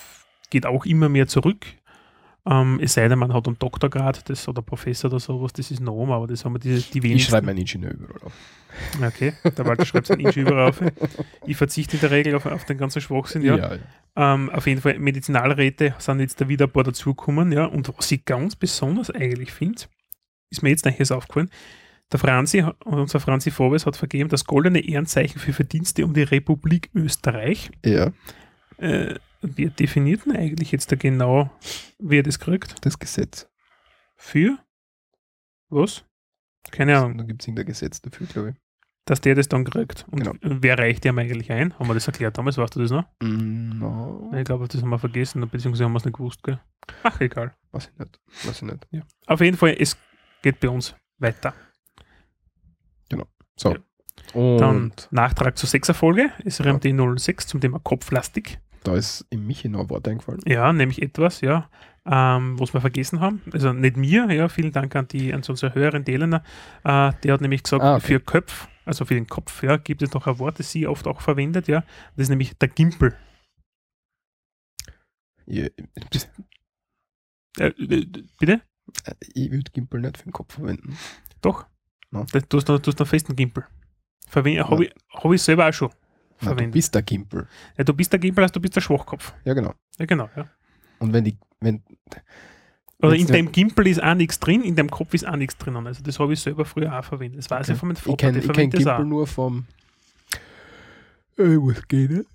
geht 0.50 0.66
auch 0.66 0.86
immer 0.86 1.10
mehr 1.10 1.28
zurück. 1.28 1.66
Ähm, 2.46 2.80
es 2.82 2.94
sei 2.94 3.08
denn, 3.08 3.20
man 3.20 3.34
hat 3.34 3.48
einen 3.48 3.58
Doktorgrad 3.58 4.30
das, 4.30 4.48
oder 4.50 4.62
Professor 4.62 5.10
oder 5.10 5.20
sowas, 5.20 5.54
das 5.54 5.72
ist 5.72 5.80
Norm, 5.80 6.12
aber 6.12 6.28
das 6.28 6.44
haben 6.44 6.54
wir 6.54 6.60
die, 6.60 6.76
die 6.82 6.98
Ich 6.98 7.04
wenigsten. 7.04 7.32
schreibe 7.32 7.46
meinen 7.46 7.60
Ingenieur 7.60 7.94
überall 7.94 8.22
auf. 8.24 8.34
Okay, 9.02 9.34
der 9.46 9.66
Walter 9.66 9.86
schreibt 9.86 10.08
sein 10.08 10.20
Inch 10.20 10.36
überall 10.36 10.70
auf. 10.70 10.82
Ich 11.46 11.56
verzichte 11.56 11.96
in 11.96 12.02
der 12.02 12.12
Regel 12.12 12.36
auf, 12.36 12.46
auf 12.46 12.66
den 12.66 12.78
ganzen 12.78 13.02
Schwachsinn, 13.02 13.44
ja. 13.44 13.56
ja. 13.56 13.78
Ähm, 14.16 14.50
auf 14.50 14.68
jeden 14.68 14.82
Fall, 14.82 15.00
Medizinalräte 15.00 15.96
sind 16.00 16.20
jetzt 16.20 16.42
da 16.42 16.50
wieder 16.50 16.66
ein 16.66 16.72
paar 16.72 16.84
dazugekommen, 16.84 17.52
ja. 17.54 17.66
Und 17.66 17.92
was 17.98 18.12
ich 18.12 18.26
ganz 18.26 18.56
besonders 18.58 19.10
eigentlich 19.10 19.52
finde, 19.52 19.84
ist 20.50 20.64
mir 20.64 20.70
jetzt 20.70 20.86
nachher 20.86 21.16
aufgefallen, 21.16 21.50
der 22.12 22.20
Franzi, 22.20 22.64
unser 22.84 23.20
Franzi 23.20 23.50
Forbes 23.52 23.86
hat 23.86 23.96
vergeben 23.96 24.30
das 24.30 24.46
goldene 24.46 24.86
Ehrenzeichen 24.86 25.40
für 25.40 25.54
Verdienste 25.54 26.04
um 26.06 26.14
die 26.14 26.24
Republik 26.24 26.90
Österreich. 26.94 27.72
ja, 27.86 28.12
Äh, 28.78 29.16
wer 29.44 29.70
definiert 29.70 30.26
denn 30.26 30.36
eigentlich 30.36 30.72
jetzt 30.72 30.92
da 30.92 30.96
genau, 30.96 31.50
wer 32.00 32.24
das 32.24 32.40
kriegt? 32.40 32.86
das 32.86 32.98
Gesetz. 33.00 33.48
Für? 34.16 34.58
Was? 35.70 36.06
Keine 36.72 36.98
Ahnung, 36.98 37.18
Da 37.18 37.24
gibt 37.26 37.42
es 37.42 37.48
irgendein 37.48 37.66
Gesetz 37.68 38.02
dafür, 38.02 38.26
glaube 38.28 38.50
ich. 38.52 38.56
dass 39.06 39.20
der 39.20 39.36
das 39.36 39.50
dann 39.50 39.66
kriegt. 39.66 40.06
Und 40.12 40.20
Genau. 40.24 40.34
wer 40.42 40.78
reicht 40.80 41.04
dem 41.04 41.18
eigentlich 41.20 41.52
ein? 41.52 41.78
Haben 41.78 41.88
wir 41.90 41.94
das 41.94 42.08
erklärt 42.08 42.38
damals? 42.38 42.58
Weißt 42.58 42.76
du 42.76 42.80
das 42.82 42.92
noch? 42.92 43.04
Mm, 43.22 43.80
No, 43.80 44.32
Ich 44.34 44.46
glaube, 44.46 44.68
das 44.68 44.82
haben 44.82 44.90
wir 44.90 45.00
vergessen, 45.00 45.42
beziehungsweise 45.50 45.84
haben 45.84 45.92
wir 45.92 45.98
es 45.98 46.06
nicht 46.06 46.16
gewusst. 46.16 46.42
Gell? 46.44 46.60
Ach, 47.04 47.20
egal. 47.20 47.54
weiß 47.72 47.90
ich 47.92 48.00
nicht. 48.00 48.20
Weiß 48.46 48.62
ich 48.62 48.68
nicht. 48.70 48.88
Auf 49.28 49.42
jeden 49.42 49.58
Fall, 49.58 49.76
es 49.78 49.98
geht 50.42 50.60
bei 50.62 50.70
uns 50.70 50.96
weiter. 51.18 51.54
So. 53.56 53.74
Ja. 53.74 53.80
Und 54.34 54.58
Dann 54.60 54.94
Nachtrag 55.12 55.58
zur 55.58 55.70
6er 55.70 55.94
Folge, 55.94 56.32
ist 56.44 56.60
RMD 56.62 56.86
06 57.20 57.46
zum 57.48 57.62
Thema 57.62 57.80
Kopflastik. 57.80 58.60
Da 58.84 58.96
ist 58.96 59.26
im 59.30 59.46
Michi 59.48 59.70
noch 59.70 59.82
ein 59.82 59.90
Wort 59.90 60.08
eingefallen. 60.08 60.42
Ja, 60.46 60.72
nämlich 60.74 61.02
etwas, 61.02 61.42
ja, 61.42 61.70
ähm, 62.06 62.60
was 62.60 62.74
wir 62.74 62.82
vergessen 62.82 63.20
haben. 63.20 63.42
Also 63.52 63.74
nicht 63.74 63.98
mir, 63.98 64.32
ja, 64.32 64.50
vielen 64.50 64.72
Dank 64.72 64.96
an 64.96 65.08
die, 65.08 65.34
an 65.34 65.42
unsere 65.48 65.74
Hörerin 65.74 66.04
Delena. 66.04 66.44
Äh, 66.84 67.12
der 67.24 67.34
hat 67.34 67.42
nämlich 67.42 67.64
gesagt, 67.64 67.84
Ah, 67.84 67.96
okay. 67.96 68.06
für 68.08 68.20
Köpf, 68.20 68.68
also 68.86 69.06
für 69.06 69.14
den 69.16 69.28
Kopf, 69.28 69.64
ja, 69.64 69.78
gibt 69.78 70.02
es 70.02 70.14
noch 70.14 70.28
ein 70.28 70.40
Wort, 70.40 70.60
das 70.60 70.72
sie 70.72 70.88
oft 70.88 71.08
auch 71.08 71.22
verwendet, 71.22 71.68
ja. 71.68 71.82
Das 72.16 72.24
ist 72.24 72.30
nämlich 72.30 72.58
der 72.58 72.68
Gimpel. 72.70 73.16
Ich, 75.46 75.72
Äh, 77.60 77.68
äh, 77.68 78.06
bitte? 78.40 78.62
ich 79.34 79.52
würde 79.52 79.72
Gimpel 79.72 80.02
nicht 80.02 80.18
für 80.18 80.24
den 80.24 80.34
Kopf 80.34 80.56
verwenden. 80.56 80.98
Doch. 81.42 81.66
No. 82.12 82.26
Das, 82.32 82.48
du, 82.48 82.58
hast 82.58 82.68
noch, 82.68 82.80
du 82.80 82.92
hast 82.92 83.00
noch 83.00 83.08
festen 83.08 83.36
Gimpel. 83.36 83.66
Habe 84.36 84.50
Ja. 84.50 84.70
ich, 84.80 84.94
hab 85.14 85.32
ich 85.32 85.42
selber 85.42 85.68
auch 85.70 85.74
schon 85.74 85.90
Na, 86.44 86.52
du 86.52 86.56
verwendet. 86.56 86.74
bist 86.74 86.94
der 86.96 87.02
Gimpel. 87.02 87.48
ja, 87.78 87.84
du 87.84 87.94
bist 87.94 88.12
der 88.12 88.20
Gimpel, 88.20 88.44
also 88.44 88.54
du 88.54 88.60
bist 88.60 88.76
der 88.76 88.82
Schwachkopf. 88.82 89.34
Ja, 89.46 89.54
genau. 89.54 89.74
Ja, 89.98 90.06
genau. 90.06 90.30
Ja. 90.36 90.48
Und 91.00 91.14
wenn 91.14 91.24
die, 91.26 91.38
wenn, 91.60 91.82
Oder 93.02 93.16
in 93.16 93.28
deinem 93.28 93.52
Gimpel 93.52 93.88
ist 93.88 94.02
auch 94.02 94.14
nichts 94.16 94.40
drin, 94.40 94.62
in 94.64 94.76
deinem 94.76 94.90
Kopf 94.92 95.14
ist 95.14 95.28
auch 95.28 95.36
nichts 95.36 95.58
drinnen. 95.58 95.86
Also 95.88 96.02
das 96.04 96.20
habe 96.20 96.34
ich 96.34 96.40
selber 96.40 96.64
früher 96.66 96.98
auch 96.98 97.04
verwendet. 97.04 97.40
Das 97.40 97.50
weiß 97.52 97.66
Okay. 97.68 97.74
ich 97.74 97.80
von 97.80 97.88
meinem 97.90 97.96
ich 97.98 98.02
Vater, 98.04 98.18
kenne 98.18 98.38
ich 98.40 98.44
kenn 98.46 98.54
verwendet 98.54 98.80
das 98.80 98.86
Gimpel 98.86 99.04
auch. 99.06 99.10
nur 99.10 99.28
vom 99.28 99.66
äh, 101.38 101.44
was 101.58 101.88
geht 101.88 102.12
ne? 102.12 102.26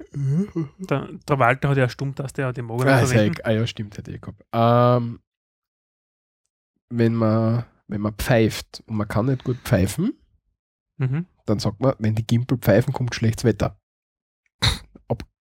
Der, 0.80 1.08
der 1.28 1.38
Walter 1.38 1.68
hat 1.68 1.76
ja 1.76 1.84
eine 1.84 1.90
Stummtaste, 1.90 2.42
der 2.42 2.52
die 2.52 2.62
Morgen 2.62 2.88
Ah, 2.88 2.98
verwenden. 3.06 3.40
ah 3.44 3.50
ja, 3.52 3.66
stimmt, 3.66 3.96
hätte 3.96 4.10
ich 4.10 4.20
gehabt. 4.20 4.42
Ähm, 4.52 5.20
wenn 6.90 7.14
man, 7.14 7.64
wenn 7.86 8.00
man 8.00 8.14
pfeift 8.14 8.82
und 8.86 8.96
man 8.96 9.06
kann 9.08 9.26
nicht 9.26 9.44
gut 9.44 9.58
pfeifen, 9.64 10.14
Mhm. 11.00 11.26
dann 11.46 11.60
sagt 11.60 11.78
man, 11.80 11.94
wenn 12.00 12.16
die 12.16 12.26
Gimpel 12.26 12.58
pfeifen, 12.58 12.92
kommt 12.92 13.14
schlechtes 13.14 13.44
Wetter. 13.44 13.78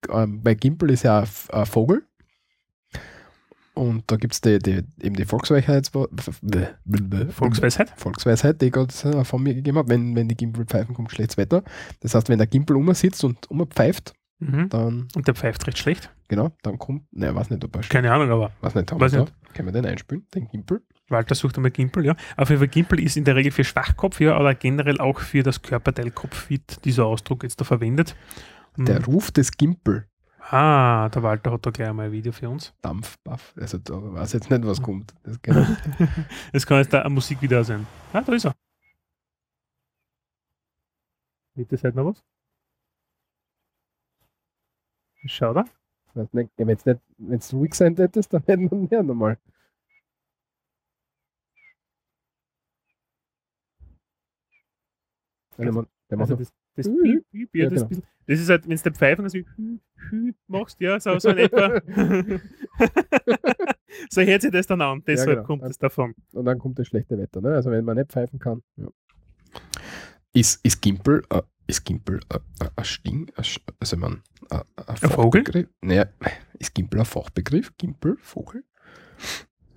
Ähm, 0.10 0.42
bei 0.42 0.54
Gimpel 0.54 0.92
ist 0.92 1.04
ja 1.04 1.24
ein, 1.52 1.66
Vogel. 1.66 2.04
Und 3.74 4.10
da 4.10 4.16
gibt 4.16 4.34
es 4.34 4.42
die, 4.42 4.58
die, 4.58 4.82
eben 5.02 5.16
die 5.16 5.26
Volksweisheit, 5.26 5.92
Volksweisheit. 7.30 7.94
Volksweisheit, 7.96 8.60
die 8.62 8.72
Gott 8.72 9.06
äh, 9.06 9.24
von 9.24 9.44
mir 9.44 9.54
gegeben 9.54 9.78
hat, 9.78 9.88
wenn, 9.88 10.16
wenn 10.16 10.28
die 10.28 10.36
Gimpel 10.36 10.66
pfeifen, 10.66 10.96
kommt 10.96 11.12
schlechtes 11.12 11.38
Wetter. 11.38 11.64
Das 12.00 12.16
heißt, 12.16 12.28
wenn 12.30 12.40
der 12.40 12.48
Gimpel 12.48 12.76
umsitzt 12.76 13.24
und 13.24 13.50
umpfeift, 13.52 14.14
Mhm. 14.40 14.70
dann, 14.70 15.08
Und 15.16 15.28
der 15.28 15.34
pfeift 15.34 15.66
recht 15.66 15.80
schlecht. 15.80 16.12
genau, 16.28 16.52
dann 16.62 16.78
kommt, 16.78 17.12
ne, 17.12 17.34
weiß 17.34 17.50
nicht, 17.50 17.64
ob 17.64 17.76
er 17.76 17.82
Keine 17.82 18.12
Ahnung, 18.12 18.30
aber 18.30 18.52
weiß 18.62 18.76
nicht, 18.76 18.92
haben 18.92 19.00
Weiß 19.00 19.14
nicht. 19.14 19.34
Können 19.56 19.68
wir 19.70 19.74
den 19.74 19.88
einspielen, 19.88 20.28
den 20.36 20.48
Gimpel? 20.48 20.84
Walter 21.10 21.34
sucht 21.34 21.56
einmal 21.56 21.72
Gimpel, 21.72 22.06
ja. 22.06 22.16
Auf 22.36 22.50
jeden 22.50 22.60
Fall 22.60 22.68
Gimpel 22.68 23.00
ist 23.00 23.18
in 23.18 23.24
der 23.24 23.36
Regel 23.36 23.52
für 23.52 23.64
Schwachkopf, 23.64 24.20
ja, 24.20 24.36
aber 24.36 24.54
generell 24.54 25.00
auch 25.00 25.20
für 25.22 25.42
das 25.42 25.64
Körperteil 25.64 26.12
Kopf 26.12 26.52
wird 26.52 26.86
dieser 26.86 27.06
Ausdruck 27.06 27.42
jetzt 27.42 27.60
da 27.60 27.66
verwendet. 27.66 28.16
Der 28.78 29.00
Mhm. 29.00 29.06
Ruf 29.06 29.32
des 29.32 29.52
Gimpel. 29.52 30.08
Ah, 30.40 31.10
der 31.10 31.24
Walter 31.24 31.52
hat 31.52 31.66
da 31.66 31.72
gleich 31.72 31.90
einmal 31.90 32.06
ein 32.08 32.12
Video 32.12 32.32
für 32.32 32.50
uns. 32.50 32.74
Dampfbuff. 32.82 33.54
Also 33.58 33.80
da 33.80 33.94
weiß 34.14 34.34
jetzt 34.34 34.50
nicht, 34.50 34.66
was 34.66 34.82
kommt. 34.82 35.14
Das 35.24 35.42
genau. 35.42 35.66
Es 36.54 36.66
kann 36.68 36.78
jetzt 36.78 36.94
da 36.94 37.02
eine 37.02 37.10
Musik 37.10 37.42
wieder 37.42 37.64
sein. 37.64 37.86
Ah, 38.14 38.22
da 38.22 38.34
ist 38.34 38.46
er. 38.46 38.54
Das 41.56 41.84
halt 41.84 41.96
noch 41.96 42.06
was? 42.06 42.24
Schau 45.26 45.54
da. 45.54 45.66
weiß 46.14 46.32
nicht, 46.34 46.52
wenn 46.58 46.70
es 46.70 46.86
nicht, 46.86 47.02
wenn's 47.18 47.54
ruhig 47.54 47.74
sein 47.74 47.96
hättest, 47.96 48.32
dann 48.32 48.44
hätten 48.44 48.70
wir 48.72 48.78
mehr 48.78 49.04
nochmal. 49.04 49.38
Der 55.58 55.72
macht, 55.72 55.90
der 56.10 56.18
macht 56.18 56.30
Also 56.32 56.36
das, 56.44 56.54
das. 56.78 56.88
Piep, 56.88 57.26
Piep, 57.32 57.50
ja, 57.56 57.64
Ja, 57.66 57.70
das, 57.70 57.80
genau. 57.80 57.90
bisschen- 57.90 58.04
das 58.28 58.40
ist 58.42 58.50
halt, 58.50 58.68
wenn 58.68 58.76
du 58.76 58.84
der 58.84 58.92
Pfeifen 58.94 59.24
also 59.24 59.38
hü, 59.38 59.80
hü 60.10 60.34
machst, 60.48 60.80
ja, 60.82 61.00
so, 61.00 61.18
so 61.18 61.30
in 61.30 61.38
etwa. 61.38 61.82
so 64.10 64.22
hört 64.22 64.42
sich 64.42 64.52
das 64.52 64.68
dann 64.68 64.82
an, 64.82 65.04
deshalb 65.08 65.30
genau. 65.38 65.44
kommt 65.44 65.64
es 65.64 65.78
davon. 65.78 66.14
und 66.34 66.46
dann 66.46 66.60
kommt 66.60 66.78
das 66.80 66.88
schlechte 66.88 67.18
Wetter. 67.18 67.42
Ne? 67.42 67.56
Also 67.56 67.72
wenn 67.72 67.86
man 67.86 67.98
nicht 67.98 68.12
pfeifen 68.12 68.40
kann. 68.40 68.62
Ja. 68.76 68.88
Ist, 70.34 70.64
ist 70.66 70.82
Gimpel, 70.82 71.24
äh, 71.30 71.42
ist 71.68 71.84
Gimpel 71.86 72.20
äh, 72.30 72.36
äh, 72.64 72.70
ein 72.76 72.86
Sting, 72.86 73.32
ein 73.36 73.44
Sch- 73.44 73.60
also 73.80 73.98
man, 73.98 74.22
äh, 74.52 74.60
ein 74.86 74.96
Vogel? 74.98 75.68
Naja, 75.82 76.06
ist 76.60 76.76
Gimpel 76.76 77.00
ein 77.00 77.06
Fachbegriff? 77.06 77.76
Gimpel, 77.78 78.18
Vogel? 78.22 78.64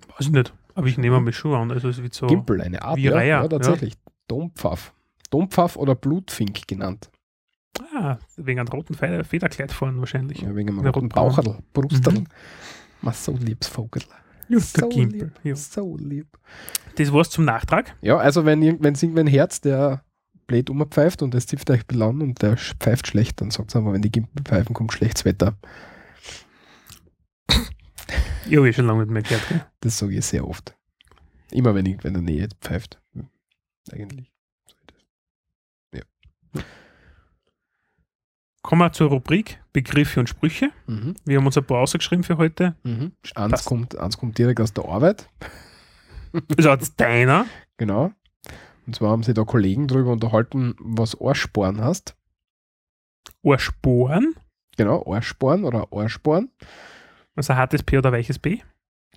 Weiß 0.09 0.27
ich 0.27 0.29
nicht, 0.31 0.53
aber 0.75 0.87
ich 0.87 0.97
nehme 0.97 1.19
mal 1.19 1.31
schon 1.33 1.53
an, 1.55 1.71
also 1.71 1.89
es 1.89 2.01
wird 2.01 2.13
so. 2.13 2.27
Gimpel, 2.27 2.61
eine 2.61 2.81
Art. 2.81 2.97
Wie 2.97 3.03
ja, 3.03 3.13
Reiher, 3.13 3.27
ja, 3.37 3.41
ja. 3.43 3.47
tatsächlich. 3.47 3.93
Dompfaff. 4.27 4.93
Dompfaff 5.31 5.75
oder 5.75 5.95
Blutfink 5.95 6.67
genannt. 6.67 7.09
Ah, 7.95 8.19
wegen 8.37 8.59
einem 8.59 8.67
roten 8.69 8.93
Feder, 8.93 9.23
Federkleid 9.23 9.71
vorne 9.71 9.97
wahrscheinlich. 9.99 10.41
Ja, 10.41 10.53
wegen 10.55 10.69
einem 10.69 10.79
roten 10.79 10.93
roten 10.93 11.09
Baucherl, 11.09 11.57
Brustel. 11.73 12.19
Mhm. 12.19 12.27
Man 13.01 13.13
so 13.15 13.31
liebs 13.35 13.67
Vogel. 13.67 14.03
Ja, 14.49 14.59
so 14.59 14.89
lieb. 14.89 15.31
Ja. 15.43 15.55
So 15.55 15.97
lieb. 15.97 16.27
Das 16.97 17.11
war's 17.11 17.29
zum 17.29 17.45
Nachtrag. 17.45 17.95
Ja, 18.01 18.17
also 18.17 18.45
wenn 18.45 18.61
irgend- 18.61 18.83
wenn 18.83 18.93
es 18.93 19.01
irgendwann 19.01 19.25
Herz, 19.27 19.61
der 19.61 20.03
blöd 20.45 20.69
umpfeift 20.69 21.21
und 21.23 21.33
das 21.33 21.47
zipft 21.47 21.69
euch 21.71 21.87
belan 21.87 22.21
und 22.21 22.41
der 22.41 22.57
pfeift 22.57 23.07
schlecht, 23.07 23.39
dann 23.39 23.49
sagt 23.49 23.73
aber, 23.75 23.93
wenn 23.93 24.01
die 24.01 24.11
Gimpel 24.11 24.43
pfeifen, 24.43 24.73
kommt 24.75 24.91
schlechtes 24.91 25.23
Wetter. 25.25 25.57
Ich 28.45 28.57
habe 28.57 28.67
eh 28.69 28.73
schon 28.73 28.85
lange 28.87 29.01
nicht 29.05 29.11
mehr 29.11 29.21
gehört. 29.21 29.47
Gell? 29.47 29.65
Das 29.79 29.97
sage 29.97 30.17
ich 30.17 30.25
sehr 30.25 30.45
oft. 30.47 30.75
Immer 31.51 31.73
wenn 31.75 31.85
irgendwer 31.85 32.07
in 32.09 32.13
der 32.15 32.23
Nähe 32.23 32.49
pfeift. 32.59 32.99
Eigentlich. 33.91 34.31
Ist. 36.53 36.65
Kommen 38.61 38.81
wir 38.81 38.93
zur 38.93 39.09
Rubrik 39.09 39.59
Begriffe 39.73 40.19
und 40.19 40.27
Sprüche. 40.27 40.69
Mhm. 40.85 41.15
Wir 41.25 41.37
haben 41.37 41.45
uns 41.45 41.57
ein 41.57 41.65
paar 41.65 41.79
ausgeschrieben 41.79 42.23
für 42.23 42.37
heute. 42.37 42.75
Mhm. 42.83 43.13
Eins, 43.35 43.65
kommt, 43.65 43.97
eins 43.97 44.17
kommt 44.17 44.37
direkt 44.37 44.59
aus 44.61 44.73
der 44.73 44.85
Arbeit. 44.85 45.27
Also 46.55 46.69
jetzt 46.69 46.97
deiner. 46.97 47.45
Genau. 47.75 48.13
Und 48.87 48.95
zwar 48.95 49.09
haben 49.09 49.21
sich 49.21 49.33
da 49.33 49.43
Kollegen 49.43 49.89
drüber 49.89 50.13
unterhalten, 50.13 50.75
was 50.79 51.19
Ohrsporen 51.19 51.81
hast. 51.81 52.15
Ohrsporen. 53.41 54.35
Genau, 54.77 55.03
Ohrsporen 55.03 55.65
oder 55.65 55.91
Ohrsporen. 55.91 56.49
Also 57.35 57.55
hartes 57.55 57.83
P 57.83 57.97
oder 57.97 58.13
weiches 58.13 58.39
B. 58.39 58.59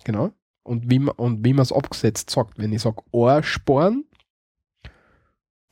Genau. 0.03 0.33
Und 0.63 0.89
wie 0.89 0.99
man 0.99 1.59
es 1.59 1.71
abgesetzt 1.71 2.31
sagt. 2.31 2.57
Wenn 2.57 2.73
ich 2.73 2.81
sage 2.81 3.01
Ohrsporen, 3.11 4.03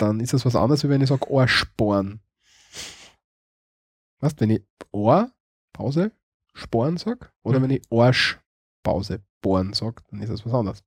dann 0.04 0.20
ist 0.20 0.34
das 0.34 0.46
was 0.46 0.56
anderes, 0.56 0.84
als 0.84 0.90
wenn 0.90 1.02
ich 1.02 1.10
sage 1.10 1.30
Ohrsporen. 1.30 2.22
Weißt 4.20 4.40
wenn 4.42 4.50
ich 4.52 4.64
Ohr, 4.92 5.32
Pause, 5.74 6.12
Sporen 6.54 6.98
sage, 6.98 7.30
oder 7.44 7.60
Mhm. 7.60 7.64
wenn 7.64 7.70
ich 7.72 7.82
Arsch, 7.92 8.40
Pause, 8.84 9.22
Bohren 9.42 9.74
sage, 9.74 9.96
dann 10.10 10.22
ist 10.22 10.30
das 10.32 10.46
was 10.46 10.54
anderes. 10.54 10.84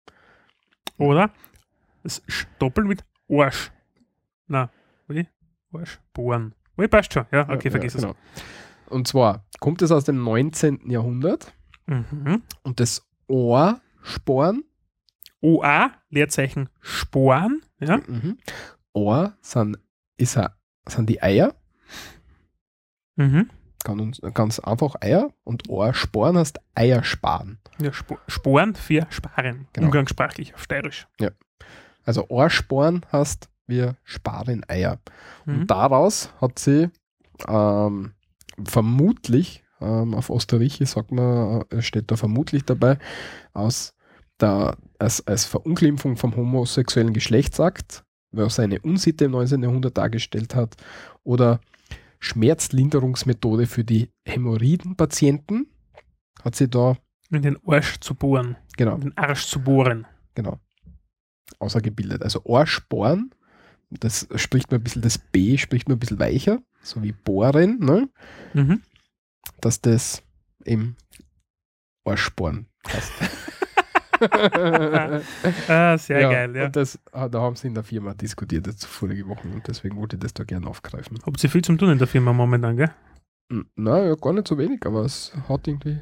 Oder 0.98 1.30
das 2.02 2.22
Stoppeln 2.28 2.86
mit 2.86 3.04
Arsch. 3.28 3.70
Na, 4.46 4.70
wie? 5.08 5.26
Arsch. 5.72 5.98
Bohren. 6.14 6.54
Oh, 6.78 6.86
passt 6.88 7.12
schon. 7.12 7.26
Ja, 7.32 7.48
okay, 7.48 7.68
Ja, 7.68 7.70
vergiss 7.72 7.94
ja, 7.94 8.00
genau. 8.00 8.14
Und 8.86 9.08
zwar 9.08 9.44
kommt 9.60 9.82
es 9.82 9.90
aus 9.90 10.04
dem 10.04 10.22
19. 10.22 10.88
Jahrhundert. 10.90 11.52
Mhm. 11.88 12.42
und 12.64 12.80
das 12.80 13.06
Ohrsporen, 13.28 14.64
OA, 15.40 15.92
Leerzeichen 16.10 16.68
Sporen. 16.80 17.62
Ja. 17.78 17.98
mhm. 17.98 18.38
Ohr 18.96 19.34
sind, 19.42 19.78
ist 20.16 20.36
a, 20.38 20.56
sind 20.88 21.08
die 21.10 21.22
Eier, 21.22 21.54
Mhm. 23.16 23.48
ganz, 23.84 24.20
ganz 24.34 24.58
einfach 24.58 24.94
Eier 25.00 25.32
und 25.44 25.68
Ohrsporen 25.68 26.36
heißt 26.38 26.58
Eiersparen. 26.74 27.58
ja 27.80 27.90
Sp 27.92 28.18
Sporen 28.28 28.74
für 28.74 29.06
Sparen. 29.10 29.68
Genau. 29.72 29.86
Umgangssprachlich 29.86 30.54
auf 30.54 30.62
Steirisch. 30.62 31.06
Also 32.04 32.26
Ohrsporen 32.28 33.04
heißt 33.12 33.48
wir 33.66 33.96
sparen 34.04 34.64
Eier. 34.68 34.98
Mhm. 35.44 35.54
Und 35.62 35.70
daraus 35.70 36.30
hat 36.40 36.58
sie 36.58 36.90
ähm, 37.48 38.12
vermutlich, 38.64 39.64
ähm, 39.80 40.14
auf 40.14 40.30
Österreichisch 40.30 40.90
sagt 40.90 41.10
man, 41.10 41.64
äh, 41.70 41.82
steht 41.82 42.10
da 42.10 42.16
vermutlich 42.16 42.64
dabei, 42.64 42.98
aus 43.54 43.94
der, 44.40 44.76
als, 44.98 45.26
als 45.26 45.46
Verunglimpfung 45.46 46.16
vom 46.16 46.36
homosexuellen 46.36 47.12
Geschlechtsakt, 47.12 48.04
was 48.44 48.58
eine 48.58 48.80
Unsitte 48.80 49.24
im 49.26 49.32
19. 49.32 49.62
Jahrhundert 49.62 49.96
dargestellt 49.96 50.54
hat, 50.54 50.76
oder 51.24 51.60
Schmerzlinderungsmethode 52.20 53.66
für 53.66 53.84
die 53.84 54.10
Hämorrhoidenpatienten, 54.26 55.66
hat 56.42 56.54
sie 56.56 56.68
da, 56.68 56.96
In 57.30 57.42
den 57.42 57.58
Arsch 57.66 57.98
zu 58.00 58.14
bohren. 58.14 58.56
genau, 58.76 58.94
In 58.96 59.00
den 59.02 59.16
Arsch 59.18 59.46
zu 59.46 59.60
bohren. 59.60 60.06
genau, 60.34 60.58
außergebildet. 61.58 62.22
Also 62.22 62.42
Ohrsporen, 62.44 63.34
das 63.90 64.28
spricht 64.36 64.70
mir 64.70 64.78
ein 64.78 64.82
bisschen, 64.84 65.02
das 65.02 65.18
B 65.18 65.56
spricht 65.58 65.88
mir 65.88 65.94
ein 65.96 65.98
bisschen 65.98 66.18
weicher, 66.18 66.60
so 66.82 67.02
wie 67.02 67.12
Bohren, 67.12 67.78
ne? 67.80 68.08
Mhm. 68.54 68.82
dass 69.60 69.80
das 69.80 70.22
eben 70.64 70.96
Ohrsporen 72.04 72.66
heißt. 72.88 73.12
Ah, 75.68 75.98
sehr 75.98 76.20
ja, 76.20 76.30
geil, 76.30 76.56
ja. 76.56 76.68
Das, 76.68 76.98
da 77.12 77.30
haben 77.40 77.56
sie 77.56 77.68
in 77.68 77.74
der 77.74 77.84
Firma 77.84 78.14
diskutiert 78.14 78.66
jetzt 78.66 78.84
vorige 78.86 79.26
Woche 79.28 79.48
und 79.48 79.66
deswegen 79.66 79.96
wollte 79.96 80.16
ich 80.16 80.20
das 80.20 80.34
da 80.34 80.44
gerne 80.44 80.66
aufgreifen. 80.66 81.18
Habt 81.24 81.42
ihr 81.42 81.50
viel 81.50 81.62
zum 81.62 81.78
tun 81.78 81.90
in 81.90 81.98
der 81.98 82.06
Firma 82.06 82.32
momentan, 82.32 82.76
gell? 82.76 82.90
N- 83.50 83.66
Na, 83.76 84.04
ja, 84.04 84.14
gar 84.14 84.32
nicht 84.32 84.48
so 84.48 84.58
wenig, 84.58 84.84
aber 84.84 85.04
es 85.04 85.32
hat 85.48 85.66
irgendwie, 85.68 85.98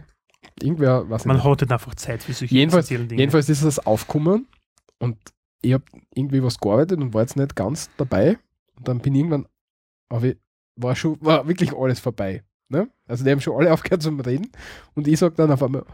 irgendwer, 0.63 1.09
was 1.11 1.25
Man 1.25 1.43
hat 1.43 1.61
halt 1.61 1.73
einfach 1.73 1.95
Zeit 1.95 2.23
für 2.23 2.33
solche 2.33 2.55
Jedenfalls- 2.55 2.89
Dinge. 2.89 3.15
Jedenfalls 3.15 3.49
ist 3.49 3.65
das 3.65 3.85
aufgekommen 3.87 4.47
und 4.99 5.17
ich 5.63 5.73
habe 5.73 5.85
irgendwie 6.15 6.43
was 6.43 6.59
gearbeitet 6.59 7.01
und 7.01 7.15
war 7.15 7.23
jetzt 7.23 7.37
nicht 7.37 7.57
ganz 7.57 7.91
dabei. 7.97 8.39
Und 8.77 8.89
dann 8.89 9.01
bin 9.01 9.15
ich 9.15 9.21
irgendwann, 9.21 9.47
aber 10.11 10.27
ich, 10.27 10.37
war 10.77 10.95
schon, 10.97 11.17
war 11.21 11.47
wirklich 11.47 11.73
alles 11.75 12.01
vorbei. 12.01 12.43
Ne? 12.69 12.89
Also 13.07 13.25
die 13.25 13.31
haben 13.31 13.41
schon 13.41 13.57
alle 13.59 13.73
aufgehört 13.73 14.03
zum 14.03 14.21
Reden 14.21 14.51
und 14.95 15.07
ich 15.09 15.19
sage 15.19 15.35
dann 15.37 15.51
auf 15.53 15.63
einmal, 15.63 15.85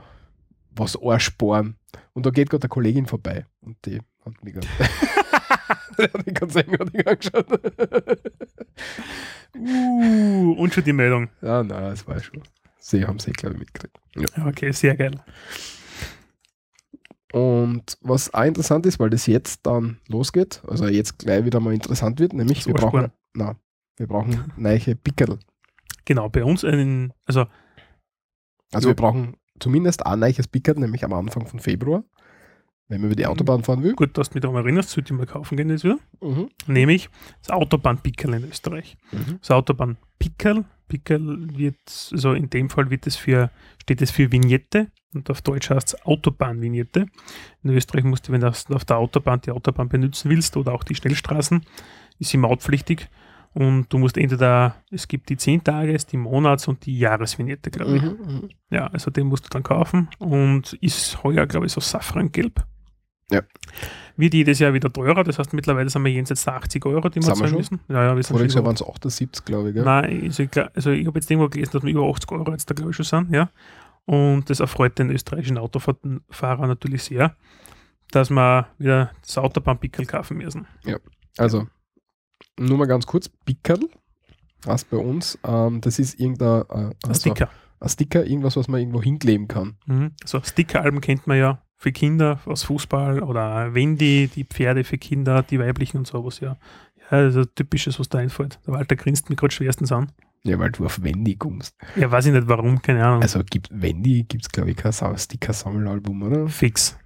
was 0.80 1.00
Ohrsporen. 1.00 1.76
Und 2.12 2.26
da 2.26 2.30
geht 2.30 2.50
gerade 2.50 2.64
eine 2.64 2.68
Kollegin 2.68 3.06
vorbei 3.06 3.46
und 3.60 3.76
die 3.86 4.00
hat 4.24 4.44
mich 4.44 4.54
gerade 4.54 4.66
die 5.98 6.02
hat 6.02 6.26
mich 6.26 6.34
ganz 6.34 6.56
eigenartig 6.56 7.06
angeschaut. 7.06 7.46
Uh, 9.56 10.52
und 10.58 10.72
schon 10.72 10.84
die 10.84 10.92
Meldung. 10.92 11.28
ja, 11.42 11.62
nein, 11.62 11.90
das 11.90 12.06
war 12.06 12.20
schon. 12.20 12.42
Sie 12.78 13.04
haben 13.04 13.18
sie, 13.18 13.32
glaube 13.32 13.54
ich, 13.54 13.60
mitgekriegt. 13.60 13.98
Ja. 14.16 14.46
Okay, 14.46 14.72
sehr 14.72 14.96
geil. 14.96 15.22
Und 17.32 17.98
was 18.00 18.32
auch 18.34 18.44
interessant 18.44 18.86
ist, 18.86 18.98
weil 18.98 19.10
das 19.10 19.26
jetzt 19.26 19.66
dann 19.66 20.00
losgeht, 20.08 20.62
also 20.66 20.88
jetzt 20.88 21.18
gleich 21.18 21.44
wieder 21.44 21.60
mal 21.60 21.74
interessant 21.74 22.18
wird, 22.18 22.32
nämlich 22.32 22.58
Das 22.58 22.66
wir 22.66 22.74
brauchen, 22.74 23.12
na, 23.34 23.56
wir 23.96 24.06
brauchen 24.06 24.52
neue 24.56 24.96
Pickel. 24.96 25.38
Genau, 26.04 26.28
bei 26.28 26.42
uns 26.42 26.64
einen, 26.64 27.12
also 27.26 27.46
Also 28.72 28.88
wir 28.88 28.96
brauchen 28.96 29.36
zumindest 29.60 30.04
ein 30.06 30.18
neues 30.18 30.48
Pickel, 30.48 30.74
nämlich 30.78 31.04
am 31.04 31.12
Anfang 31.12 31.46
von 31.46 31.60
Februar, 31.60 32.02
wenn 32.88 33.00
man 33.00 33.10
über 33.10 33.16
die 33.16 33.22
Mhm. 33.24 33.30
Autobahn 33.30 33.62
fahren 33.62 33.82
will. 33.82 33.94
gut, 33.94 34.18
dass 34.18 34.30
du 34.30 34.34
mich 34.34 34.42
daran 34.42 34.56
erinnerst, 34.56 34.90
sollte 34.90 35.12
ich 35.12 35.18
mal 35.18 35.26
kaufen 35.26 35.56
gehen 35.56 35.70
jetzt 35.70 35.84
wieder. 35.84 35.98
Mhm. 36.20 36.48
Nämlich 36.66 37.08
das 37.40 37.50
Autobahnpickel 37.50 38.34
in 38.34 38.44
Österreich. 38.48 38.96
Mhm. 39.12 39.38
Das 39.40 39.50
Autobahnpickel, 39.52 40.64
Pickel 40.88 41.56
wird, 41.56 41.76
also 42.12 42.32
in 42.32 42.50
dem 42.50 42.68
Fall 42.68 42.90
wird 42.90 43.06
es 43.06 43.14
für, 43.14 43.50
steht 43.80 44.02
es 44.02 44.10
für 44.10 44.32
Vignette 44.32 44.88
und 45.14 45.30
auf 45.30 45.40
Deutsch 45.40 45.70
heißt 45.70 45.94
es 45.94 46.04
Autobahnvignette. 46.04 47.06
In 47.62 47.70
Österreich 47.70 48.02
musst 48.04 48.26
du, 48.26 48.32
wenn 48.32 48.40
du 48.40 48.48
auf 48.48 48.84
der 48.84 48.96
Autobahn 48.96 49.40
die 49.40 49.52
Autobahn 49.52 49.88
benutzen 49.88 50.30
willst 50.30 50.56
oder 50.56 50.72
auch 50.72 50.82
die 50.82 50.96
Schnellstraßen, 50.96 51.64
ist 52.18 52.30
sie 52.30 52.38
mautpflichtig. 52.38 53.08
Und 53.52 53.92
du 53.92 53.98
musst 53.98 54.16
entweder, 54.16 54.76
es 54.90 55.08
gibt 55.08 55.28
die 55.28 55.36
10 55.36 55.64
Tages, 55.64 56.06
die 56.06 56.16
Monats- 56.16 56.68
und 56.68 56.86
die 56.86 56.98
Jahresvignette, 56.98 57.70
glaube 57.70 57.96
ich. 57.96 58.02
Mhm. 58.02 58.08
Mhm. 58.08 58.48
Ja, 58.70 58.86
also 58.86 59.10
den 59.10 59.26
musst 59.26 59.44
du 59.44 59.48
dann 59.48 59.64
kaufen 59.64 60.08
und 60.18 60.74
ist 60.74 61.22
heuer, 61.24 61.46
glaube 61.46 61.66
ich, 61.66 61.72
so 61.72 61.80
safrangelb. 61.80 62.64
Ja. 63.30 63.42
Wird 64.16 64.34
jedes 64.34 64.58
Jahr 64.58 64.74
wieder 64.74 64.92
teurer, 64.92 65.24
das 65.24 65.38
heißt 65.38 65.52
mittlerweile 65.52 65.88
sind 65.88 66.04
wir 66.04 66.12
jenseits 66.12 66.44
der 66.44 66.54
80 66.54 66.84
Euro, 66.86 67.08
die 67.08 67.16
wir 67.16 67.34
zahlen 67.34 67.54
müssen. 67.54 67.80
Ja, 67.88 68.04
ja, 68.04 68.16
wir 68.16 68.22
sind 68.22 68.36
Voriges 68.36 68.54
Jahr 68.54 68.64
waren 68.64 68.74
es 68.74 68.82
78, 68.82 69.44
glaube 69.44 69.68
ich. 69.68 69.74
Gell? 69.74 69.84
Nein, 69.84 70.22
also 70.24 70.42
ich, 70.42 70.50
also 70.56 70.90
ich 70.90 71.06
habe 71.06 71.18
jetzt 71.18 71.30
irgendwo 71.30 71.48
gelesen, 71.48 71.70
dass 71.72 71.82
wir 71.82 71.90
über 71.90 72.08
80 72.08 72.32
Euro 72.32 72.50
jetzt 72.52 72.68
da 72.68 72.74
glaube 72.74 72.90
ich 72.90 72.96
schon 72.96 73.04
sind, 73.04 73.32
ja. 73.34 73.50
Und 74.04 74.50
das 74.50 74.60
erfreut 74.60 74.98
den 74.98 75.10
österreichischen 75.10 75.58
Autofahrer 75.58 76.66
natürlich 76.66 77.04
sehr, 77.04 77.36
dass 78.10 78.30
wir 78.30 78.66
wieder 78.78 79.12
das 79.22 79.38
Autobahnpickel 79.38 80.06
kaufen 80.06 80.38
müssen. 80.38 80.66
Also, 81.38 81.68
nur 82.58 82.78
mal 82.78 82.86
ganz 82.86 83.06
kurz, 83.06 83.28
Pickel, 83.28 83.80
was 84.64 84.84
bei 84.84 84.96
uns, 84.96 85.38
ähm, 85.44 85.80
das 85.80 85.98
ist 85.98 86.18
irgendein 86.20 86.62
äh, 86.68 86.94
also 87.04 87.14
Sticker. 87.14 87.50
ein 87.80 87.88
Sticker, 87.88 88.24
irgendwas, 88.26 88.56
was 88.56 88.68
man 88.68 88.80
irgendwo 88.80 89.02
hinkleben 89.02 89.48
kann. 89.48 89.76
Mhm. 89.86 90.12
So 90.24 90.40
Stickeralben 90.42 91.00
kennt 91.00 91.26
man 91.26 91.38
ja 91.38 91.62
für 91.76 91.92
Kinder 91.92 92.40
aus 92.44 92.64
Fußball 92.64 93.22
oder 93.22 93.72
Wendy, 93.74 94.28
die 94.34 94.44
Pferde 94.44 94.84
für 94.84 94.98
Kinder, 94.98 95.42
die 95.42 95.58
weiblichen 95.58 95.96
und 95.98 96.06
sowas, 96.06 96.40
ja. 96.40 96.58
Ja, 97.10 97.18
also 97.18 97.44
typisches, 97.44 97.98
was 97.98 98.08
da 98.10 98.18
einfällt. 98.18 98.60
Der 98.66 98.74
Walter 98.74 98.96
grinst 98.96 99.30
mich 99.30 99.38
gerade 99.38 99.54
schwerstens 99.54 99.90
an. 99.90 100.12
Ja, 100.42 100.58
weil 100.58 100.70
du 100.70 100.84
auf 100.86 101.02
Wendy 101.02 101.36
kommst. 101.36 101.74
Ja, 101.96 102.10
weiß 102.10 102.26
ich 102.26 102.32
nicht 102.32 102.48
warum, 102.48 102.80
keine 102.82 103.04
Ahnung. 103.04 103.22
Also 103.22 103.42
gibt 103.44 103.68
Wendy, 103.70 104.24
gibt 104.24 104.44
es 104.44 104.48
glaube 104.50 104.70
ich 104.70 104.76
kein 104.76 104.92
Sticker-Sammelalbum, 104.92 106.22
oder? 106.22 106.48
Fix. 106.48 106.98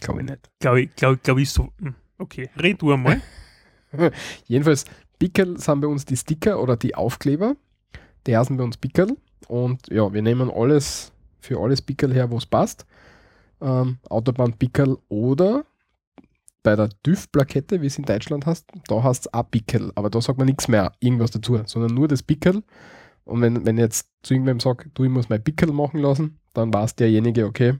Glaube 0.00 0.20
ich 0.22 0.28
nicht. 0.30 0.50
Glaube 0.60 0.82
ich, 0.82 0.94
glaube 0.96 1.18
glaub 1.22 1.38
ich 1.38 1.50
so. 1.50 1.72
Hm, 1.80 1.94
Okay, 2.18 2.48
red 2.58 2.80
du 2.80 2.92
einmal. 2.92 3.20
Jedenfalls, 4.46 4.84
Pickel 5.18 5.58
sind 5.58 5.80
bei 5.80 5.86
uns 5.86 6.04
die 6.04 6.16
Sticker 6.16 6.60
oder 6.60 6.76
die 6.76 6.94
Aufkleber. 6.94 7.56
Die 8.26 8.36
heißen 8.36 8.56
bei 8.56 8.64
uns 8.64 8.76
Pickel. 8.76 9.16
Und 9.48 9.88
ja, 9.88 10.12
wir 10.12 10.22
nehmen 10.22 10.50
alles 10.50 11.12
für 11.40 11.60
alles 11.60 11.80
Pickel 11.80 12.12
her, 12.12 12.30
wo 12.30 12.38
es 12.38 12.46
passt. 12.46 12.86
Ähm, 13.60 13.98
Autobahnpickel 14.08 14.98
oder 15.08 15.64
bei 16.62 16.74
der 16.74 16.90
TÜV-Plakette, 17.04 17.80
wie 17.80 17.86
es 17.86 17.96
in 17.96 18.04
Deutschland 18.04 18.44
heißt, 18.44 18.66
da 18.88 19.02
heißt 19.02 19.26
es 19.26 19.32
auch 19.32 19.48
Pickel, 19.48 19.92
aber 19.94 20.10
da 20.10 20.20
sagt 20.20 20.36
man 20.36 20.48
nichts 20.48 20.66
mehr, 20.66 20.90
irgendwas 20.98 21.30
dazu, 21.30 21.60
sondern 21.64 21.94
nur 21.94 22.08
das 22.08 22.24
Pickel. 22.24 22.64
Und 23.24 23.40
wenn, 23.40 23.64
wenn 23.64 23.78
jetzt 23.78 24.08
zu 24.22 24.34
irgendwem 24.34 24.58
sage, 24.58 24.90
du, 24.92 25.04
ich 25.04 25.10
muss 25.10 25.28
mein 25.28 25.44
Pickel 25.44 25.72
machen 25.72 26.00
lassen, 26.00 26.40
dann 26.54 26.74
weiß 26.74 26.96
derjenige, 26.96 27.46
okay, 27.46 27.78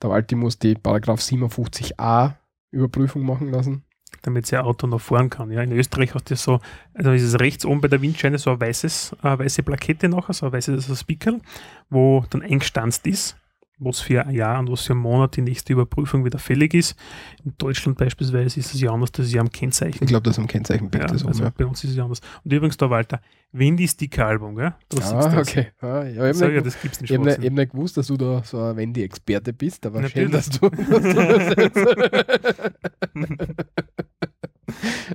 der 0.00 0.08
Walti 0.08 0.36
muss 0.36 0.58
die 0.58 0.74
Paragraph 0.74 1.20
57a 1.20 2.34
Überprüfung 2.70 3.26
machen 3.26 3.50
lassen. 3.50 3.84
Damit 4.22 4.46
sein 4.46 4.60
Auto 4.60 4.86
noch 4.86 5.00
fahren 5.00 5.30
kann. 5.30 5.50
Ja, 5.50 5.62
in 5.62 5.72
Österreich 5.72 6.14
hast 6.14 6.30
du 6.30 6.36
so, 6.36 6.60
also 6.94 7.12
ist 7.12 7.22
es 7.22 7.38
rechts 7.40 7.64
oben 7.64 7.80
bei 7.80 7.88
der 7.88 8.02
Windscheine 8.02 8.38
so 8.38 8.50
eine 8.50 8.60
weißes, 8.60 9.16
eine 9.22 9.38
weiße 9.38 9.62
Plakette 9.62 10.08
nachher, 10.08 10.32
so 10.32 10.46
ein 10.46 10.52
weißes 10.52 10.86
so 10.86 10.92
ein 10.92 10.96
Speaker, 10.96 11.38
wo 11.90 12.24
dann 12.30 12.42
eingestanzt 12.42 13.06
ist, 13.06 13.36
was 13.80 14.00
für 14.00 14.26
ein 14.26 14.34
Jahr 14.34 14.58
und 14.58 14.72
was 14.72 14.82
für 14.82 14.92
einen 14.92 15.02
Monat 15.02 15.36
die 15.36 15.40
nächste 15.42 15.72
Überprüfung 15.72 16.24
wieder 16.24 16.40
fällig 16.40 16.74
ist. 16.74 16.96
In 17.44 17.54
Deutschland 17.58 17.96
beispielsweise 17.96 18.58
ist 18.58 18.74
es 18.74 18.80
ja 18.80 18.90
anders, 18.90 19.12
das 19.12 19.26
ist 19.26 19.32
ja 19.34 19.40
am 19.40 19.50
Kennzeichen. 19.50 20.02
Ich 20.02 20.08
glaube, 20.08 20.24
das 20.24 20.34
ist 20.34 20.40
am 20.40 20.48
Kennzeichenbild. 20.48 21.04
ja, 21.04 21.08
das 21.08 21.22
oben, 21.22 21.28
also 21.28 21.44
ja. 21.44 21.52
bei 21.56 21.64
uns 21.64 21.84
ist 21.84 21.90
es 21.90 21.96
ja 21.96 22.02
anders. 22.02 22.20
Und 22.42 22.52
übrigens 22.52 22.76
da, 22.76 22.90
Walter, 22.90 23.20
Wendy 23.52 23.86
Sticker-Album, 23.86 24.56
gell? 24.56 24.74
Du 24.88 24.98
Ah, 25.00 25.28
das. 25.28 25.48
okay. 25.48 25.68
Ah, 25.80 26.02
ja, 26.02 26.28
ich 26.28 26.36
habe 26.42 26.46
ja, 26.46 26.48
nicht, 26.60 26.66
das 26.66 26.82
gibt's 26.82 27.00
nicht. 27.00 27.10
ich 27.12 27.16
hab 27.16 27.24
nicht, 27.24 27.38
hab 27.38 27.52
nicht 27.52 27.70
gewusst, 27.72 27.96
dass 27.96 28.08
du 28.08 28.16
da 28.16 28.42
so 28.44 28.60
ein 28.60 28.76
Wendy-Experte 28.76 29.52
bist, 29.52 29.86
aber 29.86 30.06
schön, 30.08 30.28
Natürlich. 30.32 30.32
dass 30.32 30.60
du, 30.60 30.68
dass 30.70 31.02
du 31.02 31.14
das 31.14 31.56
jetzt, 31.56 31.78
schön, 33.14 33.46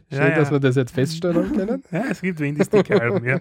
Ja, 0.09 0.29
ja. 0.29 0.35
dass 0.35 0.51
wir 0.51 0.52
das 0.63 0.75
jetzt 0.75 0.93
feststellen 0.93 1.51
können. 1.55 1.83
Ja, 1.91 2.05
es 2.09 2.21
gibt 2.21 2.39
Wendy 2.39 2.63
Sticker-Alben, 2.63 3.25
ja. 3.25 3.39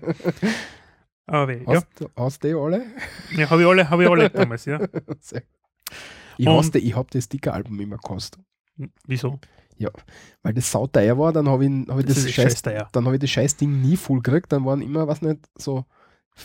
Aber 1.27 1.57
ja, 1.57 1.67
Hast, 1.67 1.87
du- 2.01 2.09
hast 2.17 2.43
du 2.45 2.49
die 2.49 2.55
alle? 2.55 2.85
ja 3.37 3.49
habe 3.49 3.63
ich 3.63 3.69
alle, 3.69 3.89
habe 3.89 4.05
ich 4.05 4.11
alle 4.11 4.31
damals, 4.31 4.65
ja. 4.65 4.81
Ich, 6.39 6.47
hasse, 6.47 6.79
ich 6.79 6.97
habe 6.97 7.09
das 7.13 7.25
Sticker-Album 7.25 7.79
immer 7.81 7.97
gekostet. 7.97 8.41
Wieso? 9.07 9.39
Weil 10.43 10.55
das 10.55 10.71
sauteuer 10.71 11.19
war, 11.19 11.33
dann 11.33 11.49
habe 11.49 11.65
ich, 11.65 11.71
hab 11.89 11.99
ich 11.99 12.07
Das, 12.07 12.15
das, 12.23 12.31
scheiß, 12.31 12.61
scheiß 12.63 12.87
dann 12.93 13.05
habe 13.05 13.17
ich 13.17 13.21
das 13.21 13.31
scheiß 13.31 13.57
Ding 13.57 13.81
nie 13.81 13.97
voll 13.97 14.21
gekriegt. 14.23 14.53
Dann 14.53 14.65
waren 14.65 14.81
immer, 14.81 15.09
was 15.09 15.23
nicht, 15.23 15.41
so 15.59 15.85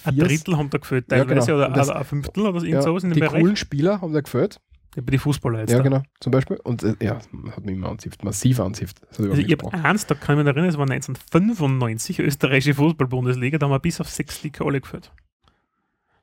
Ein 0.03 0.15
vier, 0.15 0.23
Drittel 0.25 0.57
haben 0.57 0.69
da 0.71 0.79
gefällt, 0.79 1.11
Ja, 1.11 1.23
teilweise, 1.23 1.51
genau. 1.51 1.57
oder, 1.65 1.69
das- 1.69 1.89
oder 1.89 1.97
ein 1.99 2.05
Fünftel 2.05 2.47
oder 2.47 2.63
irgend 2.63 2.83
ja, 2.85 2.91
in 2.91 2.99
dem 2.99 3.11
die 3.13 3.19
Bereich. 3.19 3.41
coolen 3.41 3.55
Spieler 3.55 4.01
haben 4.01 4.13
da 4.13 4.21
gefällt. 4.21 4.59
Ja, 4.97 5.03
bei 5.03 5.11
den 5.11 5.19
Fußballer 5.19 5.59
jetzt. 5.59 5.69
Ja, 5.69 5.77
da. 5.77 5.83
genau, 5.83 6.01
zum 6.19 6.31
Beispiel. 6.31 6.57
Und 6.63 6.81
äh, 6.81 6.95
ja, 6.99 7.19
hat 7.51 7.63
mich 7.63 7.75
immer 7.75 7.89
anzipft, 7.89 8.23
massiv 8.23 8.59
anzipft. 8.59 8.99
Also 9.11 9.31
ich 9.33 9.51
habe 9.51 9.71
eins, 9.71 10.07
da 10.07 10.15
kann 10.15 10.39
ich 10.39 10.43
mich 10.43 10.51
erinnern, 10.51 10.69
es 10.71 10.77
war 10.77 10.89
1995, 10.89 12.17
österreichische 12.19 12.73
Fußball-Bundesliga, 12.73 13.59
da 13.59 13.67
haben 13.67 13.73
wir 13.73 13.79
bis 13.79 14.01
auf 14.01 14.09
sechs 14.09 14.37
Sticker 14.39 14.65
alle 14.65 14.81
geführt. 14.81 15.11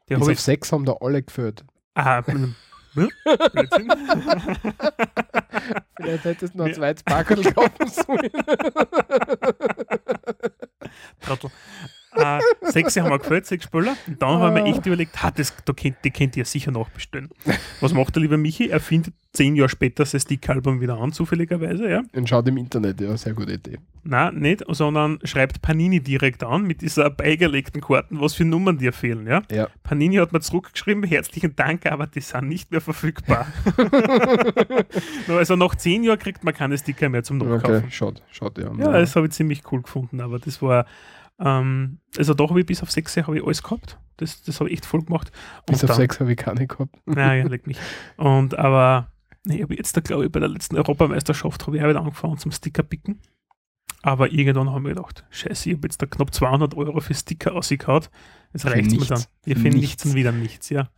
Die 0.09 0.17
Bis 0.17 0.29
auf 0.29 0.41
sechs 0.41 0.73
haben 0.73 0.85
da 0.85 0.97
alle 1.01 1.23
gefällt. 1.23 1.65
Ah. 1.95 2.21
Vielleicht 5.97 6.25
hättest 6.25 6.55
du 6.55 6.59
noch 6.59 6.65
ein 6.67 6.71
Ja. 6.73 6.77
zweites 6.77 7.03
Packerl 7.05 7.43
kaufen 7.55 7.89
sollen. 7.89 8.31
Trottel. 11.21 11.51
Äh, 12.17 12.41
Sechs 12.71 12.97
haben 12.97 13.11
wir 13.11 13.19
gefällt, 13.19 13.47
sechs 13.47 13.65
Spöller. 13.65 13.97
Und 14.07 14.21
dann 14.21 14.39
haben 14.39 14.55
wir 14.57 14.65
echt 14.65 14.85
überlegt, 14.87 15.23
ha, 15.23 15.31
das, 15.31 15.55
da 15.65 15.73
könnt, 15.73 15.97
die 16.05 16.11
könnt 16.11 16.37
ihr 16.37 16.45
sicher 16.45 16.71
nachbestellen. 16.71 17.31
Was 17.81 17.93
macht 17.93 18.15
der 18.15 18.23
lieber 18.23 18.37
Michi? 18.37 18.69
Er 18.69 18.81
findet 18.81 19.15
zehn 19.33 19.57
Jahre 19.57 19.69
später 19.69 20.05
sein 20.05 20.21
Stick-Album 20.21 20.81
wieder 20.81 20.97
an, 20.99 21.13
zufälligerweise, 21.13 21.91
ja. 21.91 22.03
Und 22.15 22.29
schaut 22.29 22.47
im 22.49 22.57
Internet, 22.57 23.01
ja, 23.01 23.17
sehr 23.17 23.33
gute 23.35 23.53
Idee. 23.53 23.79
Nein, 24.05 24.37
nicht, 24.37 24.63
sondern 24.69 25.19
schreibt 25.25 25.61
Panini 25.63 26.01
direkt 26.01 26.45
an 26.45 26.63
mit 26.63 26.83
dieser 26.83 27.11
beigelegten 27.11 27.81
Karten, 27.81 28.21
was 28.21 28.35
für 28.35 28.45
Nummern 28.45 28.79
dir 28.79 28.93
fehlen, 28.93 29.27
ja. 29.27 29.43
Ja. 29.51 29.69
Panini 29.83 30.17
hat 30.17 30.33
mir 30.33 30.41
zurückgeschrieben, 30.41 31.03
herzlichen 31.05 31.57
Dank, 31.57 31.87
aber 31.87 32.07
die 32.07 32.21
sind 32.21 32.49
nicht 32.49 32.71
mehr 32.71 32.81
verfügbar. 32.81 33.47
Also 35.29 35.57
nach 35.57 35.75
zehn 35.75 36.05
Jahren 36.05 36.19
kriegt 36.19 36.45
man 36.45 36.55
keine 36.55 36.77
Sticker 36.79 37.09
mehr 37.09 37.23
zum 37.23 37.39
Nachkaufen. 37.39 37.77
Okay, 37.77 37.87
schaut, 37.91 38.23
schaut, 38.31 38.59
ja. 38.59 38.71
Ja, 38.79 38.93
das 38.93 39.17
habe 39.17 39.27
ich 39.27 39.33
ziemlich 39.33 39.63
cool 39.73 39.83
gefunden, 39.83 40.21
aber 40.21 40.39
das 40.39 40.61
war, 40.63 40.87
ähm, 41.41 41.99
also 42.17 42.35
da 42.35 42.49
habe 42.49 42.61
ich 42.61 42.67
bis 42.67 42.83
auf 42.83 42.91
sechs 42.91 43.17
habe 43.17 43.37
ich 43.39 43.45
alles 43.45 43.63
gehabt. 43.63 43.99
Das, 44.17 44.43
das 44.43 44.61
habe 44.61 44.71
ich 44.71 44.75
echt 44.77 44.87
voll 44.87 45.03
gemacht. 45.03 45.33
Bis 45.67 45.83
Und 45.83 45.91
auf 45.91 45.97
dann- 45.97 46.03
sechs 46.05 46.21
habe 46.21 46.31
ich 46.33 46.37
keine 46.39 46.67
gehabt. 46.67 46.95
Nein, 47.07 47.45
ja, 47.45 47.45
leck 47.51 47.67
mich. 47.67 47.79
Und 48.17 48.57
aber, 48.59 49.11
nee, 49.45 49.63
aber 49.63 49.75
jetzt 49.75 49.97
da 49.97 50.01
glaube 50.01 50.27
ich 50.27 50.33
bei 50.33 50.41
der 50.41 50.49
letzten 50.49 50.77
Europameisterschaft 50.77 51.67
habe 51.67 51.77
ich 51.77 51.83
auch 51.83 51.89
wieder 51.89 52.01
angefangen 52.01 52.39
zum 52.39 52.53
Sticker 52.53 52.83
picken. 52.83 53.21
Aber 54.03 54.31
irgendwann 54.33 54.71
haben 54.71 54.85
wir 54.85 54.95
gedacht, 54.95 55.25
scheiße, 55.31 55.71
ich 55.71 55.77
habe 55.77 55.87
jetzt 55.89 56.01
da 56.03 56.07
knapp 56.07 56.33
200 56.35 56.75
Euro 56.75 57.01
für 57.01 57.15
Sticker. 57.15 57.55
Jetzt 57.55 57.73
Für 57.79 58.71
reicht 58.71 58.93
es 58.93 58.99
mir 58.99 59.07
dann. 59.07 59.25
Wir 59.45 59.57
finden 59.57 59.79
nichts. 59.79 59.81
nichts 59.81 60.05
und 60.07 60.15
wieder 60.15 60.31
nichts, 60.31 60.69
ja. 60.69 60.91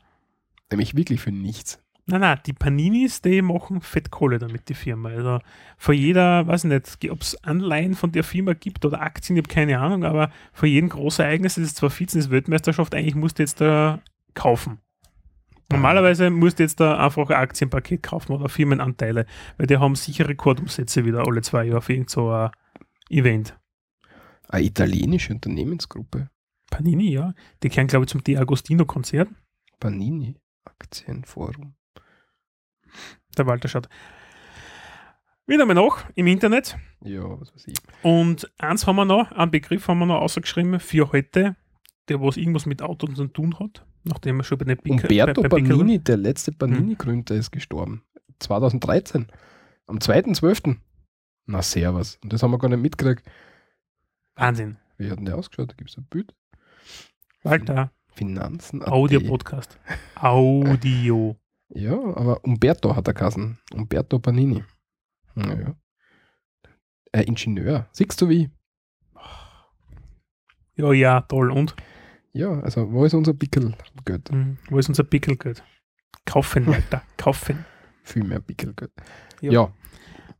Nämlich 0.70 0.96
wirklich 0.96 1.20
für 1.20 1.30
nichts. 1.30 1.80
Nein, 2.08 2.20
nein, 2.20 2.38
die 2.46 2.52
Paninis, 2.52 3.20
die 3.20 3.42
machen 3.42 3.80
Fettkohle 3.80 4.38
damit, 4.38 4.68
die 4.68 4.74
Firma. 4.74 5.08
Also 5.08 5.40
für 5.76 5.92
jeder, 5.92 6.46
weiß 6.46 6.64
ich 6.64 6.70
nicht, 6.70 7.10
ob 7.10 7.20
es 7.20 7.42
Anleihen 7.42 7.94
von 7.94 8.12
der 8.12 8.22
Firma 8.22 8.52
gibt 8.52 8.84
oder 8.84 9.00
Aktien, 9.00 9.36
ich 9.36 9.42
habe 9.42 9.52
keine 9.52 9.80
Ahnung, 9.80 10.04
aber 10.04 10.30
für 10.52 10.68
jeden 10.68 10.88
großen 10.88 11.24
Ereignis, 11.24 11.56
das 11.56 11.64
ist 11.64 11.76
zwar 11.76 11.90
Vize, 11.90 12.16
das 12.16 12.26
ist 12.26 12.30
Weltmeisterschaft, 12.30 12.94
eigentlich 12.94 13.16
musst 13.16 13.38
du 13.38 13.42
jetzt 13.42 13.60
da 13.60 14.00
kaufen. 14.34 14.78
Normalerweise 15.68 16.30
musst 16.30 16.60
du 16.60 16.62
jetzt 16.62 16.78
da 16.78 17.04
einfach 17.04 17.28
ein 17.30 17.36
Aktienpaket 17.36 18.04
kaufen 18.04 18.32
oder 18.32 18.48
Firmenanteile, 18.48 19.26
weil 19.56 19.66
die 19.66 19.78
haben 19.78 19.96
sicher 19.96 20.28
Rekordumsätze 20.28 21.04
wieder 21.04 21.26
alle 21.26 21.42
zwei 21.42 21.64
Jahre 21.64 21.82
für 21.82 21.94
irgend 21.94 22.10
so 22.10 22.30
ein 22.30 22.50
Event. 23.10 23.58
Eine 24.48 24.64
italienische 24.64 25.32
Unternehmensgruppe. 25.32 26.30
Panini, 26.70 27.10
ja. 27.10 27.34
Die 27.64 27.68
kehren, 27.68 27.88
glaube 27.88 28.04
ich, 28.04 28.10
zum 28.10 28.22
Di 28.22 28.36
Agostino-Konzert. 28.36 29.28
Panini 29.80 30.36
Aktienforum. 30.64 31.74
Der 33.36 33.46
Walter 33.46 33.68
schaut. 33.68 33.88
Wieder 35.46 35.64
mal 35.66 35.74
nach 35.74 36.08
im 36.14 36.26
Internet. 36.26 36.76
Ja, 37.02 37.22
was 37.40 37.54
weiß 37.54 37.68
ich. 37.68 37.76
Und 38.02 38.50
eins 38.58 38.86
haben 38.86 38.96
wir 38.96 39.04
noch, 39.04 39.30
einen 39.32 39.50
Begriff 39.50 39.86
haben 39.88 39.98
wir 40.00 40.06
noch 40.06 40.20
ausgeschrieben 40.20 40.80
für 40.80 41.12
heute, 41.12 41.54
der 42.08 42.20
was 42.20 42.36
irgendwas 42.36 42.66
mit 42.66 42.82
Autos 42.82 43.14
zu 43.14 43.26
tun 43.28 43.58
hat, 43.60 43.86
nachdem 44.04 44.38
wir 44.38 44.44
schon 44.44 44.58
bei 44.58 44.64
den 44.64 44.78
Pick- 44.78 45.02
Umberto 45.04 45.42
bei- 45.42 45.48
bei 45.48 45.60
Panini, 45.62 45.98
der 46.02 46.16
letzte 46.16 46.50
Panini-Gründer, 46.52 47.34
ist 47.36 47.52
gestorben. 47.52 48.02
2013. 48.40 49.26
Am 49.86 49.98
2.12. 49.98 50.78
Na, 51.46 51.62
servus. 51.62 52.18
Und 52.24 52.32
das 52.32 52.42
haben 52.42 52.50
wir 52.50 52.58
gar 52.58 52.68
nicht 52.68 52.80
mitgekriegt. 52.82 53.24
Wahnsinn. 54.34 54.78
Wie 54.98 55.08
hat 55.10 55.18
denn 55.18 55.26
der 55.26 55.36
ausgeschaut? 55.36 55.70
Da 55.70 55.74
gibt 55.76 55.90
es 55.90 55.96
ein 55.96 56.06
Bild. 56.06 56.34
Walter, 57.44 57.92
Finanzen. 58.08 58.82
Audio-Podcast. 58.84 59.78
Audio. 60.16 61.36
Ja, 61.68 61.94
aber 61.94 62.44
Umberto 62.44 62.94
hat 62.94 63.08
er 63.08 63.14
geheißen. 63.14 63.58
Umberto 63.74 64.18
Panini. 64.18 64.64
Naja. 65.34 65.74
Ein 67.12 67.24
Ingenieur. 67.24 67.88
Siehst 67.92 68.20
du 68.20 68.28
wie? 68.28 68.50
Ja, 70.76 70.92
ja, 70.92 71.20
toll. 71.22 71.50
Und 71.50 71.74
Ja, 72.32 72.60
also 72.60 72.90
wo 72.92 73.04
ist 73.04 73.14
unser 73.14 73.32
Pickelgeld? 73.34 74.30
hm, 74.30 74.58
wo 74.68 74.78
ist 74.78 74.88
unser 74.88 75.04
Pickelgeld? 75.04 75.62
Kaufen, 76.24 76.66
Walter, 76.68 77.02
kaufen. 77.16 77.64
Viel 78.02 78.24
mehr 78.24 78.40
Pickelgeld. 78.40 78.92
Ja. 79.40 79.52
Ja. 79.52 79.72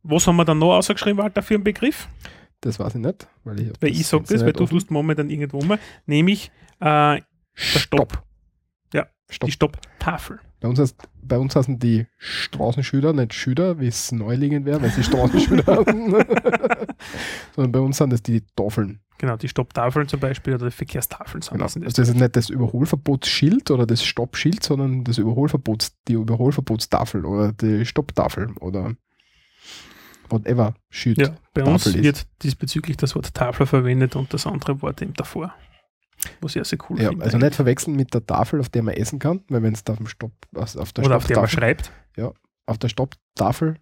Was 0.03 0.27
haben 0.27 0.37
wir 0.37 0.45
dann 0.45 0.59
noch 0.59 0.75
ausgeschrieben, 0.75 1.17
Walter, 1.17 1.41
für 1.41 1.55
einen 1.55 1.63
Begriff? 1.63 2.07
das 2.61 2.79
weiß 2.79 2.95
ich 2.95 3.01
nicht. 3.01 3.27
Weil 3.43 3.59
ich, 3.59 3.71
Weil 3.81 3.91
ich 3.91 4.07
sage 4.07 4.21
jetzt 4.23 4.31
das, 4.31 4.39
weil 4.41 4.47
nicht 4.47 4.59
du 4.59 4.63
offen. 4.63 4.71
tust 4.77 4.89
momentan 4.91 5.29
irgendwo 5.29 5.61
mal, 5.61 5.79
nämlich 6.05 6.51
äh, 6.79 7.21
Stopp. 7.53 8.23
Ja, 8.93 9.07
Stopp. 9.29 9.47
die 9.47 9.51
Stopptafel. 9.51 10.39
Bei 10.59 10.67
uns, 10.67 10.79
heißt, 10.79 10.95
bei 11.21 11.37
uns 11.37 11.55
heißen 11.55 11.77
die 11.77 12.07
Straßenschüler 12.17 13.13
nicht 13.13 13.33
Schüler, 13.35 13.79
wie 13.79 13.87
es 13.87 14.11
neuliegend 14.11 14.65
wäre, 14.65 14.81
weil 14.81 14.89
sie 14.91 15.03
Straßenschüler 15.03 15.65
heißen. 15.67 16.15
Sondern 17.55 17.71
bei 17.71 17.79
uns 17.79 17.97
sind 17.97 18.11
das 18.11 18.23
die 18.23 18.41
Tafeln. 18.55 18.99
Genau, 19.19 19.35
die 19.35 19.47
Stopptafeln 19.49 20.07
zum 20.07 20.19
Beispiel 20.19 20.53
oder 20.55 20.65
die 20.65 20.71
Verkehrstafeln 20.75 21.41
sind 21.41 21.53
Genau. 21.53 21.65
das. 21.65 21.75
Also 21.75 22.01
das 22.01 22.09
ist 22.09 22.19
nicht 22.19 22.35
das 22.35 22.49
Überholverbotsschild 22.49 23.71
oder 23.71 23.85
das 23.85 24.03
Stoppschild, 24.03 24.63
sondern 24.63 25.03
das 25.03 25.17
Überholverbots, 25.17 25.95
die 26.07 26.13
Überholverbotstafel 26.13 27.25
oder 27.25 27.51
die 27.53 27.85
Stopptafel 27.85 28.51
oder 28.59 28.93
whatever 30.29 30.75
Schild. 30.89 31.17
Ja, 31.19 31.35
bei 31.53 31.63
uns 31.63 31.83
Tafel 31.85 31.99
ist. 31.99 32.03
wird 32.03 32.27
diesbezüglich 32.43 32.97
das 32.97 33.15
Wort 33.15 33.33
Tafel 33.33 33.65
verwendet 33.65 34.15
und 34.15 34.33
das 34.33 34.45
andere 34.45 34.81
Wort 34.81 35.01
eben 35.01 35.13
davor. 35.13 35.53
Was 36.41 36.57
auch 36.57 36.65
sehr 36.65 36.79
cool 36.89 36.99
Ja, 37.01 37.09
finde. 37.09 37.23
also 37.25 37.37
nicht 37.37 37.55
verwechseln 37.55 37.95
mit 37.95 38.13
der 38.13 38.25
Tafel, 38.25 38.59
auf 38.59 38.69
der 38.69 38.83
man 38.83 38.95
essen 38.95 39.19
kann, 39.19 39.43
weil 39.49 39.61
wenn 39.63 39.73
es 39.73 39.83
da 39.83 39.93
auf 39.93 39.97
dem 39.97 40.07
Stopp, 40.07 40.33
also 40.55 40.79
auf 40.81 40.91
der 40.93 41.05
Oder 41.05 41.17
auf 41.17 41.27
der 41.27 41.37
man 41.37 41.47
schreibt. 41.47 41.91
auf 42.65 42.77
der 42.77 42.89
Stopptafel 42.89 43.75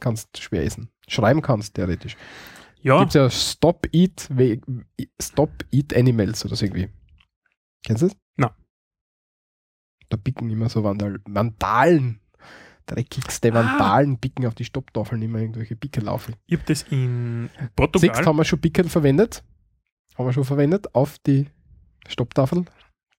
kannst 0.00 0.28
du 0.36 0.40
schwer 0.42 0.64
essen. 0.64 0.90
Schreiben 1.08 1.42
kannst 1.42 1.74
theoretisch. 1.74 2.16
Ja, 2.82 2.98
Gibt 3.00 3.10
es 3.10 3.14
ja 3.14 3.30
Stop 3.30 3.88
Eat, 3.92 4.28
Stop 5.20 5.64
Eat 5.72 5.94
Animals 5.96 6.44
oder 6.44 6.54
so 6.54 6.64
irgendwie. 6.66 6.88
Kennst 7.84 8.02
du 8.02 8.08
das? 8.08 8.16
Na. 8.36 8.54
Da 10.08 10.16
picken 10.16 10.48
immer 10.50 10.68
so 10.68 10.84
Vandal 10.84 11.20
Vandalen. 11.26 12.20
Dreckigste 12.86 13.50
Ah. 13.50 13.54
Vandalen 13.54 14.18
picken 14.18 14.46
auf 14.46 14.54
die 14.54 14.64
Stopptafeln 14.64 15.20
immer 15.20 15.38
irgendwelche 15.40 15.74
Pickel 15.74 16.04
laufen. 16.04 16.36
ich 16.46 16.56
habe 16.56 16.66
das 16.68 16.84
in 16.84 17.50
Siehst 17.58 17.74
Portugal. 17.74 18.24
haben 18.26 18.36
wir 18.36 18.44
schon 18.44 18.60
Pickel 18.60 18.88
verwendet. 18.88 19.42
Haben 20.16 20.26
wir 20.28 20.32
schon 20.32 20.44
verwendet 20.44 20.94
auf 20.94 21.18
die 21.18 21.48
Stopptafel. 22.08 22.64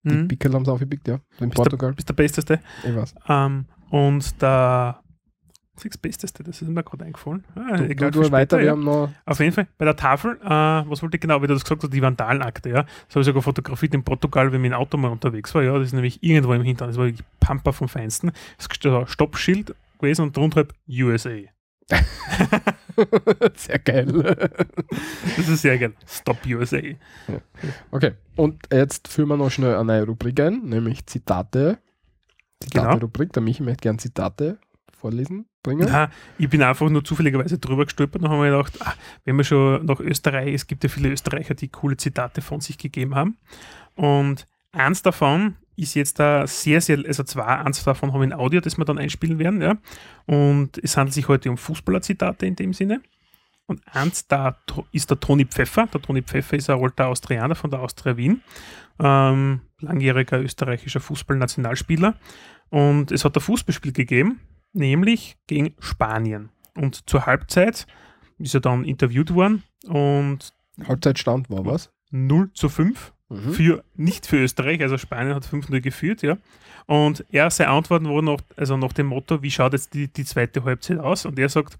Die 0.04 0.14
Mhm, 0.14 0.28
Pickel 0.28 0.52
haben 0.54 0.64
sie 0.64 0.72
aufgepickt, 0.72 1.08
ja. 1.08 1.14
In 1.40 1.48
Bist 1.48 1.54
Portugal. 1.56 1.92
bist 1.92 2.08
der 2.08 2.14
Besteste. 2.14 2.60
Ich 2.84 2.94
weiß. 2.94 3.14
Ähm, 3.28 3.66
und 3.90 4.40
der 4.40 5.00
das 5.86 5.96
Besteste, 5.98 6.42
das 6.42 6.60
ist 6.60 6.68
mir 6.68 6.82
gerade 6.82 7.04
eingefallen. 7.04 7.44
Ah, 7.54 7.76
Du, 7.76 7.84
egal, 7.88 8.10
du, 8.10 8.20
du 8.22 8.32
weiter, 8.32 8.56
später, 8.56 8.58
wir 8.58 8.64
ja. 8.66 8.72
haben 8.72 8.84
noch. 8.84 9.10
Auf 9.24 9.38
jeden 9.38 9.52
Fall, 9.52 9.68
bei 9.78 9.84
der 9.84 9.94
Tafel, 9.96 10.36
äh, 10.42 10.48
was 10.48 11.02
wollte 11.02 11.16
ich 11.16 11.20
genau, 11.20 11.40
wie 11.40 11.46
du 11.46 11.54
das 11.54 11.62
gesagt 11.62 11.82
hast, 11.84 11.92
die 11.92 12.02
Vandalenakte, 12.02 12.68
ja. 12.70 12.82
Das 12.82 13.10
habe 13.10 13.20
ich 13.20 13.26
sogar 13.26 13.42
fotografiert 13.42 13.94
in 13.94 14.02
Portugal, 14.02 14.50
wenn 14.52 14.62
dem 14.62 14.72
Auto 14.72 14.96
mal 14.96 15.08
unterwegs 15.12 15.54
war, 15.54 15.62
ja. 15.62 15.74
Das 15.78 15.88
ist 15.88 15.92
nämlich 15.92 16.22
irgendwo 16.22 16.52
im 16.54 16.62
Hintern, 16.62 16.88
das 16.88 16.96
war 16.96 17.04
wirklich 17.06 17.24
Pampa 17.40 17.72
vom 17.72 17.88
Feinsten. 17.88 18.32
Das 18.56 18.66
ist 18.66 18.86
ein 18.86 19.06
Stoppschild 19.06 19.74
gewesen 20.00 20.22
und 20.22 20.36
drunter 20.36 20.56
halt 20.56 20.74
USA. 20.88 21.30
Sehr 23.54 23.78
geil. 23.78 24.06
Das 25.36 25.48
ist 25.48 25.62
sehr 25.62 25.78
geil. 25.78 25.92
Stop 26.06 26.38
USA. 26.46 26.80
Okay, 27.90 28.12
und 28.36 28.62
jetzt 28.72 29.08
führen 29.08 29.28
wir 29.28 29.36
noch 29.36 29.50
schnell 29.50 29.74
eine 29.74 29.84
neue 29.84 30.06
Rubrik 30.06 30.40
ein, 30.40 30.62
nämlich 30.64 31.06
Zitate. 31.06 31.78
Genau. 32.60 32.84
Zitate-Rubrik. 32.84 33.32
Der 33.32 33.42
Michi 33.42 33.62
möchte 33.62 33.82
gerne 33.82 33.98
Zitate 33.98 34.58
vorlesen, 34.98 35.46
bringen. 35.62 35.86
Ja, 35.86 36.10
ich 36.38 36.48
bin 36.48 36.62
einfach 36.62 36.88
nur 36.88 37.04
zufälligerweise 37.04 37.58
drüber 37.58 37.84
gestolpert 37.84 38.22
und 38.22 38.28
habe 38.28 38.42
mir 38.42 38.50
gedacht, 38.50 38.74
ah, 38.80 38.94
wenn 39.24 39.36
man 39.36 39.44
schon 39.44 39.86
nach 39.86 40.00
Österreich, 40.00 40.54
es 40.54 40.66
gibt 40.66 40.82
ja 40.82 40.90
viele 40.90 41.10
Österreicher, 41.10 41.54
die 41.54 41.68
coole 41.68 41.96
Zitate 41.96 42.40
von 42.40 42.60
sich 42.60 42.78
gegeben 42.78 43.14
haben. 43.14 43.38
Und 43.94 44.46
eins 44.72 45.02
davon 45.02 45.56
ist 45.78 45.94
jetzt 45.94 46.18
da 46.18 46.46
sehr, 46.46 46.80
sehr, 46.80 46.98
also 47.06 47.22
zwei, 47.22 47.44
eins 47.44 47.82
davon 47.84 48.12
haben 48.12 48.20
wir 48.20 48.24
in 48.24 48.32
Audio, 48.32 48.60
das 48.60 48.76
wir 48.76 48.84
dann 48.84 48.98
einspielen 48.98 49.38
werden, 49.38 49.62
ja. 49.62 49.76
Und 50.26 50.78
es 50.78 50.96
handelt 50.96 51.14
sich 51.14 51.28
heute 51.28 51.50
um 51.50 51.56
Fußballer-Zitate 51.56 52.46
in 52.46 52.56
dem 52.56 52.72
Sinne. 52.72 53.00
Und 53.66 53.82
eins 53.86 54.26
da 54.26 54.56
ist 54.92 55.10
der 55.10 55.20
Toni 55.20 55.44
Pfeffer. 55.44 55.86
Der 55.92 56.00
Toni 56.00 56.22
Pfeffer 56.22 56.56
ist 56.56 56.70
ein 56.70 56.80
alter 56.80 57.08
Austrianer 57.08 57.54
von 57.54 57.70
der 57.70 57.80
Austria 57.80 58.16
Wien. 58.16 58.42
Ähm, 58.98 59.60
langjähriger 59.80 60.40
österreichischer 60.40 61.00
Fußballnationalspieler. 61.00 62.14
Und 62.70 63.12
es 63.12 63.24
hat 63.24 63.36
ein 63.36 63.40
Fußballspiel 63.40 63.92
gegeben, 63.92 64.40
nämlich 64.72 65.36
gegen 65.46 65.74
Spanien. 65.78 66.50
Und 66.74 67.08
zur 67.08 67.26
Halbzeit 67.26 67.86
ist 68.38 68.54
er 68.54 68.60
dann 68.60 68.84
interviewt 68.84 69.34
worden 69.34 69.62
und 69.86 70.52
Halbzeitstand 70.86 71.50
war 71.50 71.64
was? 71.66 71.90
0 72.10 72.52
zu 72.52 72.68
5 72.68 73.12
Mhm. 73.28 73.52
für, 73.52 73.84
nicht 73.94 74.26
für 74.26 74.38
Österreich, 74.38 74.80
also 74.80 74.96
Spanien 74.96 75.34
hat 75.34 75.44
5-0 75.44 75.80
geführt, 75.80 76.22
ja. 76.22 76.38
Und 76.86 77.24
er, 77.30 77.50
seine 77.50 77.70
Antworten 77.70 78.08
waren 78.08 78.24
noch, 78.24 78.40
also 78.56 78.78
nach 78.78 78.94
dem 78.94 79.08
Motto, 79.08 79.42
wie 79.42 79.50
schaut 79.50 79.74
jetzt 79.74 79.92
die, 79.92 80.08
die 80.08 80.24
zweite 80.24 80.64
Halbzeit 80.64 80.98
aus? 80.98 81.26
Und 81.26 81.38
er 81.38 81.50
sagt, 81.50 81.78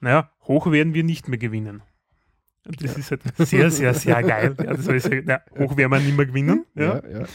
naja, 0.00 0.30
hoch 0.48 0.70
werden 0.72 0.94
wir 0.94 1.04
nicht 1.04 1.28
mehr 1.28 1.38
gewinnen. 1.38 1.82
Und 2.66 2.82
das 2.82 2.96
ist 2.96 3.12
halt 3.12 3.22
sehr, 3.38 3.70
sehr, 3.70 3.94
sehr 3.94 4.22
geil. 4.22 4.56
Ja, 4.58 4.74
das 4.74 4.84
sagen, 4.84 5.22
na, 5.26 5.40
hoch 5.58 5.76
werden 5.76 5.92
wir 5.92 6.00
nicht 6.00 6.16
mehr 6.16 6.26
gewinnen. 6.26 6.64
Ja. 6.74 6.96
ja, 6.96 7.02
ja. 7.08 7.18
ja. 7.20 7.26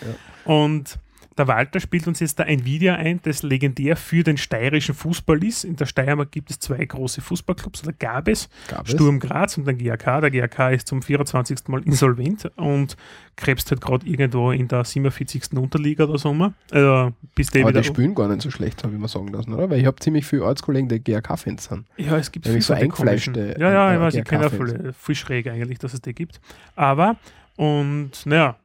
Und 0.43 0.99
der 1.37 1.47
Walter 1.47 1.79
spielt 1.79 2.07
uns 2.07 2.19
jetzt 2.19 2.39
da 2.39 2.43
ein 2.43 2.65
Video 2.65 2.93
ein, 2.93 3.19
das 3.23 3.43
legendär 3.43 3.95
für 3.95 4.23
den 4.23 4.37
steirischen 4.37 4.95
Fußball 4.95 5.43
ist. 5.43 5.63
In 5.63 5.75
der 5.75 5.85
Steiermark 5.85 6.31
gibt 6.31 6.49
es 6.49 6.59
zwei 6.59 6.83
große 6.83 7.21
Fußballclubs, 7.21 7.83
oder 7.83 7.93
gab 7.93 8.27
es, 8.27 8.49
Gab 8.67 8.85
es? 8.85 8.93
Sturm 8.93 9.19
Graz 9.19 9.57
und 9.57 9.67
den 9.67 9.77
GAK. 9.77 10.21
Der 10.21 10.31
GAK 10.31 10.73
ist 10.73 10.87
zum 10.87 11.01
24. 11.01 11.67
Mal 11.67 11.83
insolvent 11.83 12.51
und 12.55 12.97
krebst 13.35 13.69
halt 13.69 13.81
gerade 13.81 14.07
irgendwo 14.07 14.51
in 14.51 14.67
der 14.67 14.83
47. 14.83 15.53
Unterliga 15.53 16.05
oder 16.05 16.17
so. 16.17 16.33
mal. 16.33 16.53
Also, 16.71 17.13
bis 17.35 17.51
der 17.51 17.63
Aber 17.63 17.71
die 17.71 17.83
spielen 17.83 18.15
gar 18.15 18.27
nicht 18.27 18.41
so 18.41 18.49
schlecht, 18.49 18.83
habe 18.83 18.93
ich 18.93 18.99
mal 18.99 19.07
sagen 19.07 19.27
lassen, 19.27 19.53
oder? 19.53 19.69
Weil 19.69 19.79
ich 19.79 19.85
habe 19.85 19.97
ziemlich 19.99 20.25
viele 20.25 20.43
Ortskollegen, 20.43 20.89
die 20.89 21.03
GRK-Fans 21.03 21.65
sind. 21.65 21.85
Ja, 21.97 22.17
es 22.17 22.31
gibt 22.31 22.45
so 22.45 22.51
viele 22.51 22.63
den 22.63 22.75
eingefleischte, 22.75 23.55
Ja, 23.59 23.71
ja, 23.71 23.91
äh, 23.91 23.95
ich 23.95 24.01
weiß, 24.01 24.15
ich 24.15 24.23
kenne 24.23 24.43
ja 24.45 24.49
viele, 24.49 24.93
viel 24.93 25.15
schräg 25.15 25.47
eigentlich, 25.47 25.77
dass 25.77 25.93
es 25.93 26.01
die 26.01 26.13
gibt. 26.13 26.41
Aber, 26.75 27.17
und 27.57 28.25
naja, 28.25 28.55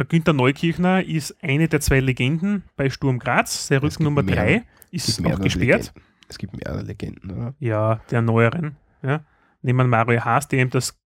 der 0.00 0.06
Günther 0.06 0.32
Neukirchner 0.32 1.04
ist 1.04 1.36
eine 1.44 1.68
der 1.68 1.80
zwei 1.80 2.00
Legenden 2.00 2.64
bei 2.74 2.88
Sturm 2.88 3.18
Graz. 3.18 3.68
Der 3.68 3.82
Rücken 3.82 4.04
Nummer 4.04 4.22
mehr. 4.22 4.34
3 4.36 4.62
Es 4.90 5.08
ist 5.08 5.24
auch 5.24 5.38
gesperrt. 5.38 5.92
Legenden. 5.92 6.02
Es 6.28 6.38
gibt 6.38 6.56
mehrere 6.56 6.82
Legenden, 6.82 7.30
oder? 7.30 7.54
Ja, 7.58 7.96
der 8.10 8.22
neueren. 8.22 8.76
Ja. 9.02 9.24
Nehmen 9.60 9.78
wir 9.78 9.84
Mario 10.04 10.24
Haas, 10.24 10.48
der 10.48 10.62
ihm 10.62 10.70
das 10.70 10.98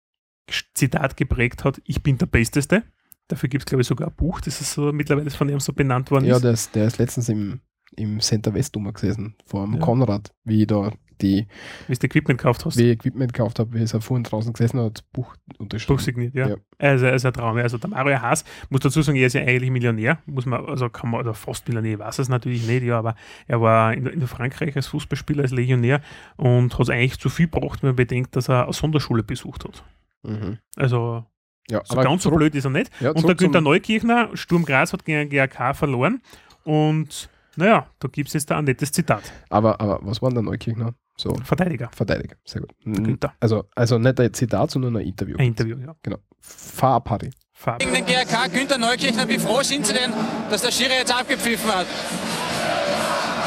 Zitat 0.75 1.17
geprägt 1.17 1.63
hat: 1.63 1.81
Ich 1.85 2.03
bin 2.03 2.19
der 2.19 2.27
Besteste. 2.27 2.83
Dafür 3.29 3.49
gibt 3.49 3.63
es, 3.63 3.65
glaube 3.65 3.81
ich, 3.81 3.87
sogar 3.87 4.09
ein 4.09 4.15
Buch, 4.15 4.41
das 4.41 4.61
ist 4.61 4.73
so 4.73 4.91
mittlerweile 4.91 5.31
von 5.31 5.49
ihm 5.49 5.59
so 5.59 5.73
benannt 5.73 6.11
worden 6.11 6.25
Ja, 6.25 6.35
ist. 6.35 6.43
der 6.43 6.51
ist, 6.51 6.75
der 6.75 6.85
ist 6.85 6.97
letztens 6.99 7.29
im, 7.29 7.61
im 7.95 8.19
Center 8.19 8.53
West 8.53 8.73
gesessen, 8.93 9.35
vor 9.45 9.65
dem 9.65 9.75
Ja. 9.75 9.79
Konrad, 9.79 10.33
wie 10.43 10.61
ich 10.61 10.67
da 10.67 10.91
die 11.23 11.47
Wie 11.87 11.95
du 11.95 12.05
Equipment 12.05 12.37
gekauft 12.39 12.65
hast. 12.65 12.77
wie 12.77 12.83
ich 12.83 12.91
Equipment 12.91 13.33
gekauft 13.33 13.57
habe, 13.59 13.73
wie 13.73 13.81
ist 13.81 13.93
er 13.93 14.01
vorhin 14.01 14.23
draußen 14.23 14.53
gesessen 14.53 14.77
und 14.77 14.85
hat 14.85 14.97
das 14.99 15.01
Buch 15.03 15.35
unterschrieben. 15.57 15.95
Buch 15.97 16.03
signiert, 16.03 16.35
ja. 16.35 16.49
Ja. 16.49 16.55
Also, 16.77 17.07
also 17.07 17.27
ein 17.29 17.33
Traum. 17.33 17.57
Also 17.57 17.77
der 17.77 17.89
Mario 17.89 18.21
Haas, 18.21 18.43
muss 18.69 18.81
dazu 18.81 19.01
sagen, 19.01 19.17
er 19.17 19.27
ist 19.27 19.33
ja 19.33 19.41
eigentlich 19.41 19.71
Millionär, 19.71 20.19
muss 20.25 20.45
man, 20.45 20.65
also 20.65 20.89
kann 20.89 21.09
man, 21.09 21.21
oder 21.21 21.33
fast 21.33 21.67
Millionär, 21.67 21.97
weiß 21.99 22.19
es 22.19 22.29
natürlich 22.29 22.67
nicht, 22.67 22.83
ja, 22.83 22.99
aber 22.99 23.15
er 23.47 23.61
war 23.61 23.93
in, 23.93 24.05
in 24.05 24.27
Frankreich 24.27 24.75
als 24.75 24.87
Fußballspieler, 24.87 25.41
als 25.43 25.51
Legionär 25.51 26.01
und 26.35 26.73
hat 26.73 26.79
es 26.81 26.89
eigentlich 26.89 27.19
zu 27.19 27.29
viel 27.29 27.47
gebracht, 27.47 27.81
wenn 27.81 27.89
man 27.89 27.95
bedenkt, 27.95 28.35
dass 28.35 28.49
er 28.49 28.65
eine 28.65 28.73
Sonderschule 28.73 29.23
besucht 29.23 29.63
hat. 29.65 29.83
Mhm. 30.23 30.57
Also 30.75 31.25
Ja, 31.69 31.81
so 31.85 31.95
ganz 31.95 32.23
so 32.23 32.31
blöd 32.31 32.53
ist 32.55 32.65
er 32.65 32.71
nicht. 32.71 32.91
Ja, 32.99 33.11
Und 33.11 33.27
der 33.27 33.35
Günther 33.35 33.61
Neukirchner, 33.61 34.29
Sturm 34.35 34.65
Graz 34.65 34.91
hat 34.93 35.05
gegen 35.05 35.29
GAK 35.29 35.75
verloren 35.75 36.21
und 36.63 37.29
naja, 37.55 37.85
da 37.99 38.07
gibt 38.07 38.29
es 38.29 38.33
jetzt 38.33 38.49
da 38.49 38.57
ein 38.57 38.63
nettes 38.65 38.91
Zitat. 38.91 39.31
aber, 39.49 39.79
aber 39.79 39.99
was 40.01 40.21
war 40.21 40.29
denn 40.29 40.35
der 40.37 40.43
Neukirchner? 40.43 40.95
So, 41.15 41.35
Verteidiger, 41.43 41.89
Verteidiger, 41.95 42.35
sehr 42.43 42.61
gut. 42.61 42.71
Günther. 42.83 43.33
Also, 43.39 43.65
also 43.75 43.99
nicht 43.99 44.19
ein 44.19 44.33
Zitat, 44.33 44.71
sondern 44.71 44.97
ein 44.97 45.05
Interview. 45.05 45.37
Ein 45.37 45.47
Interview, 45.47 45.77
ja. 45.77 45.95
Genau. 46.01 46.17
Fahr 46.39 46.95
ab, 46.95 47.09
Harry. 47.09 47.29
Fabio. 47.53 47.87
Gegen 47.87 48.05
den 48.05 48.05
GRK, 48.05 48.47
Günther 48.47 48.77
Neukirchner, 48.77 49.27
wie 49.29 49.37
froh 49.37 49.61
sind 49.61 49.85
Sie 49.85 49.93
denn, 49.93 50.11
dass 50.49 50.63
der 50.63 50.71
Schiri 50.71 50.93
jetzt 50.93 51.13
abgepfiffen 51.13 51.73
hat? 51.73 51.85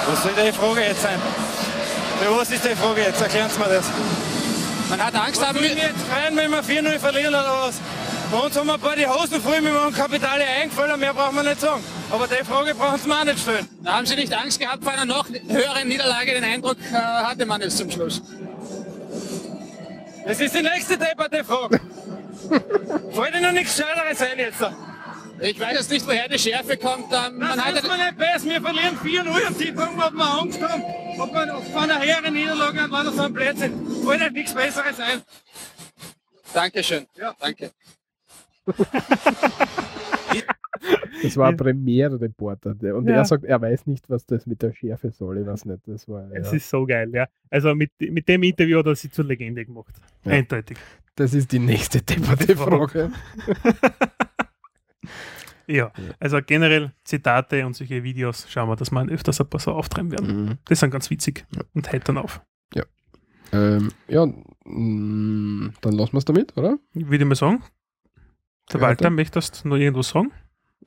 Was 0.09 0.23
soll 0.23 0.33
die 0.33 0.53
Frage 0.53 0.81
jetzt 0.81 1.03
sein? 1.03 1.19
Für 2.21 2.39
was 2.39 2.51
ist 2.51 2.65
die 2.65 2.77
Frage 2.77 3.03
jetzt? 3.03 3.21
Erklären 3.21 3.51
Sie 3.51 3.59
mir 3.59 3.69
das. 3.69 3.91
Man 4.89 5.05
hat 5.05 5.15
Angst 5.17 5.45
haben 5.45 5.61
wir 5.61 5.69
jetzt 5.69 6.01
freuen, 6.09 6.37
wenn 6.37 6.51
wir 6.51 6.63
4-0 6.63 6.99
verlieren 6.99 7.35
oder 7.35 7.67
was? 7.67 7.81
Bei 8.31 8.39
uns 8.39 8.57
haben 8.57 8.69
wir 8.69 8.75
ein 8.75 8.81
paar 8.81 8.97
die 8.97 9.07
Hosen 9.07 9.41
voll 9.41 9.61
mit 9.61 9.75
einem 9.75 9.93
Kapitale 9.93 10.45
eingefallen, 10.45 10.99
mehr 10.99 11.13
brauchen 11.13 11.35
wir 11.35 11.43
nicht 11.43 11.61
sagen. 11.61 11.83
Aber 12.11 12.29
die 12.29 12.45
Frage 12.45 12.75
brauchen 12.75 12.99
Sie 13.01 13.09
mir 13.09 13.21
auch 13.21 13.25
nicht 13.25 13.41
stellen. 13.41 13.69
Haben 13.85 14.07
Sie 14.07 14.15
nicht 14.15 14.33
Angst 14.33 14.61
gehabt 14.61 14.83
vor 14.85 14.93
einer 14.93 15.05
noch 15.05 15.29
höheren 15.29 15.89
Niederlage? 15.89 16.33
Den 16.33 16.45
Eindruck 16.45 16.77
äh, 16.93 16.95
hatte 16.95 17.45
man 17.47 17.61
jetzt 17.61 17.79
zum 17.79 17.91
Schluss. 17.91 18.23
Das 20.25 20.41
ist 20.41 20.55
die 20.55 20.63
nächste 20.63 20.97
depperte 20.97 21.45
Frage. 21.45 21.81
Fällt 23.13 23.35
Ihnen 23.35 23.43
noch 23.43 23.53
nichts 23.53 23.77
Scheideres 23.77 24.23
ein 24.23 24.39
jetzt? 24.39 24.65
Ich 25.41 25.61
weiß 25.61 25.73
jetzt 25.75 25.91
nicht, 25.91 26.07
woher 26.07 26.29
die 26.29 26.39
Schärfe 26.39 26.77
kommt. 26.77 27.13
Ähm, 27.13 27.39
man 27.39 27.57
Das 27.57 27.65
hatte, 27.67 27.79
ist 27.79 27.89
mir 27.89 27.97
nicht 27.99 28.17
besser, 28.17 28.45
wir 28.47 28.61
verlieren 28.63 28.99
4-0 28.99 29.47
und 29.49 29.59
Sie 29.59 29.73
fragen, 29.73 30.03
ob 30.03 30.13
wir 30.15 30.25
Angst 30.25 30.63
haben, 30.63 30.83
ob 31.19 31.33
wir 31.35 31.63
von 31.73 31.91
einer 31.91 32.03
höheren 32.03 32.33
Niederlage 32.33 32.81
an 32.83 32.91
war 32.91 33.05
so 33.13 33.23
ein 33.23 33.33
Blödsinn. 33.33 34.05
Fällt 34.07 34.21
Ihnen 34.23 34.33
nichts 34.33 34.55
Besseres 34.55 34.99
ein. 35.01 35.23
Dankeschön. 36.55 37.07
Ja. 37.17 37.35
Danke. 37.39 37.71
Das 41.23 41.37
war 41.37 41.49
ein 41.49 41.57
Premiere-Reporter. 41.57 42.71
Und 42.95 43.09
Ja. 43.09 43.17
er 43.17 43.25
sagt, 43.25 43.45
er 43.45 43.61
weiß 43.61 43.87
nicht, 43.87 44.09
was 44.11 44.27
das 44.27 44.47
mit 44.47 44.63
der 44.63 44.73
Schärfe 44.73 45.11
soll. 45.11 45.39
Ich 45.39 45.47
weiß 45.47 45.65
nicht. 45.67 45.81
Das 45.87 46.09
war, 46.09 46.31
Es 46.33 46.51
ja. 46.51 46.57
ist 46.57 46.69
so 46.69 46.85
geil, 46.87 47.11
ja. 47.15 47.27
Also 47.51 47.75
mit, 47.75 47.91
mit 48.01 48.29
dem 48.29 48.43
Interview 48.43 48.79
hat 48.79 48.87
er 48.87 48.95
sie 48.97 49.11
zur 49.11 49.25
Legende 49.25 49.65
gemacht. 49.65 49.95
Ja. 50.25 50.33
Eindeutig. 50.33 50.77
das 51.15 51.33
ist 51.35 51.51
die 51.53 51.59
nächste 51.59 52.03
depperte 52.03 52.57
Frage. 52.57 53.11
Ja, 55.69 55.91
also 56.21 56.39
generell 56.47 56.93
Zitate 57.03 57.67
und 57.67 57.75
solche 57.75 58.05
Videos 58.05 58.47
schauen 58.49 58.69
wir, 58.69 58.77
dass 58.77 58.93
wir 58.93 59.05
öfters 59.09 59.41
ein 59.41 59.49
paar 59.51 59.59
so 59.59 59.73
auftreiben 59.73 60.13
werden. 60.13 60.45
Mhm. 60.45 60.59
Das 60.67 60.79
sind 60.79 60.91
ganz 60.93 61.11
witzig 61.11 61.45
Ja. 61.57 61.63
und 61.75 61.91
heitern 61.93 62.19
auf. 62.19 62.41
Ähm, 63.53 63.93
ja, 64.09 64.27
mh, 64.27 65.71
dann 65.81 65.93
lassen 65.93 66.13
wir 66.15 66.19
es 66.19 66.25
damit, 66.25 66.57
oder? 66.57 66.79
Würde 66.95 67.17
ich 67.17 67.25
mal 67.25 67.37
sagen. 67.37 67.63
Der 68.73 68.81
Ja, 68.81 68.87
Walter, 68.89 69.05
dann. 69.05 69.15
möchtest 69.15 69.65
du 69.65 69.69
noch 69.69 69.77
irgendwas 69.77 70.09
sagen? 70.09 70.33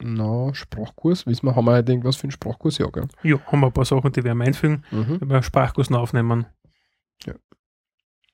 Na, 0.02 0.54
Sprachkurs. 0.54 1.26
Wissen 1.28 1.46
wir, 1.46 1.56
haben 1.56 1.66
wir 1.66 1.74
heute 1.74 1.92
irgendwas 1.92 2.16
für 2.16 2.24
einen 2.24 2.32
Sprachkurs? 2.32 2.78
Ja, 2.78 2.88
gell? 2.88 3.08
Ja, 3.24 3.38
haben 3.48 3.60
wir 3.60 3.68
ein 3.68 3.74
paar 3.74 3.86
Sachen, 3.86 4.12
die 4.12 4.24
werden 4.24 4.38
wir 4.38 4.46
einfügen, 4.46 4.84
Mhm. 4.92 5.18
wenn 5.22 5.30
wir 5.30 5.44
Sprachkurs 5.44 5.90
noch 5.90 6.00
aufnehmen. 6.00 6.46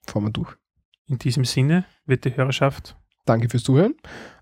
Fahren 0.08 0.26
wir 0.26 0.30
durch. 0.32 0.54
In 1.08 1.18
diesem 1.18 1.46
Sinne 1.46 1.86
wird 2.06 2.26
die 2.26 2.36
Hörerschaft, 2.38 2.96
Danke 3.26 3.50
fürs 3.50 3.64
Zuhören. 3.64 3.96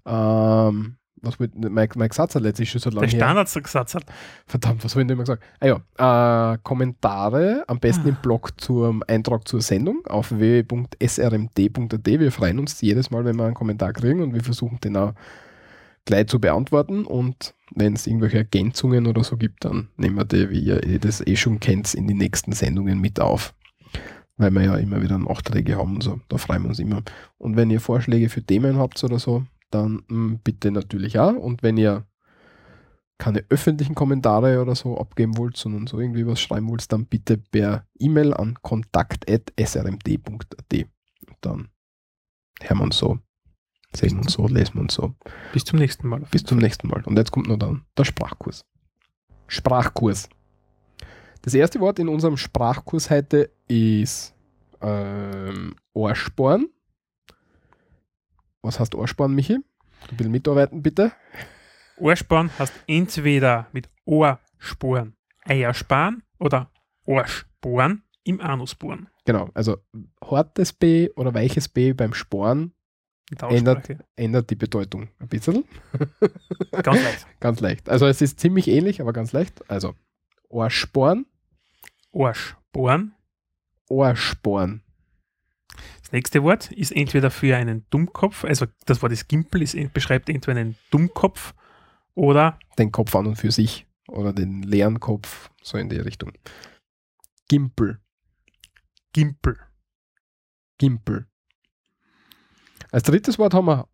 Ähm, 0.06 0.98
was 1.22 1.40
wird 1.40 1.54
mein, 1.56 1.88
mein 1.96 2.12
Satz 2.12 2.36
letztlich 2.36 2.70
schon 2.70 2.82
so 2.82 2.90
lange 2.90 3.08
der 3.08 3.12
her? 3.12 3.18
Standardsatz 3.20 3.96
hat. 3.96 4.04
Verdammt, 4.46 4.84
was 4.84 4.92
habe 4.94 5.04
ich 5.04 5.08
denn 5.08 5.14
immer 5.16 5.24
gesagt? 5.24 5.42
Ah 5.62 5.68
ja, 5.98 6.54
äh, 6.54 6.58
Kommentare 6.64 7.64
am 7.70 7.80
besten 7.80 8.08
Ah. 8.08 8.10
im 8.10 8.16
Blog 8.22 8.60
zum 8.60 9.02
Eintrag 9.08 9.48
zur 9.48 9.62
Sendung 9.62 10.06
auf 10.06 10.32
www.srmd.at. 10.32 12.06
Wir 12.06 12.32
freuen 12.34 12.60
uns 12.60 12.82
jedes 12.82 13.10
Mal, 13.10 13.24
wenn 13.24 13.38
wir 13.38 13.46
einen 13.46 13.54
Kommentar 13.54 13.94
kriegen 13.94 14.22
und 14.22 14.34
wir 14.34 14.44
versuchen 14.44 14.82
den 14.82 14.98
auch 14.98 15.14
gleich 16.06 16.28
zu 16.28 16.40
beantworten. 16.40 17.06
Und 17.06 17.56
wenn 17.74 17.94
es 17.94 18.08
irgendwelche 18.08 18.38
Ergänzungen 18.38 19.08
oder 19.08 19.24
so 19.24 19.38
gibt, 19.38 19.66
dann 19.66 19.90
nehmen 19.98 20.18
wir 20.18 20.26
die, 20.26 20.50
wie 20.50 20.60
ihr 20.60 20.84
eh 20.84 21.00
das 21.00 21.26
eh 21.26 21.36
schon 21.36 21.60
kennt, 21.60 21.94
in 21.94 22.08
die 22.08 22.14
nächsten 22.14 22.52
Sendungen 22.52 23.00
mit 23.00 23.20
auf. 23.20 23.54
Weil 24.38 24.52
wir 24.52 24.64
ja 24.64 24.76
immer 24.78 25.02
wieder 25.02 25.18
Nachträge 25.18 25.78
haben 25.78 25.96
und 25.96 26.04
so. 26.04 26.20
Da 26.28 26.38
freuen 26.38 26.64
wir 26.64 26.70
uns 26.70 26.80
immer. 26.80 27.04
Und 27.38 27.56
wenn 27.56 27.70
ihr 27.70 27.80
Vorschläge 27.80 28.30
für 28.30 28.44
Themen 28.44 28.78
habt 28.78 29.04
oder 29.04 29.20
so, 29.20 29.46
dann 29.70 30.04
mh, 30.08 30.40
bitte 30.44 30.72
natürlich 30.72 31.20
auch. 31.20 31.36
Und 31.36 31.64
wenn 31.64 31.78
ihr 31.78 32.06
keine 33.18 33.46
öffentlichen 33.50 33.96
Kommentare 33.96 34.62
oder 34.62 34.76
so 34.76 34.98
abgeben 34.98 35.38
wollt, 35.38 35.56
sondern 35.56 35.88
so 35.88 36.00
irgendwie 36.00 36.28
was 36.28 36.42
schreiben 36.42 36.70
wollt, 36.70 36.92
dann 36.92 37.06
bitte 37.06 37.38
per 37.38 37.86
E-Mail 38.00 38.34
an 38.34 38.58
kontakt.srmd.at. 38.62 40.86
Dann 41.42 41.70
hören 42.62 42.78
wir 42.78 42.84
uns 42.84 42.98
so, 42.98 43.20
sehen 43.96 44.12
wir 44.18 44.24
uns 44.24 44.34
so, 44.34 44.48
lesen 44.48 44.76
wir 44.76 44.82
uns 44.82 44.94
so. 44.94 45.14
Bis 45.54 45.64
zum 45.64 45.80
nächsten 45.80 46.08
Mal. 46.08 46.22
Bis 46.32 46.44
zum 46.44 46.58
nächsten 46.58 46.88
Mal. 46.88 47.04
Und 47.06 47.18
jetzt 47.18 47.32
kommt 47.32 47.48
noch 47.48 47.58
dann 47.58 47.86
der 47.98 48.06
Sprachkurs. 48.06 48.66
Sprachkurs. 49.48 50.30
Das 51.42 51.54
erste 51.54 51.80
Wort 51.80 52.00
in 52.00 52.08
unserem 52.08 52.38
Sprachkurs 52.38 53.10
heute 53.10 53.52
ist 53.68 54.34
ähm, 54.82 55.76
Ohrsporn. 55.94 56.68
Was 58.62 58.80
heißt 58.80 58.96
Ohrsporn, 58.96 59.36
Michi? 59.36 59.56
Ein 59.56 60.18
bisschen 60.18 60.32
mitarbeiten, 60.32 60.82
bitte. 60.82 61.12
Ohrsporn 61.98 62.50
heißt 62.58 62.74
entweder 62.88 63.68
mit 63.74 63.90
Ohrsporen 64.06 65.16
Eiersparen 65.46 66.24
oder 66.40 66.72
Ohrsporen 67.06 68.04
im 68.24 68.40
Anusbohren. 68.42 69.10
Genau, 69.26 69.50
also 69.54 69.78
hartes 70.24 70.74
B 70.74 71.10
oder 71.16 71.34
weiches 71.34 71.68
B 71.70 71.94
beim 71.94 72.14
Sporn 72.14 72.73
Ändert. 73.42 73.90
Ändert 74.16 74.50
die 74.50 74.56
Bedeutung 74.56 75.10
ein 75.20 75.28
bisschen. 75.28 75.66
Ganz 76.72 77.04
leicht. 77.04 77.28
Ganz 77.40 77.60
leicht. 77.60 77.90
Also 77.90 78.06
es 78.08 78.22
ist 78.22 78.40
ziemlich 78.40 78.68
ähnlich, 78.68 79.02
aber 79.02 79.14
ganz 79.14 79.34
leicht. 79.34 79.70
Also 79.70 79.96
Ohrsporn, 80.50 81.26
Ohrsporen. 82.12 83.16
Ohrsporn. 83.90 84.82
Das 86.02 86.12
nächste 86.12 86.44
Wort 86.44 86.72
ist 86.72 86.92
entweder 86.92 87.32
für 87.32 87.56
einen 87.56 87.86
Dummkopf, 87.90 88.44
also 88.46 88.68
das 88.86 89.02
Wort 89.02 89.12
ist 89.12 89.28
Gimpel, 89.28 89.62
ist, 89.62 89.76
beschreibt 89.94 90.30
entweder 90.30 90.60
einen 90.60 90.76
Dummkopf 90.92 91.54
oder 92.14 92.60
Den 92.78 92.92
Kopf 92.92 93.16
an 93.16 93.28
und 93.28 93.36
für 93.36 93.52
sich. 93.52 93.88
Oder 94.08 94.34
den 94.34 94.62
leeren 94.64 95.00
Kopf, 95.00 95.50
so 95.62 95.78
in 95.78 95.90
die 95.90 95.98
Richtung. 95.98 96.34
Gimpel. 97.48 98.00
Gimpel. 99.14 99.58
Gimpel. 100.78 101.28
Als 102.94 103.04
drittes 103.04 103.40
Wort 103.40 103.56
haben 103.56 103.66
wir 103.66 103.88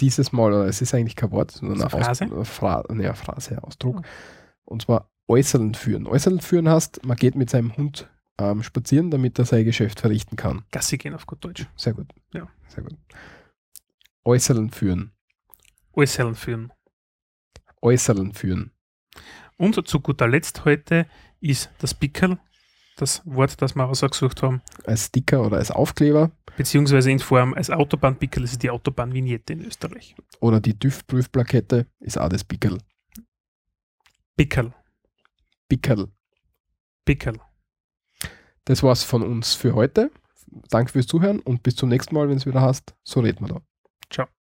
dieses 0.00 0.32
Mal, 0.32 0.50
oder 0.50 0.66
es 0.66 0.80
ist 0.80 0.94
eigentlich 0.94 1.16
kein 1.16 1.30
Wort, 1.32 1.50
sondern 1.50 1.82
eine 1.82 1.90
Phrase? 1.90 2.32
Aus, 2.32 2.48
Fra 2.48 2.82
ja, 2.98 3.12
Phrase, 3.12 3.62
Ausdruck. 3.62 4.00
Und 4.64 4.82
zwar 4.82 5.10
äußernd 5.28 5.76
führen. 5.76 6.06
Äußernd 6.06 6.42
führen 6.42 6.66
heißt, 6.66 7.04
man 7.04 7.18
geht 7.18 7.34
mit 7.34 7.50
seinem 7.50 7.76
Hund 7.76 8.08
ähm, 8.38 8.62
spazieren, 8.62 9.10
damit 9.10 9.38
er 9.38 9.44
sein 9.44 9.66
Geschäft 9.66 10.00
verrichten 10.00 10.36
kann. 10.36 10.64
Gassi 10.70 10.96
gehen 10.96 11.14
auf 11.14 11.26
gut 11.26 11.44
Deutsch. 11.44 11.66
Sehr 11.76 11.92
gut. 11.92 12.06
Ja. 12.32 12.48
Sehr 12.68 12.84
gut. 12.84 12.96
Äußernd 14.24 14.74
führen. 14.74 15.12
Äußerl 15.92 16.34
führen. 16.34 16.72
Äußernd 17.82 18.34
führen. 18.34 18.72
Und 19.58 19.86
zu 19.86 20.00
guter 20.00 20.26
Letzt 20.26 20.64
heute 20.64 21.06
ist 21.40 21.68
das 21.80 21.92
Pickel, 21.92 22.38
das 23.00 23.22
Wort, 23.24 23.60
das 23.62 23.74
wir 23.74 23.86
ausgesucht 23.86 24.42
haben, 24.42 24.60
Als 24.84 25.06
Sticker 25.06 25.44
oder 25.44 25.56
als 25.56 25.70
Aufkleber 25.70 26.30
beziehungsweise 26.56 27.10
in 27.10 27.20
Form 27.20 27.54
als 27.54 27.70
Autobahnpickel, 27.70 28.42
das 28.42 28.52
ist 28.52 28.62
die 28.62 28.70
Autobahnvignette 28.70 29.52
in 29.52 29.64
Österreich. 29.64 30.14
oder 30.40 30.60
die 30.60 30.78
TÜV-Prüfplakette 30.78 31.86
ist 32.00 32.18
auch 32.18 32.28
das 32.28 32.44
Pickel. 32.44 32.78
Pickel, 34.36 34.72
Pickel. 35.68 36.08
Pickel. 37.04 37.34
Das 38.64 38.82
war's 38.82 39.02
von 39.02 39.22
uns 39.22 39.54
für 39.54 39.74
heute. 39.74 40.10
Danke 40.70 40.92
fürs 40.92 41.06
Zuhören 41.06 41.40
und 41.40 41.62
bis 41.62 41.76
zum 41.76 41.88
nächsten 41.88 42.14
Mal, 42.14 42.28
wenn 42.28 42.36
es 42.36 42.46
wieder 42.46 42.60
hast. 42.60 42.94
So 43.02 43.20
reden 43.20 43.46
wir 43.46 43.54
da. 43.54 43.60
Ciao. 44.10 44.37